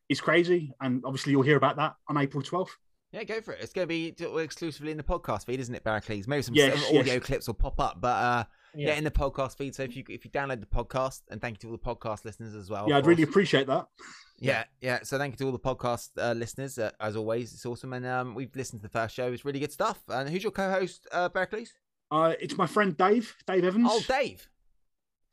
[0.10, 0.74] is crazy.
[0.82, 2.70] And obviously you'll hear about that on April 12th.
[3.12, 3.60] Yeah, go for it.
[3.62, 6.28] It's going to be exclusively in the podcast feed, isn't it, Pericles?
[6.28, 7.24] Maybe some, Yes, audio yes.
[7.24, 8.44] clips will pop up, but uh,
[8.76, 8.94] yeah.
[8.96, 9.76] In the podcast feed.
[9.76, 12.26] So if you if you download the podcast, and thank you to all the podcast
[12.26, 12.88] listeners as well.
[12.88, 13.88] yeah, I'd really appreciate that.
[14.40, 15.00] Yeah, yeah.
[15.04, 16.78] So thank you to all the podcast uh, listeners.
[16.80, 19.32] Uh, as always, it's awesome, and um, we've listened to the first show.
[19.32, 20.02] It's really good stuff.
[20.08, 21.74] And who's your co-host, uh, Pericles?
[22.10, 23.88] Uh, it's my friend Dave, Dave Evans.
[23.90, 24.50] Oh, Dave.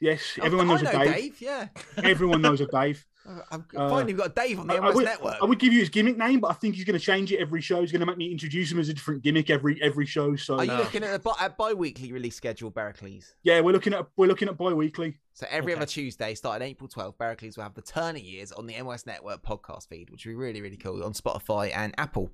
[0.01, 1.15] Yes, Oh, everyone I knows know a Dave.
[1.15, 1.41] Dave.
[1.41, 1.69] Yeah.
[2.05, 3.05] Everyone knows a Dave.
[3.51, 5.37] I've Uh, finally got Dave on the I, I MS would, network.
[5.43, 7.41] I would give you his gimmick name, but I think he's going to change it
[7.41, 7.81] every show.
[7.81, 10.35] He's going to make me introduce him as a different gimmick every every show.
[10.37, 10.79] So Are you No.
[10.79, 13.35] looking at a, bi- a bi-weekly release schedule, Pericles?
[13.43, 15.19] yeah, we're looking at we're looking at bi-weekly.
[15.35, 15.83] So every Okay.
[15.83, 19.43] other Tuesday, starting April 12th, Pericles will have the Turner Years on the MOS Network
[19.43, 22.31] podcast feed, which will be really, really cool on Spotify and Apple.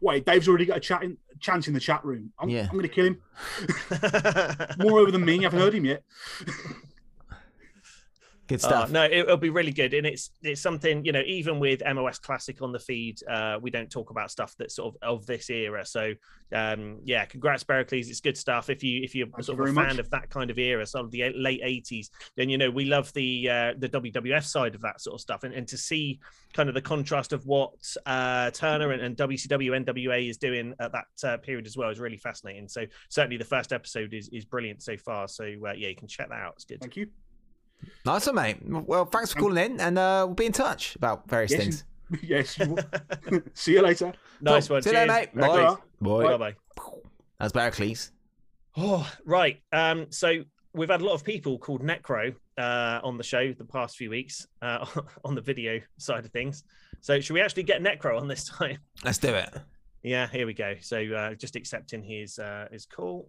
[0.00, 2.32] Wait, Dave's already got a chat in, chance in the chat room.
[2.38, 2.62] I'm, Yeah.
[2.62, 3.20] I'm going to kill him.
[4.78, 5.38] More over than me.
[5.40, 6.02] I haven't heard him yet.
[8.50, 11.22] Good Uh, no, it, it'll be really good, and it's it's something you know.
[11.24, 14.96] Even with MOS Classic on the feed, uh, we don't talk about stuff that's sort
[14.96, 15.86] of of this era.
[15.86, 16.14] So,
[16.52, 18.08] um, yeah, congrats, Pericles.
[18.08, 18.68] It's good stuff.
[18.68, 20.58] If you if you're Thank sort you of a very fan of that kind of
[20.58, 24.44] era, sort of the late '80s, then you know we love the uh, the WWF
[24.44, 26.18] side of that sort of stuff, and, and to see
[26.52, 27.70] kind of the contrast of what
[28.04, 32.00] uh, Turner and, and WCW NWA is doing at that uh, period as well is
[32.00, 32.66] really fascinating.
[32.66, 35.28] So certainly the first episode is is brilliant so far.
[35.28, 36.54] So uh, yeah, you can check that out.
[36.56, 36.80] It's good.
[36.80, 37.06] Thank you.
[38.04, 38.56] Nice one, mate.
[38.64, 41.84] Well, thanks for calling in, and uh, we'll be in touch about various Yes, things.
[42.22, 42.58] yes.
[42.58, 42.76] you.
[43.54, 44.12] See you later.
[44.40, 44.76] Nice Cool.
[44.76, 44.82] one.
[44.82, 45.34] See you later, mate.
[45.34, 45.76] Bye.
[46.00, 46.22] Bye.
[46.24, 46.54] Bye bye.
[47.38, 48.12] That's Pericles.
[48.76, 49.60] Oh, right.
[49.72, 50.42] Um, so
[50.72, 54.10] we've had a lot of people called Necro uh, on the show the past few
[54.10, 54.86] weeks uh,
[55.24, 56.64] on the video side of things.
[57.00, 58.78] So should we actually get Necro on this time?
[59.04, 59.48] Let's do it.
[60.02, 60.76] Yeah, here we go.
[60.80, 63.28] So uh, just accepting his uh, his call.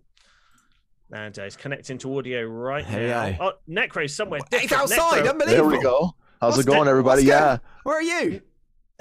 [1.13, 3.31] And uh, he's connecting to audio right Here now.
[3.31, 3.37] go.
[3.41, 5.23] Oh, Necro's somewhere He's outside.
[5.25, 5.29] Necro.
[5.31, 5.69] Unbelievable.
[5.69, 6.15] There we go.
[6.39, 7.21] How's What's it going, that- everybody?
[7.21, 8.41] what's Yeah, Where are you?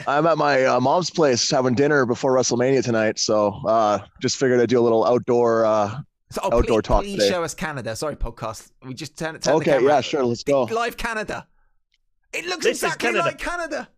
[0.06, 3.18] I'm at my uh, mom's place having dinner before WrestleMania tonight.
[3.18, 5.66] So uh, just figured I'd do a little outdoor.
[5.66, 7.28] Uh, So, oh, Outdoor please, talk please today.
[7.28, 7.94] show us Canada.
[7.96, 8.70] Sorry, podcast.
[8.86, 9.42] We just turn it.
[9.42, 9.94] Turn the okay, camera.
[9.94, 10.24] yeah, sure.
[10.24, 10.62] Let's go.
[10.64, 11.46] Live Canada.
[12.32, 13.24] It looks This exactly Canada.
[13.24, 13.88] like Canada.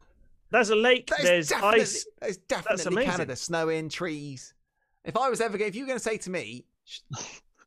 [0.50, 1.06] There's a lake.
[1.08, 2.06] That is There's definitely, ice.
[2.20, 3.10] That is definitely amazing.
[3.10, 3.36] Canada.
[3.36, 4.54] Snowing, trees.
[5.04, 7.00] If I was ever, if you were going to say to me, sh-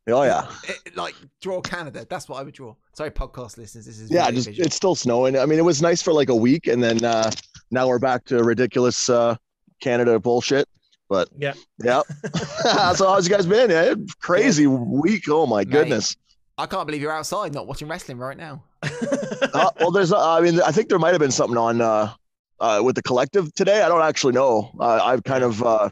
[0.08, 0.48] Oh yeah,
[0.86, 2.76] it, like draw Canada, that's what I would draw.
[2.94, 3.86] Sorry, podcast listeners.
[3.86, 4.30] This is yeah.
[4.30, 4.66] Just visual.
[4.66, 5.38] it's still snowing.
[5.38, 7.32] I mean, it was nice for like a week, and then uh,
[7.72, 9.36] now we're back to ridiculous uh,
[9.82, 10.68] Canada bullshit.
[11.10, 11.54] But Yeah.
[11.84, 12.02] yeah.
[12.94, 13.70] so how's you guys been?
[13.70, 15.24] Yeah, crazy week.
[15.30, 15.72] Oh my Mate.
[15.72, 16.16] goodness.
[16.58, 18.64] I can't believe you're outside not watching wrestling right now.
[18.84, 20.14] uh, well, there's.
[20.14, 22.14] Uh, I mean, I think there might have been something on uh,
[22.60, 23.82] uh, with the collective today.
[23.82, 24.72] I don't actually know.
[24.80, 25.62] Uh, I've kind of.
[25.64, 25.90] Uh,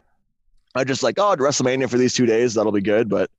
[0.76, 2.54] I just like oh WrestleMania for these two days.
[2.54, 3.08] That'll be good.
[3.08, 3.30] But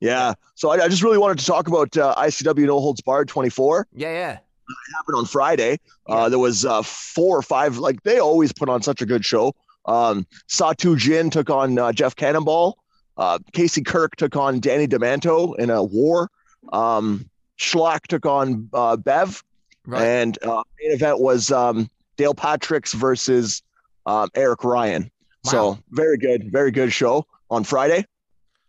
[0.00, 3.28] yeah, so I, I just really wanted to talk about uh, ICW No Holds Barred
[3.28, 3.86] 24.
[3.92, 4.32] Yeah, yeah.
[4.32, 5.78] It happened on Friday.
[6.08, 7.78] Uh, there was uh, four or five.
[7.78, 9.54] Like they always put on such a good show.
[9.86, 12.78] Um, Satu Jin took on uh, Jeff Cannonball.
[13.16, 16.30] Uh, Casey Kirk took on Danny Demanto in a war.
[16.72, 17.28] Um,
[17.58, 19.42] Schlack took on uh, Bev,
[19.84, 20.02] Right.
[20.02, 23.62] and uh, main event was um, Dale Patricks versus
[24.06, 25.10] um, Eric Ryan.
[25.44, 25.50] Wow.
[25.50, 28.06] So very good, very good show on Friday.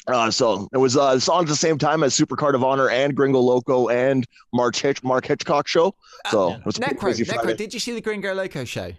[0.08, 2.90] Uh, so it was uh, it's on at the same time as Supercard of Honor
[2.90, 5.96] and Gringo Loco and Mark Hitch, Mark Hitchcock show.
[6.30, 6.56] So Yeah.
[6.58, 8.92] it was Necro, crazy Necro, did you see the Gringo Loco show?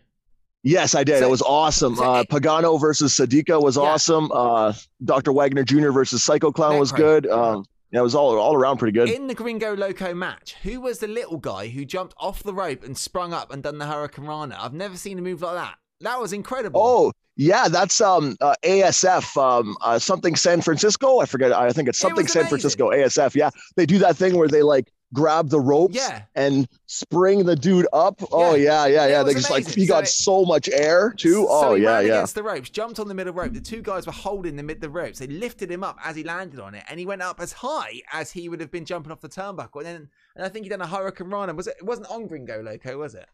[0.63, 1.19] Yes, I did.
[1.19, 1.97] So- it was awesome.
[1.97, 3.83] so uh, Pagano versus Sadiqa was Yeah.
[3.83, 4.33] awesome.
[4.33, 4.73] Uh,
[5.05, 5.33] Dr.
[5.33, 5.91] Wagner Jr.
[5.91, 7.27] versus Psycho Clown was good.
[7.27, 9.11] Um, yeah, it was all all around pretty good.
[9.11, 12.83] In the Gringo Loco match, who was the little guy who jumped off the rope
[12.83, 14.57] and sprung up and done the Hurricanrana?
[14.59, 15.75] I've never seen a move like that.
[16.05, 16.81] That was incredible.
[16.83, 21.19] Oh, yeah, that's um uh, ASF um uh, something San Francisco.
[21.19, 21.53] I forget.
[21.53, 22.47] I think it's something was San.
[22.47, 23.35] Francisco ASF.
[23.35, 26.23] Yeah, they do that thing where they like grab the ropes Yeah.
[26.35, 28.21] and spring the dude up.
[28.33, 29.23] Oh yeah, yeah, It yeah.
[29.23, 31.45] They just like he So got it- so much air too.
[31.45, 32.07] So Oh he yeah, yeah.
[32.15, 33.53] against the ropes, jumped on the middle rope.
[33.53, 35.19] The two guys were holding the mid the ropes.
[35.19, 38.01] They lifted him up as he landed on it, and he went up as high
[38.13, 39.77] as he would have been jumping off the turnbuckle.
[39.79, 41.57] And then, and I think he done a Hurricanrana.
[41.57, 41.77] Was it?
[41.79, 43.27] It wasn't on Gringo Loco, was it?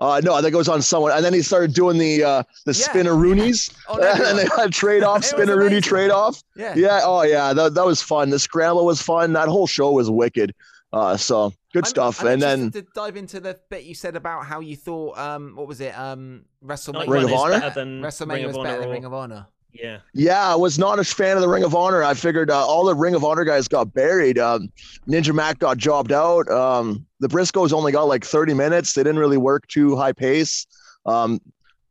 [0.00, 2.42] Uh, no, I think it was on someone, and then he started doing the uh,
[2.66, 2.86] the Yeah.
[2.86, 4.36] spinaroonies, On and everyone.
[4.36, 6.42] they had trade off, It spinaroonie trade off.
[6.56, 6.74] Yeah.
[6.76, 8.30] Yeah, oh yeah, that, that was fun.
[8.30, 9.32] The scramble was fun.
[9.32, 10.54] That whole show was wicked.
[10.92, 12.20] Uh, so good I'm- stuff.
[12.22, 15.52] I'm and then to dive into the bit you said about how you thought, um,
[15.56, 17.60] what was it, um, WrestleMania, Night Ring of Honor?
[17.60, 19.46] better than WrestleMania Ring was of better than or- Ring of Honor.
[19.72, 19.98] Yeah.
[20.14, 22.02] Yeah, I was not a fan of the Ring of Honor.
[22.02, 24.38] I figured uh, all the Ring of Honor guys got buried.
[24.38, 24.72] Um,
[25.06, 26.48] Ninja Mack got jobbed out.
[26.50, 28.92] Um, the Briscoes only got like 30 minutes.
[28.92, 30.66] They didn't really work too high pace.
[31.06, 31.40] Um,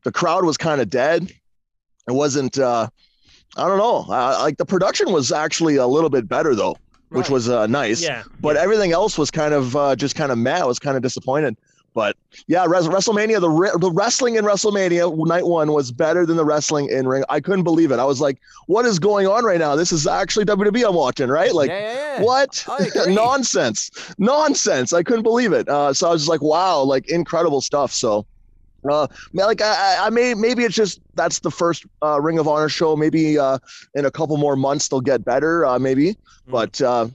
[0.03, 1.31] the crowd was kind of dead.
[2.07, 2.57] It wasn't.
[2.57, 2.87] Uh,
[3.57, 4.05] I don't know.
[4.07, 6.77] Uh, like the production was actually a little bit better though,
[7.09, 8.01] which was uh, nice.
[8.01, 8.23] Yeah.
[8.39, 8.61] But yeah.
[8.61, 10.61] everything else was kind of uh, just kind of mad.
[10.61, 11.57] I was kind of disappointed.
[11.97, 16.37] But yeah, Res- WrestleMania, the re- the wrestling in WrestleMania night one was better than
[16.37, 17.23] the wrestling in ring.
[17.27, 17.97] I couldn't believe it.
[17.97, 19.75] I was like, "What is going on right now?
[19.75, 21.51] This is actually WWE I'm watching, right?
[21.51, 22.21] Like, yeah, yeah, yeah.
[22.21, 22.63] what?
[23.15, 24.93] Nonsense, nonsense.
[24.93, 25.67] I couldn't believe it.
[25.67, 28.27] Uh, so I was just like, "Wow, like incredible stuff." So,
[28.87, 32.69] uh, like I, I- may maybe it's just that's the first uh, Ring of Honor
[32.69, 32.95] show.
[32.95, 33.57] Maybe uh,
[33.95, 35.65] in a couple more months they'll get better.
[35.65, 36.15] Uh, maybe,
[36.47, 37.07] but uh,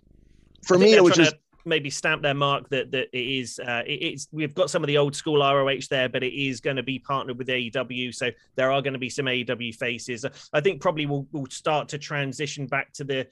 [0.67, 4.02] for me, it was just maybe stamp their mark that that it is uh, it,
[4.02, 6.82] it's we've got some of the old school ROH there, but it is going to
[6.82, 10.24] be partnered with AEW, so there are going to be some AEW faces.
[10.52, 13.26] I think probably we'll, we'll start to transition back to the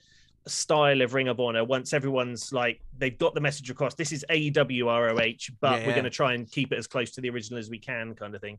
[0.47, 3.93] style of Ring of Honor once everyone's like they've got the message across.
[3.93, 7.11] This is AEW ROH, but Yeah, we're going to try and keep it as close
[7.11, 8.57] to the original as we can, kind of thing.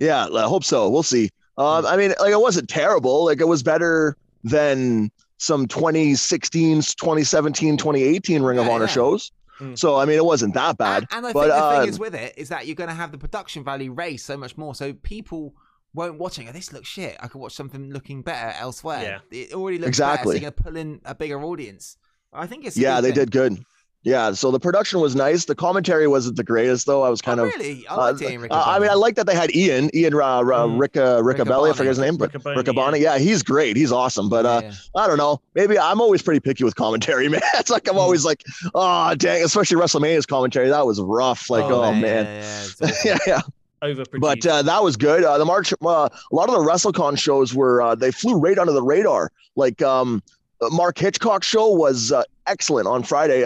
[0.00, 0.88] Yeah, I hope so.
[0.88, 1.30] We'll see.
[1.56, 1.64] Hmm.
[1.64, 3.26] Um, I mean, like it wasn't terrible.
[3.26, 8.90] Like it was better than some 2016, 2017, 2018 Ring of Yeah, Honor yeah.
[8.90, 9.32] shows.
[9.60, 9.78] Mm.
[9.78, 11.04] So I mean, it wasn't that bad.
[11.10, 12.88] And, and I but think the uh, thing is with it is that you're going
[12.88, 15.54] to have the production value raised so much more, so people
[15.94, 16.44] won't watching.
[16.46, 16.52] it.
[16.52, 17.16] go, This looks shit.
[17.20, 19.22] I could watch something looking better elsewhere.
[19.30, 19.38] Yeah.
[19.38, 20.34] It already looks Exactly.
[20.34, 21.96] better, so you're going to pull in a bigger audience.
[22.32, 23.14] I think it's yeah, they thing.
[23.20, 23.64] did good.
[24.04, 25.46] Yeah, so the production was nice.
[25.46, 27.02] The commentary wasn't the greatest though.
[27.02, 27.54] I was kind oh, of.
[27.54, 27.86] really.
[27.88, 28.10] I
[28.50, 30.78] Uh, uh, I mean, I like that they had Ian, Ian uh, uh, Mm.
[30.78, 33.00] Rick, uh, Riccabelli, I forget his name, but Riccaboni, Riccaboni.
[33.00, 33.16] Yeah.
[33.18, 33.76] he's great.
[33.76, 34.28] He's awesome.
[34.28, 35.40] But uh, I don't know.
[35.54, 37.40] Maybe I'm always pretty picky with commentary, man.
[37.54, 40.68] It's like I'm always like, oh dang, especially WrestleMania's commentary.
[40.68, 41.48] That was rough.
[41.48, 42.26] Like, oh, man.
[42.26, 43.40] Yeah, yeah, yeah, yeah.
[43.82, 44.20] Overproduced.
[44.20, 45.24] But uh, that was good.
[45.24, 48.58] Uh, the March, uh, a lot of the WrestleCon shows were uh, they flew right
[48.58, 49.30] under the radar.
[49.56, 50.22] Like um,
[50.60, 53.44] uh, Mark Hitchcock show was uh, excellent on Friday.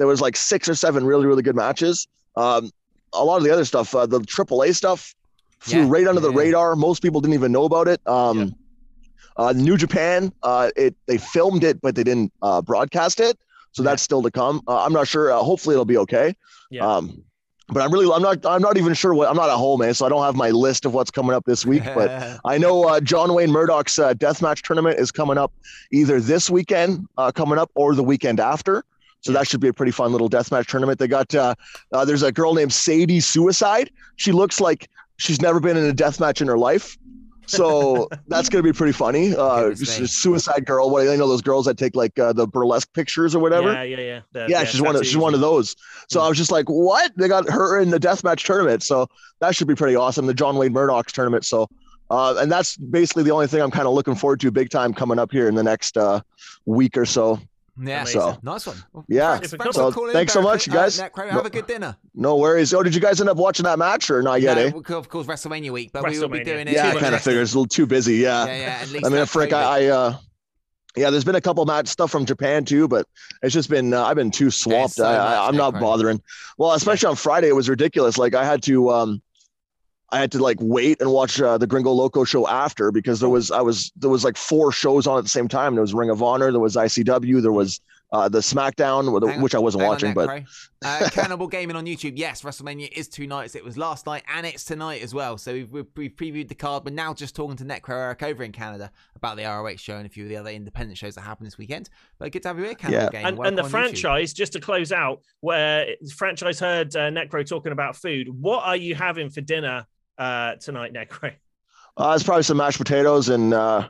[0.00, 2.08] There was like six or seven really really good matches.
[2.34, 2.70] Um,
[3.12, 5.14] a lot of the other stuff, uh, the AAA stuff,
[5.58, 6.74] flew Yeah, right under the radar.
[6.74, 8.00] Most people didn't even know about it.
[8.06, 8.54] Um,
[9.36, 13.38] uh, New Japan, uh, it they filmed it, but they didn't uh, broadcast it.
[13.72, 14.62] So that's still to come.
[14.66, 15.30] Uh, I'm not sure.
[15.30, 16.34] Uh, hopefully, it'll be okay.
[16.70, 16.86] Yeah.
[16.86, 17.22] Um,
[17.68, 19.28] but I'm really, I'm not, I'm not even sure what.
[19.28, 19.94] I'm not at home, man.
[19.94, 21.84] So I don't have my list of what's coming up this week.
[21.84, 25.52] But I know uh, John Wayne Murdoch's uh, deathmatch tournament is coming up
[25.92, 28.82] either this weekend, uh, coming up, or the weekend after.
[29.22, 30.98] So that should be a pretty fun little deathmatch tournament.
[30.98, 31.54] They got uh,
[31.92, 33.90] uh, there's a girl named Sadie Suicide.
[34.16, 36.96] She looks like she's never been in a deathmatch in her life.
[37.46, 39.34] So that's gonna be pretty funny.
[39.36, 40.04] Uh, Goodness she's me.
[40.04, 40.88] a suicide girl.
[40.88, 43.82] What you know those girls that take like uh, the burlesque pictures or whatever Yeah,
[43.82, 44.20] yeah, yeah.
[44.32, 45.76] The- yeah, she's one of she's one of those.
[46.08, 47.12] So I was just like, what?
[47.16, 48.82] They got her in the deathmatch tournament.
[48.82, 49.08] So
[49.40, 50.26] that should be pretty awesome.
[50.26, 51.44] The John Wayne Murdoch's tournament.
[51.44, 51.68] So
[52.10, 54.92] uh, and that's basically the only thing I'm kind of looking forward to big time
[54.92, 56.20] coming up here in the next uh,
[56.66, 57.38] week or so.
[57.82, 58.76] Yeah, So nice one.
[58.92, 59.32] Well, Yeah.
[59.34, 60.12] Thanks, Super thanks cool.
[60.12, 60.82] Thanks in, so much, Barrett.
[60.82, 61.00] guys.
[61.00, 61.96] Uh, Necro, No- have a good dinner.
[62.14, 62.72] No worries.
[62.74, 64.56] Oh, did you guys end up watching that match or not yet?
[64.56, 64.94] no, eh?
[64.96, 66.74] of course, WrestleMania week, but we will be doing it.
[66.74, 67.22] Yeah, I kind of much.
[67.22, 68.16] figured it's a little too busy.
[68.16, 68.46] Yeah.
[68.46, 68.78] Yeah, yeah.
[68.82, 70.16] At least I mean, that frick, I, I uh,
[70.96, 73.06] yeah, there's been a couple match stuff from Japan too, but
[73.42, 74.94] it's just been uh, I've been too swamped.
[74.96, 76.20] so I, I, I'm not bothering.
[76.58, 78.18] Well, especially on Friday, it was ridiculous.
[78.18, 79.22] Like I had to, um,
[80.12, 83.28] I had to like wait and watch uh, the Gringo Loco show after because there
[83.28, 85.74] was I was there was like four shows on at the same time.
[85.74, 87.80] There was Ring of Honor, there was ICW, there was
[88.12, 90.44] uh, the SmackDown, with- on- which I wasn't hang on, watching, but Necro.
[90.84, 92.14] uh, Cannibal Gaming on YouTube.
[92.16, 93.54] Yes, WrestleMania is two nights.
[93.54, 95.38] It was last night and it's tonight as well.
[95.38, 96.84] So we've, we've, we've previewed the card.
[96.84, 100.06] We're now just talking to Necro Eric over in Canada about the ROH show and
[100.06, 101.88] a few of the other independent shows that happen this weekend.
[102.18, 103.10] But good to have you here, Cannibal Yeah.
[103.10, 103.26] Gaming.
[103.38, 103.70] and, and the on YouTube.
[103.70, 108.64] franchise just to close out where the franchise heard uh, necro talking about food what
[108.64, 109.86] are you having for dinner
[110.20, 111.32] uh tonight necro
[111.96, 113.86] uh, it's probably some mashed potatoes and uh,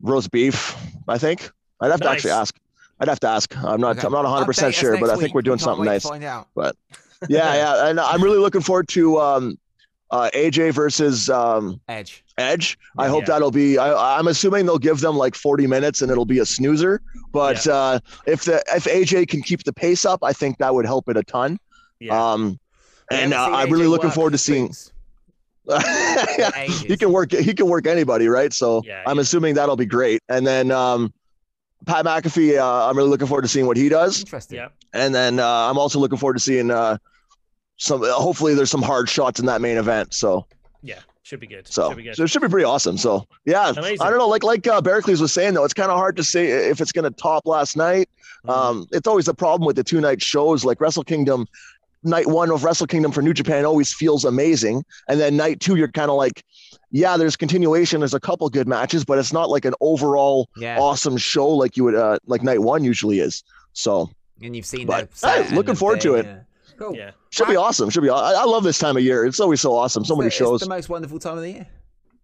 [0.00, 0.74] roast beef.
[1.06, 2.56] I think I'd have to actually ask.
[2.98, 3.54] I'd have to ask.
[3.62, 3.98] I'm not.
[3.98, 4.06] Okay.
[4.06, 5.20] I'm not 100 percent sure, but I week.
[5.20, 6.04] think we're doing something nice.
[6.04, 6.48] Find out.
[6.56, 6.74] yeah,
[7.28, 9.58] yeah, and I'm really looking forward to um,
[10.10, 12.24] uh, AJ versus um, Edge.
[12.38, 12.78] Edge.
[12.98, 13.10] I Yeah.
[13.10, 13.78] hope that'll be.
[13.78, 17.02] I, I'm assuming they'll give them like 40 minutes and it'll be a snoozer.
[17.30, 20.86] But uh, if the if AJ can keep the pace up, I think that would
[20.86, 21.58] help it a ton.
[22.00, 22.58] yeah Um,
[23.10, 24.72] and uh, I'm AJ really looking forward to seeing.
[24.72, 24.92] spoons.
[26.86, 27.32] he can work.
[27.32, 28.52] He can work anybody, right?
[28.52, 29.22] So Yeah, I'm yeah.
[29.22, 30.20] assuming that'll be great.
[30.28, 31.12] And then um,
[31.86, 34.20] Pat McAfee, uh, I'm really looking forward to seeing what he does.
[34.20, 34.56] Interesting.
[34.58, 36.98] yeah And then uh, I'm also looking forward to seeing uh,
[37.76, 40.14] some hopefully there's some hard shots in that main event.
[40.14, 40.46] So
[40.82, 41.66] Yeah, should be good.
[41.66, 42.16] so, should be good.
[42.16, 42.96] so it should be pretty awesome.
[42.98, 44.00] So yeah, Amazing.
[44.00, 44.28] I don't know.
[44.28, 46.92] Like like uh, Pericles was saying though, it's kind of hard to say if it's
[46.92, 48.08] going to top last night.
[48.46, 48.50] Mm-hmm.
[48.50, 50.64] Um, it's always the problem with the two night shows.
[50.66, 51.46] Like Wrestle Kingdom,
[52.04, 55.76] night one of Wrestle Kingdom for New Japan always feels amazing, and then night two
[55.76, 56.44] you're kind of like,
[56.90, 58.00] yeah, there's continuation.
[58.00, 60.78] There's a couple good matches, but it's not like an overall Yeah.
[60.78, 63.42] awesome show like you would uh, like night one usually is.
[63.72, 64.10] So
[64.42, 66.26] And you've seen But, the set hey, looking the forward to it.
[66.26, 66.38] yeah.
[66.76, 66.94] Cool.
[66.96, 67.12] Yeah.
[67.30, 67.88] should be awesome.
[67.90, 68.10] Should be.
[68.10, 69.24] I, I love this time of year.
[69.24, 70.04] It's always so awesome.
[70.04, 70.60] So many It's shows.
[70.60, 71.66] the most wonderful time of the year.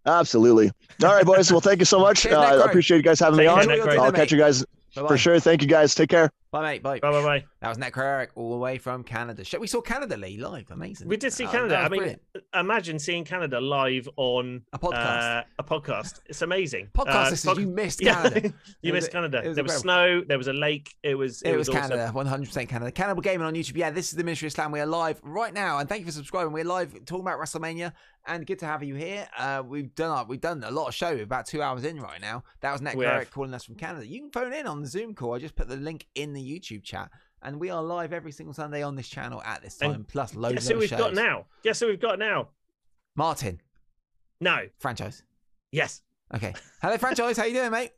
[0.06, 0.72] Absolutely.
[1.04, 1.50] All right, boys.
[1.52, 2.26] Well, thank you so much.
[2.30, 3.70] Uh, I appreciate you guys having me on.
[3.98, 5.08] I'll catch you guys Bye-bye.
[5.08, 5.38] for sure.
[5.40, 5.94] Thank you guys.
[5.94, 6.30] Take care.
[6.52, 6.82] Bye, mate.
[6.82, 6.98] Bye.
[6.98, 7.44] Bye bye bye.
[7.60, 9.44] That was Necro Eric all the way from Canada.
[9.60, 10.70] We saw Canada Lee live.
[10.72, 11.06] Amazing.
[11.06, 11.76] We did see Oh, Canada.
[11.76, 12.22] I mean, brilliant.
[12.54, 15.40] imagine seeing Canada live on A podcast.
[15.40, 16.20] Uh, a podcast.
[16.26, 16.88] It's amazing.
[16.94, 18.40] Podcast Uh, pod- you missed Yeah, Canada.
[18.82, 19.42] you It was- missed Canada.
[19.44, 20.22] was there was snow.
[20.26, 20.92] There was a lake.
[21.04, 21.40] It was.
[21.42, 21.82] It, was, awesome.
[21.90, 22.90] Canada, 100% Canada.
[22.90, 23.76] Cannibal Gaming on YouTube.
[23.76, 24.72] Yeah, this is the Ministry of Slam.
[24.72, 26.52] We are live right now, and thank you for subscribing.
[26.52, 27.92] We're live talking about WrestleMania,
[28.26, 29.28] and good to have you here.
[29.38, 31.14] Uh, we've done our, we've done a lot of show.
[31.14, 32.42] We're about two hours in right now.
[32.60, 32.82] That was.
[32.82, 34.04] Eric calling us from Canada.
[34.04, 35.34] You can phone in on the Zoom call.
[35.34, 37.10] I just put the link in the YouTube chat,
[37.42, 40.04] and we are live every single Sunday on this channel at this And time.
[40.08, 40.98] plus loads Guess of who we've shows.
[40.98, 41.46] got now?
[41.62, 42.48] Guess who we've got now?
[43.16, 43.60] Martin
[44.40, 44.66] No.
[44.78, 45.22] franchise.
[45.72, 46.02] Yes.
[46.34, 46.54] Okay.
[46.82, 47.36] Hello, franchise.
[47.36, 47.90] How you doing, mate?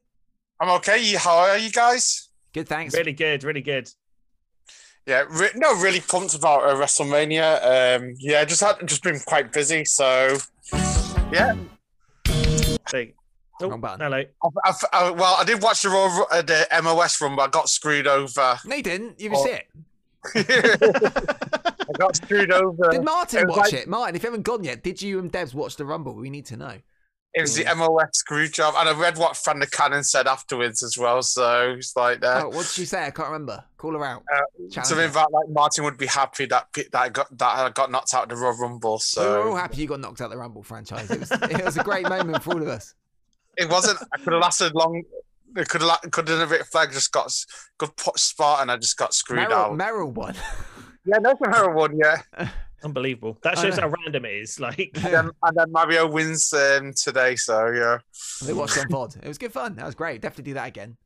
[0.61, 1.15] I'm okay.
[1.15, 2.29] How are you guys?
[2.53, 2.95] Good, thanks.
[2.95, 3.45] Really good.
[3.45, 3.91] Really good.
[5.07, 7.99] Yeah, re- no, really pumped about uh, WrestleMania.
[8.01, 10.37] Um, yeah, just had just been quite busy, so
[11.33, 11.57] yeah.
[12.93, 13.13] There you-
[13.61, 14.01] Oh, Wrong button.
[14.01, 14.17] hello.
[14.43, 17.43] I, I, I, well, I did watch the Raw, ru- uh, the MOS run, but
[17.43, 18.59] I got screwed over.
[18.65, 19.21] No, you didn't.
[19.21, 19.45] You Oh.
[19.45, 19.69] just it.
[21.89, 22.91] I got screwed over.
[22.91, 23.89] Did Martin it watch like- it?
[23.89, 26.15] Martin, if you haven't gone yet, did you and Debs watch the Rumble?
[26.15, 26.79] We need to know.
[27.35, 30.83] It was the MOS screw job, and I read what Fran the Cannon said afterwards
[30.83, 31.23] as well.
[31.23, 33.07] So it's like uh, Oh, what did she say?
[33.07, 33.65] I can't remember.
[33.79, 34.23] Call her out.
[34.31, 34.41] uh,
[34.83, 38.13] something about like Martin would be happy that that I got that I got knocked
[38.13, 39.01] out of the Royal Rumble.
[39.17, 41.11] we were all So happy you got knocked out of the Rumble franchise.
[41.11, 42.95] It was, it was a great moment for all of us.
[43.57, 43.99] It wasn't.
[44.15, 45.03] I could have lasted long.
[45.57, 46.93] It could have could have done a bit of flag.
[46.93, 47.47] Just got s-
[47.79, 49.77] good spot, and I just got screwed Merrill, out.
[49.77, 50.35] Merrill won.
[51.05, 51.99] Yeah, that's a Merrill one.
[51.99, 52.23] Yeah,
[52.85, 53.37] Unbelievable.
[53.43, 54.61] That shows how random it is.
[54.61, 57.35] Like, and then, and then Mario wins um, today.
[57.35, 57.99] So yeah,
[58.47, 59.17] they watched on pod.
[59.21, 59.75] It was good fun.
[59.75, 60.21] That was great.
[60.21, 60.97] Definitely do that again.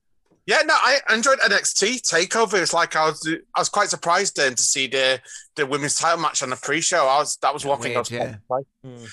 [0.45, 0.59] yeah.
[0.67, 2.61] No, I enjoyed NXT Takeover.
[2.61, 3.27] It's like I was
[3.57, 5.19] I was quite surprised then to see the
[5.55, 7.07] the women's title match on the pre-show.
[7.07, 8.39] I was that was one thing I was Weird.
[8.85, 9.09] Mm.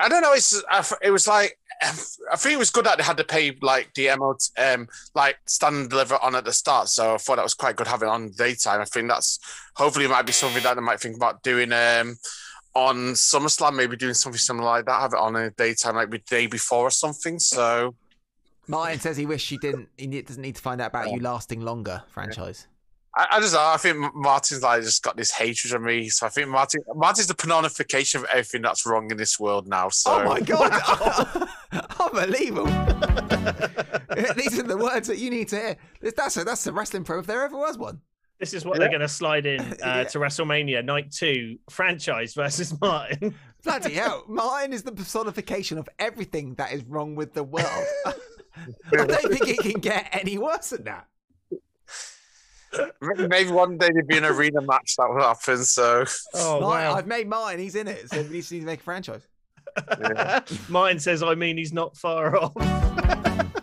[0.00, 0.32] I don't know.
[0.32, 3.24] It's I f- it was like I think it was good that they had to
[3.24, 6.88] pay like the MO um like stand and deliver on at the start.
[6.88, 8.80] So I thought that was quite good having it on daytime.
[8.80, 9.38] I think that's
[9.74, 12.16] hopefully it might be something that they might think about doing um
[12.74, 15.00] on SummerSlam, maybe doing something similar like that.
[15.00, 17.38] Have it on a daytime, like the day before or something.
[17.38, 17.94] So
[18.68, 19.88] Martin says he wished she didn't.
[19.96, 22.02] He doesn't need to find out about you lasting longer.
[22.08, 22.66] Franchise.
[23.16, 26.08] I, I just I think Martin's like just got this hatred of me.
[26.08, 29.88] So I think Martin Martin's the personification of everything that's wrong in this world now.
[29.88, 31.48] So Oh my god!
[32.00, 32.66] Unbelievable.
[34.36, 35.76] These are the words that you need to hear.
[36.16, 38.00] That's a, that's a wrestling pro if there ever was one.
[38.38, 40.04] this is what they're going to slide in uh, Yeah.
[40.04, 43.34] to WrestleMania Night Two franchise versus Martin.
[43.64, 44.24] Bloody hell!
[44.28, 47.66] Martin is the personification of everything that is wrong with the world.
[48.06, 48.14] I
[48.90, 51.06] don't think it can get any worse than that.
[53.00, 55.64] Maybe one day there'd be an arena match that will happen.
[55.64, 56.94] So Oh Martin, wow!
[56.94, 57.60] I've made Martin.
[57.60, 59.26] He's in it, so we need to make a franchise.
[60.68, 62.52] Martin says, "I mean, he's not far off."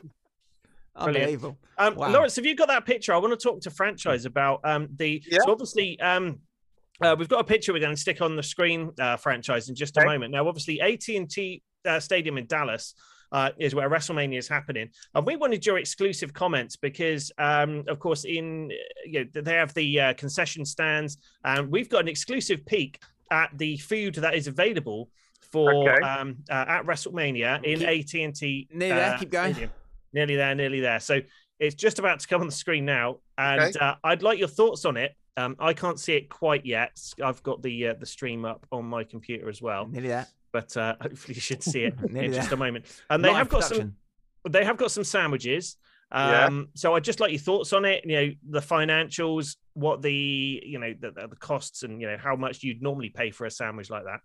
[0.95, 1.57] Unbelievable.
[1.77, 2.11] Um, Wow.
[2.11, 3.13] Lawrence, have you got that picture?
[3.13, 5.21] I want to talk to franchise about um, the.
[5.29, 5.39] Yeah.
[5.45, 6.39] So obviously, um,
[7.01, 8.91] uh, we've got a picture we're going to stick on the screen.
[8.99, 10.07] Uh, franchise in just a Okay.
[10.07, 10.31] moment.
[10.31, 12.95] Now, obviously, AT and T uh, Stadium in Dallas.
[13.31, 17.99] Uh, is where WrestleMania is happening, and we wanted your exclusive comments because, um, of
[17.99, 18.71] course, in
[19.05, 23.49] you know, they have the uh, concession stands, and we've got an exclusive peek at
[23.57, 25.09] the food that is available
[25.51, 26.07] for Okay.
[26.07, 28.69] um, uh, at WrestleMania in AT and T.
[28.71, 29.69] Nearly there, keep going.
[30.13, 31.01] Nearly there, nearly there.
[31.01, 31.19] So
[31.59, 33.79] it's just about to come on the screen now, and Okay.
[33.79, 35.15] uh, I'd like your thoughts on it.
[35.35, 36.97] Um, I can't see it quite yet.
[37.21, 40.27] I've got the uh, the stream up on my computer as well, Nearly there.
[40.57, 42.85] But uh, hopefully you should see it in just a moment.
[43.11, 43.95] And they Live have got some.
[44.49, 45.77] They have got some sandwiches.
[46.11, 46.45] Yeah.
[46.45, 48.05] Um, so I'd just like your thoughts on it.
[48.05, 52.35] You know, the financials, what the you know the, the costs, and you know how
[52.35, 54.21] much you'd normally pay for a sandwich like that.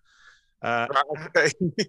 [0.67, 1.87] Uh, Right, okay.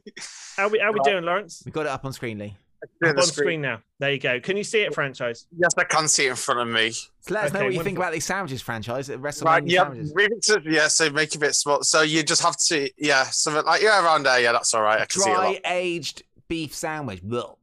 [0.58, 1.62] how we how we doing, Lawrence?
[1.66, 2.58] We got it up on screen, Lee.
[3.02, 3.82] Yeah, Up on screen now.
[4.00, 4.40] There you go.
[4.40, 5.48] Can you see it, franchise?
[5.58, 6.92] Yes, I can see it in front of me.
[6.92, 9.68] So let us know Okay, what you think about these sandwiches franchise at WrestleMania Right,
[9.68, 10.46] yeah, sandwiches.
[10.48, 10.88] to yeah.
[10.88, 11.84] So make it a bit small.
[11.84, 14.40] So you just have to yeah, something like yeah, around there.
[14.42, 15.02] Yeah, that's all right.
[15.02, 15.34] I can see it.
[15.34, 17.24] a Dry aged beef sandwich.
[17.24, 17.56] Blech.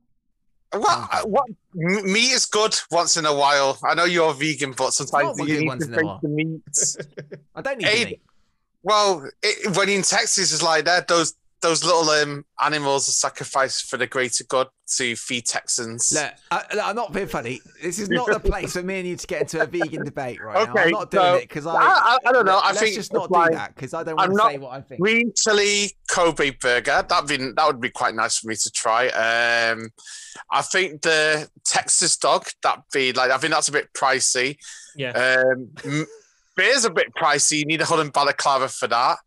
[0.72, 1.28] What?
[1.28, 1.46] What?
[1.74, 3.78] Meat is good once in a while.
[3.84, 6.20] I know you're vegan, but sometimes not you good need once to in a while.
[6.22, 6.62] the meat.
[7.56, 8.22] I don't need Hey, the meat.
[8.82, 11.08] Well, it, when in Texas, it's like that.
[11.08, 16.10] Those those little um, animals are sacrificed for the greater good to feed Texans.
[16.12, 17.60] Look, I, look, I'm not being funny.
[17.82, 20.40] This is not the place for me and you to get into a vegan debate
[20.42, 20.72] right now.
[20.72, 21.78] Okay, I'm not doing so- it because I, I-
[22.24, 22.58] I- I don't know.
[22.58, 24.48] I let's think just not it's like- do that because I don't I'm want to
[24.54, 25.00] say what I think.
[25.00, 27.04] green chili Kobe burger.
[27.08, 29.08] That'd be that would be quite nice for me to try.
[29.08, 29.90] Um,
[30.50, 34.56] I think the Texas dog that'd be like I think that's a bit pricey.
[34.96, 35.42] Yeah.
[35.44, 36.06] Um,
[36.56, 37.58] beer's a bit pricey.
[37.58, 39.18] You need a Holland balaclava for that.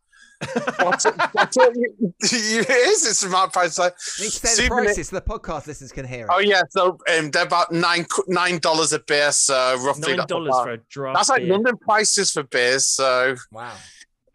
[0.77, 3.05] But- but it is.
[3.05, 3.77] It's a smart price.
[3.77, 6.30] Like, You need to say the souvenir- prices so the podcast listeners can hear it.
[6.31, 9.31] Oh yeah, so um, they're about nine nine dollars a beer.
[9.31, 11.15] So roughly Nine that's dollars for a draft.
[11.17, 11.51] That's like beer.
[11.53, 12.85] London prices for beers.
[12.85, 13.73] So Wow.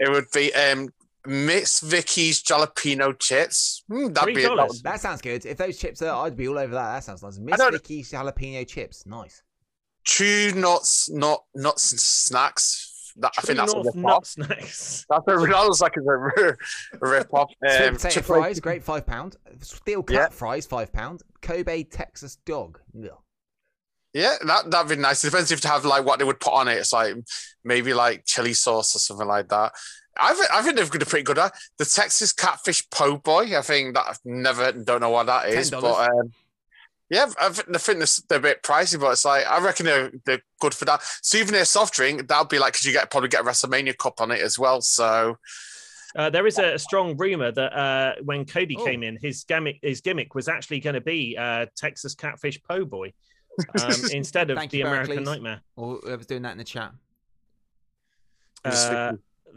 [0.01, 0.89] it would be um,
[1.27, 3.85] Miss Vickie's jalapeno chips.
[3.89, 5.45] Hmm, that'd be that would- That sounds good.
[5.45, 6.95] If those chips are, I'd be all over that.
[6.95, 7.39] That sounds nice.
[7.39, 9.05] Miss don't- Vickie's jalapeno chips.
[9.07, 9.43] Nice.
[10.05, 12.88] True nuts, not nuts and snacks.
[13.21, 14.27] That, I think that's a North rip nut off.
[14.27, 15.07] snacks.
[15.11, 16.57] That's a, that looks like a, a
[17.01, 17.51] rip off.
[17.61, 19.37] Sweet Um, potato fries, great five pound.
[19.61, 20.29] Steel cut Yeah.
[20.29, 21.23] fries, five pound.
[21.43, 22.81] Kobe Texas dog.
[22.97, 23.11] Ugh.
[24.15, 25.23] Yeah, that that'd be nice.
[25.23, 26.79] It depends if to have like what they would put on it.
[26.79, 27.15] It's like
[27.65, 29.73] maybe like chili sauce or something like that.
[30.21, 31.39] I think, I think they've got a pretty good.
[31.39, 33.57] uh, The Texas catfish po' boy.
[33.57, 35.81] I think that I've never don't know what that is, $10.
[35.81, 36.33] but um,
[37.11, 40.43] yeah, I think, they're, they're a bit pricey, but it's like I reckon they're, they're
[40.61, 41.01] good for that.
[41.23, 44.31] Souvenir soft drink that'll be like because you get probably get a WrestleMania cup on
[44.31, 44.81] it as well.
[44.81, 45.37] So
[46.17, 48.85] Uh, there is a, a strong rumor that uh, when Cody Oh.
[48.85, 52.85] came in, his gimmick his gimmick was actually going to be uh, Texas Catfish Po'
[52.85, 53.12] Boy
[53.83, 55.61] um, instead of Thank the you, American Nightmare.
[55.77, 56.93] Or whoever's doing that in the chat.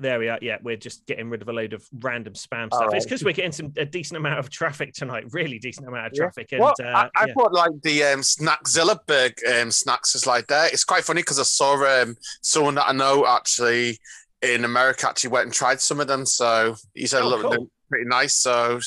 [0.01, 0.39] There we are.
[0.41, 2.88] Yeah, we're just getting rid of a load of random spam stuff.
[2.88, 5.25] All It's because we're getting some a decent amount of traffic tonight.
[5.31, 6.23] Really decent amount of Yeah.
[6.23, 6.51] traffic.
[6.51, 7.33] And well, uh, I, I yeah.
[7.51, 10.73] like the um, Snackzilla Berg um, snacks is like that.
[10.73, 13.99] It's quite funny because I saw um, someone that I know actually
[14.41, 16.25] in America actually went and tried some of them.
[16.25, 17.49] So he said, Oh, look, cool.
[17.51, 18.35] they're pretty nice.
[18.38, 18.80] So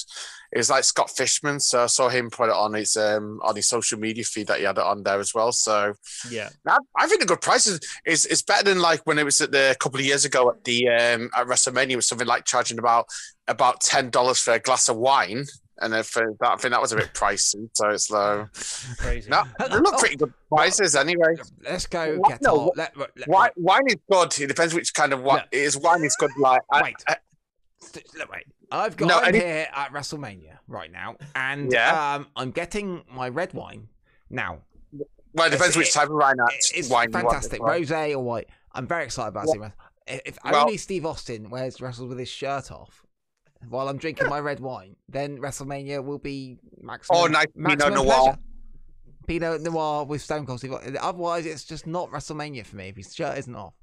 [0.54, 1.58] it was like Scott Fishman.
[1.60, 4.58] So I saw him put it on his um, on his social media feed that
[4.58, 5.50] he had it on there as well.
[5.52, 5.94] So
[6.30, 6.48] yeah.
[6.66, 9.50] I, I think the good prices is is better than like when it was at
[9.50, 12.78] the a couple of years ago at the um, at WrestleMania was something like charging
[12.78, 13.06] about
[13.48, 15.44] about ten dollars for a glass of wine.
[15.80, 17.68] And then for that, I think that was a bit pricey.
[17.72, 18.46] So it's low.
[18.98, 19.28] Crazy.
[19.28, 21.34] No, they look pretty good prices anyway.
[21.64, 22.28] Let's go What?
[22.28, 22.66] get No, our.
[22.66, 24.38] what- Let, let, Wine, wine is good.
[24.40, 25.46] It depends which kind of wine Look.
[25.50, 25.76] it is.
[25.76, 26.30] Wine is good.
[26.38, 26.94] Like Wait.
[27.08, 27.16] I-
[27.80, 28.44] St- look, wait.
[28.70, 29.06] I've got.
[29.08, 32.14] No, I'm here at WrestleMania right now, and Yeah.
[32.16, 33.88] um, I'm getting my red wine
[34.30, 34.58] now.
[35.34, 36.36] well, it depends which type of wine.
[36.50, 37.78] It- It's wine fantastic, well.
[37.78, 38.48] rosé or white.
[38.72, 39.60] I'm very excited about seeing.
[39.62, 39.76] Wrest-
[40.06, 43.04] If Well- only Steve Austin wears wrestles with his shirt off
[43.68, 47.18] while I'm drinking my red wine, then WrestleMania will be maximum.
[47.20, 48.22] Oh, nice Pinot maximum Noir.
[48.22, 48.38] pleasure.
[49.26, 50.74] Pinot Noir with Stone Cold Steve.
[51.00, 53.74] Otherwise, it's just not WrestleMania for me if his shirt isn't off.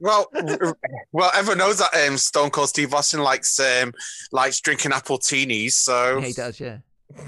[0.00, 0.30] Well,
[1.12, 3.92] well, everyone knows that um, Stone Cold Steve Austin likes um,
[4.32, 5.72] likes drinking apple teenies.
[5.72, 6.60] So Yeah, he does.
[6.60, 6.78] Yeah.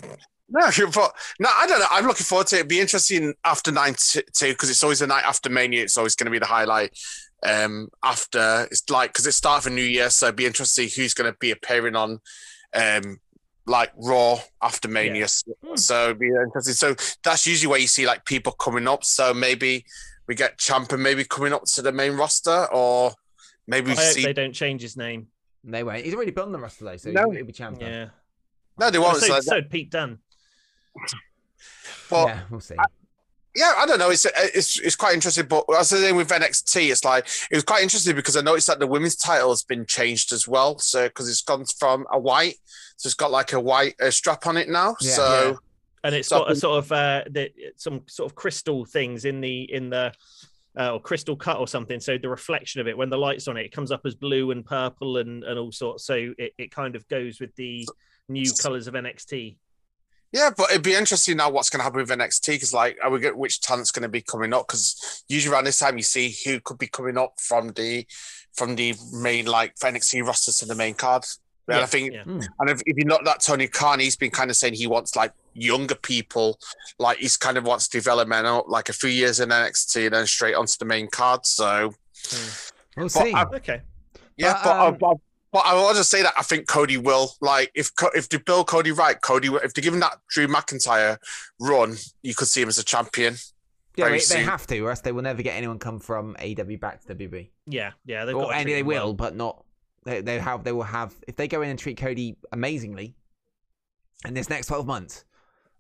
[0.49, 0.61] No,
[0.95, 1.87] but no, I don't know.
[1.91, 2.59] I'm looking forward to it.
[2.61, 3.99] It'd be interesting after night
[4.33, 5.83] two because it's always the night after Mania.
[5.83, 6.97] It's always going to be the highlight.
[7.45, 10.89] Um, after it's like because it's start of a new year, so it'd be interesting
[10.95, 12.21] who's going to be appearing on,
[12.75, 13.19] um,
[13.67, 15.27] like Raw after Mania.
[15.75, 16.75] So it'd be interesting.
[16.75, 19.03] So that's usually where you see like people coming up.
[19.03, 19.85] So maybe
[20.29, 23.13] we get Ciampa maybe coming up to the main roster, or
[23.67, 24.23] maybe I we hope see.
[24.25, 25.29] they don't change his name.
[25.65, 26.05] They won't.
[26.05, 27.31] He's already been on the rest of those, so No.
[27.31, 27.91] he'll be champion.
[27.93, 28.09] Yeah.
[28.79, 29.19] No, they won't.
[29.19, 30.19] So, So, so Pete Dunne.
[32.11, 32.75] but yeah, we'll see.
[33.55, 34.11] yeah, I don't know.
[34.11, 35.47] It's it's it's quite interesting.
[35.47, 38.67] But as I say with NXT, it's like it was quite interesting because I noticed
[38.69, 40.79] that the women's title has been changed as well.
[40.79, 42.55] So because it's gone from a white,
[42.97, 44.95] so it's got like a white uh, strap on it now.
[45.01, 45.11] Yeah.
[45.13, 45.57] so Yeah.
[46.07, 49.41] And it's So got a sort of uh, the, some sort of crystal things in
[49.41, 50.13] the in the
[50.79, 52.01] uh, or crystal cut or something.
[52.01, 54.51] So the reflection of it when the lights on it, it comes up as blue
[54.51, 56.05] and purple and and all sorts.
[56.05, 57.87] So it, it kind of goes with the
[58.29, 59.57] new colors of NXT.
[60.33, 63.11] yeah, but it'd be interesting now what's going to happen with NXT because like are
[63.11, 64.67] we get which talent's going to be coming up?
[64.67, 68.07] Because usually around this time you see who could be coming up from the
[68.55, 71.25] from the main like NXT roster to the main card.
[71.69, 72.23] And I think yeah.
[72.27, 75.17] And if, if you look at Tony Khan, he's been kind of saying he wants
[75.17, 76.59] like younger people,
[76.99, 80.27] like he's kind of wants development out like a few years in NXT and then
[80.27, 81.45] straight onto the main card.
[81.45, 81.93] So
[82.97, 83.33] We'll but see.
[83.33, 83.83] I- Okay.
[84.37, 85.17] yeah, But, but, um, uh, but,
[85.53, 88.39] but I want to say that I think Cody will like if Co- if they
[88.39, 91.19] build Cody right, Cody if they give him that Drew McIntyre
[91.61, 93.37] run, you could see him as a champion.
[93.97, 96.77] yeah, they, they have to, or else they will never get anyone come from AW
[96.81, 97.49] back to WB.
[97.67, 98.25] Yeah, yeah.
[98.25, 99.13] They've Or got to any treat they will, well.
[99.15, 99.65] but not.
[100.07, 100.65] They, they have.
[100.65, 101.15] They will have.
[101.29, 103.15] If they go in and treat Cody amazingly,
[104.27, 105.25] in this next twelve months,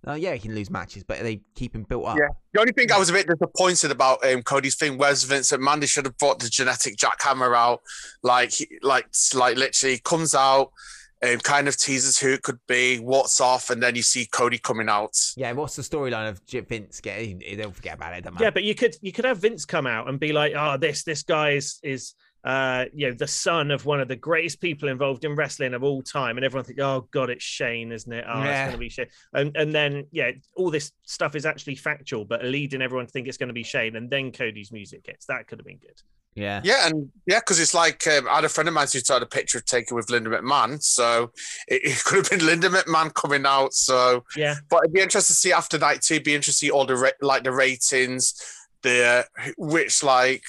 [0.06, 2.18] Uh, yeah, he can lose matches, but they keep him built up.
[2.18, 2.28] Yeah.
[2.52, 5.86] The only thing I was a bit disappointed about um, Cody's thing was Vincent Mandy
[5.86, 7.80] should have brought the genetic jackhammer out,
[8.22, 10.70] like like like literally comes out
[11.22, 14.58] and kind of teases who it could be, what's off, and then you see Cody
[14.58, 15.16] coming out.
[15.34, 17.42] Yeah, what's the storyline of J- Vince getting?
[17.56, 18.24] They'll forget about it.
[18.24, 18.38] Don't.
[18.38, 21.04] Yeah, but you could you could have Vince come out and be like, "Oh, this
[21.04, 22.14] this guy is is
[22.46, 25.82] uh you know the son of one of the greatest people involved in wrestling of
[25.82, 28.24] all time," and everyone think, "Oh God, it's Shane, isn't it?
[28.26, 28.50] Oh, Yeah.
[28.50, 32.24] it's going to be Shane." And and then yeah, all this stuff is actually factual,
[32.24, 35.26] but leading everyone to think it's going to be Shane, and then Cody's music hits.
[35.26, 36.00] That could have been good.
[36.36, 36.60] yeah.
[36.62, 39.24] Yeah, and yeah, because it's like um, I had a friend of mine who started
[39.26, 41.32] a picture of taken with Linda McMahon, so
[41.66, 43.74] it, it could have been Linda McMahon coming out.
[43.74, 46.20] So Yeah, but it'd be interesting to see after night two.
[46.20, 48.34] Be interesting to see all the ra- like the ratings,
[48.82, 50.44] the which like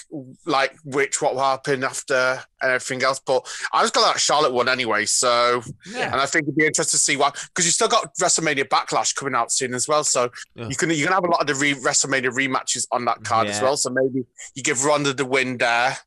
[0.45, 3.19] like which what will happen after and everything else.
[3.25, 6.11] But I was gonna like Charlotte one anyway, so Yeah.
[6.11, 9.15] and I think it'd be interesting to see why because you still got WrestleMania Backlash
[9.15, 10.03] coming out soon as well.
[10.03, 10.67] So Yeah.
[10.67, 13.47] you can you can have a lot of the re- WrestleMania rematches on that card
[13.47, 13.77] as well.
[13.77, 14.25] So maybe
[14.55, 15.97] you give Ronda the win there,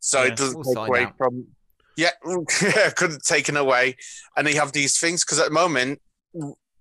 [0.00, 1.16] so Yeah, it doesn't we'll take away out.
[1.16, 1.46] from.
[1.96, 2.10] Yeah,
[2.62, 3.96] yeah, could have taken away,
[4.36, 6.00] and they have these things because at the moment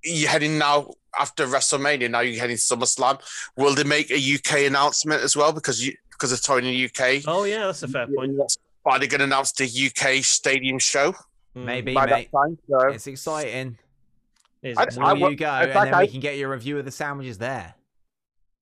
[0.04, 2.10] you're heading now after WrestleMania.
[2.10, 3.20] Now you're heading to SummerSlam.
[3.58, 6.86] Will they make a UK announcement as well because you because of touring in the
[6.86, 7.24] UK?
[7.28, 8.38] Oh yeah, that's a fair point.
[8.86, 11.14] Are they going to announce the UK stadium show
[11.56, 11.66] Mm.
[11.66, 12.30] Maybe, by mate.
[12.32, 12.58] that time?
[12.70, 13.78] So It's exciting.
[14.62, 14.98] Is I- it?
[15.00, 16.92] I you wa- go, in and then I- we can get your review of the
[16.92, 17.74] sandwiches there.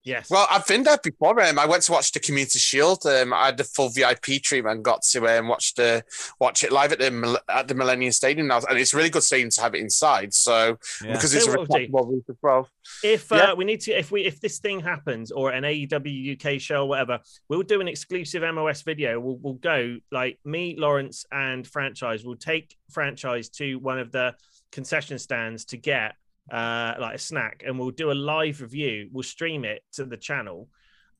[0.07, 0.29] Yes.
[0.29, 1.39] Well, I've been there before.
[1.41, 3.05] Um, I went to watch the Community Shield.
[3.05, 6.03] Um, I had the full VIP treatment and got to um, watch the
[6.39, 9.23] watch it live at the at the Millennium Stadium now, and it's a really good
[9.23, 10.33] stadium to have it inside.
[10.33, 11.13] So Yeah.
[11.13, 12.69] because it's you a what we'll retractable roof as well.
[13.03, 13.53] If uh, Yeah.
[13.53, 16.89] we need to, if we if this thing happens or an AEW UK show or
[16.89, 17.19] whatever,
[17.49, 19.19] we'll do an exclusive MOS video.
[19.19, 22.23] We'll we'll go like me, Lawrence, and franchise.
[22.23, 24.35] We'll take franchise to one of the
[24.71, 26.15] concession stands to get
[26.51, 29.09] uh like a snack, and we'll do a live review.
[29.11, 30.69] We'll stream it to the channel.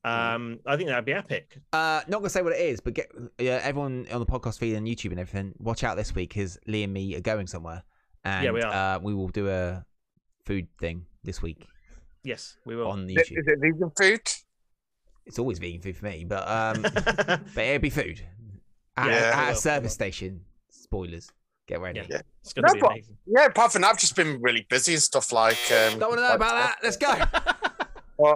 [0.04, 1.58] Um, I think that'd be epic.
[1.72, 4.74] Uh, not gonna say what it is, but get yeah, everyone on the podcast feed
[4.74, 5.52] and YouTube and everything.
[5.58, 7.82] Watch out this week because Lee and me are going somewhere,
[8.24, 8.96] and Yeah, we are.
[8.96, 9.84] Uh, we will do a
[10.46, 11.66] food thing this week
[12.24, 12.88] Yes, we will.
[12.88, 13.38] on Is it- YouTube.
[13.40, 14.20] is it vegan food?
[15.26, 18.22] It's always vegan food for me, but um, but it'll be food
[18.96, 20.42] at, Yeah, at a service station.
[20.70, 21.30] Spoilers.
[21.68, 22.02] Get ready.
[22.08, 22.20] Yeah.
[22.42, 23.16] It's gonna No, be but- amazing.
[23.26, 25.58] Yeah, apart from that, I've just been really busy and stuff like.
[25.70, 26.78] Um, Don't want to know like- about that.
[26.82, 27.14] Let's go.
[28.20, 28.34] Well,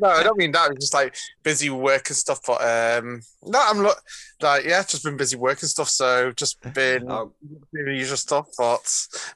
[0.00, 0.70] no, I don't mean that.
[0.70, 2.40] It's just like busy work and stuff.
[2.46, 3.92] But um, no, I'm lo-
[4.40, 5.90] like yeah, just been busy working stuff.
[5.90, 7.30] So just been Oh.
[7.70, 8.48] doing the usual stuff.
[8.56, 8.80] But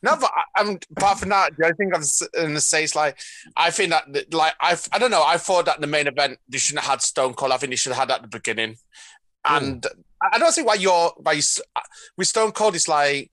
[0.02, 2.00] no, but I, I'm apart from that, the only thing I'm
[2.32, 3.18] going to say is like
[3.58, 5.22] I think that that, like I I don't know.
[5.22, 7.52] I thought that in the main event they shouldn't have had Stone Cold.
[7.52, 8.76] I think they should have had that at the beginning.
[9.44, 9.86] And
[10.32, 11.60] I don't see why you're why you s-
[12.16, 12.74] with Stone Cold.
[12.74, 13.30] It's like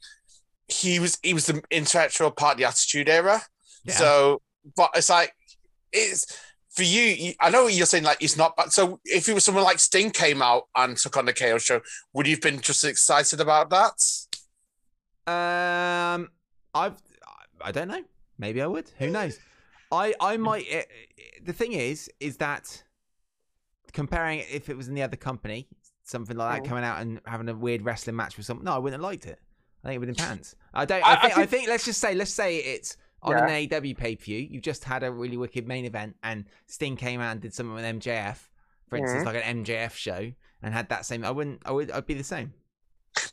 [0.68, 3.42] he was he was the intellectual part of the Attitude Era.
[3.84, 3.94] Yeah.
[3.96, 4.42] So,
[4.76, 5.34] but it's like
[5.92, 6.26] it's
[6.70, 7.34] for you.
[7.40, 8.04] I know you're saying.
[8.04, 8.56] Like it's not.
[8.56, 11.58] But so if it was someone like Sting came out and took on the KO
[11.58, 11.82] show,
[12.14, 13.94] would you have been just excited about that?
[15.28, 16.30] Um,
[16.74, 16.96] I've,
[17.62, 18.04] I don't know.
[18.38, 18.90] Maybe I would.
[18.98, 19.40] Who knows?
[19.92, 20.66] I, I might.
[20.70, 20.84] eh,
[21.18, 22.84] eh, the thing is, is that
[23.94, 25.68] comparing if it was in the other company,
[26.12, 26.70] something like that, Mm.
[26.70, 28.66] coming out and having a weird wrestling match with something.
[28.66, 29.40] No, I wouldn't have liked it.
[29.84, 30.56] I think it would have been pants.
[30.74, 31.04] I don't.
[31.04, 31.70] I- I, I think, I think- think.
[31.70, 32.14] Let's just say.
[32.14, 33.46] Let's say it's on Yeah.
[33.46, 34.38] an AEW pay per view.
[34.38, 37.74] You've just had a really wicked main event, and Sting came out and did something
[37.74, 38.50] with MJF,
[38.88, 39.26] for instance, Mhm.
[39.26, 40.32] like an MJF show,
[40.62, 41.26] and had that same.
[41.26, 41.62] I wouldn't.
[41.66, 41.90] I would.
[41.92, 42.54] I'd be the same.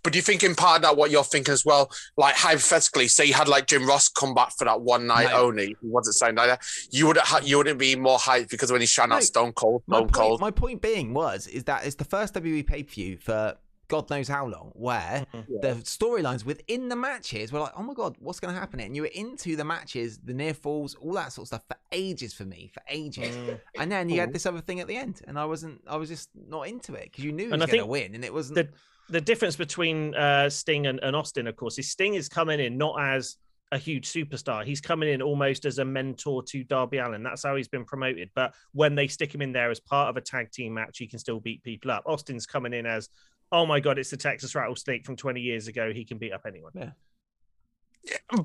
[0.02, 1.90] But do you think in part of that what you're thinking as well?
[2.16, 5.44] Like hypothetically, say you had like Jim Ross come back for that one night No.
[5.46, 6.62] only, he wasn't signed like that.
[6.90, 9.16] You would ha- you wouldn't be more hyped because when he shouting No.
[9.16, 10.40] out Stone Cold, My Stone point, Cold.
[10.40, 13.56] my point being was is that it's the first WWE pay per view for
[13.88, 15.62] God knows how long, where Mhm.
[15.62, 18.80] the storylines within the matches were like, oh my god, what's going to happen?
[18.80, 21.76] And you were into the matches, the near falls, all that sort of stuff for
[21.90, 23.34] ages for me, for ages.
[23.34, 23.60] Mm.
[23.78, 26.10] And then you had this other thing at the end, and I wasn't, I was
[26.10, 28.34] just not into it because you knew he And was going to win, and it
[28.34, 28.56] wasn't.
[28.56, 28.68] the
[29.08, 32.76] the difference between uh, Sting and, and Austin, of course, is Sting is coming in
[32.76, 33.36] not as
[33.72, 34.64] a huge superstar.
[34.64, 37.22] He's coming in almost as a mentor to Darby Allin.
[37.22, 38.30] That's how he's been promoted.
[38.34, 41.06] But when they stick him in there as part of a tag team match, he
[41.06, 42.04] can still beat people up.
[42.06, 43.08] Austin's coming in as,
[43.52, 45.92] oh my god, it's the Texas Rattlesnake from 20 years ago.
[45.92, 46.72] He can beat up anyone.
[46.74, 46.90] Yeah.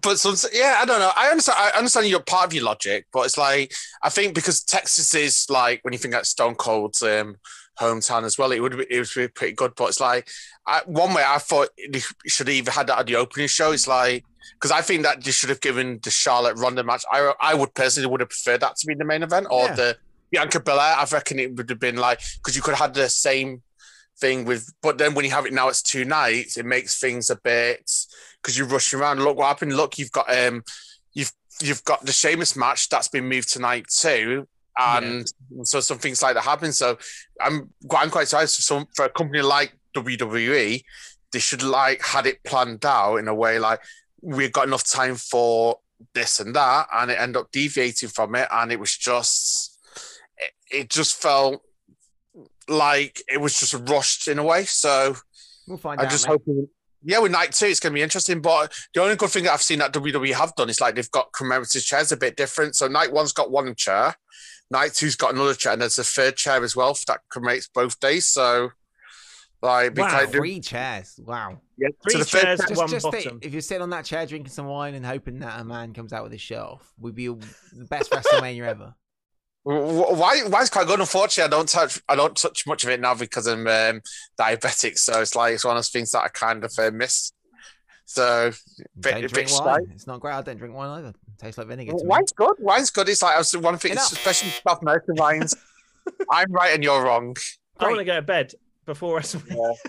[0.01, 1.11] but some, yeah, I don't know.
[1.15, 1.57] I understand.
[1.59, 5.45] I understand your part of your logic, but it's like I think because Texas is
[5.49, 7.37] like when you think about Stone Cold's um,
[7.79, 9.73] hometown as well, it would be it would be pretty good.
[9.75, 10.27] But it's like
[10.67, 13.71] I, one way I thought they should have either had that at the opening show.
[13.71, 17.03] It's like because I think that they should have given the Charlotte Ronda match.
[17.11, 19.75] I I would personally would have preferred that to be the main event or Yeah.
[19.75, 19.97] the
[20.31, 20.95] Bianca Belair.
[20.97, 23.61] I reckon it would have been like because you could have had the same
[24.19, 26.55] thing with, but then when you have it now, it's two nights.
[26.57, 27.89] It makes things a bit
[28.41, 29.19] because you're rushing around.
[29.23, 29.75] Look what happened.
[29.75, 30.63] Look, you've got um,
[31.13, 33.87] you've you've got the Sheamus match that's been moved to night
[34.79, 35.31] and
[35.63, 36.71] so some things like that happen.
[36.71, 36.97] So
[37.39, 40.83] I'm I'm quite surprised for some for a company like WWE,
[41.31, 43.81] they should like had it planned out in a way like
[44.21, 45.77] we've got enough time for
[46.13, 49.79] this and that, and it ended up deviating from it, and it was just
[50.37, 51.61] it, it just felt
[52.67, 54.63] like it was just rushed in a way.
[54.65, 55.15] So
[55.67, 56.11] We'll find I'm out.
[56.11, 56.31] just mate.
[56.33, 56.67] hoping.
[57.05, 58.41] Yeah, with night two, it's going to be interesting.
[58.41, 61.11] But the only good thing that I've seen that WWE have done is like they've
[61.11, 62.75] got commemorative chairs a bit different.
[62.75, 64.15] So night one's got one chair,
[64.73, 67.99] night two's got another chair, and there's a third chair as well that commemorates both
[67.99, 68.27] days.
[68.27, 68.71] So,
[69.61, 71.17] like, Wow, kind of- three chairs.
[71.23, 71.61] Wow.
[71.77, 73.39] yeah, Three so the chairs, chair- Just, one just think, bottom.
[73.41, 76.11] if you're sitting on that chair drinking some wine and hoping that a man comes
[76.11, 78.93] out with his shirt off, would be the best WrestleMania ever.
[79.63, 80.41] Wh- Why?
[80.47, 80.99] Why is quite good?
[80.99, 82.01] Unfortunately, I don't touch.
[82.09, 84.01] I don't touch much of it now because I'm um,
[84.37, 84.97] diabetic.
[84.97, 87.31] So it's like it's one of those things that I kind of uh, miss.
[88.05, 88.51] So,
[88.99, 89.63] bit, Don't bit drink shy.
[89.65, 89.87] wine.
[89.95, 90.33] It's not great.
[90.33, 91.13] I don't drink wine either.
[91.43, 91.91] It tastes like vinegar.
[91.91, 92.03] To me.
[92.05, 92.55] Wine's good.
[92.59, 93.09] Wine's good.
[93.09, 94.13] It's like I was one thing, Enough.
[94.13, 95.53] especially South American wines.
[96.31, 97.35] I'm right and you're wrong.
[97.77, 98.53] I want to go to bed
[98.85, 99.75] before WrestleMania.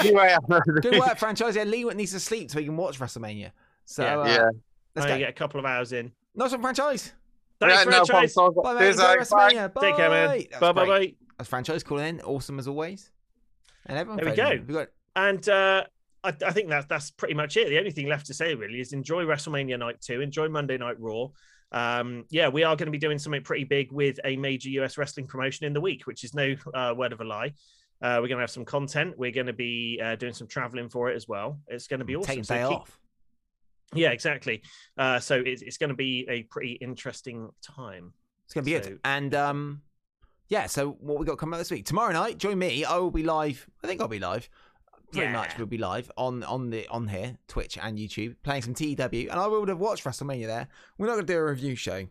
[0.00, 0.34] Anyway,
[0.82, 1.54] Good work, franchise.
[1.54, 3.52] Yeah, Lee needs to sleep so he can watch WrestleMania.
[3.84, 4.18] So Yeah.
[4.18, 4.48] uh, yeah.
[4.96, 5.18] let's go.
[5.18, 6.10] get a couple of hours in.
[6.34, 7.12] Nice one, franchise.
[7.60, 8.34] Thanks, Yeah, no franchise.
[8.34, 8.62] problem.
[8.64, 8.78] Bye, mate.
[8.80, 9.30] Cheers, Enjoy Alex.
[9.30, 9.52] Bye.
[9.52, 9.74] WrestleMania.
[9.74, 9.80] Bye.
[9.82, 10.44] Take care, man.
[10.60, 11.18] Bye, bye, great.
[11.20, 11.26] bye.
[11.38, 12.20] That's franchise calling in.
[12.22, 13.12] Awesome as always.
[13.86, 14.24] And everyone.
[14.24, 14.64] There we go.
[14.66, 15.84] We got And uh,
[16.24, 17.68] I, I think that that's pretty much it.
[17.68, 20.96] The only thing left to say really is enjoy WrestleMania Night Two, enjoy Monday Night
[20.98, 21.28] Raw.
[21.72, 24.96] Um, yeah, we are going to be doing something pretty big with a major US
[24.96, 27.54] wrestling promotion in the week, which is no uh, word of a lie.
[28.02, 29.14] Uh, we're going to have some content.
[29.16, 31.58] We're going to be uh, doing some traveling for it as well.
[31.68, 32.26] It's going to be awesome.
[32.26, 33.00] taking So day keep- off.
[33.94, 34.62] Yeah, exactly.
[34.98, 38.12] Uh, so it's, it's going to be a pretty interesting time.
[38.44, 39.00] It's gonna be So- good.
[39.04, 39.82] And um,
[40.48, 40.66] yeah.
[40.66, 41.86] So what we got coming up this week?
[41.86, 42.84] Tomorrow night, join me.
[42.84, 43.66] I will be live.
[43.82, 44.48] I think I'll be live.
[45.14, 45.58] Pretty much, Yeah.
[45.58, 49.40] we'll be live on on the on here, Twitch and YouTube, playing some TEW, and
[49.40, 50.68] I would have watched WrestleMania there.
[50.98, 52.06] We're not gonna do a review show.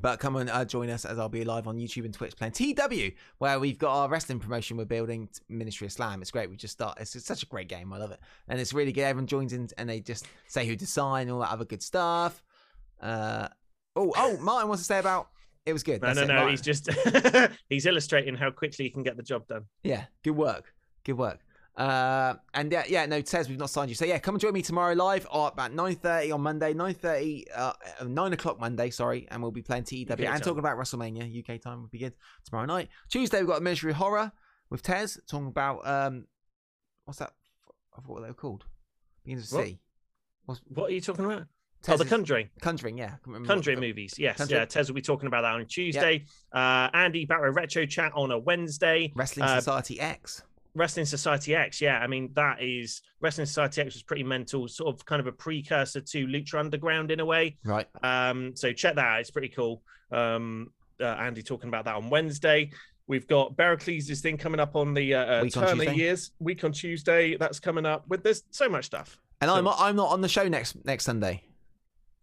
[0.00, 2.52] But come and uh, join us as I'll be live on YouTube and Twitch playing
[2.52, 6.22] TEW, where we've got our wrestling promotion we're building, Ministry of Slam.
[6.22, 6.48] It's great.
[6.48, 6.98] We just start.
[7.00, 7.92] It's, it's such a great game.
[7.92, 9.02] I love it, and it's really good.
[9.02, 12.40] Everyone joins in and they just say who to sign, all that other good stuff.
[13.00, 13.48] Uh,
[13.96, 15.28] oh, oh, Martin wants to say about
[15.66, 16.00] it was good.
[16.00, 16.34] No, That's no, it, no.
[16.34, 16.50] Martin.
[16.50, 16.88] He's just
[17.68, 19.64] he's illustrating how quickly he can get the job done.
[19.82, 20.72] Yeah, good work.
[21.04, 21.40] Good work.
[21.76, 23.94] Uh, and yeah, yeah, no, says we've not signed you.
[23.94, 26.94] So yeah, come and join me tomorrow live or about nine thirty on Monday, nine
[26.94, 28.90] thirty, uh, uh, nine o'clock Monday.
[28.90, 30.40] Sorry, and we'll be playing TEW and time.
[30.40, 31.38] talking about WrestleMania.
[31.38, 32.88] UK time would be good tomorrow night.
[33.08, 34.32] Tuesday we've got a Horror
[34.68, 36.26] with Tez talking about um,
[37.04, 37.32] what's that?
[37.96, 38.64] I forgot what they were called.
[39.24, 39.66] Begins with What?
[39.66, 39.80] C.
[40.44, 41.46] What's What are you talking about?
[41.82, 42.50] Tez oh, the Conjuring.
[42.60, 42.98] Conjuring?
[42.98, 44.36] Yeah, I what Conjuring movies, yes.
[44.36, 44.60] Conjuring.
[44.60, 46.26] Yeah, Tez will be talking about that on Tuesday.
[46.52, 49.12] Uh, Andy Barrow Retro Chat on a Wednesday.
[49.14, 50.42] Wrestling Uh, Society X.
[50.74, 51.98] Wrestling Society X, yeah.
[51.98, 55.32] I mean, that is Wrestling Society X was pretty mental, sort of kind of a
[55.32, 57.56] precursor to Lucha Underground in a way.
[57.64, 57.86] Right.
[58.02, 59.82] Um, so check that out; it's pretty cool.
[60.12, 62.70] Um, uh, Andy talking about that on Wednesday.
[63.06, 65.94] We've got Pericles' thing coming up on the uh, uh, Week on Turner Tuesday.
[65.96, 67.36] years week on Tuesday.
[67.36, 68.06] That's coming up.
[68.08, 69.18] With there's so much stuff.
[69.40, 71.42] And So- I'm I'm not on the show next next Sunday.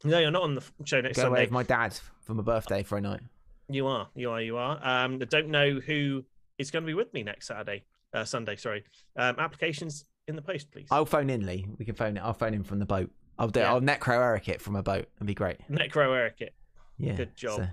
[0.04, 1.42] No, you're not on the show next Go away Sunday.
[1.42, 3.20] with my dad for my birthday for a night.
[3.68, 4.80] You are, you are, you are.
[4.82, 6.24] Um, I don't know who
[6.58, 8.56] is going to be with me next Saturday, uh, Sunday.
[8.56, 8.84] Sorry.
[9.16, 10.88] Um, applications in the post, please.
[10.92, 11.66] I'll phone in, Lee.
[11.78, 12.22] We can phone it.
[12.22, 13.10] I'll phone in from the boat.
[13.40, 13.60] I'll do.
[13.62, 13.72] Yeah.
[13.74, 15.08] I'll necro Eric it from a boat.
[15.18, 15.58] It'd be great.
[15.70, 16.54] Necro Eric, it.
[16.98, 17.14] Yeah.
[17.16, 17.58] Good job.
[17.60, 17.68] so-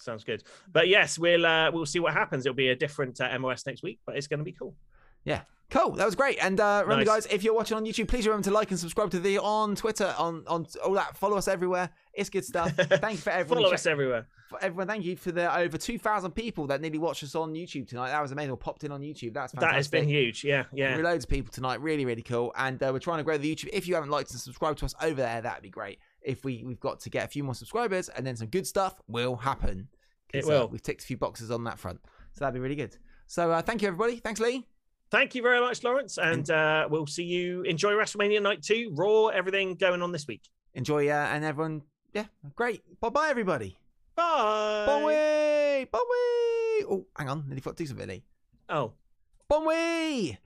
[0.00, 0.44] Sounds good.
[0.70, 2.46] But yes, we'll uh, we'll see what happens.
[2.46, 4.76] It'll be a different uh, MOS next week, but it's going to be cool.
[5.24, 5.40] yeah.
[5.70, 5.90] Cool.
[5.92, 6.38] That was great.
[6.40, 7.24] And uh, remember, Nice.
[7.26, 9.74] guys, if you're watching on YouTube, please remember to like and subscribe to the on
[9.74, 11.14] Twitter, on on all that.
[11.16, 11.90] Follow us everywhere.
[12.18, 12.72] It's good stuff.
[12.76, 13.62] Thank you for everyone.
[13.62, 14.26] Follow us everywhere.
[14.48, 17.86] for everyone, thank you for the over 2,000 people that nearly watched us on YouTube
[17.86, 18.10] tonight.
[18.10, 18.50] That was amazing.
[18.50, 19.34] Or popped in on YouTube.
[19.34, 19.60] That's fantastic.
[19.60, 20.42] That has been huge.
[20.42, 20.96] Yeah, yeah.
[20.96, 21.80] We're loads of people tonight.
[21.80, 22.52] Really, really cool.
[22.56, 23.68] And uh, we're trying to grow the YouTube.
[23.72, 26.00] If you haven't liked and subscribed to us over there, that'd be great.
[26.22, 29.00] If we we've got to get a few more subscribers, and then some good stuff
[29.06, 29.86] will happen.
[30.34, 30.64] It will.
[30.64, 32.00] Uh, we've ticked a few boxes on that front,
[32.32, 32.96] so that'd be really good.
[33.28, 34.16] So uh, thank you, everybody.
[34.16, 34.66] Thanks, Lee.
[35.10, 37.62] Thank you very much, Lawrence, and uh, we'll see you.
[37.62, 40.42] Enjoy WrestleMania Night Two, Raw, everything going on this week.
[40.74, 41.82] Enjoy, uh, and everyone.
[42.18, 42.82] Yeah, great.
[43.00, 43.78] Bye, bye, everybody.
[44.16, 44.84] Bye.
[44.86, 46.84] Bon way, bon way.
[46.90, 48.08] Oh, hang on, nearly to do something,
[48.68, 48.92] Oh.
[49.48, 50.36] Bon way.